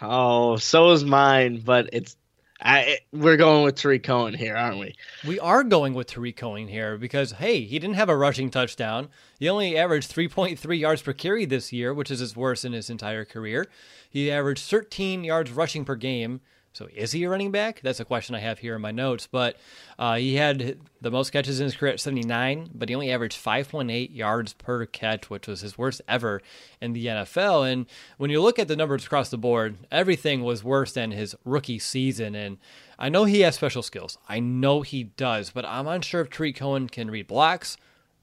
Oh, 0.00 0.56
so 0.56 0.90
is 0.90 1.04
mine, 1.04 1.62
but 1.64 1.90
it's 1.92 2.16
I, 2.64 2.98
we're 3.12 3.36
going 3.36 3.64
with 3.64 3.74
Tarik 3.74 4.04
Cohen 4.04 4.34
here, 4.34 4.54
aren't 4.54 4.78
we? 4.78 4.94
We 5.26 5.40
are 5.40 5.64
going 5.64 5.94
with 5.94 6.06
Tarik 6.06 6.36
Cohen 6.36 6.68
here 6.68 6.96
because, 6.96 7.32
hey, 7.32 7.62
he 7.62 7.78
didn't 7.78 7.96
have 7.96 8.08
a 8.08 8.16
rushing 8.16 8.50
touchdown. 8.50 9.08
He 9.40 9.48
only 9.48 9.76
averaged 9.76 10.14
3.3 10.14 10.78
yards 10.78 11.02
per 11.02 11.12
carry 11.12 11.44
this 11.44 11.72
year, 11.72 11.92
which 11.92 12.10
is 12.10 12.20
his 12.20 12.36
worst 12.36 12.64
in 12.64 12.72
his 12.72 12.88
entire 12.88 13.24
career. 13.24 13.66
He 14.08 14.30
averaged 14.30 14.62
13 14.62 15.24
yards 15.24 15.50
rushing 15.50 15.84
per 15.84 15.96
game. 15.96 16.40
So 16.72 16.88
is 16.94 17.12
he 17.12 17.24
a 17.24 17.28
running 17.28 17.50
back? 17.50 17.80
That's 17.82 18.00
a 18.00 18.04
question 18.04 18.34
I 18.34 18.40
have 18.40 18.58
here 18.58 18.74
in 18.74 18.80
my 18.80 18.92
notes. 18.92 19.28
But 19.30 19.56
uh, 19.98 20.16
he 20.16 20.36
had 20.36 20.78
the 21.00 21.10
most 21.10 21.30
catches 21.30 21.60
in 21.60 21.64
his 21.64 21.76
career 21.76 21.92
at 21.92 22.00
79, 22.00 22.70
but 22.74 22.88
he 22.88 22.94
only 22.94 23.12
averaged 23.12 23.42
5.8 23.42 24.14
yards 24.14 24.54
per 24.54 24.86
catch, 24.86 25.28
which 25.28 25.46
was 25.46 25.60
his 25.60 25.76
worst 25.76 26.00
ever 26.08 26.40
in 26.80 26.94
the 26.94 27.06
NFL. 27.06 27.70
And 27.70 27.86
when 28.16 28.30
you 28.30 28.40
look 28.40 28.58
at 28.58 28.68
the 28.68 28.76
numbers 28.76 29.04
across 29.04 29.28
the 29.28 29.36
board, 29.36 29.76
everything 29.90 30.42
was 30.42 30.64
worse 30.64 30.92
than 30.92 31.10
his 31.10 31.36
rookie 31.44 31.78
season. 31.78 32.34
And 32.34 32.56
I 32.98 33.10
know 33.10 33.24
he 33.24 33.40
has 33.40 33.54
special 33.54 33.82
skills. 33.82 34.16
I 34.28 34.40
know 34.40 34.80
he 34.80 35.04
does, 35.04 35.50
but 35.50 35.66
I'm 35.66 35.86
unsure 35.86 36.22
if 36.22 36.30
Tarik 36.30 36.56
Cohen 36.56 36.88
can 36.88 37.10
read 37.10 37.26
blocks, 37.26 37.76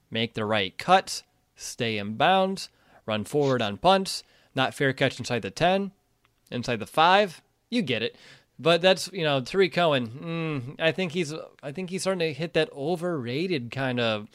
make 0.10 0.34
the 0.34 0.46
right 0.46 0.76
cuts, 0.78 1.22
stay 1.56 2.00
in 2.00 2.16
bounds, 2.16 2.70
run 3.06 3.26
forward 3.26 3.62
on 3.62 3.78
punts, 3.78 4.24
not 4.56 4.74
fair 4.74 4.94
catch 4.94 5.20
inside 5.20 5.44
the 5.44 5.52
10, 5.52 5.92
inside 6.50 6.80
the 6.80 6.88
5. 6.88 7.42
You 7.70 7.82
get 7.84 8.02
it. 8.02 8.16
But 8.60 8.82
that's 8.82 9.10
you 9.14 9.24
know 9.24 9.42
Tarik 9.42 9.74
Cohen. 9.74 10.76
Mm, 10.78 10.84
I 10.84 10.92
think 10.92 11.14
he's 11.14 11.34
I 11.64 11.72
think 11.72 11.90
he's 11.90 12.02
starting 12.02 12.20
to 12.20 12.34
hit 12.34 12.54
that 12.54 12.72
overrated 12.74 13.72
kind 13.72 14.00
of 14.00 14.28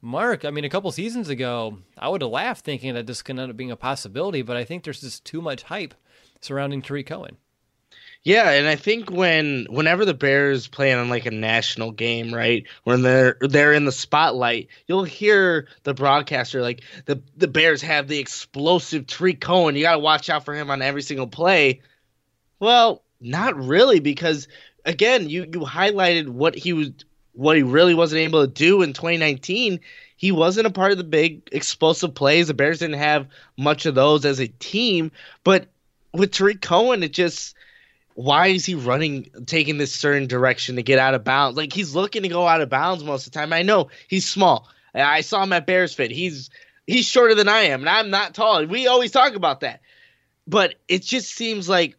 mark. 0.00 0.44
I 0.44 0.50
mean, 0.50 0.64
a 0.64 0.70
couple 0.70 0.90
seasons 0.92 1.28
ago, 1.28 1.78
I 1.98 2.08
would 2.08 2.22
have 2.22 2.30
laughed 2.30 2.64
thinking 2.64 2.94
that 2.94 3.06
this 3.06 3.22
could 3.22 3.38
end 3.38 3.50
up 3.50 3.56
being 3.56 3.70
a 3.70 3.76
possibility. 3.76 4.42
But 4.42 4.56
I 4.56 4.64
think 4.64 4.84
there's 4.84 5.02
just 5.02 5.26
too 5.26 5.42
much 5.42 5.64
hype 5.64 5.94
surrounding 6.40 6.80
Tarik 6.80 7.06
Cohen. 7.06 7.36
Yeah, 8.22 8.50
and 8.50 8.66
I 8.66 8.74
think 8.74 9.08
when 9.08 9.66
whenever 9.70 10.04
the 10.04 10.14
Bears 10.14 10.66
play 10.66 10.92
on 10.92 11.08
like 11.08 11.26
a 11.26 11.30
national 11.30 11.92
game, 11.92 12.34
right, 12.34 12.64
when 12.82 13.02
they're 13.02 13.36
they're 13.40 13.72
in 13.72 13.84
the 13.84 13.92
spotlight, 13.92 14.68
you'll 14.86 15.04
hear 15.04 15.68
the 15.84 15.94
broadcaster 15.94 16.60
like 16.60 16.80
the 17.04 17.22
the 17.36 17.46
Bears 17.46 17.82
have 17.82 18.08
the 18.08 18.18
explosive 18.18 19.06
Tarik 19.06 19.40
Cohen. 19.40 19.76
You 19.76 19.82
got 19.82 19.92
to 19.92 19.98
watch 20.00 20.28
out 20.28 20.44
for 20.44 20.54
him 20.54 20.70
on 20.72 20.82
every 20.82 21.02
single 21.02 21.28
play. 21.28 21.82
Well, 22.58 23.04
not 23.20 23.56
really, 23.56 24.00
because 24.00 24.48
again, 24.84 25.28
you 25.28 25.42
you 25.42 25.60
highlighted 25.60 26.28
what 26.28 26.54
he 26.54 26.72
was, 26.72 26.90
what 27.32 27.56
he 27.56 27.62
really 27.62 27.94
wasn't 27.94 28.20
able 28.20 28.46
to 28.46 28.52
do 28.52 28.82
in 28.82 28.92
2019. 28.92 29.80
He 30.16 30.32
wasn't 30.32 30.66
a 30.66 30.70
part 30.70 30.92
of 30.92 30.98
the 30.98 31.04
big 31.04 31.48
explosive 31.52 32.14
plays. 32.14 32.48
The 32.48 32.54
Bears 32.54 32.78
didn't 32.78 32.98
have 32.98 33.26
much 33.58 33.84
of 33.84 33.94
those 33.94 34.24
as 34.24 34.40
a 34.40 34.48
team. 34.48 35.12
But 35.44 35.66
with 36.14 36.32
Tarik 36.32 36.62
Cohen, 36.62 37.02
it 37.02 37.12
just 37.12 37.54
why 38.14 38.46
is 38.46 38.64
he 38.64 38.74
running, 38.74 39.28
taking 39.44 39.76
this 39.76 39.94
certain 39.94 40.26
direction 40.26 40.76
to 40.76 40.82
get 40.82 40.98
out 40.98 41.14
of 41.14 41.22
bounds? 41.22 41.58
Like 41.58 41.72
he's 41.72 41.94
looking 41.94 42.22
to 42.22 42.28
go 42.28 42.46
out 42.46 42.62
of 42.62 42.70
bounds 42.70 43.04
most 43.04 43.26
of 43.26 43.32
the 43.32 43.38
time. 43.38 43.52
I 43.52 43.60
know 43.62 43.90
he's 44.08 44.26
small. 44.26 44.68
I 44.94 45.20
saw 45.20 45.42
him 45.42 45.52
at 45.52 45.66
Bears 45.66 45.92
Fit. 45.92 46.10
He's 46.10 46.48
he's 46.86 47.04
shorter 47.04 47.34
than 47.34 47.48
I 47.48 47.60
am, 47.60 47.80
and 47.80 47.90
I'm 47.90 48.08
not 48.08 48.34
tall. 48.34 48.64
We 48.64 48.86
always 48.86 49.10
talk 49.10 49.34
about 49.34 49.60
that. 49.60 49.82
But 50.46 50.76
it 50.88 51.02
just 51.02 51.34
seems 51.34 51.68
like 51.68 51.96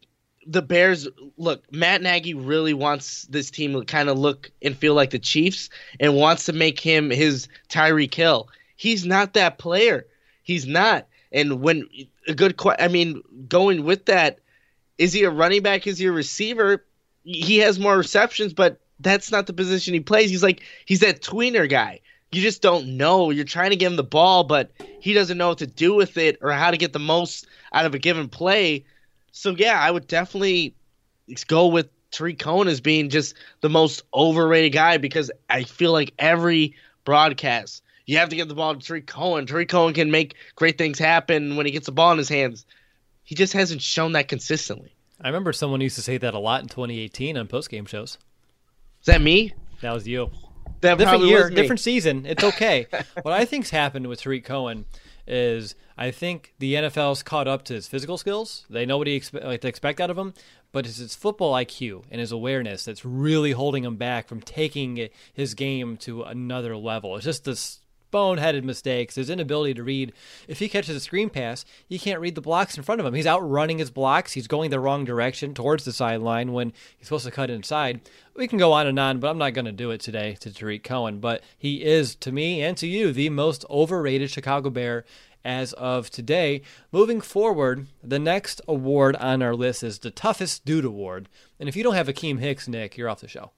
the 0.48 0.62
Bears 0.62 1.08
look, 1.38 1.72
Matt 1.72 2.02
Nagy 2.02 2.34
really 2.34 2.74
wants 2.74 3.24
this 3.24 3.52
team 3.52 3.74
to 3.74 3.84
kind 3.84 4.10
of 4.10 4.18
look 4.18 4.50
and 4.62 4.76
feel 4.76 4.94
like 4.94 5.10
the 5.10 5.20
Chiefs 5.20 5.70
and 6.00 6.16
wants 6.16 6.46
to 6.46 6.54
make 6.54 6.80
him 6.80 7.10
his 7.10 7.48
Tyreek 7.70 8.14
Hill. 8.14 8.48
He's 8.76 9.06
not 9.06 9.34
that 9.34 9.58
player. 9.58 10.08
He's 10.44 10.66
not. 10.66 11.08
And 11.32 11.62
when 11.62 11.88
a 12.28 12.34
good 12.34 12.56
I 12.80 12.88
mean, 12.88 13.22
going 13.50 13.84
with 13.84 14.06
that, 14.06 14.40
is 14.98 15.12
he 15.12 15.24
a 15.26 15.30
running 15.30 15.62
back? 15.62 15.86
Is 15.86 15.98
he 16.00 16.06
a 16.06 16.12
receiver? 16.12 16.86
He 17.24 17.58
has 17.58 17.78
more 17.78 17.98
receptions, 17.98 18.54
but 18.54 18.80
that's 19.00 19.32
not 19.32 19.48
the 19.48 19.54
position 19.54 19.94
he 19.94 20.00
plays. 20.00 20.30
He's 20.30 20.44
like 20.44 20.64
he's 20.86 21.02
that 21.02 21.22
tweener 21.22 21.70
guy. 21.70 22.00
You 22.32 22.42
just 22.42 22.62
don't 22.62 22.98
know. 22.98 23.30
You're 23.30 23.46
trying 23.46 23.70
to 23.72 23.76
give 23.76 23.92
him 23.92 23.98
the 23.98 24.04
ball, 24.04 24.44
but 24.44 24.72
he 25.00 25.14
doesn't 25.14 25.38
know 25.38 25.50
what 25.50 25.58
to 25.60 25.68
do 25.68 25.94
with 25.94 26.18
it 26.18 26.38
or 26.42 26.52
how 26.52 26.72
to 26.72 26.78
get 26.78 26.94
the 26.94 27.00
most 27.00 27.48
out 27.74 27.86
of 27.86 27.94
a 27.94 28.00
given 28.00 28.28
play 28.30 28.86
so 29.38 29.56
yeah, 29.58 29.80
I 29.80 29.92
would 29.92 30.08
definitely 30.08 30.76
go 31.48 31.68
with 31.68 31.90
Tarik 32.12 32.40
Cohen 32.40 32.68
as 32.68 32.82
being 32.82 33.10
just 33.10 33.36
the 33.62 33.70
most 33.70 34.04
overrated 34.14 34.74
guy 34.74 34.98
because 34.98 35.30
I 35.50 35.64
feel 35.64 35.92
like 35.92 36.14
every 36.18 36.76
broadcast 37.06 37.84
you 38.08 38.18
have 38.18 38.30
to 38.30 38.36
get 38.36 38.48
the 38.48 38.56
ball 38.56 38.74
to 38.74 38.80
Tarik 38.80 39.06
Cohen. 39.06 39.46
Tarik 39.46 39.70
Cohen 39.70 39.94
can 39.94 40.10
make 40.10 40.36
great 40.56 40.78
things 40.78 40.98
happen 40.98 41.58
when 41.58 41.66
he 41.66 41.72
gets 41.72 41.86
the 41.86 41.92
ball 41.92 42.14
in 42.14 42.18
his 42.18 42.30
hands. 42.30 42.66
He 43.24 43.36
just 43.36 43.54
hasn't 43.54 43.82
shown 43.82 44.14
that 44.14 44.30
consistently. 44.30 44.96
I 45.22 45.28
remember 45.28 45.52
someone 45.52 45.82
used 45.82 45.98
to 45.98 46.02
say 46.02 46.18
that 46.18 46.34
a 46.34 46.40
lot 46.40 46.62
in 46.62 46.70
2018 46.70 47.38
on 47.38 47.48
post 47.48 47.70
game 47.70 47.86
shows. 47.86 48.18
Is 49.02 49.08
that 49.08 49.22
me? 49.22 49.54
That 49.82 49.94
was 49.94 50.08
you. 50.08 50.32
That 50.82 50.98
different 50.98 51.26
year, 51.26 51.50
different 51.50 51.82
season. 51.82 52.26
It's 52.26 52.44
okay. 52.44 52.88
what 53.22 53.34
I 53.34 53.46
think's 53.46 53.70
happened 53.70 54.08
with 54.08 54.22
Tarik 54.22 54.46
Cohen 54.46 54.86
is 55.28 55.76
I 55.98 56.12
think 56.12 56.54
the 56.60 56.76
NFL's 56.76 57.24
caught 57.24 57.48
up 57.48 57.64
to 57.66 57.74
his 57.74 57.88
physical 57.88 58.18
skills. 58.18 58.66
They 58.70 58.86
know 58.86 58.98
what 58.98 59.08
he 59.08 59.20
expe- 59.20 59.44
like 59.44 59.62
to 59.62 59.68
expect 59.68 60.00
out 60.00 60.10
of 60.10 60.18
him, 60.18 60.34
but 60.72 60.86
it's 60.86 60.98
his 60.98 61.16
football 61.16 61.54
IQ 61.54 62.04
and 62.12 62.20
his 62.20 62.32
awareness 62.32 62.86
that's 62.86 63.06
really 63.06 63.52
holding 63.52 63.84
him 63.84 63.96
back 63.96 64.28
from 64.28 64.42
taking 64.42 65.10
his 65.34 65.54
game 65.54 65.98
to 65.98 66.24
another 66.24 66.78
level. 66.78 67.16
It's 67.16 67.26
just 67.26 67.46
this 67.46 67.80
boneheaded 68.12 68.64
mistakes, 68.64 69.16
his 69.16 69.30
inability 69.30 69.74
to 69.76 69.84
read. 69.84 70.14
If 70.48 70.60
he 70.60 70.70
catches 70.70 70.96
a 70.96 71.00
screen 71.00 71.30
pass, 71.30 71.66
he 71.88 72.00
can't 72.00 72.20
read 72.20 72.36
the 72.36 72.42
blocks 72.42 72.78
in 72.78 72.84
front 72.84 73.02
of 73.02 73.08
him. 73.08 73.14
He's 73.14 73.28
outrunning 73.28 73.80
his 73.80 73.92
blocks. 73.92 74.34
He's 74.34 74.48
going 74.48 74.72
the 74.72 74.80
wrong 74.80 75.06
direction 75.06 75.54
towards 75.54 75.86
the 75.86 75.94
sideline 75.94 76.54
when 76.54 76.74
he's 76.98 77.08
supposed 77.08 77.26
to 77.26 77.32
cut 77.32 77.50
inside. 77.50 78.02
We 78.36 78.48
can 78.48 78.60
go 78.60 78.74
on 78.74 78.88
and 78.88 79.00
on, 79.00 79.20
but 79.20 79.30
I'm 79.30 79.38
not 79.38 79.54
going 79.54 79.66
to 79.66 79.72
do 79.72 79.92
it 79.92 80.02
today 80.02 80.36
to 80.42 80.54
Tarik 80.54 80.84
Cohen. 80.84 81.20
But 81.20 81.44
he 81.58 81.84
is, 81.84 82.16
to 82.18 82.32
me 82.32 82.62
and 82.62 82.78
to 82.78 82.88
you, 82.88 83.12
the 83.12 83.30
most 83.30 83.66
overrated 83.70 84.30
Chicago 84.30 84.70
Bear 84.70 85.06
as 85.44 85.74
of 85.74 86.10
today. 86.10 86.62
Moving 86.92 87.22
forward, 87.22 87.88
the 88.04 88.20
next 88.20 88.62
award 88.68 89.16
on 89.16 89.42
our 89.42 89.56
list 89.56 89.82
is 89.82 90.00
the 90.00 90.12
Toughest 90.12 90.66
Dude 90.66 90.86
Award. 90.86 91.30
And 91.60 91.70
if 91.70 91.76
you 91.76 91.84
don't 91.84 91.96
have 91.96 92.08
Akiem 92.08 92.40
Hicks, 92.40 92.68
Nick, 92.68 92.98
you're 92.98 93.10
off 93.10 93.22
the 93.22 93.28
show. 93.28 93.52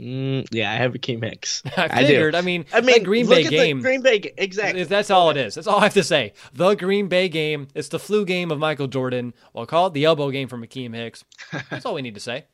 Mm, 0.00 0.46
yeah, 0.52 0.70
I 0.70 0.76
have 0.76 0.92
Akiem 0.92 1.24
Hicks. 1.24 1.62
I 1.76 2.06
figured. 2.06 2.34
I, 2.36 2.38
I, 2.38 2.42
mean, 2.42 2.66
I 2.72 2.80
mean, 2.80 3.02
Green 3.02 3.28
Bay 3.28 3.44
game. 3.44 3.80
Green 3.80 4.00
Bay, 4.00 4.32
exactly. 4.36 4.84
That's 4.84 5.10
all 5.10 5.30
it 5.30 5.36
is. 5.36 5.56
That's 5.56 5.66
all 5.66 5.80
I 5.80 5.84
have 5.84 5.94
to 5.94 6.04
say. 6.04 6.34
The 6.52 6.74
Green 6.76 7.08
Bay 7.08 7.28
game. 7.28 7.66
It's 7.74 7.88
the 7.88 7.98
flu 7.98 8.24
game 8.24 8.52
of 8.52 8.58
Michael 8.58 8.86
Jordan. 8.86 9.34
We'll 9.52 9.66
call 9.66 9.88
it 9.88 9.94
the 9.94 10.04
elbow 10.04 10.30
game 10.30 10.46
from 10.46 10.62
Akiem 10.62 10.94
Hicks. 10.94 11.24
That's 11.70 11.84
all 11.84 11.94
we 11.94 12.02
need 12.02 12.14
to 12.14 12.20
say. 12.20 12.44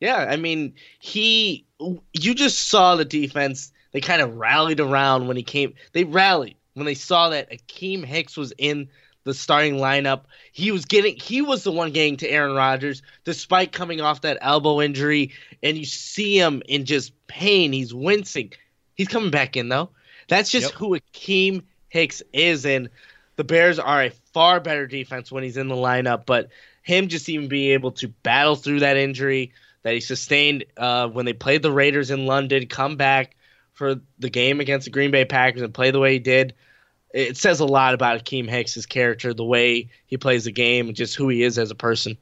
Yeah, 0.00 0.26
I 0.28 0.36
mean, 0.36 0.74
he. 0.98 1.66
You 2.12 2.34
just 2.34 2.68
saw 2.68 2.96
the 2.96 3.04
defense. 3.04 3.72
They 3.92 4.00
kind 4.00 4.20
of 4.20 4.34
rallied 4.34 4.80
around 4.80 5.28
when 5.28 5.36
he 5.36 5.42
came. 5.44 5.74
They 5.92 6.04
rallied 6.04 6.56
when 6.74 6.84
they 6.84 6.94
saw 6.94 7.28
that 7.30 7.50
Akiem 7.50 8.04
Hicks 8.04 8.36
was 8.36 8.52
in 8.58 8.88
the 9.26 9.34
starting 9.34 9.74
lineup. 9.74 10.22
He 10.52 10.70
was 10.70 10.84
getting 10.84 11.16
he 11.16 11.42
was 11.42 11.64
the 11.64 11.72
one 11.72 11.90
getting 11.90 12.16
to 12.18 12.28
Aaron 12.28 12.54
Rodgers 12.54 13.02
despite 13.24 13.72
coming 13.72 14.00
off 14.00 14.20
that 14.20 14.38
elbow 14.40 14.80
injury 14.80 15.32
and 15.64 15.76
you 15.76 15.84
see 15.84 16.38
him 16.38 16.62
in 16.68 16.84
just 16.84 17.12
pain. 17.26 17.72
He's 17.72 17.92
wincing. 17.92 18.52
He's 18.94 19.08
coming 19.08 19.32
back 19.32 19.56
in 19.56 19.68
though. 19.68 19.90
That's 20.28 20.48
just 20.48 20.70
yep. 20.70 20.74
who 20.74 20.98
Akiem 20.98 21.64
Hicks 21.88 22.22
is 22.32 22.64
and 22.64 22.88
the 23.34 23.42
Bears 23.42 23.80
are 23.80 24.04
a 24.04 24.10
far 24.32 24.60
better 24.60 24.86
defense 24.86 25.32
when 25.32 25.42
he's 25.42 25.56
in 25.56 25.66
the 25.66 25.74
lineup, 25.74 26.24
but 26.24 26.48
him 26.82 27.08
just 27.08 27.28
even 27.28 27.48
being 27.48 27.72
able 27.72 27.90
to 27.92 28.08
battle 28.08 28.54
through 28.54 28.80
that 28.80 28.96
injury 28.96 29.52
that 29.82 29.92
he 29.92 30.00
sustained 30.00 30.64
uh, 30.76 31.08
when 31.08 31.26
they 31.26 31.32
played 31.32 31.62
the 31.62 31.72
Raiders 31.72 32.12
in 32.12 32.26
London, 32.26 32.66
come 32.68 32.96
back 32.96 33.36
for 33.72 33.96
the 34.20 34.30
game 34.30 34.60
against 34.60 34.84
the 34.84 34.90
Green 34.90 35.10
Bay 35.10 35.24
Packers 35.24 35.62
and 35.62 35.74
play 35.74 35.90
the 35.90 35.98
way 35.98 36.12
he 36.12 36.18
did 36.20 36.54
it 37.16 37.36
says 37.38 37.60
a 37.60 37.64
lot 37.64 37.94
about 37.94 38.22
Akiem 38.22 38.48
Hicks' 38.48 38.84
character, 38.84 39.32
the 39.32 39.44
way 39.44 39.88
he 40.06 40.18
plays 40.18 40.44
the 40.44 40.52
game, 40.52 40.88
and 40.88 40.96
just 40.96 41.16
who 41.16 41.28
he 41.28 41.42
is 41.42 41.58
as 41.58 41.70
a 41.70 41.74
person. 41.74 42.18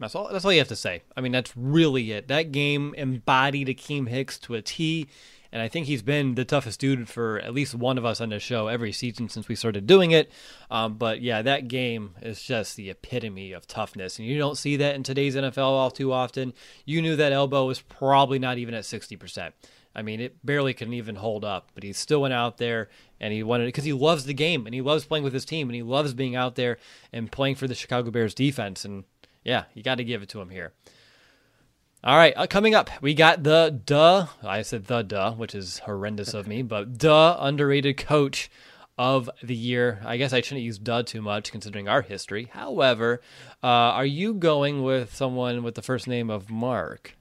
That's 0.00 0.16
all. 0.16 0.28
That's 0.32 0.44
all 0.44 0.52
you 0.52 0.58
have 0.58 0.68
to 0.68 0.76
say. 0.76 1.02
I 1.16 1.20
mean, 1.20 1.30
that's 1.30 1.56
really 1.56 2.10
it. 2.10 2.26
That 2.26 2.50
game 2.50 2.92
embodied 2.98 3.68
Akiem 3.68 4.08
Hicks 4.08 4.38
to 4.40 4.54
a 4.54 4.62
T, 4.62 5.06
and 5.52 5.62
I 5.62 5.68
think 5.68 5.86
he's 5.86 6.02
been 6.02 6.34
the 6.34 6.44
toughest 6.44 6.80
dude 6.80 7.08
for 7.08 7.38
at 7.38 7.54
least 7.54 7.76
one 7.76 7.98
of 7.98 8.04
us 8.04 8.20
on 8.20 8.30
this 8.30 8.42
show 8.42 8.66
every 8.66 8.90
season 8.90 9.28
since 9.28 9.46
we 9.46 9.54
started 9.54 9.86
doing 9.86 10.10
it. 10.10 10.32
Um, 10.72 10.94
but 10.94 11.22
yeah, 11.22 11.42
that 11.42 11.68
game 11.68 12.16
is 12.20 12.42
just 12.42 12.74
the 12.74 12.90
epitome 12.90 13.52
of 13.52 13.68
toughness, 13.68 14.18
and 14.18 14.26
you 14.26 14.38
don't 14.38 14.58
see 14.58 14.74
that 14.76 14.96
in 14.96 15.04
today's 15.04 15.36
NFL 15.36 15.58
all 15.58 15.92
too 15.92 16.12
often. 16.12 16.52
You 16.84 17.00
knew 17.00 17.14
that 17.14 17.30
elbow 17.30 17.66
was 17.66 17.80
probably 17.80 18.40
not 18.40 18.58
even 18.58 18.74
at 18.74 18.84
sixty 18.84 19.14
percent. 19.14 19.54
I 19.94 20.02
mean, 20.02 20.20
it 20.20 20.44
barely 20.44 20.74
can 20.74 20.92
even 20.92 21.16
hold 21.16 21.44
up, 21.44 21.70
but 21.74 21.82
he 21.82 21.92
still 21.92 22.22
went 22.22 22.34
out 22.34 22.58
there 22.58 22.88
and 23.20 23.32
he 23.32 23.42
wanted 23.42 23.66
because 23.66 23.84
he 23.84 23.92
loves 23.92 24.24
the 24.24 24.34
game 24.34 24.66
and 24.66 24.74
he 24.74 24.80
loves 24.80 25.04
playing 25.04 25.24
with 25.24 25.34
his 25.34 25.44
team 25.44 25.68
and 25.68 25.74
he 25.74 25.82
loves 25.82 26.14
being 26.14 26.34
out 26.34 26.54
there 26.54 26.78
and 27.12 27.30
playing 27.30 27.56
for 27.56 27.66
the 27.66 27.74
Chicago 27.74 28.10
Bears 28.10 28.34
defense. 28.34 28.84
And 28.84 29.04
yeah, 29.44 29.64
you 29.74 29.82
got 29.82 29.96
to 29.96 30.04
give 30.04 30.22
it 30.22 30.28
to 30.30 30.40
him 30.40 30.50
here. 30.50 30.72
All 32.04 32.16
right, 32.16 32.34
uh, 32.36 32.48
coming 32.48 32.74
up, 32.74 32.90
we 33.00 33.14
got 33.14 33.44
the 33.44 33.80
duh. 33.84 34.26
I 34.42 34.62
said 34.62 34.86
the 34.86 35.02
duh, 35.02 35.34
which 35.34 35.54
is 35.54 35.78
horrendous 35.80 36.34
of 36.34 36.48
me, 36.48 36.62
but 36.62 36.98
duh 36.98 37.36
underrated 37.38 37.96
coach 37.96 38.50
of 38.98 39.30
the 39.40 39.54
year. 39.54 40.00
I 40.04 40.16
guess 40.16 40.32
I 40.32 40.40
shouldn't 40.40 40.64
use 40.64 40.78
duh 40.78 41.02
too 41.02 41.22
much 41.22 41.52
considering 41.52 41.86
our 41.86 42.02
history. 42.02 42.50
However, 42.52 43.20
uh, 43.62 43.66
are 43.66 44.04
you 44.04 44.34
going 44.34 44.82
with 44.82 45.14
someone 45.14 45.62
with 45.62 45.76
the 45.76 45.82
first 45.82 46.08
name 46.08 46.28
of 46.28 46.50
Mark? 46.50 47.16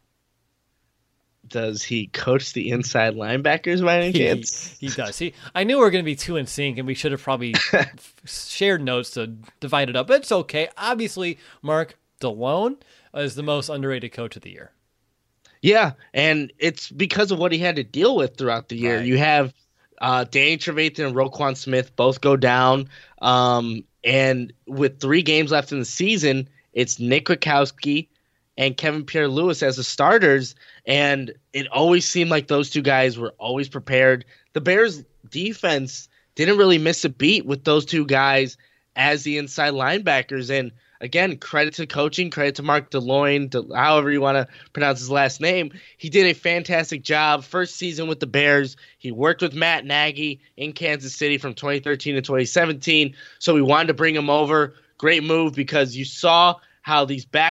Does 1.48 1.84
he 1.84 2.08
coach 2.08 2.54
the 2.54 2.70
inside 2.70 3.16
linebackers 3.16 3.84
by 3.84 4.00
any 4.00 4.14
chance? 4.18 4.78
He, 4.80 4.88
he 4.88 4.94
does. 4.94 5.18
He, 5.18 5.34
I 5.54 5.64
knew 5.64 5.78
we 5.78 5.84
were 5.84 5.92
going 5.92 6.04
to 6.04 6.10
be 6.10 6.16
two 6.16 6.38
in 6.38 6.46
sync, 6.46 6.78
and 6.78 6.88
we 6.88 6.94
should 6.94 7.12
have 7.12 7.22
probably 7.22 7.56
shared 8.26 8.82
notes 8.82 9.12
to 9.12 9.28
divide 9.60 9.90
it 9.90 9.96
up. 9.96 10.08
But 10.08 10.22
it's 10.22 10.32
okay. 10.32 10.70
Obviously, 10.78 11.40
Mark 11.62 11.98
DeLeone 12.22 12.78
is 13.14 13.36
the 13.36 13.44
most 13.44 13.70
underrated 13.70 14.14
coach 14.14 14.36
of 14.36 14.44
the 14.44 14.52
year. 14.52 14.72
Yeah, 15.62 15.92
and 16.14 16.52
it's 16.58 16.90
because 16.90 17.32
of 17.32 17.38
what 17.38 17.52
he 17.52 17.60
had 17.60 17.76
to 17.76 17.84
deal 17.84 18.16
with 18.16 18.38
throughout 18.38 18.70
the 18.70 18.78
year. 18.78 18.98
Right. 18.98 19.06
You 19.06 19.18
have 19.18 19.54
uh, 20.00 20.24
Danny 20.24 20.58
Trevathan 20.58 21.08
and 21.08 21.16
Roquan 21.16 21.56
Smith 21.56 21.96
both 21.96 22.22
go 22.22 22.36
down, 22.36 22.90
um, 23.22 23.84
and 24.04 24.54
with 24.66 25.00
three 25.00 25.22
games 25.22 25.52
left 25.52 25.72
in 25.72 25.80
the 25.80 25.86
season, 25.86 26.50
it's 26.74 27.00
Nick 27.00 27.26
Kwiatkowski 27.26 28.08
and 28.58 28.78
Kevin 28.78 29.06
Pierre 29.06 29.28
Louis 29.28 29.62
as 29.64 29.78
the 29.78 29.84
starters, 29.84 30.56
and 30.86 31.34
it 31.54 31.68
always 31.68 32.08
seemed 32.08 32.30
like 32.30 32.48
those 32.48 32.70
two 32.70 32.82
guys 32.82 33.18
were 33.18 33.34
always 33.38 33.70
prepared. 33.70 34.26
The 34.54 34.62
Bears 34.62 35.04
defense 35.30 36.10
didn't 36.36 36.58
really 36.58 36.78
miss 36.78 37.06
a 37.06 37.10
beat 37.10 37.46
with 37.46 37.64
those 37.64 37.86
two 37.86 38.06
guys 38.06 38.58
as 38.96 39.24
the 39.24 39.38
inside 39.38 39.74
linebackers, 39.74 40.50
and 40.50 40.72
again, 41.02 41.38
credit 41.38 41.74
to 41.76 41.88
coaching, 41.88 42.30
credit 42.30 42.56
to 42.56 42.64
Mark 42.64 42.92
DeLeone, 42.92 43.76
however 43.76 44.12
you 44.12 44.22
want 44.22 44.38
to 44.38 44.48
pronounce 44.74 45.00
his 45.00 45.10
last 45.10 45.42
name. 45.42 45.72
He 45.98 46.10
did 46.10 46.28
a 46.28 46.34
fantastic 46.34 47.04
job. 47.04 47.44
First 47.44 47.76
season 47.76 48.08
with 48.08 48.20
the 48.20 48.28
Bears. 48.28 48.78
He 49.00 49.12
worked 49.12 49.42
with 49.42 49.54
Matt 49.54 49.86
Nagy 49.86 50.40
in 50.56 50.74
Kansas 50.74 51.16
City 51.16 51.38
from 51.38 51.54
2013 51.54 52.16
to 52.16 52.22
2017. 52.22 53.16
So 53.40 53.54
we 53.54 53.62
wanted 53.62 53.88
to 53.88 53.94
bring 53.94 54.16
him 54.16 54.30
over. 54.30 54.76
Great 54.98 55.24
move 55.24 55.54
because 55.54 55.96
you 55.96 56.06
saw 56.06 56.56
how 56.84 57.06
these 57.06 57.26
back. 57.26 57.51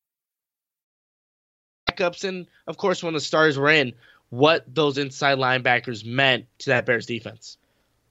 Backups 1.95 2.23
and 2.23 2.47
of 2.67 2.77
course 2.77 3.03
when 3.03 3.13
the 3.13 3.19
stars 3.19 3.57
were 3.57 3.69
in, 3.69 3.93
what 4.29 4.63
those 4.73 4.97
inside 4.97 5.37
linebackers 5.37 6.05
meant 6.05 6.45
to 6.59 6.71
that 6.71 6.85
Bears 6.85 7.05
defense. 7.05 7.57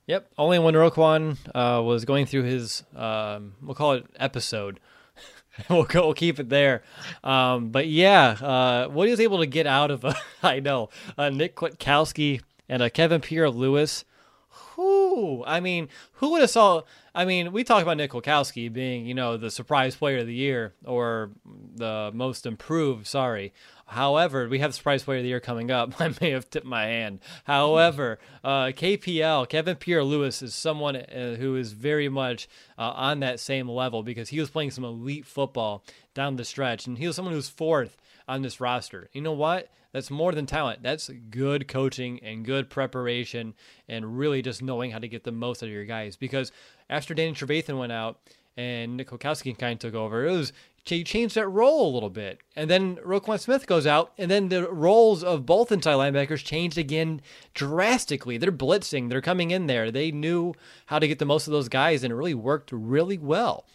Yep. 0.06 0.30
Only 0.36 0.58
when 0.58 0.74
Roquan 0.74 1.36
uh, 1.54 1.82
was 1.82 2.04
going 2.04 2.26
through 2.26 2.42
his, 2.42 2.82
um, 2.96 3.54
we'll 3.62 3.74
call 3.74 3.92
it 3.92 4.06
episode. 4.16 4.80
we'll, 5.70 5.84
go, 5.84 6.06
we'll 6.06 6.14
keep 6.14 6.40
it 6.40 6.48
there. 6.48 6.82
Um, 7.22 7.70
but 7.70 7.86
yeah, 7.86 8.30
uh, 8.30 8.88
what 8.88 9.06
he 9.06 9.12
was 9.12 9.20
able 9.20 9.38
to 9.38 9.46
get 9.46 9.66
out 9.66 9.90
of, 9.90 10.04
uh, 10.04 10.14
I 10.42 10.60
know, 10.60 10.90
uh, 11.16 11.30
Nick 11.30 11.56
Kwiatkowski 11.56 12.40
and 12.68 12.82
uh, 12.82 12.90
Kevin 12.90 13.20
Pierre 13.20 13.50
Louis. 13.50 14.04
Who? 14.48 15.44
I 15.46 15.60
mean, 15.60 15.88
who 16.14 16.30
would 16.32 16.40
have 16.40 16.50
saw? 16.50 16.82
I 17.14 17.24
mean, 17.24 17.52
we 17.52 17.64
talk 17.64 17.82
about 17.82 17.96
Nick 17.96 18.12
Kwiatkowski 18.12 18.72
being, 18.72 19.06
you 19.06 19.14
know, 19.14 19.36
the 19.36 19.50
surprise 19.50 19.96
player 19.96 20.18
of 20.18 20.26
the 20.26 20.34
year 20.34 20.74
or 20.84 21.30
the 21.74 22.10
most 22.14 22.46
improved. 22.46 23.06
Sorry, 23.06 23.52
However, 23.90 24.48
we 24.48 24.60
have 24.60 24.72
surprise 24.72 25.02
player 25.02 25.18
of 25.18 25.24
the 25.24 25.30
year 25.30 25.40
coming 25.40 25.72
up. 25.72 26.00
I 26.00 26.14
may 26.20 26.30
have 26.30 26.48
tipped 26.48 26.66
my 26.66 26.84
hand. 26.84 27.18
However, 27.42 28.20
uh, 28.44 28.66
KPL 28.66 29.48
Kevin 29.48 29.76
Pierre 29.76 30.04
Louis, 30.04 30.40
is 30.42 30.54
someone 30.54 30.94
uh, 30.94 31.34
who 31.34 31.56
is 31.56 31.72
very 31.72 32.08
much 32.08 32.48
uh, 32.78 32.82
on 32.82 33.18
that 33.20 33.40
same 33.40 33.68
level 33.68 34.04
because 34.04 34.28
he 34.28 34.38
was 34.38 34.48
playing 34.48 34.70
some 34.70 34.84
elite 34.84 35.26
football 35.26 35.84
down 36.14 36.36
the 36.36 36.44
stretch, 36.44 36.86
and 36.86 36.98
he 36.98 37.06
was 37.08 37.16
someone 37.16 37.34
who's 37.34 37.48
fourth 37.48 37.96
on 38.28 38.42
this 38.42 38.60
roster. 38.60 39.08
You 39.12 39.22
know 39.22 39.32
what? 39.32 39.68
That's 39.92 40.10
more 40.10 40.32
than 40.32 40.46
talent. 40.46 40.82
That's 40.82 41.08
good 41.30 41.66
coaching 41.68 42.20
and 42.22 42.44
good 42.44 42.70
preparation, 42.70 43.54
and 43.88 44.18
really 44.18 44.42
just 44.42 44.62
knowing 44.62 44.90
how 44.90 44.98
to 44.98 45.08
get 45.08 45.24
the 45.24 45.32
most 45.32 45.62
out 45.62 45.66
of 45.66 45.72
your 45.72 45.84
guys. 45.84 46.16
Because 46.16 46.52
after 46.88 47.14
Danny 47.14 47.32
Trevathan 47.32 47.78
went 47.78 47.92
out 47.92 48.20
and 48.56 48.96
Nick 48.96 49.10
Kwiatkowski 49.10 49.58
kind 49.58 49.74
of 49.74 49.78
took 49.78 49.94
over, 49.94 50.26
it 50.26 50.32
was 50.32 50.52
you 50.88 51.04
change 51.04 51.34
that 51.34 51.48
role 51.48 51.88
a 51.88 51.94
little 51.94 52.10
bit. 52.10 52.40
And 52.56 52.68
then 52.68 52.96
Roquan 52.96 53.38
Smith 53.38 53.66
goes 53.66 53.86
out, 53.86 54.12
and 54.18 54.30
then 54.30 54.48
the 54.48 54.68
roles 54.70 55.22
of 55.22 55.46
both 55.46 55.70
inside 55.70 55.94
linebackers 55.94 56.44
changed 56.44 56.78
again 56.78 57.20
drastically. 57.54 58.38
They're 58.38 58.50
blitzing, 58.52 59.08
they're 59.08 59.20
coming 59.20 59.50
in 59.50 59.66
there. 59.66 59.90
They 59.90 60.10
knew 60.10 60.54
how 60.86 60.98
to 60.98 61.06
get 61.06 61.18
the 61.18 61.24
most 61.24 61.46
of 61.46 61.52
those 61.52 61.68
guys, 61.68 62.02
and 62.02 62.12
it 62.12 62.16
really 62.16 62.34
worked 62.34 62.70
really 62.72 63.18
well. 63.18 63.66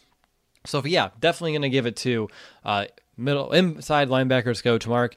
So, 0.65 0.83
yeah, 0.83 1.09
definitely 1.19 1.53
going 1.53 1.61
to 1.61 1.69
give 1.69 1.85
it 1.85 1.95
to 1.97 2.27
uh, 2.63 2.85
middle 3.15 3.51
inside 3.51 4.09
linebackers 4.09 4.63
coach 4.63 4.87
Mark 4.87 5.15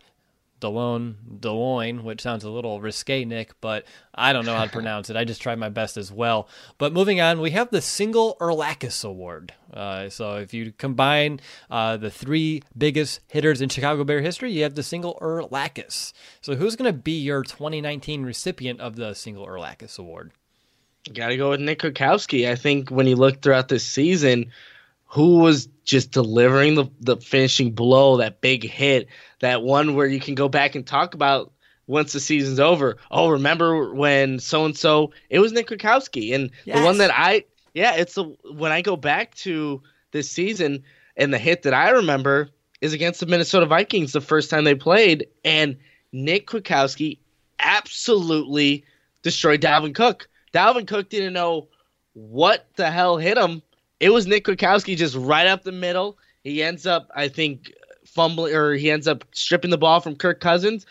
DeLeone, 0.61 1.15
DeLeone, 1.41 2.03
which 2.03 2.21
sounds 2.21 2.45
a 2.45 2.51
little 2.51 2.81
risque, 2.81 3.25
Nick, 3.25 3.53
but 3.61 3.85
I 4.15 4.33
don't 4.33 4.47
know 4.47 4.55
how 4.55 4.65
to 4.65 4.71
pronounce 4.73 5.11
it. 5.11 5.17
I 5.17 5.25
just 5.25 5.43
tried 5.43 5.59
my 5.59 5.69
best 5.69 5.97
as 5.97 6.11
well. 6.13 6.49
But 6.79 6.93
moving 6.93 7.21
on, 7.21 7.41
we 7.41 7.51
have 7.53 7.71
the 7.71 7.81
Single 7.81 8.37
Urlacher 8.41 9.05
Award. 9.05 9.55
Uh, 9.73 10.09
so 10.09 10.37
if 10.37 10.53
you 10.55 10.73
combine 10.73 11.41
uh, 11.71 11.97
the 11.97 12.11
three 12.11 12.63
biggest 12.77 13.21
hitters 13.29 13.61
in 13.61 13.69
Chicago 13.69 14.05
Bear 14.05 14.21
history, 14.21 14.53
you 14.53 14.63
have 14.63 14.75
the 14.75 14.83
Single 14.83 15.19
Urlacher. 15.21 16.13
So 16.41 16.55
who's 16.57 16.77
going 16.77 16.93
to 16.93 16.99
be 16.99 17.21
your 17.21 17.43
2019 17.43 18.25
recipient 18.25 18.81
of 18.81 18.97
the 18.97 19.15
Single 19.15 19.47
Urlacher 19.47 19.99
Award? 19.99 20.33
Got 21.13 21.29
to 21.29 21.37
go 21.37 21.51
with 21.51 21.61
Nick 21.61 21.81
Kwiatkowski. 21.81 22.49
I 22.49 22.55
think 22.55 22.91
when 22.91 23.07
you 23.07 23.17
look 23.17 23.41
throughout 23.41 23.69
this 23.69 23.85
season, 23.85 24.51
who 25.09 25.39
was 25.39 25.69
just 25.85 26.13
delivering 26.13 26.75
the, 26.75 26.87
the 27.01 27.17
finishing 27.17 27.73
blow, 27.73 28.19
that 28.19 28.41
big 28.41 28.63
hit, 28.63 29.09
that 29.41 29.63
one 29.63 29.95
where 29.95 30.07
you 30.07 30.21
can 30.21 30.35
go 30.35 30.49
back 30.49 30.75
and 30.75 30.87
talk 30.87 31.15
about 31.15 31.51
once 31.87 32.13
the 32.13 32.21
season's 32.21 32.61
over. 32.61 32.99
Oh, 33.11 33.31
remember 33.31 33.93
when 33.93 34.39
so 34.39 34.67
and 34.67 34.77
so? 34.77 35.13
It 35.31 35.41
was 35.41 35.53
Nick 35.53 35.69
Kwiatkowski, 35.69 36.35
and 36.35 36.51
yes. 36.65 36.79
the 36.79 36.85
one 36.85 36.99
that 36.99 37.11
I 37.13 37.45
yeah, 37.73 37.95
it's 37.95 38.15
the 38.15 38.25
when 38.53 38.71
I 38.71 38.83
go 38.83 38.97
back 38.97 39.35
to 39.37 39.83
this 40.13 40.31
season 40.31 40.85
and 41.17 41.33
the 41.33 41.39
hit 41.39 41.63
that 41.63 41.75
I 41.75 41.91
remember 41.91 42.51
is 42.81 42.93
against 42.93 43.21
the 43.21 43.27
Minnesota 43.27 43.67
Vikings 43.67 44.13
the 44.13 44.21
first 44.21 44.51
time 44.51 44.65
they 44.65 44.75
played, 44.75 45.27
and 45.45 45.77
Nick 46.13 46.49
Kwiatkowski 46.49 47.19
absolutely 47.59 48.85
destroyed 49.23 49.63
Dalvin 49.63 49.95
Cook. 49.95 50.29
Dalvin 50.53 50.87
Cook 50.87 51.09
didn't 51.09 51.33
know 51.33 51.69
what 52.13 52.67
the 52.77 52.91
hell 52.91 53.17
hit 53.17 53.39
him 53.39 53.63
it 54.01 54.11
was 54.11 54.27
Nick 54.27 54.45
Kwiatkowski 54.45 54.97
just 54.97 55.17
right 55.17 55.47
up 55.47 55.65
the 55.65 55.73
middle. 55.73 56.19
He 56.45 56.63
ends 56.63 56.87
up, 56.87 57.11
I 57.15 57.29
think, 57.29 57.73
fumbling 58.07 58.55
or 58.55 58.75
he 58.75 58.91
ends 58.91 59.09
up 59.09 59.25
stripping 59.33 59.71
the 59.71 59.79
ball 59.79 60.01
from 60.01 60.17
Kirk 60.17 60.41
Cousins. 60.41 60.87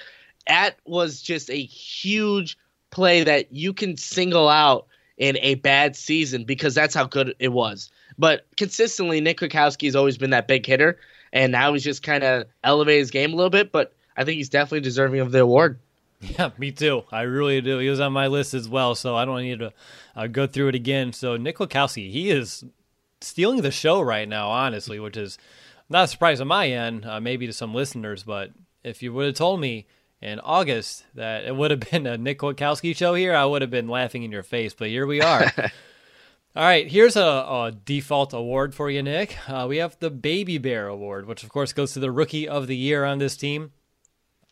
That 0.47 0.77
was 0.85 1.21
just 1.21 1.49
a 1.49 1.63
huge 1.63 2.57
play 2.91 3.23
that 3.23 3.51
you 3.51 3.73
can 3.73 3.97
single 3.97 4.47
out 4.49 4.87
in 5.17 5.37
a 5.41 5.55
bad 5.55 5.95
season 5.95 6.43
because 6.43 6.75
that's 6.75 6.93
how 6.93 7.05
good 7.05 7.35
it 7.39 7.51
was. 7.51 7.89
But 8.17 8.45
consistently, 8.55 9.21
Nick 9.21 9.39
Kwiatkowski 9.39 9.85
has 9.85 9.95
always 9.95 10.17
been 10.17 10.31
that 10.31 10.47
big 10.47 10.65
hitter, 10.65 10.99
and 11.33 11.51
now 11.51 11.73
he's 11.73 11.83
just 11.83 12.03
kind 12.03 12.23
of 12.23 12.47
elevated 12.63 12.99
his 12.99 13.11
game 13.11 13.33
a 13.33 13.35
little 13.35 13.49
bit. 13.49 13.71
But 13.71 13.93
I 14.15 14.23
think 14.23 14.37
he's 14.37 14.49
definitely 14.49 14.81
deserving 14.81 15.19
of 15.19 15.31
the 15.31 15.41
award. 15.41 15.79
Yeah, 16.19 16.49
me 16.57 16.71
too. 16.71 17.03
I 17.11 17.21
really 17.21 17.61
do. 17.61 17.77
He 17.77 17.89
was 17.89 17.99
on 17.99 18.11
my 18.11 18.25
list 18.25 18.55
as 18.55 18.67
well, 18.67 18.95
so 18.95 19.15
I 19.15 19.23
don't 19.23 19.43
need 19.43 19.59
to 19.59 19.71
uh, 20.15 20.25
go 20.25 20.47
through 20.47 20.69
it 20.69 20.73
again. 20.73 21.13
So 21.13 21.37
Nick 21.37 21.57
Kwiatkowski, 21.57 22.11
he 22.11 22.31
is 22.31 22.65
stealing 23.21 23.61
the 23.61 23.71
show 23.71 24.01
right 24.01 24.27
now, 24.27 24.49
honestly, 24.49 24.99
which 24.99 25.17
is 25.17 25.37
Not 25.89 26.05
a 26.05 26.07
surprise 26.07 26.41
on 26.41 26.47
my 26.47 26.69
end, 26.69 27.05
uh, 27.05 27.19
maybe 27.19 27.47
to 27.47 27.53
some 27.53 27.73
listeners, 27.73 28.23
but 28.23 28.51
if 28.83 29.01
you 29.01 29.13
would 29.13 29.25
have 29.25 29.35
told 29.35 29.59
me 29.59 29.87
in 30.21 30.39
August 30.39 31.05
that 31.15 31.45
it 31.45 31.55
would 31.55 31.71
have 31.71 31.79
been 31.91 32.05
a 32.05 32.17
Nick 32.17 32.39
Kwiatkowski 32.39 32.95
show 32.95 33.13
here, 33.13 33.35
I 33.35 33.45
would 33.45 33.61
have 33.61 33.71
been 33.71 33.87
laughing 33.87 34.23
in 34.23 34.31
your 34.31 34.43
face. 34.43 34.73
But 34.73 34.89
here 34.89 35.05
we 35.05 35.21
are. 35.21 35.51
All 36.55 36.63
right, 36.63 36.87
here's 36.87 37.15
a, 37.15 37.21
a, 37.21 37.71
default 37.85 38.33
award 38.33 38.73
for 38.73 38.89
you, 38.89 39.03
Nick. 39.03 39.37
Uh, 39.47 39.67
we 39.69 39.77
have 39.77 39.95
the 39.99 40.09
Baby 40.09 40.57
Bear 40.57 40.87
Award, 40.87 41.27
which 41.27 41.43
of 41.43 41.49
course 41.49 41.71
goes 41.71 41.93
to 41.93 41.99
the 41.99 42.11
Rookie 42.11 42.47
of 42.47 42.65
the 42.65 42.75
Year 42.75 43.05
on 43.05 43.19
this 43.19 43.37
team. 43.37 43.73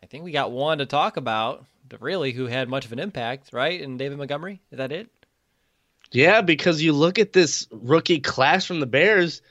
I 0.04 0.06
think 0.06 0.24
we 0.24 0.32
got 0.32 0.52
one 0.52 0.78
to 0.78 0.86
talk 0.86 1.18
about, 1.18 1.66
really, 2.00 2.32
who 2.32 2.46
had 2.46 2.70
much 2.70 2.86
of 2.86 2.92
an 2.92 3.00
impact, 3.00 3.50
right? 3.52 3.82
And 3.82 3.98
David 3.98 4.20
Montgomery, 4.20 4.62
is 4.70 4.78
that 4.78 4.92
it? 4.92 5.10
Yeah, 6.12 6.42
because 6.42 6.82
you 6.82 6.94
look 6.94 7.20
at 7.20 7.34
this 7.34 7.68
rookie 7.72 8.20
class 8.20 8.66
from 8.66 8.80
the 8.80 8.86
Bears, 8.86 9.42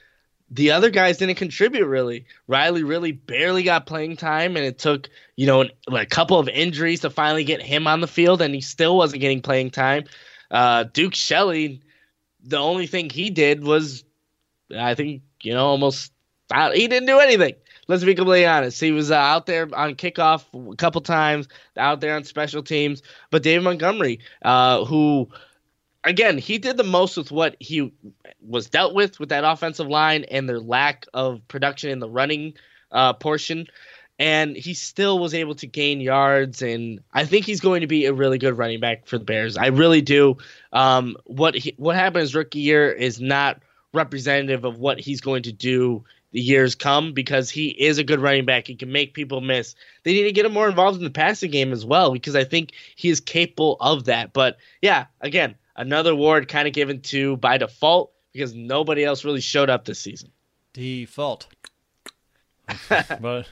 the 0.49 0.71
other 0.71 0.89
guys 0.89 1.17
didn't 1.17 1.35
contribute 1.35 1.85
really. 1.85 2.25
Riley 2.47 2.83
really 2.83 3.11
barely 3.11 3.63
got 3.63 3.85
playing 3.85 4.17
time, 4.17 4.55
and 4.55 4.65
it 4.65 4.79
took 4.79 5.09
you 5.35 5.47
know 5.47 5.65
a 5.87 6.05
couple 6.05 6.39
of 6.39 6.47
injuries 6.47 7.01
to 7.01 7.09
finally 7.09 7.43
get 7.43 7.61
him 7.61 7.87
on 7.87 8.01
the 8.01 8.07
field, 8.07 8.41
and 8.41 8.53
he 8.53 8.61
still 8.61 8.97
wasn't 8.97 9.21
getting 9.21 9.41
playing 9.41 9.71
time. 9.71 10.05
Uh, 10.51 10.83
Duke 10.83 11.15
Shelley, 11.15 11.81
the 12.43 12.57
only 12.57 12.87
thing 12.87 13.09
he 13.09 13.29
did 13.29 13.63
was, 13.63 14.03
I 14.75 14.95
think 14.95 15.23
you 15.41 15.53
know 15.53 15.65
almost 15.65 16.11
he 16.73 16.87
didn't 16.87 17.07
do 17.07 17.19
anything. 17.19 17.55
Let's 17.87 18.03
be 18.03 18.15
completely 18.15 18.47
honest. 18.47 18.79
He 18.79 18.91
was 18.91 19.11
uh, 19.11 19.15
out 19.15 19.45
there 19.45 19.67
on 19.75 19.95
kickoff 19.95 20.71
a 20.71 20.75
couple 20.75 21.01
times, 21.01 21.47
out 21.77 22.01
there 22.01 22.15
on 22.15 22.23
special 22.23 22.63
teams. 22.63 23.03
But 23.29 23.43
David 23.43 23.63
Montgomery, 23.63 24.19
uh, 24.41 24.85
who 24.85 25.29
again, 26.05 26.37
he 26.37 26.57
did 26.57 26.77
the 26.77 26.83
most 26.83 27.17
with 27.17 27.31
what 27.31 27.57
he 27.59 27.91
was 28.41 28.69
dealt 28.69 28.93
with 28.93 29.19
with 29.19 29.29
that 29.29 29.43
offensive 29.43 29.87
line 29.87 30.23
and 30.25 30.47
their 30.47 30.59
lack 30.59 31.05
of 31.13 31.45
production 31.47 31.89
in 31.89 31.99
the 31.99 32.09
running 32.09 32.53
uh, 32.91 33.13
portion. 33.13 33.67
And 34.17 34.55
he 34.55 34.73
still 34.73 35.19
was 35.19 35.33
able 35.33 35.55
to 35.55 35.67
gain 35.67 35.99
yards, 35.99 36.61
and 36.61 37.01
I 37.11 37.25
think 37.25 37.45
he's 37.45 37.59
going 37.59 37.81
to 37.81 37.87
be 37.87 38.05
a 38.05 38.13
really 38.13 38.37
good 38.37 38.57
running 38.57 38.79
back 38.79 39.07
for 39.07 39.17
the 39.17 39.25
Bears. 39.25 39.57
I 39.57 39.67
really 39.67 39.99
do. 40.01 40.37
Um, 40.71 41.17
what 41.25 41.53
he, 41.53 41.73
what 41.75 41.97
happened 41.97 42.21
his 42.21 42.33
rookie 42.33 42.59
year 42.59 42.89
is 42.89 43.19
not 43.19 43.61
representative 43.91 44.63
of 44.63 44.79
what 44.79 45.01
he's 45.01 45.19
going 45.19 45.43
to 45.43 45.51
do 45.51 46.05
the 46.31 46.39
years 46.39 46.75
come 46.75 47.11
because 47.11 47.49
he 47.49 47.67
is 47.67 47.97
a 47.97 48.05
good 48.05 48.21
running 48.21 48.45
back. 48.45 48.67
He 48.67 48.75
can 48.75 48.91
make 48.91 49.13
people 49.13 49.41
miss. 49.41 49.75
They 50.03 50.13
need 50.13 50.23
to 50.23 50.31
get 50.31 50.45
him 50.45 50.53
more 50.53 50.69
involved 50.69 50.97
in 50.97 51.03
the 51.03 51.09
passing 51.09 51.51
game 51.51 51.73
as 51.73 51.85
well 51.85 52.13
because 52.13 52.35
I 52.37 52.45
think 52.45 52.71
he 52.95 53.09
is 53.09 53.19
capable 53.19 53.75
of 53.81 54.05
that. 54.05 54.31
But 54.31 54.57
yeah, 54.81 55.05
again, 55.21 55.55
another 55.75 56.11
award 56.11 56.47
kind 56.47 56.67
of 56.67 56.73
given 56.73 57.01
to 57.01 57.37
by 57.37 57.57
default 57.57 58.11
because 58.33 58.53
nobody 58.53 59.03
else 59.03 59.23
really 59.25 59.41
showed 59.41 59.69
up 59.69 59.85
this 59.85 59.99
season. 59.99 60.31
Default. 60.73 61.47
but 62.89 63.47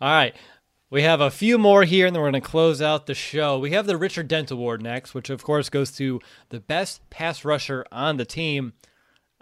all 0.00 0.10
right. 0.10 0.34
We 0.88 1.02
have 1.02 1.20
a 1.20 1.32
few 1.32 1.58
more 1.58 1.82
here, 1.82 2.06
and 2.06 2.14
then 2.14 2.22
we're 2.22 2.30
going 2.30 2.40
to 2.40 2.48
close 2.48 2.80
out 2.80 3.06
the 3.06 3.14
show. 3.14 3.58
We 3.58 3.72
have 3.72 3.86
the 3.86 3.96
Richard 3.96 4.28
Dent 4.28 4.52
Award 4.52 4.82
next, 4.82 5.14
which 5.14 5.30
of 5.30 5.42
course 5.42 5.68
goes 5.68 5.90
to 5.92 6.20
the 6.50 6.60
best 6.60 7.08
pass 7.10 7.44
rusher 7.44 7.84
on 7.90 8.18
the 8.18 8.24
team. 8.24 8.72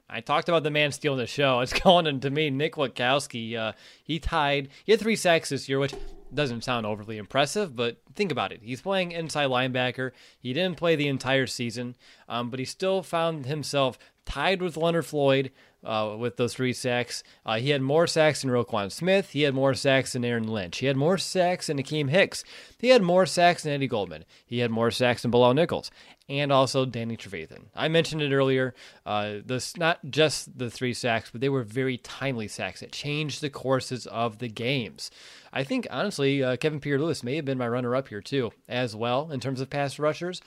I 0.09 0.20
talked 0.20 0.49
about 0.49 0.62
the 0.62 0.70
man 0.70 0.91
stealing 0.93 1.18
the 1.18 1.26
show. 1.26 1.61
It's 1.62 1.72
going 1.72 2.20
to 2.20 2.30
me, 2.30 2.49
Nick 2.49 2.74
Kwiatkowski. 2.74 3.57
Uh, 3.57 3.72
he 4.03 4.18
tied. 4.18 4.68
He 4.85 4.93
had 4.93 5.01
three 5.01 5.16
sacks 5.16 5.51
this 5.51 5.68
year, 5.68 5.78
which 5.78 5.95
doesn't 6.35 6.64
sound 6.64 6.87
overly 6.87 7.18
impressive, 7.18 7.74
but 7.74 7.99
think 8.14 8.32
about 8.32 8.53
it. 8.53 8.61
He's 8.62 8.80
playing 8.80 9.12
inside 9.12 9.49
linebacker. 9.49 10.12
He 10.39 10.53
didn't 10.53 10.76
play 10.76 10.97
the 10.97 11.09
entire 11.09 11.47
season, 11.47 11.97
um, 12.28 12.51
but 12.51 12.59
he 12.59 12.64
still 12.64 13.03
found 13.03 13.47
himself 13.47 13.99
tied 14.24 14.62
with 14.62 14.76
Leonard 14.76 15.07
Floyd 15.07 15.51
uh, 15.85 16.16
with 16.18 16.37
those 16.37 16.55
three 16.55 16.72
sacks. 16.72 17.22
Uh, 17.45 17.57
he 17.57 17.70
had 17.70 17.82
more 17.82 18.07
sacks 18.07 18.43
than 18.43 18.51
Roquan 18.51 18.91
Smith. 18.91 19.30
He 19.30 19.43
had 19.43 19.55
more 19.55 19.74
sacks 19.74 20.14
than 20.14 20.24
Aaron 20.24 20.49
Lynch. 20.49 20.78
He 20.78 20.87
had 20.87 20.97
more 20.97 21.18
sacks 21.18 21.66
than 21.66 21.78
Akiem 21.78 22.09
Hicks. 22.09 22.45
He 22.78 22.89
had 22.89 23.03
more 23.03 23.26
sacks 23.26 23.62
than 23.62 23.72
Eddie 23.72 23.87
Goldman. 23.87 24.24
He 24.47 24.61
had 24.61 24.70
more 24.70 24.91
sacks 24.91 25.22
than 25.22 25.30
Bilal 25.30 25.55
Nichols 25.55 25.91
and 26.29 26.51
also 26.51 26.85
Danny 26.87 27.16
Trevathan. 27.16 27.66
I 27.75 27.89
mentioned 27.89 28.22
it 28.22 28.33
earlier. 28.33 28.75
Uh, 29.05 29.37
this 29.45 29.77
not 29.77 29.99
just 30.09 30.57
the 30.59 30.70
three 30.70 30.95
sacks, 30.95 31.31
but 31.31 31.41
they 31.41 31.49
were 31.49 31.62
very 31.62 31.99
timely 31.99 32.49
sacks. 32.49 32.83
It 32.83 32.93
changed 32.93 33.41
the 33.41 33.51
courses 33.51 34.07
of 34.07 34.39
the 34.39 34.49
games. 34.49 35.11
I 35.53 35.64
think 35.64 35.87
honestly, 35.91 36.43
uh, 36.43 36.57
Kevin 36.57 36.81
Pierre-Louis 36.81 37.22
may 37.22 37.37
have 37.37 37.45
been 37.45 37.59
my 37.59 37.68
runner-up 37.68 38.09
here 38.09 38.22
too, 38.22 38.53
as 38.68 38.97
well 38.97 39.31
in 39.31 39.41
terms 39.41 39.61
of 39.61 39.70
pass 39.70 39.99
rushers. 39.99 40.41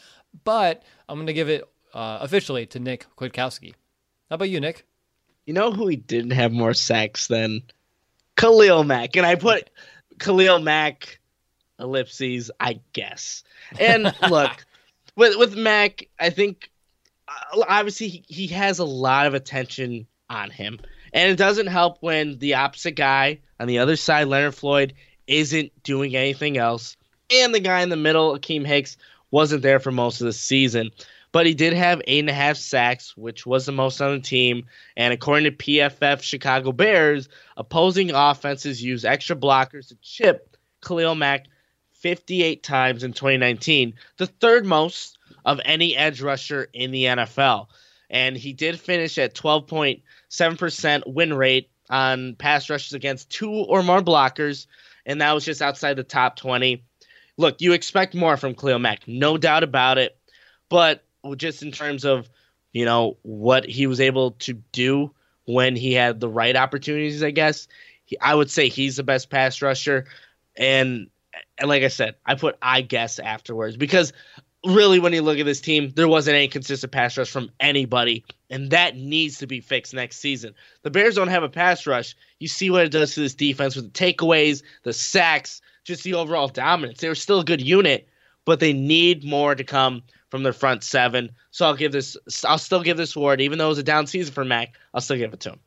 But 0.44 0.84
I'm 1.08 1.18
going 1.18 1.28
to 1.28 1.34
give 1.34 1.50
it 1.50 1.64
uh, 1.94 2.20
officially 2.22 2.66
to 2.68 2.80
Nick 2.80 3.06
Kwiatkowski. 3.18 3.74
How 4.30 4.36
about 4.36 4.50
you, 4.50 4.60
Nick? 4.60 4.86
You 5.46 5.54
know 5.54 5.72
who 5.72 5.88
he 5.88 5.96
didn't 5.96 6.32
have 6.32 6.52
more 6.52 6.74
sacks 6.74 7.28
than 7.28 7.62
Khalil 8.36 8.84
Mack, 8.84 9.16
and 9.16 9.26
I 9.26 9.36
put 9.36 9.70
Khalil 10.20 10.60
Mack 10.60 11.20
ellipses, 11.80 12.52
I 12.60 12.82
guess. 12.94 13.44
And 13.80 14.14
look 14.30 14.66
with 15.18 15.36
with 15.36 15.58
Mack, 15.58 16.08
I 16.18 16.30
think 16.30 16.70
uh, 17.28 17.64
obviously 17.68 18.08
he, 18.08 18.24
he 18.28 18.48
has 18.48 18.80
a 18.80 18.86
lot 18.86 19.26
of 19.26 19.34
attention 19.34 20.08
on 20.30 20.50
him, 20.50 20.80
and 21.12 21.30
it 21.30 21.36
doesn't 21.36 21.68
help 21.68 21.98
when 22.00 22.40
the 22.40 22.54
opposite 22.54 22.96
guy 22.96 23.40
on 23.60 23.68
the 23.68 23.80
other 23.80 23.98
side, 23.98 24.28
Leonard 24.28 24.56
Floyd, 24.56 24.94
isn't 25.26 25.72
doing 25.84 26.16
anything 26.16 26.58
else, 26.58 26.96
and 27.34 27.54
the 27.54 27.60
guy 27.60 27.82
in 27.82 27.90
the 27.90 27.98
middle, 27.98 28.38
Akiem 28.38 28.66
Hicks, 28.66 28.96
wasn't 29.32 29.64
there 29.64 29.80
for 29.80 29.92
most 29.92 30.22
of 30.22 30.26
the 30.26 30.34
season. 30.34 30.92
But 31.34 31.46
he 31.46 31.54
did 31.54 31.74
have 31.74 32.02
eight 32.08 32.22
and 32.22 32.30
a 32.30 32.34
half 32.34 32.56
sacks, 32.56 33.16
which 33.18 33.46
was 33.46 33.66
the 33.66 33.74
most 33.74 34.02
on 34.02 34.14
the 34.14 34.22
team. 34.22 34.66
And 34.96 35.14
according 35.14 35.44
to 35.44 35.52
PFF 35.52 36.22
Chicago 36.22 36.72
Bears, 36.72 37.28
opposing 37.58 38.12
offenses 38.12 38.82
use 38.82 39.04
extra 39.04 39.36
blockers 39.36 39.90
to 39.90 39.98
chip 40.02 40.56
Khalil 40.82 41.16
Mack 41.16 41.48
58 42.00 42.64
times 42.64 43.04
in 43.04 43.14
2019, 43.14 43.94
the 44.18 44.28
third 44.28 44.66
most 44.66 45.18
of 45.46 45.60
any 45.66 45.96
edge 45.96 46.22
rusher 46.22 46.68
in 46.74 46.92
the 46.92 47.06
NFL. 47.06 47.68
And 48.10 48.38
he 48.38 48.54
did 48.54 48.80
finish 48.80 49.18
at 49.18 49.36
12.7% 49.36 51.14
win 51.14 51.34
rate 51.34 51.70
on 51.90 52.36
pass 52.36 52.70
rushes 52.70 52.94
against 52.94 53.30
two 53.30 53.52
or 53.52 53.84
more 53.84 54.02
blockers, 54.02 54.68
and 55.06 55.22
that 55.22 55.34
was 55.34 55.46
just 55.46 55.62
outside 55.62 55.96
the 55.96 56.04
top 56.04 56.36
20. 56.36 56.84
Look, 57.38 57.62
you 57.62 57.74
expect 57.74 58.16
more 58.16 58.38
from 58.38 58.56
Khalil 58.56 58.80
Mack, 58.80 59.08
no 59.08 59.38
doubt 59.38 59.64
about 59.64 59.98
it. 59.98 60.18
But 60.70 61.04
just 61.36 61.64
in 61.64 61.72
terms 61.72 62.04
of, 62.06 62.30
you 62.74 62.86
know, 62.86 63.18
what 63.24 63.66
he 63.66 63.88
was 63.88 64.00
able 64.00 64.32
to 64.32 64.54
do 64.72 65.12
when 65.46 65.76
he 65.76 65.94
had 65.94 66.20
the 66.20 66.30
right 66.30 66.56
opportunities, 66.56 67.24
I 67.24 67.32
guess, 67.32 67.68
he, 68.06 68.20
I 68.20 68.36
would 68.36 68.52
say 68.52 68.68
he's 68.68 68.98
the 68.98 69.04
best 69.04 69.30
pass 69.30 69.62
rusher. 69.62 70.06
And 70.58 71.10
and 71.58 71.70
like 71.70 71.84
I 71.84 71.88
said, 71.88 72.16
I 72.26 72.36
put 72.36 72.58
I 72.62 72.82
guess 72.82 73.20
afterwards 73.20 73.78
because 73.78 74.14
really, 74.66 75.00
when 75.00 75.14
you 75.14 75.22
look 75.22 75.40
at 75.40 75.46
this 75.46 75.62
team, 75.62 75.92
there 75.96 76.08
wasn't 76.08 76.36
any 76.36 76.48
consistent 76.48 76.92
pass 76.92 77.18
rush 77.18 77.30
from 77.30 77.52
anybody, 77.60 78.26
and 78.50 78.70
that 78.72 78.96
needs 78.96 79.38
to 79.40 79.48
be 79.48 79.62
fixed 79.62 79.94
next 79.94 80.18
season. 80.18 80.54
The 80.84 80.92
Bears 80.92 81.16
don't 81.16 81.28
have 81.28 81.44
a 81.44 81.50
pass 81.50 81.88
rush. 81.88 82.16
You 82.40 82.48
see 82.48 82.70
what 82.70 82.86
it 82.86 82.92
does 82.92 83.14
to 83.16 83.22
this 83.22 83.36
defense 83.36 83.76
with 83.76 83.92
the 83.94 84.14
takeaways, 84.14 84.64
the 84.84 84.94
sacks, 84.94 85.62
just 85.84 86.04
the 86.04 86.16
overall 86.16 86.48
dominance. 86.48 87.00
They 87.00 87.10
were 87.10 87.16
still 87.16 87.40
a 87.40 87.46
good 87.46 87.62
unit, 87.62 88.08
but 88.46 88.60
they 88.60 88.74
need 88.74 89.24
more 89.24 89.56
to 89.56 89.64
come 89.64 90.04
from 90.30 90.44
their 90.44 90.54
front 90.54 90.84
seven. 90.84 91.32
So 91.52 91.66
I'll 91.66 91.76
give 91.76 91.92
this. 91.92 92.18
I'll 92.46 92.58
still 92.58 92.84
give 92.84 92.98
this 92.98 93.16
award, 93.16 93.42
even 93.42 93.58
though 93.58 93.68
it 93.68 93.70
was 93.70 93.78
a 93.78 93.84
down 93.84 94.08
season 94.08 94.34
for 94.34 94.46
Mack. 94.46 94.76
I'll 94.94 95.02
still 95.02 95.18
give 95.18 95.34
it 95.34 95.40
to 95.42 95.52
him. 95.52 95.60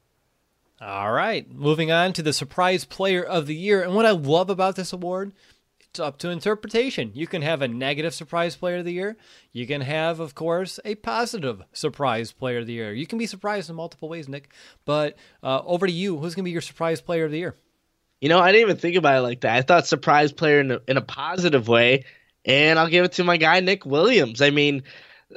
All 0.82 1.12
right, 1.12 1.50
moving 1.50 1.92
on 1.92 2.14
to 2.14 2.22
the 2.22 2.32
surprise 2.32 2.86
player 2.86 3.22
of 3.22 3.46
the 3.46 3.54
year, 3.54 3.82
and 3.82 3.94
what 3.94 4.06
I 4.06 4.12
love 4.12 4.48
about 4.48 4.76
this 4.76 4.94
award 4.94 5.32
it's 5.90 5.98
up 5.98 6.18
to 6.18 6.30
interpretation. 6.30 7.10
You 7.14 7.26
can 7.26 7.42
have 7.42 7.62
a 7.62 7.68
negative 7.68 8.14
surprise 8.14 8.54
player 8.54 8.78
of 8.78 8.84
the 8.84 8.92
year. 8.92 9.16
You 9.52 9.66
can 9.66 9.80
have, 9.80 10.20
of 10.20 10.36
course, 10.36 10.78
a 10.84 10.94
positive 10.94 11.62
surprise 11.72 12.30
player 12.30 12.58
of 12.58 12.66
the 12.68 12.72
year. 12.72 12.92
You 12.92 13.08
can 13.08 13.18
be 13.18 13.26
surprised 13.26 13.68
in 13.68 13.76
multiple 13.76 14.08
ways, 14.08 14.28
Nick. 14.28 14.52
But 14.84 15.16
uh, 15.42 15.62
over 15.64 15.88
to 15.88 15.92
you. 15.92 16.16
Who's 16.16 16.36
going 16.36 16.44
to 16.44 16.48
be 16.48 16.52
your 16.52 16.60
surprise 16.60 17.00
player 17.00 17.24
of 17.24 17.32
the 17.32 17.38
year? 17.38 17.56
You 18.20 18.28
know, 18.28 18.38
I 18.38 18.52
didn't 18.52 18.68
even 18.68 18.76
think 18.76 18.96
about 18.96 19.18
it 19.18 19.22
like 19.22 19.40
that. 19.40 19.56
I 19.56 19.62
thought 19.62 19.88
surprise 19.88 20.30
player 20.30 20.60
in 20.60 20.70
a, 20.70 20.80
in 20.86 20.96
a 20.96 21.02
positive 21.02 21.66
way, 21.66 22.04
and 22.44 22.78
I'll 22.78 22.88
give 22.88 23.04
it 23.04 23.12
to 23.12 23.24
my 23.24 23.36
guy 23.36 23.58
Nick 23.58 23.84
Williams. 23.84 24.40
I 24.40 24.50
mean, 24.50 24.84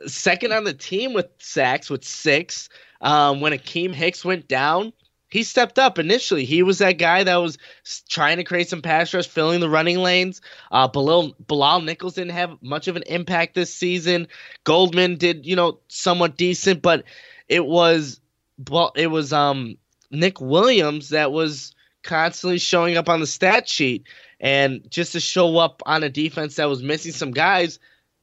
second 0.06 0.53
on 0.53 0.65
the 0.65 0.73
team 0.73 1.14
with 1.14 1.28
sacks 1.40 1.90
with 1.90 2.03
six. 2.03 2.69
Um, 3.02 3.41
when 3.41 3.53
Akiem 3.53 3.94
Hicks 3.94 4.23
went 4.23 4.48
down, 4.48 4.94
he 5.34 5.41
stepped 5.41 5.80
up 5.80 5.97
initially. 5.97 6.45
He 6.45 6.61
was 6.61 6.77
that 6.77 6.99
guy 6.99 7.23
that 7.23 7.38
was 7.38 7.57
trying 8.07 8.38
to 8.38 8.43
create 8.43 8.69
some 8.69 8.84
pass 8.84 9.11
rush, 9.15 9.27
filling 9.27 9.61
the 9.61 9.69
running 9.69 9.97
lanes. 9.97 10.41
Uh, 10.72 10.88
Bilal, 10.88 11.34
Bilal 11.47 11.81
Nichols 11.81 12.14
didn't 12.14 12.34
have 12.34 12.61
much 12.61 12.88
of 12.88 12.95
an 12.95 13.01
impact 13.07 13.55
this 13.55 13.73
season. 13.73 14.27
Goldman 14.64 15.15
did, 15.15 15.43
you 15.43 15.55
know, 15.55 15.80
somewhat 15.88 16.38
decent, 16.38 16.84
but 16.84 17.03
it 17.47 17.65
was, 17.65 18.22
well, 18.69 18.91
it 18.95 19.07
was 19.07 19.34
um 19.34 19.76
Nick 20.11 20.39
Williams 20.39 21.10
that 21.10 21.31
was 21.31 21.73
constantly 22.03 22.60
showing 22.60 22.95
up 22.95 23.10
on 23.10 23.19
the 23.19 23.26
stat 23.26 23.68
sheet, 23.68 24.05
and 24.39 24.88
just 24.91 25.14
to 25.14 25.19
show 25.19 25.57
up 25.57 25.81
on 25.88 26.03
a 26.03 26.10
defense 26.10 26.57
that 26.57 26.69
was 26.69 26.84
missing 26.84 27.11
some 27.11 27.31
guys, 27.31 27.80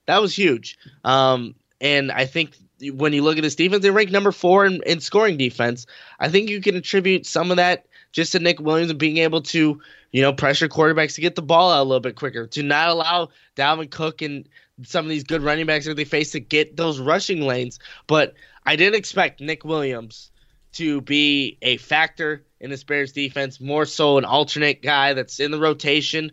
that 0.06 0.22
was 0.22 0.32
huge. 0.32 0.78
Um, 1.02 1.56
and 1.80 2.12
I 2.12 2.26
think 2.26 2.52
when 2.92 3.12
you 3.12 3.22
look 3.22 3.36
at 3.36 3.42
this 3.42 3.54
defense, 3.54 3.82
they 3.82 3.90
rank 3.90 4.10
number 4.10 4.32
four 4.32 4.64
in, 4.64 4.82
in 4.84 5.00
scoring 5.00 5.36
defense. 5.36 5.86
I 6.18 6.28
think 6.28 6.48
you 6.48 6.60
can 6.60 6.76
attribute 6.76 7.26
some 7.26 7.50
of 7.50 7.58
that 7.58 7.86
just 8.12 8.32
to 8.32 8.38
Nick 8.38 8.60
Williams 8.60 8.92
being 8.94 9.18
able 9.18 9.42
to, 9.42 9.80
you 10.10 10.22
know, 10.22 10.32
pressure 10.32 10.68
quarterbacks 10.68 11.14
to 11.14 11.20
get 11.20 11.34
the 11.34 11.42
ball 11.42 11.70
out 11.70 11.82
a 11.82 11.84
little 11.84 12.00
bit 12.00 12.16
quicker, 12.16 12.46
to 12.48 12.62
not 12.62 12.88
allow 12.88 13.28
Dalvin 13.56 13.90
Cook 13.90 14.22
and 14.22 14.48
some 14.82 15.04
of 15.04 15.10
these 15.10 15.24
good 15.24 15.42
running 15.42 15.66
backs 15.66 15.86
that 15.86 15.96
they 15.96 16.04
face 16.04 16.32
to 16.32 16.40
get 16.40 16.76
those 16.76 16.98
rushing 16.98 17.42
lanes. 17.42 17.78
But 18.06 18.34
I 18.64 18.76
didn't 18.76 18.98
expect 18.98 19.40
Nick 19.40 19.64
Williams 19.64 20.30
to 20.72 21.00
be 21.00 21.58
a 21.62 21.76
factor 21.76 22.44
in 22.60 22.70
this 22.70 22.84
Bears 22.84 23.12
defense, 23.12 23.60
more 23.60 23.84
so 23.84 24.18
an 24.18 24.24
alternate 24.24 24.82
guy 24.82 25.14
that's 25.14 25.40
in 25.40 25.50
the 25.50 25.60
rotation. 25.60 26.32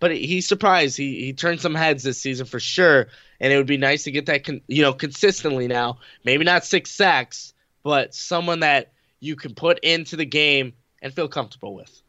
But 0.00 0.14
he 0.14 0.40
surprised. 0.40 0.96
He 0.96 1.24
he 1.24 1.32
turned 1.32 1.60
some 1.60 1.74
heads 1.74 2.02
this 2.02 2.20
season 2.20 2.46
for 2.46 2.60
sure, 2.60 3.08
and 3.40 3.52
it 3.52 3.56
would 3.56 3.66
be 3.66 3.76
nice 3.76 4.04
to 4.04 4.10
get 4.10 4.26
that 4.26 4.44
con- 4.44 4.62
you 4.66 4.82
know 4.82 4.92
consistently 4.92 5.66
now. 5.68 5.98
Maybe 6.24 6.44
not 6.44 6.64
six 6.64 6.90
sacks, 6.90 7.52
but 7.82 8.14
someone 8.14 8.60
that 8.60 8.92
you 9.20 9.36
can 9.36 9.54
put 9.54 9.78
into 9.80 10.16
the 10.16 10.24
game 10.24 10.74
and 11.02 11.12
feel 11.12 11.28
comfortable 11.28 11.74
with. 11.74 12.02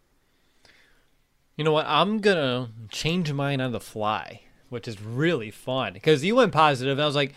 You 1.56 1.64
know 1.64 1.72
what? 1.72 1.85
I'm 1.88 2.19
gonna 2.19 2.69
change 2.89 3.31
mine 3.34 3.61
on 3.61 3.72
the 3.72 3.80
fly, 3.80 4.41
which 4.69 4.88
is 4.88 5.01
really 5.01 5.51
fun 5.51 5.93
because 5.93 6.23
you 6.23 6.35
went 6.35 6.53
positive, 6.53 6.97
and 6.97 7.03
I 7.03 7.06
was 7.06 7.15
like, 7.15 7.34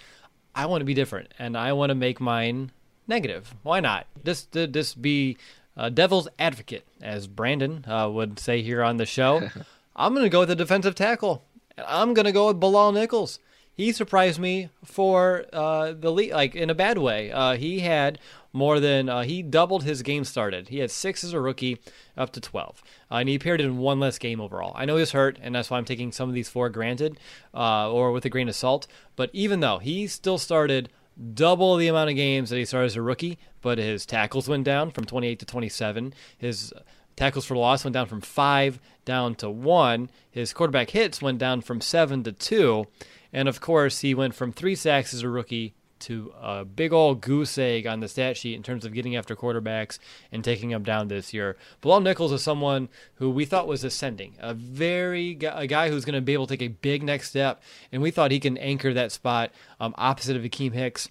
I 0.55 0.67
want 0.67 0.81
to 0.81 0.87
be 0.87 0.95
different, 0.95 1.33
and 1.39 1.57
I 1.57 1.73
want 1.73 1.91
to 1.91 1.95
make 1.95 2.21
mine 2.21 2.71
negative. 3.09 3.55
Why 3.63 3.81
not? 3.81 4.07
Just 4.25 4.53
to 4.53 4.67
just 4.67 5.03
be 5.03 5.37
a 5.77 5.91
devil's 5.91 6.29
advocate, 6.39 6.87
as 7.01 7.27
Brandon 7.27 7.85
uh, 7.89 8.09
would 8.11 8.39
say 8.39 8.63
here 8.63 8.83
on 8.83 8.97
the 8.99 9.07
show. 9.07 9.49
I'm 9.97 10.15
gonna 10.15 10.29
go 10.29 10.41
with 10.41 10.49
the 10.49 10.57
defensive 10.57 10.95
tackle. 10.95 11.45
I'm 11.77 12.15
gonna 12.15 12.33
go 12.33 12.47
with 12.49 12.61
Bilal 12.61 12.93
Nichols 12.93 13.39
he 13.75 13.93
surprised 13.93 14.39
me 14.39 14.69
for 14.85 15.47
uh, 15.53 15.93
the 15.93 16.11
league, 16.11 16.33
like 16.33 16.55
in 16.55 16.71
a 16.71 16.75
bad 16.75 16.99
way. 16.99 17.31
Uh, 17.31 17.57
he 17.57 17.81
had 17.81 18.19
more 18.53 18.81
than 18.81 19.09
uh, 19.09 19.23
he 19.23 19.43
doubled 19.43 19.85
his 19.85 20.03
game 20.03 20.25
started. 20.25 20.69
He 20.69 20.79
had 20.79 20.91
six 20.91 21.25
as 21.25 21.33
a 21.33 21.41
rookie, 21.41 21.79
up 22.17 22.31
to 22.33 22.41
twelve, 22.41 22.83
uh, 23.11 23.17
and 23.17 23.29
he 23.29 23.35
appeared 23.35 23.61
in 23.61 23.79
one 23.79 23.99
less 23.99 24.19
game 24.19 24.41
overall. 24.41 24.73
I 24.75 24.85
know 24.85 24.97
he 24.97 25.01
was 25.01 25.13
hurt, 25.13 25.39
and 25.41 25.55
that's 25.55 25.71
why 25.71 25.79
I'm 25.79 25.85
taking 25.85 26.13
some 26.13 26.29
of 26.29 26.35
these 26.35 26.49
for 26.49 26.69
granted, 26.69 27.19
uh, 27.55 27.91
or 27.91 28.13
with 28.13 28.25
a 28.25 28.31
grain 28.31 28.49
of 28.49 28.55
salt. 28.55 28.87
But 29.17 29.31
even 29.33 29.61
though 29.61 29.79
he 29.79 30.07
still 30.07 30.39
started 30.39 30.91
double 31.35 31.77
the 31.77 31.89
amount 31.89 32.11
of 32.11 32.17
games 32.17 32.51
that 32.51 32.57
he 32.57 32.65
started 32.65 32.87
as 32.87 32.97
a 32.97 33.03
rookie, 33.03 33.39
but 33.61 33.79
his 33.79 34.07
tackles 34.07 34.49
went 34.49 34.65
down 34.65 34.91
from 34.91 35.05
28 35.05 35.39
to 35.39 35.47
27. 35.47 36.15
His 36.39 36.73
tackles 37.17 37.45
for 37.45 37.57
loss 37.57 37.85
went 37.85 37.95
down 37.95 38.07
from 38.07 38.21
five 38.21 38.79
down 39.05 39.35
to 39.37 39.51
one. 39.51 40.11
His 40.31 40.53
quarterback 40.53 40.91
hits 40.91 41.23
went 41.23 41.39
down 41.39 41.61
from 41.61 41.81
seven 41.81 42.23
to 42.25 42.33
two. 42.33 42.87
And 43.33 43.49
of 43.49 43.61
course, 43.61 44.01
he 44.01 44.15
went 44.15 44.35
from 44.35 44.53
three 44.53 44.75
sacks 44.75 45.15
as 45.15 45.23
a 45.23 45.29
rookie 45.29 45.75
to 46.03 46.33
a 46.41 46.65
big 46.65 46.93
old 46.93 47.21
goose 47.21 47.57
egg 47.57 47.87
on 47.87 48.01
the 48.01 48.09
stat 48.09 48.37
sheet 48.37 48.55
in 48.57 48.63
terms 48.63 48.85
of 48.85 48.93
getting 48.93 49.15
after 49.15 49.37
quarterbacks 49.37 49.99
and 50.33 50.43
taking 50.43 50.71
them 50.71 50.83
down 50.83 51.09
this 51.09 51.33
year. 51.33 51.57
Bilal 51.81 52.01
Nichols 52.01 52.33
is 52.33 52.43
someone 52.43 52.89
who 53.15 53.31
we 53.31 53.45
thought 53.45 53.69
was 53.69 53.85
ascending, 53.85 54.35
a 54.41 54.53
very 54.53 55.39
a 55.43 55.67
guy 55.67 55.89
who's 55.89 56.05
going 56.05 56.15
to 56.15 56.21
be 56.21 56.33
able 56.33 56.47
to 56.49 56.57
take 56.57 56.69
a 56.69 56.75
big 56.75 57.03
next 57.03 57.29
step, 57.29 57.63
and 57.93 58.03
we 58.03 58.11
thought 58.11 58.33
he 58.33 58.41
can 58.41 58.59
anchor 58.59 58.93
that 58.93 59.13
spot 59.13 59.53
um, 59.81 59.95
opposite 59.97 60.37
of 60.37 60.43
Akiem 60.43 60.73
Hicks 60.73 61.09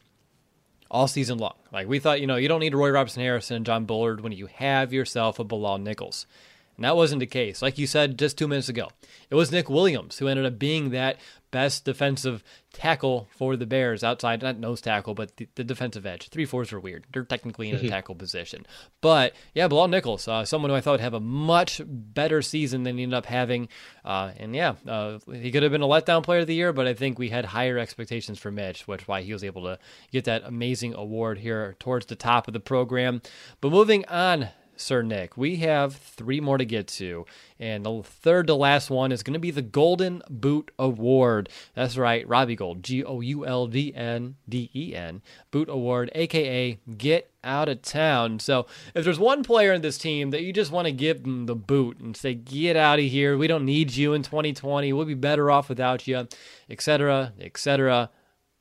all 0.90 1.08
season 1.08 1.38
long. 1.38 1.56
Like 1.72 1.88
we 1.88 2.00
thought, 2.00 2.20
you 2.20 2.28
know, 2.28 2.36
you 2.36 2.50
don't 2.50 2.60
need 2.60 2.76
Roy 2.76 2.92
Robertson 2.92 3.24
Harrison 3.24 3.58
and 3.58 3.66
John 3.66 3.86
Bullard 3.86 4.22
when 4.22 4.34
you 4.34 4.48
have 4.48 4.92
yourself 4.92 5.40
a 5.40 5.46
Bilal 5.46 5.78
Nichols. 5.78 6.28
And 6.76 6.86
that 6.86 6.96
wasn't 6.96 7.20
the 7.20 7.28
case. 7.28 7.62
Like 7.62 7.78
you 7.78 7.88
said 7.88 8.18
just 8.18 8.38
two 8.38 8.48
minutes 8.48 8.68
ago, 8.68 8.90
it 9.30 9.36
was 9.36 9.52
Nick 9.52 9.70
Williams 9.70 10.18
who 10.18 10.28
ended 10.28 10.46
up 10.46 10.60
being 10.60 10.90
that 10.90 11.18
best 11.52 11.86
defensive 11.86 12.44
tackle 12.74 13.28
for 13.38 13.56
the 13.56 13.66
Bears 13.66 14.04
outside, 14.04 14.42
not 14.42 14.58
nose 14.58 14.82
tackle, 14.82 15.14
but 15.14 15.36
the, 15.38 15.48
the 15.56 15.64
defensive 15.64 16.06
edge. 16.06 16.30
Three 16.30 16.46
fours 16.46 16.72
are 16.72 16.80
weird. 16.80 17.06
They're 17.12 17.24
technically 17.24 17.70
in 17.70 17.76
a 17.76 17.90
tackle 17.90 18.16
position. 18.16 18.66
But 19.02 19.34
yeah, 19.54 19.68
Bilal 19.68 19.90
Nichols, 19.90 20.28
uh, 20.28 20.46
someone 20.46 20.72
who 20.72 20.76
I 20.76 20.82
thought 20.82 20.92
would 20.92 21.02
have 21.02 21.14
a 21.14 21.20
much 21.20 21.82
better 21.86 22.42
season 22.42 22.84
than 22.84 22.98
he 22.98 23.04
ended 23.04 23.18
up 23.18 23.26
having. 23.26 23.68
Uh, 24.04 24.32
and 24.38 24.56
yeah, 24.56 24.76
uh, 24.88 25.20
he 25.32 25.52
could 25.52 25.64
have 25.64 25.72
been 25.72 25.82
a 25.82 25.88
letdown 25.88 26.24
player 26.24 26.40
of 26.40 26.48
the 26.48 26.56
year, 26.56 26.74
but 26.74 26.88
I 26.88 26.94
think 26.94 27.20
we 27.20 27.30
had 27.30 27.46
higher 27.46 27.78
expectations 27.78 28.40
for 28.40 28.52
Mitch, 28.52 28.88
which 28.88 29.02
is 29.02 29.08
why 29.08 29.22
he 29.22 29.34
was 29.34 29.44
able 29.44 29.64
to 29.64 29.78
get 30.12 30.26
that 30.26 30.44
amazing 30.46 30.94
award 30.94 31.40
here 31.40 31.76
towards 31.80 32.06
the 32.06 32.16
top 32.16 32.48
of 32.48 32.54
the 32.54 32.60
program. 32.60 33.22
But 33.60 33.72
moving 33.72 34.06
on 34.06 34.50
Sir 34.82 35.02
Nick. 35.04 35.38
We 35.38 35.58
have 35.58 35.96
three 35.96 36.42
more 36.42 36.58
to 36.58 36.66
get 36.66 36.88
to. 36.88 37.26
And 37.60 37.86
the 37.86 38.02
third 38.04 38.48
to 38.48 38.56
last 38.56 38.90
one 38.90 39.12
is 39.12 39.24
going 39.24 39.36
to 39.36 39.40
be 39.40 39.52
the 39.52 39.62
Golden 39.62 40.22
Boot 40.30 40.72
Award. 40.80 41.50
That's 41.76 41.98
right, 41.98 42.28
Robbie 42.28 42.56
Gould, 42.56 42.84
G 42.84 43.04
O 43.04 43.22
U 43.22 43.46
L 43.46 43.68
D 43.68 43.94
N 43.96 44.36
D 44.50 44.70
E 44.74 44.96
N, 44.96 45.22
Boot 45.52 45.70
Award, 45.70 46.12
aka 46.16 46.80
Get 46.98 47.32
Out 47.44 47.70
of 47.70 47.84
Town. 47.84 48.40
So 48.40 48.66
if 48.96 49.06
there's 49.06 49.20
one 49.20 49.44
player 49.44 49.74
in 49.74 49.82
this 49.82 49.98
team 49.98 50.32
that 50.32 50.42
you 50.42 50.52
just 50.52 50.72
want 50.72 50.88
to 50.88 50.92
give 50.92 51.24
them 51.24 51.46
the 51.46 51.56
boot 51.56 52.00
and 52.00 52.18
say, 52.18 52.34
Get 52.34 52.76
out 52.76 53.00
of 53.00 53.06
here, 53.06 53.38
we 53.38 53.48
don't 53.48 53.66
need 53.66 53.96
you 53.96 54.14
in 54.14 54.24
2020, 54.24 54.92
we'll 54.94 55.06
be 55.06 55.14
better 55.14 55.52
off 55.52 55.70
without 55.70 56.08
you, 56.08 56.28
etc., 56.70 57.34
etc., 57.40 58.10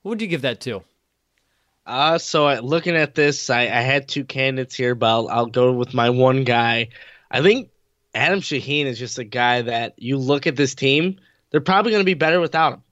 who 0.02 0.10
would 0.10 0.22
you 0.22 0.28
give 0.28 0.42
that 0.42 0.60
to? 0.62 0.82
Uh, 1.90 2.18
so 2.18 2.46
I, 2.46 2.60
looking 2.60 2.94
at 2.94 3.16
this, 3.16 3.50
I, 3.50 3.62
I, 3.62 3.80
had 3.80 4.06
two 4.06 4.24
candidates 4.24 4.76
here, 4.76 4.94
but 4.94 5.08
I'll, 5.08 5.28
I'll, 5.28 5.46
go 5.46 5.72
with 5.72 5.92
my 5.92 6.08
one 6.08 6.44
guy. 6.44 6.90
I 7.32 7.42
think 7.42 7.70
Adam 8.14 8.38
Shaheen 8.38 8.84
is 8.84 8.96
just 8.96 9.18
a 9.18 9.24
guy 9.24 9.62
that 9.62 9.94
you 9.96 10.16
look 10.16 10.46
at 10.46 10.54
this 10.54 10.76
team, 10.76 11.18
they're 11.50 11.60
probably 11.60 11.90
going 11.90 12.02
to 12.02 12.04
be 12.04 12.14
better 12.14 12.38
without 12.38 12.74
him 12.74 12.82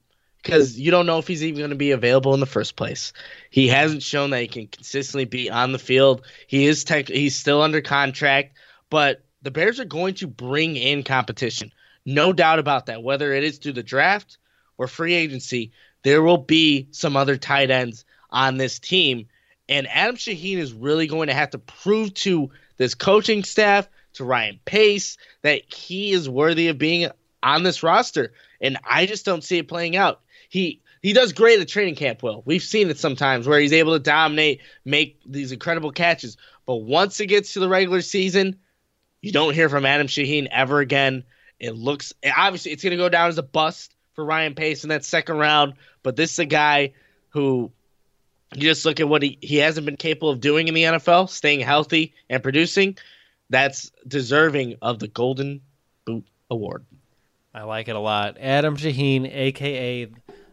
because 0.43 0.81
you 0.81 0.91
don't 0.91 1.07
know 1.07 1.19
if 1.19 1.29
he's 1.29 1.45
even 1.45 1.61
going 1.61 1.71
to 1.71 1.77
be 1.77 1.93
available 1.93 2.35
in 2.35 2.41
the 2.41 2.47
first 2.47 2.75
place. 2.75 3.13
He 3.51 3.69
hasn't 3.69 4.03
shown 4.03 4.31
that 4.31 4.41
he 4.41 4.49
can 4.49 4.67
consistently 4.67 5.27
be 5.27 5.49
on 5.49 5.71
the 5.71 5.79
field. 5.79 6.27
He 6.49 6.67
is 6.67 6.83
tech, 6.83 7.07
he's 7.07 7.37
still 7.37 7.63
under 7.63 7.81
contract, 7.81 8.57
but 8.91 9.25
the 9.43 9.53
Bears 9.53 9.79
are 9.79 9.85
going 9.85 10.15
to 10.15 10.27
bring 10.27 10.77
in 10.77 11.05
competition. 11.05 11.71
No 12.05 12.33
doubt 12.33 12.59
about 12.59 12.87
that. 12.87 13.05
Whether 13.05 13.33
it 13.33 13.45
is 13.45 13.59
through 13.59 13.75
the 13.75 13.85
draft 13.85 14.39
or 14.77 14.89
free 14.89 15.15
agency, 15.15 15.71
there 16.03 16.21
will 16.21 16.39
be 16.39 16.89
some 16.91 17.17
other 17.17 17.37
tight 17.37 17.71
ends 17.71 18.05
on 18.31 18.57
this 18.57 18.79
team. 18.79 19.27
And 19.69 19.87
Adam 19.89 20.17
Shaheen 20.17 20.59
is 20.59 20.73
really 20.73 21.07
going 21.07 21.29
to 21.29 21.35
have 21.35 21.51
to 21.51 21.59
prove 21.59 22.15
to 22.15 22.51
this 22.77 22.95
coaching 22.95 23.45
staff, 23.45 23.89
to 24.15 24.25
Ryan 24.25 24.59
Pace, 24.65 25.17
that 25.43 25.63
he 25.73 26.13
is 26.13 26.29
worthy 26.29 26.69
of 26.69 26.79
being 26.79 27.11
on 27.43 27.63
this 27.63 27.83
roster. 27.83 28.33
And 28.61 28.79
I 28.85 29.07
just 29.07 29.25
don't 29.25 29.45
see 29.45 29.59
it 29.59 29.69
playing 29.69 29.97
out. 29.97 30.21
He 30.49 30.81
he 31.03 31.13
does 31.13 31.33
great 31.33 31.61
at 31.61 31.69
training 31.69 31.95
camp, 31.95 32.23
Will. 32.23 32.43
We've 32.45 32.63
seen 32.63 32.91
it 32.91 32.99
sometimes 32.99 33.47
where 33.47 33.61
he's 33.61 33.73
able 33.73 33.93
to 33.93 34.01
dominate, 34.01 34.63
make 34.85 35.21
these 35.25 35.53
incredible 35.53 35.93
catches. 35.93 36.37
But 36.67 36.77
once 36.77 37.21
it 37.21 37.27
gets 37.27 37.53
to 37.53 37.61
the 37.61 37.69
regular 37.69 38.01
season, 38.01 38.57
you 39.21 39.31
don't 39.31 39.55
hear 39.55 39.69
from 39.69 39.87
Adam 39.87 40.09
Shaheen 40.09 40.49
ever 40.51 40.81
again. 40.81 41.25
It 41.61 41.77
looks 41.77 42.13
obviously 42.37 42.73
it's 42.73 42.83
going 42.83 42.93
to 42.93 42.97
go 42.97 43.09
down 43.09 43.29
as 43.29 43.39
a 43.39 43.43
bust 43.43 43.95
for 44.15 44.25
Ryan 44.25 44.55
Pace 44.55 44.83
in 44.83 44.91
that 44.91 45.05
second 45.05 45.39
round. 45.39 45.75
But 46.03 46.17
this 46.17 46.33
is 46.33 46.39
a 46.41 46.47
guy 46.47 46.95
who 47.31 47.71
you 48.55 48.63
just 48.63 48.85
look 48.85 49.01
at 49.01 49.09
what 49.09 49.23
he, 49.23 49.39
he 49.41 49.57
hasn't 49.57 49.85
been 49.85 49.97
capable 49.97 50.31
of 50.31 50.41
doing 50.41 50.69
in 50.69 50.75
the 50.75 50.85
NFL, 50.85 51.29
staying 51.29 51.61
healthy 51.61 52.15
and 52.31 52.43
producing. 52.43 52.97
That's 53.51 53.91
deserving 54.07 54.77
of 54.83 54.99
the 54.99 55.09
Golden 55.09 55.61
Boot 56.05 56.27
Award. 56.51 56.85
I 57.55 57.63
like 57.63 57.89
it 57.89 57.97
a 57.97 58.01
lot. 58.01 58.37
Adam 58.39 58.77
Shaheen, 58.77 59.31
aka 59.33 60.09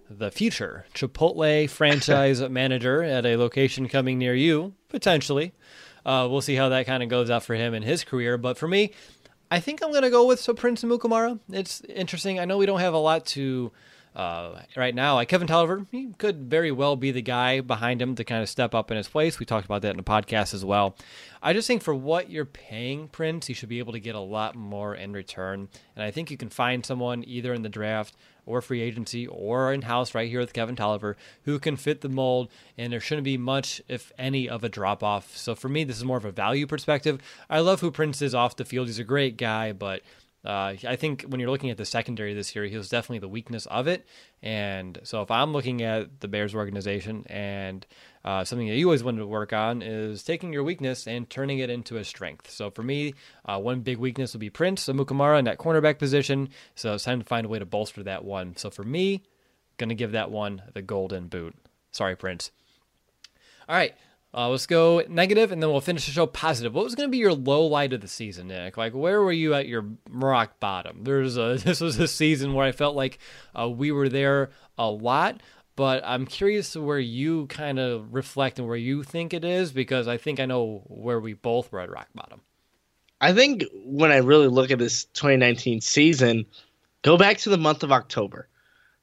the 0.10 0.32
future 0.32 0.86
Chipotle 0.94 1.70
franchise 1.70 2.42
manager 2.50 3.04
at 3.04 3.26
a 3.26 3.38
location 3.38 3.88
coming 3.88 4.18
near 4.18 4.36
you, 4.36 4.74
potentially. 4.90 5.54
Uh, 6.06 6.28
we'll 6.30 6.42
see 6.42 6.56
how 6.56 6.70
that 6.70 6.86
kind 6.86 7.02
of 7.02 7.10
goes 7.10 7.30
out 7.30 7.44
for 7.44 7.56
him 7.56 7.74
in 7.74 7.82
his 7.84 8.04
career. 8.04 8.38
But 8.38 8.58
for 8.58 8.68
me, 8.68 8.92
I 9.50 9.60
think 9.60 9.84
I'm 9.84 9.92
going 9.92 10.04
to 10.04 10.10
go 10.10 10.26
with 10.26 10.40
so 10.40 10.54
Prince 10.54 10.84
Amukamara. 10.84 11.40
It's 11.52 11.82
interesting. 11.82 12.40
I 12.40 12.46
know 12.46 12.58
we 12.58 12.66
don't 12.66 12.80
have 12.80 12.94
a 12.94 13.00
lot 13.00 13.26
to 13.28 13.72
uh, 14.16 14.62
right 14.78 14.96
now, 14.96 15.16
like 15.16 15.28
Kevin 15.28 15.48
Toliver, 15.48 15.86
he 15.92 16.14
could 16.18 16.50
very 16.50 16.72
well 16.72 16.96
be 16.96 17.12
the 17.12 17.22
guy 17.22 17.60
behind 17.60 18.02
him 18.02 18.16
to 18.16 18.24
kind 18.24 18.42
of 18.42 18.48
step 18.48 18.74
up 18.74 18.90
in 18.90 18.96
his 18.96 19.10
place. 19.10 19.40
We 19.40 19.46
talked 19.46 19.66
about 19.66 19.82
that 19.82 19.92
in 19.92 19.98
the 19.98 20.04
podcast 20.04 20.54
as 20.54 20.64
well. 20.64 20.96
I 21.44 21.52
just 21.52 21.68
think 21.68 21.84
for 21.84 21.94
what 21.94 22.30
you're 22.30 22.46
paying 22.46 23.10
Prince, 23.10 23.50
you 23.50 23.56
should 23.56 23.68
be 23.68 23.80
able 23.80 23.92
to 23.92 24.00
get 24.00 24.16
a 24.16 24.20
lot 24.20 24.56
more 24.56 24.96
in 24.96 25.12
return. 25.12 25.68
And 25.96 26.04
I 26.04 26.12
think 26.12 26.32
you 26.32 26.38
can 26.38 26.50
find 26.50 26.86
someone 26.86 27.26
either 27.28 27.54
in 27.54 27.62
the 27.62 27.70
draft 27.70 28.16
or 28.46 28.62
free 28.62 28.82
agency 28.82 29.28
or 29.28 29.74
in 29.74 29.82
house 29.82 30.16
right 30.16 30.30
here 30.30 30.40
with 30.40 30.54
Kevin 30.54 30.78
Toliver 30.78 31.16
who 31.44 31.60
can 31.60 31.76
fit 31.76 32.00
the 32.00 32.10
mold. 32.10 32.50
And 32.78 32.94
there 32.94 33.02
shouldn't 33.02 33.26
be 33.26 33.38
much, 33.38 33.82
if 33.90 34.14
any, 34.18 34.48
of 34.48 34.64
a 34.64 34.70
drop 34.70 35.04
off. 35.04 35.36
So 35.36 35.56
for 35.56 35.68
me, 35.68 35.84
this 35.84 35.98
is 35.98 36.06
more 36.06 36.18
of 36.18 36.26
a 36.26 36.32
value 36.32 36.68
perspective. 36.68 37.20
I 37.50 37.60
love 37.60 37.82
who 37.82 37.92
Prince 37.92 38.22
is 38.22 38.34
off 38.34 38.56
the 38.56 38.66
field. 38.66 38.88
He's 38.88 39.00
a 39.00 39.04
great 39.04 39.36
guy, 39.36 39.74
but 39.74 40.04
uh, 40.46 40.76
I 40.88 40.96
think 40.96 41.24
when 41.24 41.40
you're 41.40 41.50
looking 41.50 41.72
at 41.72 41.78
the 41.78 41.86
secondary 41.86 42.34
this 42.34 42.56
year, 42.56 42.66
he 42.66 42.78
was 42.78 42.90
definitely 42.90 43.20
the 43.20 43.28
weakness 43.28 43.66
of 43.66 43.88
it. 43.88 44.06
And 44.42 45.00
so 45.04 45.22
if 45.22 45.32
I'm 45.32 45.54
looking 45.54 45.82
at 45.82 46.20
the 46.20 46.28
Bears 46.28 46.54
organization 46.54 47.26
and 47.28 47.86
uh, 48.24 48.44
something 48.44 48.68
that 48.68 48.76
you 48.76 48.86
always 48.86 49.04
wanted 49.04 49.20
to 49.20 49.28
work 49.28 49.54
on 49.54 49.82
is 49.82 50.24
taking 50.24 50.54
your 50.54 50.64
weakness 50.64 51.08
and 51.08 51.30
turning 51.30 51.60
it 51.60 51.70
into 51.70 51.98
a 51.98 52.04
strength. 52.04 52.50
So 52.52 52.70
for 52.70 52.84
me, 52.84 53.16
uh, 53.46 53.60
one 53.60 53.82
big 53.82 53.98
weakness 53.98 54.34
would 54.34 54.40
be 54.40 54.50
Prince 54.50 54.86
Amukamara 54.88 55.40
in 55.40 55.46
that 55.46 55.58
cornerback 55.58 55.98
position. 55.98 56.50
So 56.76 56.94
it's 56.94 57.04
time 57.04 57.20
to 57.20 57.26
find 57.26 57.46
a 57.46 57.50
way 57.50 57.60
to 57.60 57.66
bolster 57.66 58.04
that 58.04 58.24
one. 58.24 58.56
So 58.56 58.70
for 58.70 58.84
me, 58.84 59.24
going 59.78 59.90
to 59.90 59.96
give 59.96 60.12
that 60.12 60.32
one 60.32 60.62
the 60.74 60.82
golden 60.82 61.28
boot. 61.28 61.56
Sorry, 61.92 62.16
Prince. 62.16 62.52
All 63.68 63.76
right. 63.76 63.96
Uh, 64.36 64.50
let's 64.50 64.66
go 64.66 65.02
negative, 65.08 65.54
and 65.54 65.64
then 65.64 65.72
we'll 65.72 65.80
finish 65.80 66.06
the 66.06 66.12
show 66.12 66.26
positive. 66.26 66.74
What 66.74 66.84
was 66.84 66.94
going 66.94 67.08
to 67.08 67.12
be 67.12 67.20
your 67.20 67.34
low 67.34 67.66
light 67.68 67.94
of 67.94 68.02
the 68.02 68.08
season, 68.10 68.50
Nick? 68.50 68.76
Like, 68.76 68.94
where 68.94 69.22
were 69.22 69.32
you 69.32 69.54
at 69.54 69.66
your 69.66 69.86
rock 70.10 70.60
bottom? 70.60 71.06
There's 71.06 71.38
a 71.38 71.56
this 71.64 71.80
was 71.80 71.98
a 72.00 72.08
season 72.08 72.54
where 72.54 72.66
I 72.66 72.74
felt 72.74 72.98
like 72.98 73.20
uh, 73.58 73.70
we 73.70 73.94
were 73.94 74.10
there 74.10 74.50
a 74.78 74.90
lot, 74.90 75.42
but 75.78 76.04
I'm 76.06 76.26
curious 76.26 76.76
where 76.76 77.00
you 77.00 77.48
kind 77.48 77.80
of 77.80 78.14
reflect 78.14 78.60
and 78.60 78.68
where 78.68 78.76
you 78.76 79.04
think 79.04 79.34
it 79.34 79.46
is 79.46 79.72
because 79.72 80.06
I 80.06 80.18
think 80.18 80.42
I 80.42 80.46
know 80.46 80.84
where 80.88 81.22
we 81.22 81.34
both 81.34 81.72
were 81.72 81.80
at 81.80 81.90
rock 81.90 82.10
bottom. 82.14 82.42
I 83.22 83.32
think 83.32 83.64
when 83.86 84.12
I 84.12 84.18
really 84.18 84.50
look 84.50 84.70
at 84.70 84.80
this 84.80 85.06
2019 85.06 85.80
season, 85.80 86.46
go 87.04 87.18
back 87.18 87.38
to 87.40 87.50
the 87.50 87.58
month 87.58 87.84
of 87.84 87.94
October. 87.94 88.50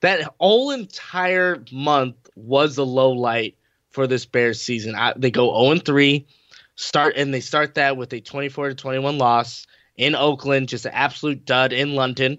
That 0.03 0.35
whole 0.39 0.73
entire 0.73 1.65
month 1.73 2.17
was 2.37 2.77
a 2.77 2.85
low 2.85 3.13
light 3.13 3.57
for 3.93 4.07
this 4.07 4.27
Bears 4.27 4.61
season. 4.61 4.95
I, 4.95 5.13
they 5.17 5.31
go 5.31 5.67
0 5.69 5.79
3, 5.79 6.27
start 6.75 7.15
and 7.17 7.33
they 7.33 7.41
start 7.41 7.75
that 7.75 7.97
with 7.97 8.13
a 8.13 8.21
24 8.21 8.71
to 8.71 8.75
21 8.75 9.19
loss 9.19 9.67
in 9.97 10.15
Oakland, 10.15 10.69
just 10.69 10.87
an 10.87 10.93
absolute 10.95 11.45
dud 11.45 11.73
in 11.73 11.95
London. 11.95 12.39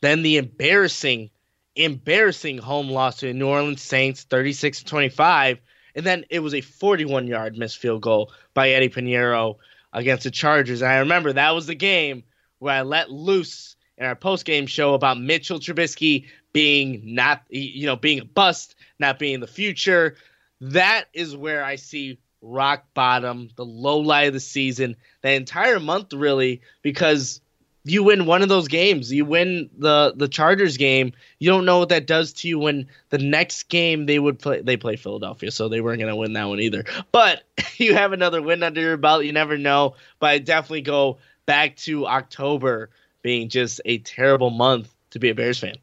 Then 0.00 0.22
the 0.22 0.38
embarrassing, 0.38 1.30
embarrassing 1.74 2.58
home 2.58 2.88
loss 2.88 3.18
to 3.18 3.26
the 3.26 3.34
New 3.34 3.48
Orleans 3.48 3.82
Saints, 3.82 4.24
36 4.24 4.80
to 4.80 4.84
25, 4.86 5.58
and 5.94 6.04
then 6.04 6.24
it 6.30 6.40
was 6.40 6.54
a 6.54 6.60
41 6.60 7.26
yard 7.26 7.56
missed 7.56 7.78
field 7.78 8.02
goal 8.02 8.32
by 8.54 8.70
Eddie 8.70 8.88
Piñeiro 8.88 9.56
against 9.92 10.24
the 10.24 10.30
Chargers. 10.30 10.82
And 10.82 10.90
I 10.90 10.98
remember 10.98 11.32
that 11.32 11.54
was 11.54 11.66
the 11.66 11.74
game 11.74 12.24
where 12.58 12.74
I 12.74 12.82
let 12.82 13.10
loose 13.10 13.76
in 13.98 14.04
our 14.04 14.16
post 14.16 14.44
game 14.44 14.66
show 14.66 14.94
about 14.94 15.18
Mitchell 15.18 15.58
Trubisky 15.58 16.26
being 16.52 17.02
not, 17.14 17.42
you 17.48 17.86
know, 17.86 17.96
being 17.96 18.20
a 18.20 18.24
bust, 18.24 18.74
not 18.98 19.18
being 19.18 19.40
the 19.40 19.46
future 19.46 20.16
that 20.60 21.04
is 21.12 21.36
where 21.36 21.64
I 21.64 21.76
see 21.76 22.18
rock 22.42 22.84
bottom, 22.94 23.50
the 23.56 23.64
low 23.64 23.98
light 23.98 24.28
of 24.28 24.34
the 24.34 24.40
season, 24.40 24.96
the 25.22 25.32
entire 25.32 25.80
month 25.80 26.12
really, 26.12 26.60
because 26.82 27.40
you 27.84 28.02
win 28.02 28.26
one 28.26 28.42
of 28.42 28.48
those 28.48 28.66
games, 28.68 29.12
you 29.12 29.24
win 29.24 29.70
the 29.78 30.12
the 30.16 30.28
Chargers 30.28 30.76
game, 30.76 31.12
you 31.38 31.48
don't 31.48 31.64
know 31.64 31.78
what 31.78 31.90
that 31.90 32.06
does 32.06 32.32
to 32.34 32.48
you 32.48 32.58
when 32.58 32.88
the 33.10 33.18
next 33.18 33.64
game 33.64 34.06
they 34.06 34.18
would 34.18 34.38
play 34.38 34.60
they 34.60 34.76
play 34.76 34.96
Philadelphia, 34.96 35.50
so 35.50 35.68
they 35.68 35.80
weren't 35.80 36.00
gonna 36.00 36.16
win 36.16 36.32
that 36.32 36.48
one 36.48 36.60
either. 36.60 36.84
But 37.12 37.42
you 37.76 37.94
have 37.94 38.12
another 38.12 38.42
win 38.42 38.62
under 38.62 38.80
your 38.80 38.96
belt, 38.96 39.24
you 39.24 39.32
never 39.32 39.56
know. 39.56 39.94
But 40.18 40.30
I 40.30 40.38
definitely 40.38 40.82
go 40.82 41.18
back 41.46 41.76
to 41.76 42.06
October 42.06 42.90
being 43.22 43.48
just 43.48 43.80
a 43.84 43.98
terrible 43.98 44.50
month 44.50 44.92
to 45.10 45.18
be 45.18 45.30
a 45.30 45.34
Bears 45.34 45.58
fan. 45.58 45.76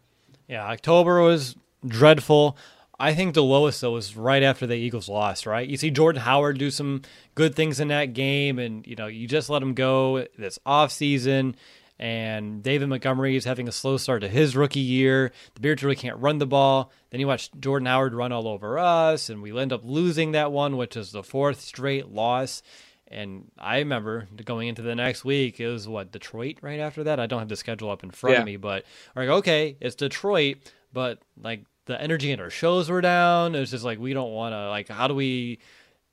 Yeah, 0.47 0.65
October 0.65 1.21
was 1.21 1.55
dreadful. 1.87 2.57
I 3.03 3.13
think 3.13 3.33
the 3.33 3.43
lowest 3.43 3.81
though 3.81 3.91
was 3.91 4.15
right 4.15 4.41
after 4.41 4.65
the 4.65 4.75
Eagles 4.75 5.09
lost. 5.09 5.45
Right, 5.45 5.67
you 5.67 5.75
see 5.75 5.91
Jordan 5.91 6.21
Howard 6.21 6.57
do 6.57 6.71
some 6.71 7.01
good 7.35 7.53
things 7.53 7.81
in 7.81 7.89
that 7.89 8.13
game, 8.13 8.59
and 8.59 8.87
you 8.87 8.95
know 8.95 9.07
you 9.07 9.27
just 9.27 9.49
let 9.49 9.61
him 9.61 9.73
go 9.73 10.25
this 10.37 10.57
off 10.65 10.89
season. 10.89 11.57
And 11.99 12.63
David 12.63 12.87
Montgomery 12.87 13.35
is 13.35 13.43
having 13.43 13.67
a 13.67 13.73
slow 13.73 13.97
start 13.97 14.21
to 14.21 14.29
his 14.29 14.55
rookie 14.55 14.79
year. 14.79 15.33
The 15.55 15.59
Bears 15.59 15.83
really 15.83 15.97
can't 15.97 16.17
run 16.17 16.37
the 16.37 16.47
ball. 16.47 16.93
Then 17.09 17.19
you 17.19 17.27
watch 17.27 17.51
Jordan 17.59 17.87
Howard 17.87 18.13
run 18.13 18.31
all 18.31 18.47
over 18.47 18.79
us, 18.79 19.29
and 19.29 19.41
we 19.41 19.57
end 19.59 19.73
up 19.73 19.81
losing 19.83 20.31
that 20.31 20.53
one, 20.53 20.77
which 20.77 20.95
is 20.95 21.11
the 21.11 21.23
fourth 21.23 21.59
straight 21.59 22.07
loss. 22.07 22.63
And 23.09 23.51
I 23.59 23.79
remember 23.79 24.29
going 24.45 24.69
into 24.69 24.81
the 24.81 24.95
next 24.95 25.25
week, 25.25 25.59
it 25.59 25.67
was 25.67 25.89
what 25.89 26.13
Detroit 26.13 26.59
right 26.61 26.79
after 26.79 27.03
that. 27.03 27.19
I 27.19 27.25
don't 27.25 27.39
have 27.39 27.49
the 27.49 27.57
schedule 27.57 27.91
up 27.91 28.03
in 28.03 28.11
front 28.11 28.35
yeah. 28.35 28.39
of 28.39 28.45
me, 28.45 28.55
but 28.55 28.85
like 29.13 29.27
okay, 29.27 29.75
it's 29.81 29.95
Detroit, 29.95 30.57
but 30.93 31.19
like 31.37 31.65
the 31.85 32.01
energy 32.01 32.31
in 32.31 32.39
our 32.39 32.49
shows 32.49 32.89
were 32.89 33.01
down. 33.01 33.55
It 33.55 33.59
was 33.59 33.71
just 33.71 33.83
like 33.83 33.99
we 33.99 34.13
don't 34.13 34.31
want 34.31 34.53
to 34.53 34.69
like 34.69 34.87
how 34.87 35.07
do 35.07 35.15
we 35.15 35.59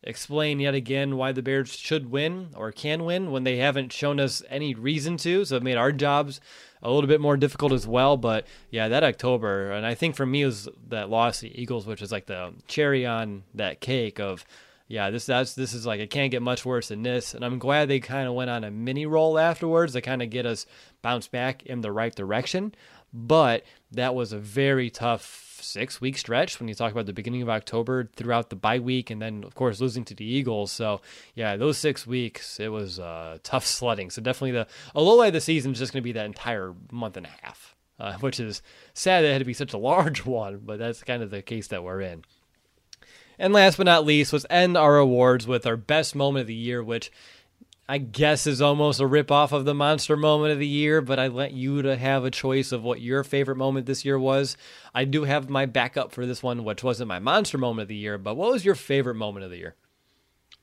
explain 0.03 0.61
yet 0.61 0.75
again 0.75 1.17
why 1.17 1.33
the 1.33 1.43
Bears 1.43 1.77
should 1.77 2.11
win 2.11 2.49
or 2.57 2.73
can 2.73 3.05
win 3.05 3.31
when 3.31 3.45
they 3.45 3.59
haven't 3.59 3.93
shown 3.93 4.19
us 4.19 4.43
any 4.49 4.75
reason 4.75 5.17
to. 5.19 5.45
So 5.45 5.57
it 5.57 5.63
made 5.63 5.77
our 5.77 5.93
jobs 5.93 6.41
a 6.83 6.91
little 6.91 7.09
bit 7.09 7.21
more 7.21 7.37
difficult 7.37 7.73
as 7.73 7.87
well. 7.87 8.17
But 8.17 8.47
yeah, 8.71 8.89
that 8.89 9.05
October, 9.05 9.73
and 9.73 9.85
I 9.85 9.95
think 9.95 10.17
for 10.17 10.27
me 10.27 10.45
was 10.45 10.69
that 10.89 11.11
loss 11.11 11.41
to 11.41 11.49
the 11.49 11.61
Eagles, 11.61 11.87
which 11.87 12.03
is 12.03 12.13
like 12.13 12.27
the 12.27 12.55
cherry 12.67 13.05
on 13.05 13.45
that 13.55 13.81
cake 13.81 14.19
of 14.19 14.45
yeah, 14.89 15.11
this 15.11 15.25
that's 15.25 15.55
this 15.55 15.73
is 15.73 15.87
like 15.87 16.01
it 16.01 16.11
can't 16.11 16.33
get 16.33 16.43
much 16.43 16.65
worse 16.65 16.89
than 16.89 17.05
this. 17.05 17.35
And 17.35 17.45
I'm 17.45 17.61
glad 17.61 17.89
they 17.89 18.01
kind 18.01 18.27
of 18.27 18.35
went 18.35 18.51
on 18.51 18.65
a 18.65 18.73
mini 18.73 19.07
roll 19.07 19.39
afterwards 19.39 19.93
to 19.93 20.01
kind 20.01 20.21
of 20.21 20.31
get 20.31 20.47
us 20.47 20.67
bounce 21.01 21.29
back 21.29 21.63
in 21.65 21.81
the 21.81 21.93
right 21.93 22.13
direction. 22.13 22.75
But 23.13 23.65
that 23.93 24.17
was 24.17 24.33
a 24.33 24.39
very 24.39 24.91
tough 24.91 25.23
six 25.63 26.01
week 26.01 26.19
stretch 26.19 26.59
when 26.59 26.69
you 26.69 26.75
talk 26.75 26.93
about 26.93 27.07
the 27.07 27.13
beginning 27.13 27.43
of 27.43 27.49
October 27.49 28.09
throughout 28.17 28.51
the 28.51 28.57
bye 28.57 28.79
week 28.79 29.11
and 29.11 29.21
then 29.21 29.45
of 29.45 29.55
course 29.55 29.81
losing 29.81 30.05
to 30.05 30.15
the 30.15 30.25
Eagles. 30.25 30.73
So 30.73 31.01
yeah, 31.35 31.57
those 31.57 31.79
six 31.79 32.07
weeks 32.07 32.61
it 32.61 32.69
was 32.69 32.99
uh, 32.99 33.39
tough 33.43 33.67
sledding. 33.67 34.11
So 34.11 34.23
definitely 34.23 34.53
the 34.53 34.67
a 34.95 35.01
low 35.01 35.17
light 35.17 35.29
of 35.29 35.35
the 35.35 35.41
season 35.41 35.73
is 35.73 35.79
just 35.79 35.93
going 35.93 36.03
to 36.03 36.05
be 36.05 36.13
that 36.13 36.27
entire 36.27 36.75
month 36.91 37.17
and 37.17 37.27
a 37.27 37.31
half, 37.43 37.77
uh, 37.99 38.15
which 38.21 38.41
is 38.41 38.63
sad 38.95 39.23
that 39.23 39.29
it 39.29 39.33
had 39.33 39.39
to 39.39 39.45
be 39.45 39.55
such 39.55 39.73
a 39.73 39.79
large 39.79 40.25
one, 40.27 40.61
but 40.65 40.79
that's 40.79 41.03
kind 41.03 41.23
of 41.23 41.31
the 41.31 41.43
case 41.43 41.69
that 41.69 41.85
we're 41.85 42.01
in. 42.01 42.25
And 43.39 43.55
last 43.55 43.79
but 43.79 43.85
not 43.85 44.05
least, 44.05 44.35
let's 44.35 44.45
end 44.51 44.77
our 44.77 44.99
awards 44.99 45.47
with 45.47 45.67
our 45.67 45.79
best 45.79 46.15
moment 46.15 46.43
of 46.43 46.47
the 46.47 46.55
year, 46.55 46.85
which 46.85 47.11
I 47.91 47.99
guess 47.99 48.47
is 48.47 48.63
almost 48.63 49.01
a 49.01 49.07
rip 49.07 49.33
off 49.33 49.51
of 49.51 49.65
the 49.65 49.75
monster 49.75 50.17
moment 50.17 50.53
of 50.53 50.61
the 50.61 50.67
year, 50.67 51.01
but 51.01 51.19
I 51.19 51.27
let 51.27 51.51
you 51.51 51.83
to 51.83 51.97
have 51.97 52.25
a 52.25 52.31
choice 52.31 52.71
of 52.71 52.85
what 52.85 53.01
your 53.01 53.25
favorite 53.25 53.57
moment 53.57 53.87
this 53.87 54.05
year 54.05 54.17
was. 54.17 54.57
I 54.95 55.05
do 55.05 55.25
have 55.25 55.51
my 55.51 55.67
backup 55.67 56.13
for 56.13 56.25
this 56.25 56.41
one, 56.41 56.63
which 56.63 56.85
wasn't 56.85 57.09
my 57.09 57.19
monster 57.19 57.59
moment 57.59 57.83
of 57.83 57.89
the 57.89 57.97
year, 57.97 58.17
but 58.17 58.37
what 58.37 58.53
was 58.53 58.65
your 58.65 58.77
favorite 58.77 59.17
moment 59.17 59.45
of 59.45 59.51
the 59.51 59.57
year? 59.57 59.75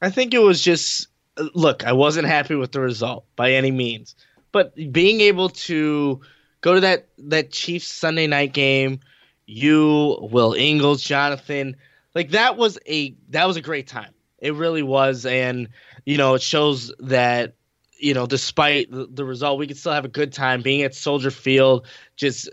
I 0.01 0.09
think 0.09 0.33
it 0.33 0.39
was 0.39 0.61
just 0.61 1.09
look, 1.53 1.83
I 1.83 1.91
wasn't 1.91 2.29
happy 2.29 2.55
with 2.55 2.71
the 2.71 2.79
result 2.79 3.25
by 3.35 3.51
any 3.51 3.71
means, 3.71 4.15
but 4.53 4.73
being 4.93 5.19
able 5.19 5.49
to 5.49 6.21
go 6.61 6.75
to 6.75 6.79
that 6.79 7.09
that 7.17 7.51
Chiefs 7.51 7.89
Sunday 7.89 8.27
night 8.27 8.53
game, 8.53 9.01
you, 9.45 10.17
Will 10.31 10.53
Ingles, 10.53 11.03
Jonathan, 11.03 11.75
like 12.15 12.29
that 12.29 12.55
was 12.55 12.79
a 12.87 13.17
that 13.31 13.47
was 13.47 13.57
a 13.57 13.61
great 13.61 13.87
time. 13.87 14.13
It 14.39 14.53
really 14.53 14.83
was, 14.83 15.25
and 15.25 15.67
you 16.07 16.17
know, 16.17 16.35
it 16.35 16.41
shows 16.41 16.93
that 16.99 17.55
you 17.99 18.13
know, 18.13 18.25
despite 18.25 18.89
the, 18.91 19.25
result, 19.25 19.59
we 19.59 19.67
could 19.67 19.75
still 19.75 19.91
have 19.91 20.05
a 20.05 20.07
good 20.09 20.31
time 20.31 20.61
being 20.61 20.83
at 20.83 20.95
Soldier 20.95 21.31
Field, 21.31 21.85
just 22.15 22.47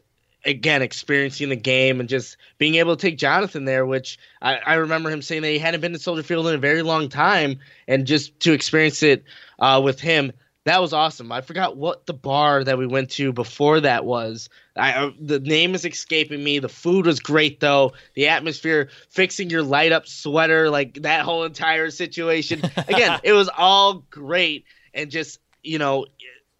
again 0.45 0.83
experiencing 0.83 1.51
the 1.51 1.57
game 1.57 2.01
and 2.01 2.09
just 2.09 2.37
being 2.59 2.75
able 2.75 2.97
to 2.97 3.01
take 3.01 3.17
Jonathan 3.17 3.65
there, 3.65 3.87
which 3.87 4.19
I, 4.43 4.57
I, 4.57 4.75
remember 4.75 5.09
him 5.09 5.23
saying 5.23 5.43
that 5.43 5.51
he 5.51 5.59
hadn't 5.59 5.83
been 5.83 5.93
to 5.93 5.99
Soldier 6.01 6.25
Field 6.25 6.49
in 6.49 6.55
a 6.57 6.59
very 6.59 6.83
long 6.83 7.09
time, 7.09 7.61
and 7.87 8.07
just 8.07 8.41
to 8.41 8.53
experience 8.53 9.05
it 9.05 9.23
uh, 9.61 9.81
with 9.85 10.01
him, 10.01 10.33
that 10.65 10.81
was 10.81 10.93
awesome. 10.93 11.31
I 11.31 11.43
forgot 11.43 11.77
what 11.77 12.07
the 12.07 12.15
bar 12.15 12.65
that 12.65 12.79
we 12.79 12.87
went 12.87 13.11
to 13.13 13.33
before 13.33 13.81
that 13.81 14.05
was. 14.05 14.49
I, 14.77 14.93
uh, 14.93 15.11
the 15.21 15.39
name 15.39 15.75
is 15.75 15.85
escaping 15.85 16.43
me. 16.43 16.59
The 16.59 16.71
food 16.71 17.07
was 17.07 17.21
great 17.21 17.61
though. 17.61 17.93
The 18.15 18.29
atmosphere, 18.29 18.89
fixing 19.11 19.51
your 19.51 19.63
light 19.63 19.93
up 19.93 20.07
sweater, 20.07 20.71
like 20.71 21.03
that 21.03 21.23
whole 21.23 21.45
entire 21.45 21.91
situation. 21.91 22.63
Again, 22.89 23.21
it 23.23 23.35
was 23.35 23.51
all 23.57 24.05
great 24.11 24.65
and 24.95 25.11
just 25.11 25.39
you 25.63 25.79
know 25.79 26.07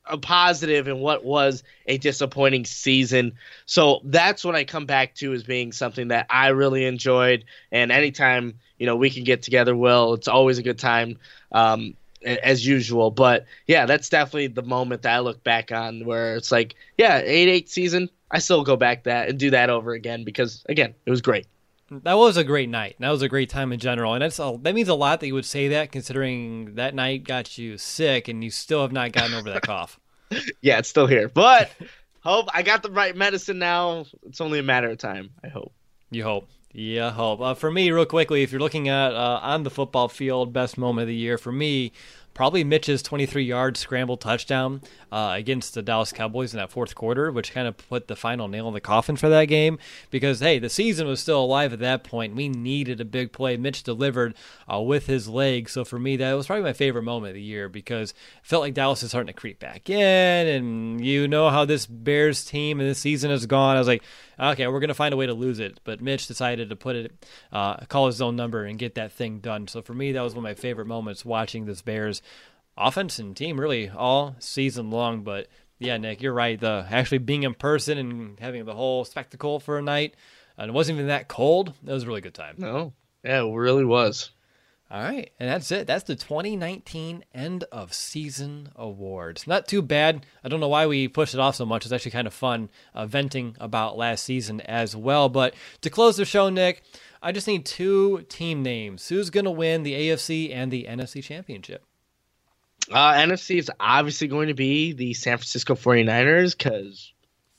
a 0.07 0.19
positive 0.19 0.87
in 0.87 0.99
what 0.99 1.25
was 1.25 1.63
a 1.87 1.97
disappointing 1.97 2.67
season. 2.67 3.33
So 3.65 4.03
that's 4.05 4.45
what 4.45 4.55
I 4.55 4.65
come 4.65 4.85
back 4.85 5.15
to 5.17 5.33
as 5.33 5.45
being 5.45 5.73
something 5.73 6.09
that 6.09 6.27
I 6.29 6.49
really 6.49 6.85
enjoyed. 6.85 7.47
And 7.73 7.91
anytime 7.91 8.59
you 8.79 8.85
know 8.85 8.97
we 8.97 9.09
can 9.09 9.25
get 9.25 9.41
together, 9.41 9.75
Will, 9.75 10.13
it's 10.13 10.29
always 10.29 10.59
a 10.59 10.63
good 10.63 10.79
time. 10.79 11.17
Um, 11.53 11.95
as 12.25 12.67
usual. 12.67 13.11
But 13.11 13.47
yeah, 13.67 13.87
that's 13.87 14.09
definitely 14.09 14.49
the 14.49 14.63
moment 14.63 15.03
that 15.03 15.15
I 15.15 15.21
look 15.21 15.43
back 15.45 15.73
on 15.73 16.05
where 16.05 16.37
it's 16.37 16.53
like, 16.53 16.75
yeah, 16.99 17.19
eight 17.19 17.49
eight 17.49 17.71
season. 17.71 18.11
I 18.31 18.39
still 18.39 18.65
go 18.65 18.77
back 18.77 19.05
that 19.05 19.29
and 19.29 19.39
do 19.39 19.51
that 19.51 19.71
over 19.71 19.93
again 19.93 20.25
because 20.25 20.65
again, 20.69 20.95
it 21.07 21.11
was 21.11 21.23
great. 21.23 21.47
That 21.91 22.15
was 22.15 22.37
a 22.37 22.45
great 22.45 22.69
night. 22.71 22.97
That 22.99 23.11
was 23.11 23.23
a 23.23 23.29
great 23.29 23.51
time 23.51 23.73
in 23.73 23.79
general, 23.79 24.15
and 24.15 24.23
that's 24.23 24.39
a, 24.39 24.59
that 24.63 24.75
means 24.75 24.89
a 24.89 24.95
lot 24.95 25.21
that 25.21 25.27
you 25.27 25.35
would 25.35 25.45
say 25.45 25.69
that, 25.69 25.93
considering 25.93 26.75
that 26.77 26.95
night 26.95 27.25
got 27.25 27.59
you 27.59 27.77
sick 27.79 28.27
and 28.27 28.43
you 28.43 28.51
still 28.51 28.81
have 28.83 28.91
not 28.91 29.13
gotten 29.13 29.35
over 29.35 29.51
that 29.51 29.63
cough. 29.67 30.01
yeah, 30.63 30.79
it's 30.79 30.89
still 30.89 31.07
here, 31.07 31.29
but 31.29 31.71
hope 32.21 32.49
I 32.53 32.63
got 32.63 32.83
the 32.83 32.91
right 32.91 33.15
medicine 33.15 33.59
now. 33.59 34.07
It's 34.27 34.41
only 34.41 34.59
a 34.59 34.63
matter 34.63 34.89
of 34.89 34.99
time. 34.99 35.31
I 35.45 35.49
hope. 35.49 35.73
You 36.11 36.25
hope. 36.25 36.49
Yeah, 36.77 37.13
hope. 37.13 37.41
Uh, 37.41 37.55
for 37.55 37.71
me, 37.71 37.93
real 37.93 38.05
quickly, 38.05 38.43
if 38.43 38.51
you're 38.51 38.61
looking 38.61 38.89
at 38.89 39.15
uh, 39.15 39.39
on 39.41 39.63
the 39.63 39.71
football 39.71 40.09
field, 40.09 40.53
best 40.53 40.77
moment 40.77 41.05
of 41.05 41.09
the 41.09 41.15
year 41.15 41.39
for 41.39 41.53
me, 41.53 41.93
probably 42.35 42.65
Mitch's 42.65 43.01
23 43.01 43.45
yard 43.45 43.77
scramble 43.77 44.17
touchdown 44.17 44.83
uh, 45.13 45.35
against 45.37 45.75
the 45.75 45.83
Dallas 45.83 46.13
Cowboys 46.13 46.53
in 46.53 46.59
that 46.59 46.73
fourth 46.73 46.97
quarter, 46.97 47.31
which 47.31 47.53
kind 47.53 47.69
of 47.69 47.77
put 47.77 48.09
the 48.09 48.17
final 48.17 48.49
nail 48.49 48.67
in 48.67 48.75
the 48.75 48.81
coffin 48.81 49.15
for 49.15 49.29
that 49.29 49.45
game. 49.45 49.79
Because, 50.11 50.41
hey, 50.41 50.59
the 50.59 50.69
season 50.69 51.07
was 51.07 51.21
still 51.21 51.45
alive 51.45 51.73
at 51.73 51.79
that 51.79 52.03
point. 52.03 52.35
We 52.35 52.49
needed 52.49 53.01
a 53.01 53.05
big 53.05 53.31
play. 53.31 53.57
Mitch 53.57 53.85
delivered 53.85 54.35
uh, 54.71 54.81
with 54.81 55.07
his 55.07 55.29
leg. 55.29 55.69
So 55.69 55.85
for 55.85 56.01
me, 56.01 56.17
that 56.17 56.33
was 56.33 56.49
probably 56.49 56.65
my 56.65 56.73
favorite 56.73 57.05
moment 57.05 57.31
of 57.31 57.35
the 57.35 57.43
year 57.43 57.69
because 57.69 58.11
it 58.11 58.17
felt 58.43 58.63
like 58.63 58.75
Dallas 58.75 59.05
is 59.05 59.11
starting 59.11 59.33
to 59.33 59.41
creep 59.41 59.61
back 59.61 59.89
in. 59.89 60.49
And 60.49 61.05
you 61.07 61.29
know 61.29 61.51
how 61.51 61.65
this 61.65 61.87
Bears 61.87 62.45
team 62.45 62.81
and 62.81 62.89
this 62.89 62.99
season 62.99 63.31
has 63.31 63.47
gone. 63.47 63.77
I 63.77 63.79
was 63.79 63.89
like, 63.89 64.03
okay, 64.39 64.67
we're 64.67 64.81
gonna 64.81 64.95
find 64.95 65.15
a 65.15 65.17
way 65.17 65.27
to 65.27 65.35
lose 65.35 65.61
it. 65.61 65.81
But 65.85 66.01
Mitch 66.01 66.27
decided 66.27 66.71
to 66.71 66.77
put 66.77 66.97
it, 66.97 67.27
uh, 67.53 67.77
call 67.87 68.07
his 68.07 68.21
own 68.23 68.37
number 68.37 68.65
and 68.65 68.79
get 68.79 68.95
that 68.97 69.13
thing 69.13 69.41
done. 69.41 69.69
So 69.69 69.83
for 69.83 69.95
me, 69.95 70.13
that 70.13 70.23
was 70.23 70.35
one 70.35 70.45
of 70.45 70.51
my 70.51 70.55
favorite 70.55 70.87
moments 70.87 71.25
watching 71.25 71.65
this 71.67 71.83
Bears 71.83 72.23
offense 72.77 73.19
and 73.19 73.37
team 73.37 73.59
really 73.59 73.89
all 73.89 74.37
season 74.39 74.91
long. 74.91 75.23
But 75.23 75.49
yeah, 75.79 75.97
Nick, 75.97 76.23
you're 76.23 76.33
right. 76.33 76.59
The 76.59 76.87
actually 76.91 77.19
being 77.19 77.43
in 77.43 77.55
person 77.55 77.99
and 77.99 78.41
having 78.41 78.65
the 78.65 78.75
whole 78.75 79.05
spectacle 79.05 79.61
for 79.61 79.79
a 79.79 79.83
night, 79.83 80.15
and 80.57 80.69
it 80.69 80.73
wasn't 80.73 80.97
even 80.97 81.09
that 81.09 81.29
cold. 81.29 81.75
It 81.87 81.93
was 81.93 82.05
a 82.05 82.07
really 82.07 82.21
good 82.21 82.35
time. 82.35 82.57
No, 82.59 82.93
yeah, 83.25 83.43
it 83.43 83.55
really 83.55 83.85
was. 83.85 84.31
All 84.91 85.03
right, 85.03 85.33
and 85.41 85.49
that's 85.49 85.73
it. 85.73 85.87
That's 85.87 86.05
the 86.05 86.15
2019 86.15 87.25
end 87.35 87.65
of 87.73 87.93
season 87.93 88.69
awards. 88.77 89.47
Not 89.47 89.67
too 89.67 89.83
bad. 89.83 90.25
I 90.45 90.49
don't 90.49 90.61
know 90.61 90.69
why 90.69 90.87
we 90.87 91.09
pushed 91.09 91.35
it 91.35 91.41
off 91.41 91.57
so 91.57 91.67
much. 91.67 91.85
It's 91.85 91.93
actually 91.93 92.13
kind 92.13 92.27
of 92.27 92.35
fun 92.35 92.69
uh, 92.95 93.07
venting 93.07 93.57
about 93.59 93.97
last 93.97 94.25
season 94.25 94.61
as 94.61 94.95
well. 94.95 95.29
But 95.29 95.55
to 95.81 95.91
close 95.91 96.17
the 96.17 96.25
show, 96.25 96.49
Nick, 96.49 96.83
I 97.23 97.33
just 97.33 97.49
need 97.49 97.65
two 97.65 98.23
team 98.29 98.63
names. 98.63 99.09
Who's 99.09 99.31
going 99.31 99.47
to 99.47 99.51
win 99.51 99.83
the 99.83 99.95
AFC 99.95 100.55
and 100.55 100.71
the 100.71 100.85
NFC 100.89 101.25
championship? 101.25 101.83
Uh, 102.93 103.15
NFC 103.15 103.57
is 103.59 103.71
obviously 103.81 104.29
going 104.29 104.49
to 104.49 104.55
be 104.55 104.93
the 104.93 105.15
San 105.15 105.39
Francisco 105.39 105.75
49ers 105.75 106.57
because 106.57 107.13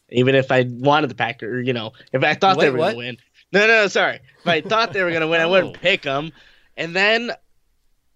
even 0.09 0.35
if 0.35 0.51
I 0.51 0.67
wanted 0.69 1.09
the 1.09 1.15
Packers, 1.15 1.65
you 1.67 1.73
know, 1.73 1.93
if 2.13 2.23
I 2.23 2.35
thought 2.35 2.57
Wait, 2.57 2.65
they 2.65 2.69
were 2.71 2.77
going 2.77 2.91
to 2.91 2.97
win, 2.97 3.17
no, 3.51 3.61
no, 3.61 3.67
no, 3.67 3.87
sorry. 3.87 4.19
If 4.39 4.47
I 4.47 4.61
thought 4.61 4.93
they 4.93 5.03
were 5.03 5.09
going 5.09 5.21
to 5.21 5.27
win, 5.27 5.41
I 5.41 5.47
wouldn't 5.47 5.75
Oh. 5.77 5.79
pick 5.79 6.03
them. 6.03 6.31
And 6.77 6.95
then 6.95 7.31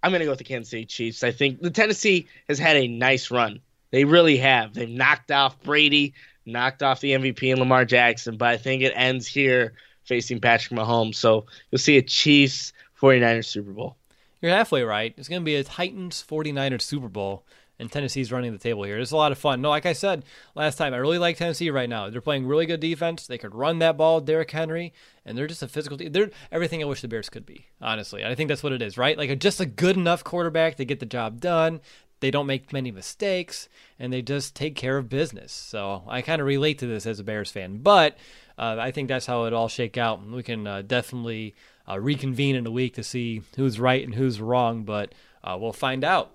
I'm 0.02 0.11
going 0.11 0.19
to 0.19 0.26
go 0.26 0.31
with 0.31 0.40
the 0.40 0.45
Kansas 0.45 0.69
City 0.69 0.86
Chiefs. 0.86 1.23
I 1.23 1.31
think 1.31 1.61
the 1.61 1.69
Tennessee 1.69 2.27
has 2.48 2.60
had 2.60 2.77
a 2.77 2.88
nice 2.88 3.31
run. 3.31 3.60
They 3.91 4.06
really 4.06 4.38
have. 4.38 4.73
They've 4.73 4.90
knocked 4.90 5.31
off 5.31 5.61
Brady, 5.64 6.14
knocked 6.45 6.84
off 6.84 7.02
the 7.02 7.11
MVP 7.11 7.49
and 7.49 7.60
Lamar 7.60 7.86
Jackson, 7.86 8.38
but 8.38 8.49
I 8.49 8.57
think 8.57 8.84
it 8.84 8.94
ends 8.95 9.27
here 9.27 9.73
facing 10.03 10.40
Patrick 10.40 10.80
Mahomes. 10.80 11.15
So 11.15 11.45
you'll 11.69 11.80
see 11.80 11.98
a 11.98 12.02
Chiefs 12.02 12.73
49ers 13.02 13.45
Super 13.45 13.72
Bowl. 13.72 13.95
You're 14.41 14.52
halfway 14.52 14.84
right. 14.84 15.14
It's 15.18 15.27
going 15.27 15.41
to 15.41 15.45
be 15.45 15.56
a 15.56 15.64
Titans 15.64 16.23
49ers 16.27 16.81
Super 16.81 17.10
Bowl, 17.10 17.44
and 17.80 17.91
Tennessee's 17.91 18.31
running 18.31 18.51
the 18.51 18.60
table 18.60 18.84
here. 18.84 18.99
It's 18.99 19.11
a 19.11 19.18
lot 19.18 19.31
of 19.31 19.38
fun. 19.38 19.61
No, 19.61 19.69
like 19.69 19.85
I 19.85 19.93
said 19.93 20.26
last 20.53 20.76
time, 20.77 20.93
I 20.93 20.97
really 20.97 21.18
like 21.18 21.38
Tennessee 21.38 21.69
right 21.69 21.89
now. 21.89 22.10
They're 22.10 22.22
playing 22.22 22.45
really 22.45 22.65
good 22.65 22.81
defense. 22.81 23.26
They 23.26 23.38
could 23.38 23.56
run 23.56 23.80
that 23.80 23.97
ball, 23.97 24.19
Derrick 24.19 24.51
Henry, 24.51 24.93
and 25.26 25.38
they're 25.38 25.47
just 25.47 25.64
a 25.64 25.68
physical 25.68 25.97
team. 25.97 26.11
They're 26.11 26.30
everything 26.51 26.84
I 26.84 26.85
wish 26.85 27.01
the 27.01 27.07
Bears 27.07 27.30
could 27.30 27.45
be, 27.45 27.68
honestly. 27.81 28.26
I 28.26 28.35
think 28.35 28.49
that's 28.49 28.64
what 28.64 28.73
it 28.73 28.81
is, 28.81 28.97
right? 28.97 29.18
Like 29.18 29.39
just 29.39 29.61
a 29.61 29.65
good 29.65 29.95
enough 29.95 30.23
quarterback 30.23 30.76
to 30.76 30.85
get 30.85 30.99
the 30.99 31.06
job 31.06 31.39
done. 31.39 31.80
They 32.19 32.31
don't 32.31 32.47
make 32.47 32.73
many 32.73 32.91
mistakes, 32.91 33.69
and 33.97 34.11
they 34.11 34.22
just 34.22 34.53
take 34.53 34.76
care 34.76 34.97
of 34.97 35.07
business. 35.07 35.53
So 35.53 36.03
I 36.07 36.22
kind 36.22 36.41
of 36.41 36.47
relate 36.47 36.80
to 36.80 36.88
this 36.88 37.06
as 37.06 37.19
a 37.19 37.23
Bears 37.23 37.49
fan, 37.49 37.77
but 37.77 38.18
uh, 38.57 38.76
I 38.77 38.91
think 38.91 39.07
that's 39.07 39.26
how 39.26 39.45
it 39.45 39.53
all 39.53 39.69
shake 39.69 39.97
out. 39.97 40.26
We 40.27 40.43
can 40.43 40.68
uh, 40.68 40.81
definitely 40.81 41.56
uh, 41.88 41.97
reconvene 41.97 42.57
in 42.57 42.68
a 42.68 42.72
week 42.72 42.95
to 42.95 43.03
see 43.03 43.43
who's 43.56 43.80
right 43.80 44.03
and 44.03 44.15
who's 44.15 44.41
wrong, 44.41 44.84
but 44.84 45.15
uh, 45.45 45.57
we'll 45.57 45.72
find 45.72 46.03
out. 46.03 46.31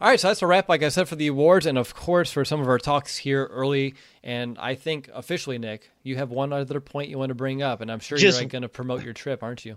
All 0.00 0.08
right, 0.08 0.18
so 0.18 0.28
that's 0.28 0.40
a 0.40 0.46
wrap, 0.46 0.70
like 0.70 0.82
I 0.82 0.88
said, 0.88 1.08
for 1.08 1.16
the 1.16 1.26
awards, 1.26 1.66
and 1.66 1.76
of 1.76 1.94
course 1.94 2.32
for 2.32 2.42
some 2.42 2.58
of 2.60 2.68
our 2.68 2.78
talks 2.78 3.18
here 3.18 3.44
early. 3.44 3.96
And 4.24 4.56
I 4.58 4.74
think 4.74 5.10
officially, 5.12 5.58
Nick, 5.58 5.90
you 6.02 6.16
have 6.16 6.30
one 6.30 6.54
other 6.54 6.80
point 6.80 7.10
you 7.10 7.18
want 7.18 7.28
to 7.28 7.34
bring 7.34 7.60
up, 7.62 7.82
and 7.82 7.92
I'm 7.92 8.00
sure 8.00 8.16
Just- 8.16 8.40
you're 8.40 8.48
going 8.48 8.62
to 8.62 8.68
promote 8.70 9.04
your 9.04 9.12
trip, 9.12 9.42
aren't 9.42 9.66
you? 9.66 9.76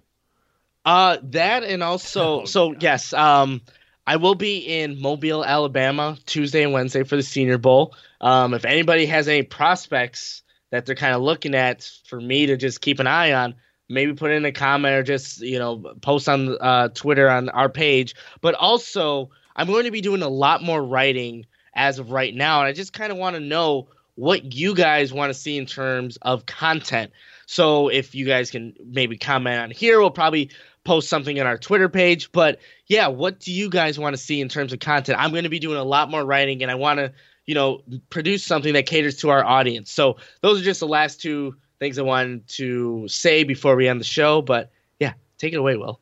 Uh, 0.86 1.18
that 1.24 1.64
and 1.64 1.84
also, 1.84 2.42
Oh, 2.42 2.46
so 2.46 2.74
yes, 2.80 3.12
um, 3.12 3.62
I 4.08 4.16
will 4.16 4.36
be 4.36 4.60
in 4.60 5.02
Mobile, 5.02 5.44
Alabama, 5.44 6.18
Tuesday 6.26 6.64
and 6.64 6.72
Wednesday 6.72 7.04
for 7.04 7.18
the 7.18 7.24
Senior 7.24 7.58
Bowl. 7.58 7.94
Um, 8.22 8.54
if 8.54 8.64
anybody 8.64 9.06
has 9.08 9.28
any 9.28 9.44
prospects 9.44 10.44
that 10.72 10.86
they're 10.86 10.96
kind 10.96 11.16
of 11.16 11.22
looking 11.22 11.54
at 11.54 11.90
for 12.06 12.20
me 12.20 12.46
to 12.48 12.58
just 12.58 12.80
keep 12.82 13.00
an 13.00 13.08
eye 13.08 13.34
on, 13.34 13.56
maybe 13.90 14.14
put 14.14 14.32
in 14.32 14.46
a 14.46 14.52
comment 14.52 14.96
or 14.96 15.04
just 15.04 15.42
you 15.42 15.60
know 15.60 15.96
post 16.02 16.28
on 16.30 16.58
uh, 16.60 16.88
Twitter 16.90 17.30
on 17.30 17.50
our 17.50 17.70
page. 17.70 18.16
But 18.42 18.56
also, 18.56 19.30
I'm 19.56 19.68
going 19.68 19.86
to 19.86 19.92
be 19.92 20.02
doing 20.02 20.22
a 20.22 20.30
lot 20.30 20.64
more 20.64 20.84
writing 20.84 21.46
as 21.74 22.00
of 22.00 22.12
right 22.12 22.34
now, 22.34 22.60
and 22.60 22.68
I 22.68 22.74
just 22.74 22.94
kind 22.94 23.12
of 23.12 23.18
want 23.18 23.36
to 23.36 23.40
know 23.40 23.88
what 24.16 24.54
you 24.54 24.76
guys 24.76 25.12
want 25.12 25.32
to 25.32 25.40
see 25.40 25.58
in 25.58 25.66
terms 25.66 26.18
of 26.22 26.46
content. 26.46 27.12
So 27.46 27.90
if 27.90 28.14
you 28.14 28.26
guys 28.26 28.52
can 28.52 28.74
maybe 28.86 29.18
comment 29.18 29.60
on 29.60 29.72
here, 29.72 30.00
we'll 30.00 30.12
probably 30.12 30.52
post 30.84 31.10
something 31.10 31.40
on 31.40 31.48
our 31.48 31.58
Twitter 31.58 31.90
page. 31.90 32.32
But 32.32 32.60
yeah, 32.88 33.08
what 33.08 33.40
do 33.40 33.52
you 33.52 33.70
guys 33.70 33.98
want 33.98 34.16
to 34.16 34.22
see 34.22 34.40
in 34.42 34.50
terms 34.50 34.74
of 34.74 34.80
content? 34.80 35.20
I'm 35.20 35.32
going 35.32 35.44
to 35.44 35.50
be 35.50 35.60
doing 35.60 35.78
a 35.78 35.84
lot 35.84 36.12
more 36.12 36.24
writing, 36.24 36.62
and 36.62 36.72
I 36.72 36.76
want 36.76 37.00
to, 37.00 37.12
you 37.46 37.56
know, 37.56 37.82
produce 38.10 38.44
something 38.44 38.74
that 38.74 38.86
caters 38.86 39.18
to 39.18 39.30
our 39.30 39.44
audience. 39.44 39.92
So 39.92 40.18
those 40.42 40.62
are 40.62 40.64
just 40.64 40.80
the 40.80 40.88
last 40.88 41.22
two 41.22 41.56
things 41.80 41.98
I 41.98 42.04
wanted 42.04 42.48
to 42.50 43.08
say 43.08 43.44
before 43.44 43.76
we 43.76 43.88
end 43.88 44.00
the 44.00 44.06
show. 44.06 44.42
But 44.42 44.72
yeah, 45.00 45.14
take 45.38 45.54
it 45.54 45.58
away, 45.58 45.76
Will. 45.76 46.00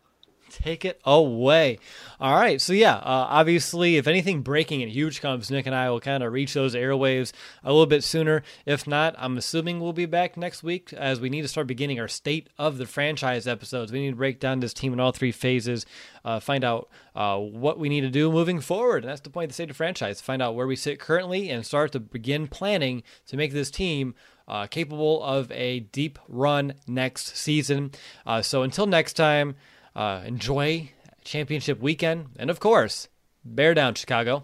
Take 0.64 0.86
it 0.86 1.02
away. 1.06 1.80
All 2.20 2.36
right. 2.36 2.62
So, 2.62 2.72
yeah, 2.74 2.96
uh, 2.98 3.26
obviously, 3.30 3.98
if 3.98 4.06
anything 4.06 4.42
breaking 4.42 4.84
and 4.84 4.92
huge 4.92 5.22
comes, 5.22 5.50
Nick 5.50 5.66
and 5.66 5.74
I 5.74 5.90
will 5.90 6.00
kind 6.00 6.22
of 6.22 6.32
reach 6.32 6.54
those 6.54 6.76
airwaves 6.76 7.32
a 7.64 7.72
little 7.72 7.88
bit 7.88 8.04
sooner. 8.04 8.44
If 8.66 8.86
not, 8.86 9.16
I'm 9.18 9.38
assuming 9.38 9.80
we'll 9.80 9.94
be 9.94 10.06
back 10.06 10.38
next 10.38 10.62
week 10.62 10.94
as 10.94 11.20
we 11.20 11.30
need 11.30 11.42
to 11.42 11.48
start 11.48 11.66
beginning 11.66 12.00
our 12.00 12.08
state 12.08 12.50
of 12.60 12.78
the 12.78 12.86
franchise 12.86 13.48
episodes. 13.48 13.92
We 13.92 14.02
need 14.02 14.12
to 14.12 14.16
break 14.16 14.40
down 14.40 14.60
this 14.60 14.74
team 14.74 14.94
in 14.94 15.00
all 15.00 15.12
three 15.12 15.32
phases, 15.32 15.86
uh, 16.24 16.40
find 16.40 16.64
out 16.64 16.90
uh, 17.16 17.38
what 17.38 17.80
we 17.80 17.90
need 17.90 18.02
to 18.02 18.10
do 18.10 18.32
moving 18.32 18.62
forward. 18.62 19.04
And 19.04 19.10
that's 19.10 19.22
the 19.22 19.32
point 19.32 19.46
of 19.46 19.50
the 19.50 19.56
state 19.56 19.72
of 19.72 19.78
franchise 19.78 20.22
find 20.22 20.42
out 20.42 20.56
where 20.56 20.68
we 20.68 20.76
sit 20.76 21.00
currently 21.00 21.50
and 21.50 21.66
start 21.66 21.92
to 21.94 22.00
begin 22.00 22.48
planning 22.48 23.02
to 23.28 23.38
make 23.38 23.52
this 23.54 23.72
team. 23.72 24.14
Uh, 24.48 24.68
capable 24.68 25.24
of 25.24 25.50
a 25.52 25.80
deep 25.80 26.20
run 26.28 26.74
next 26.86 27.38
season. 27.38 27.90
Uh, 28.26 28.42
so 28.42 28.64
until 28.64 28.86
next 28.86 29.14
time, 29.14 29.56
uh, 29.96 30.22
enjoy 30.26 30.92
championship 31.24 31.80
weekend, 31.80 32.28
and 32.38 32.50
of 32.50 32.60
course, 32.60 33.08
bear 33.44 33.74
down, 33.74 33.96
Chicago. 33.96 34.44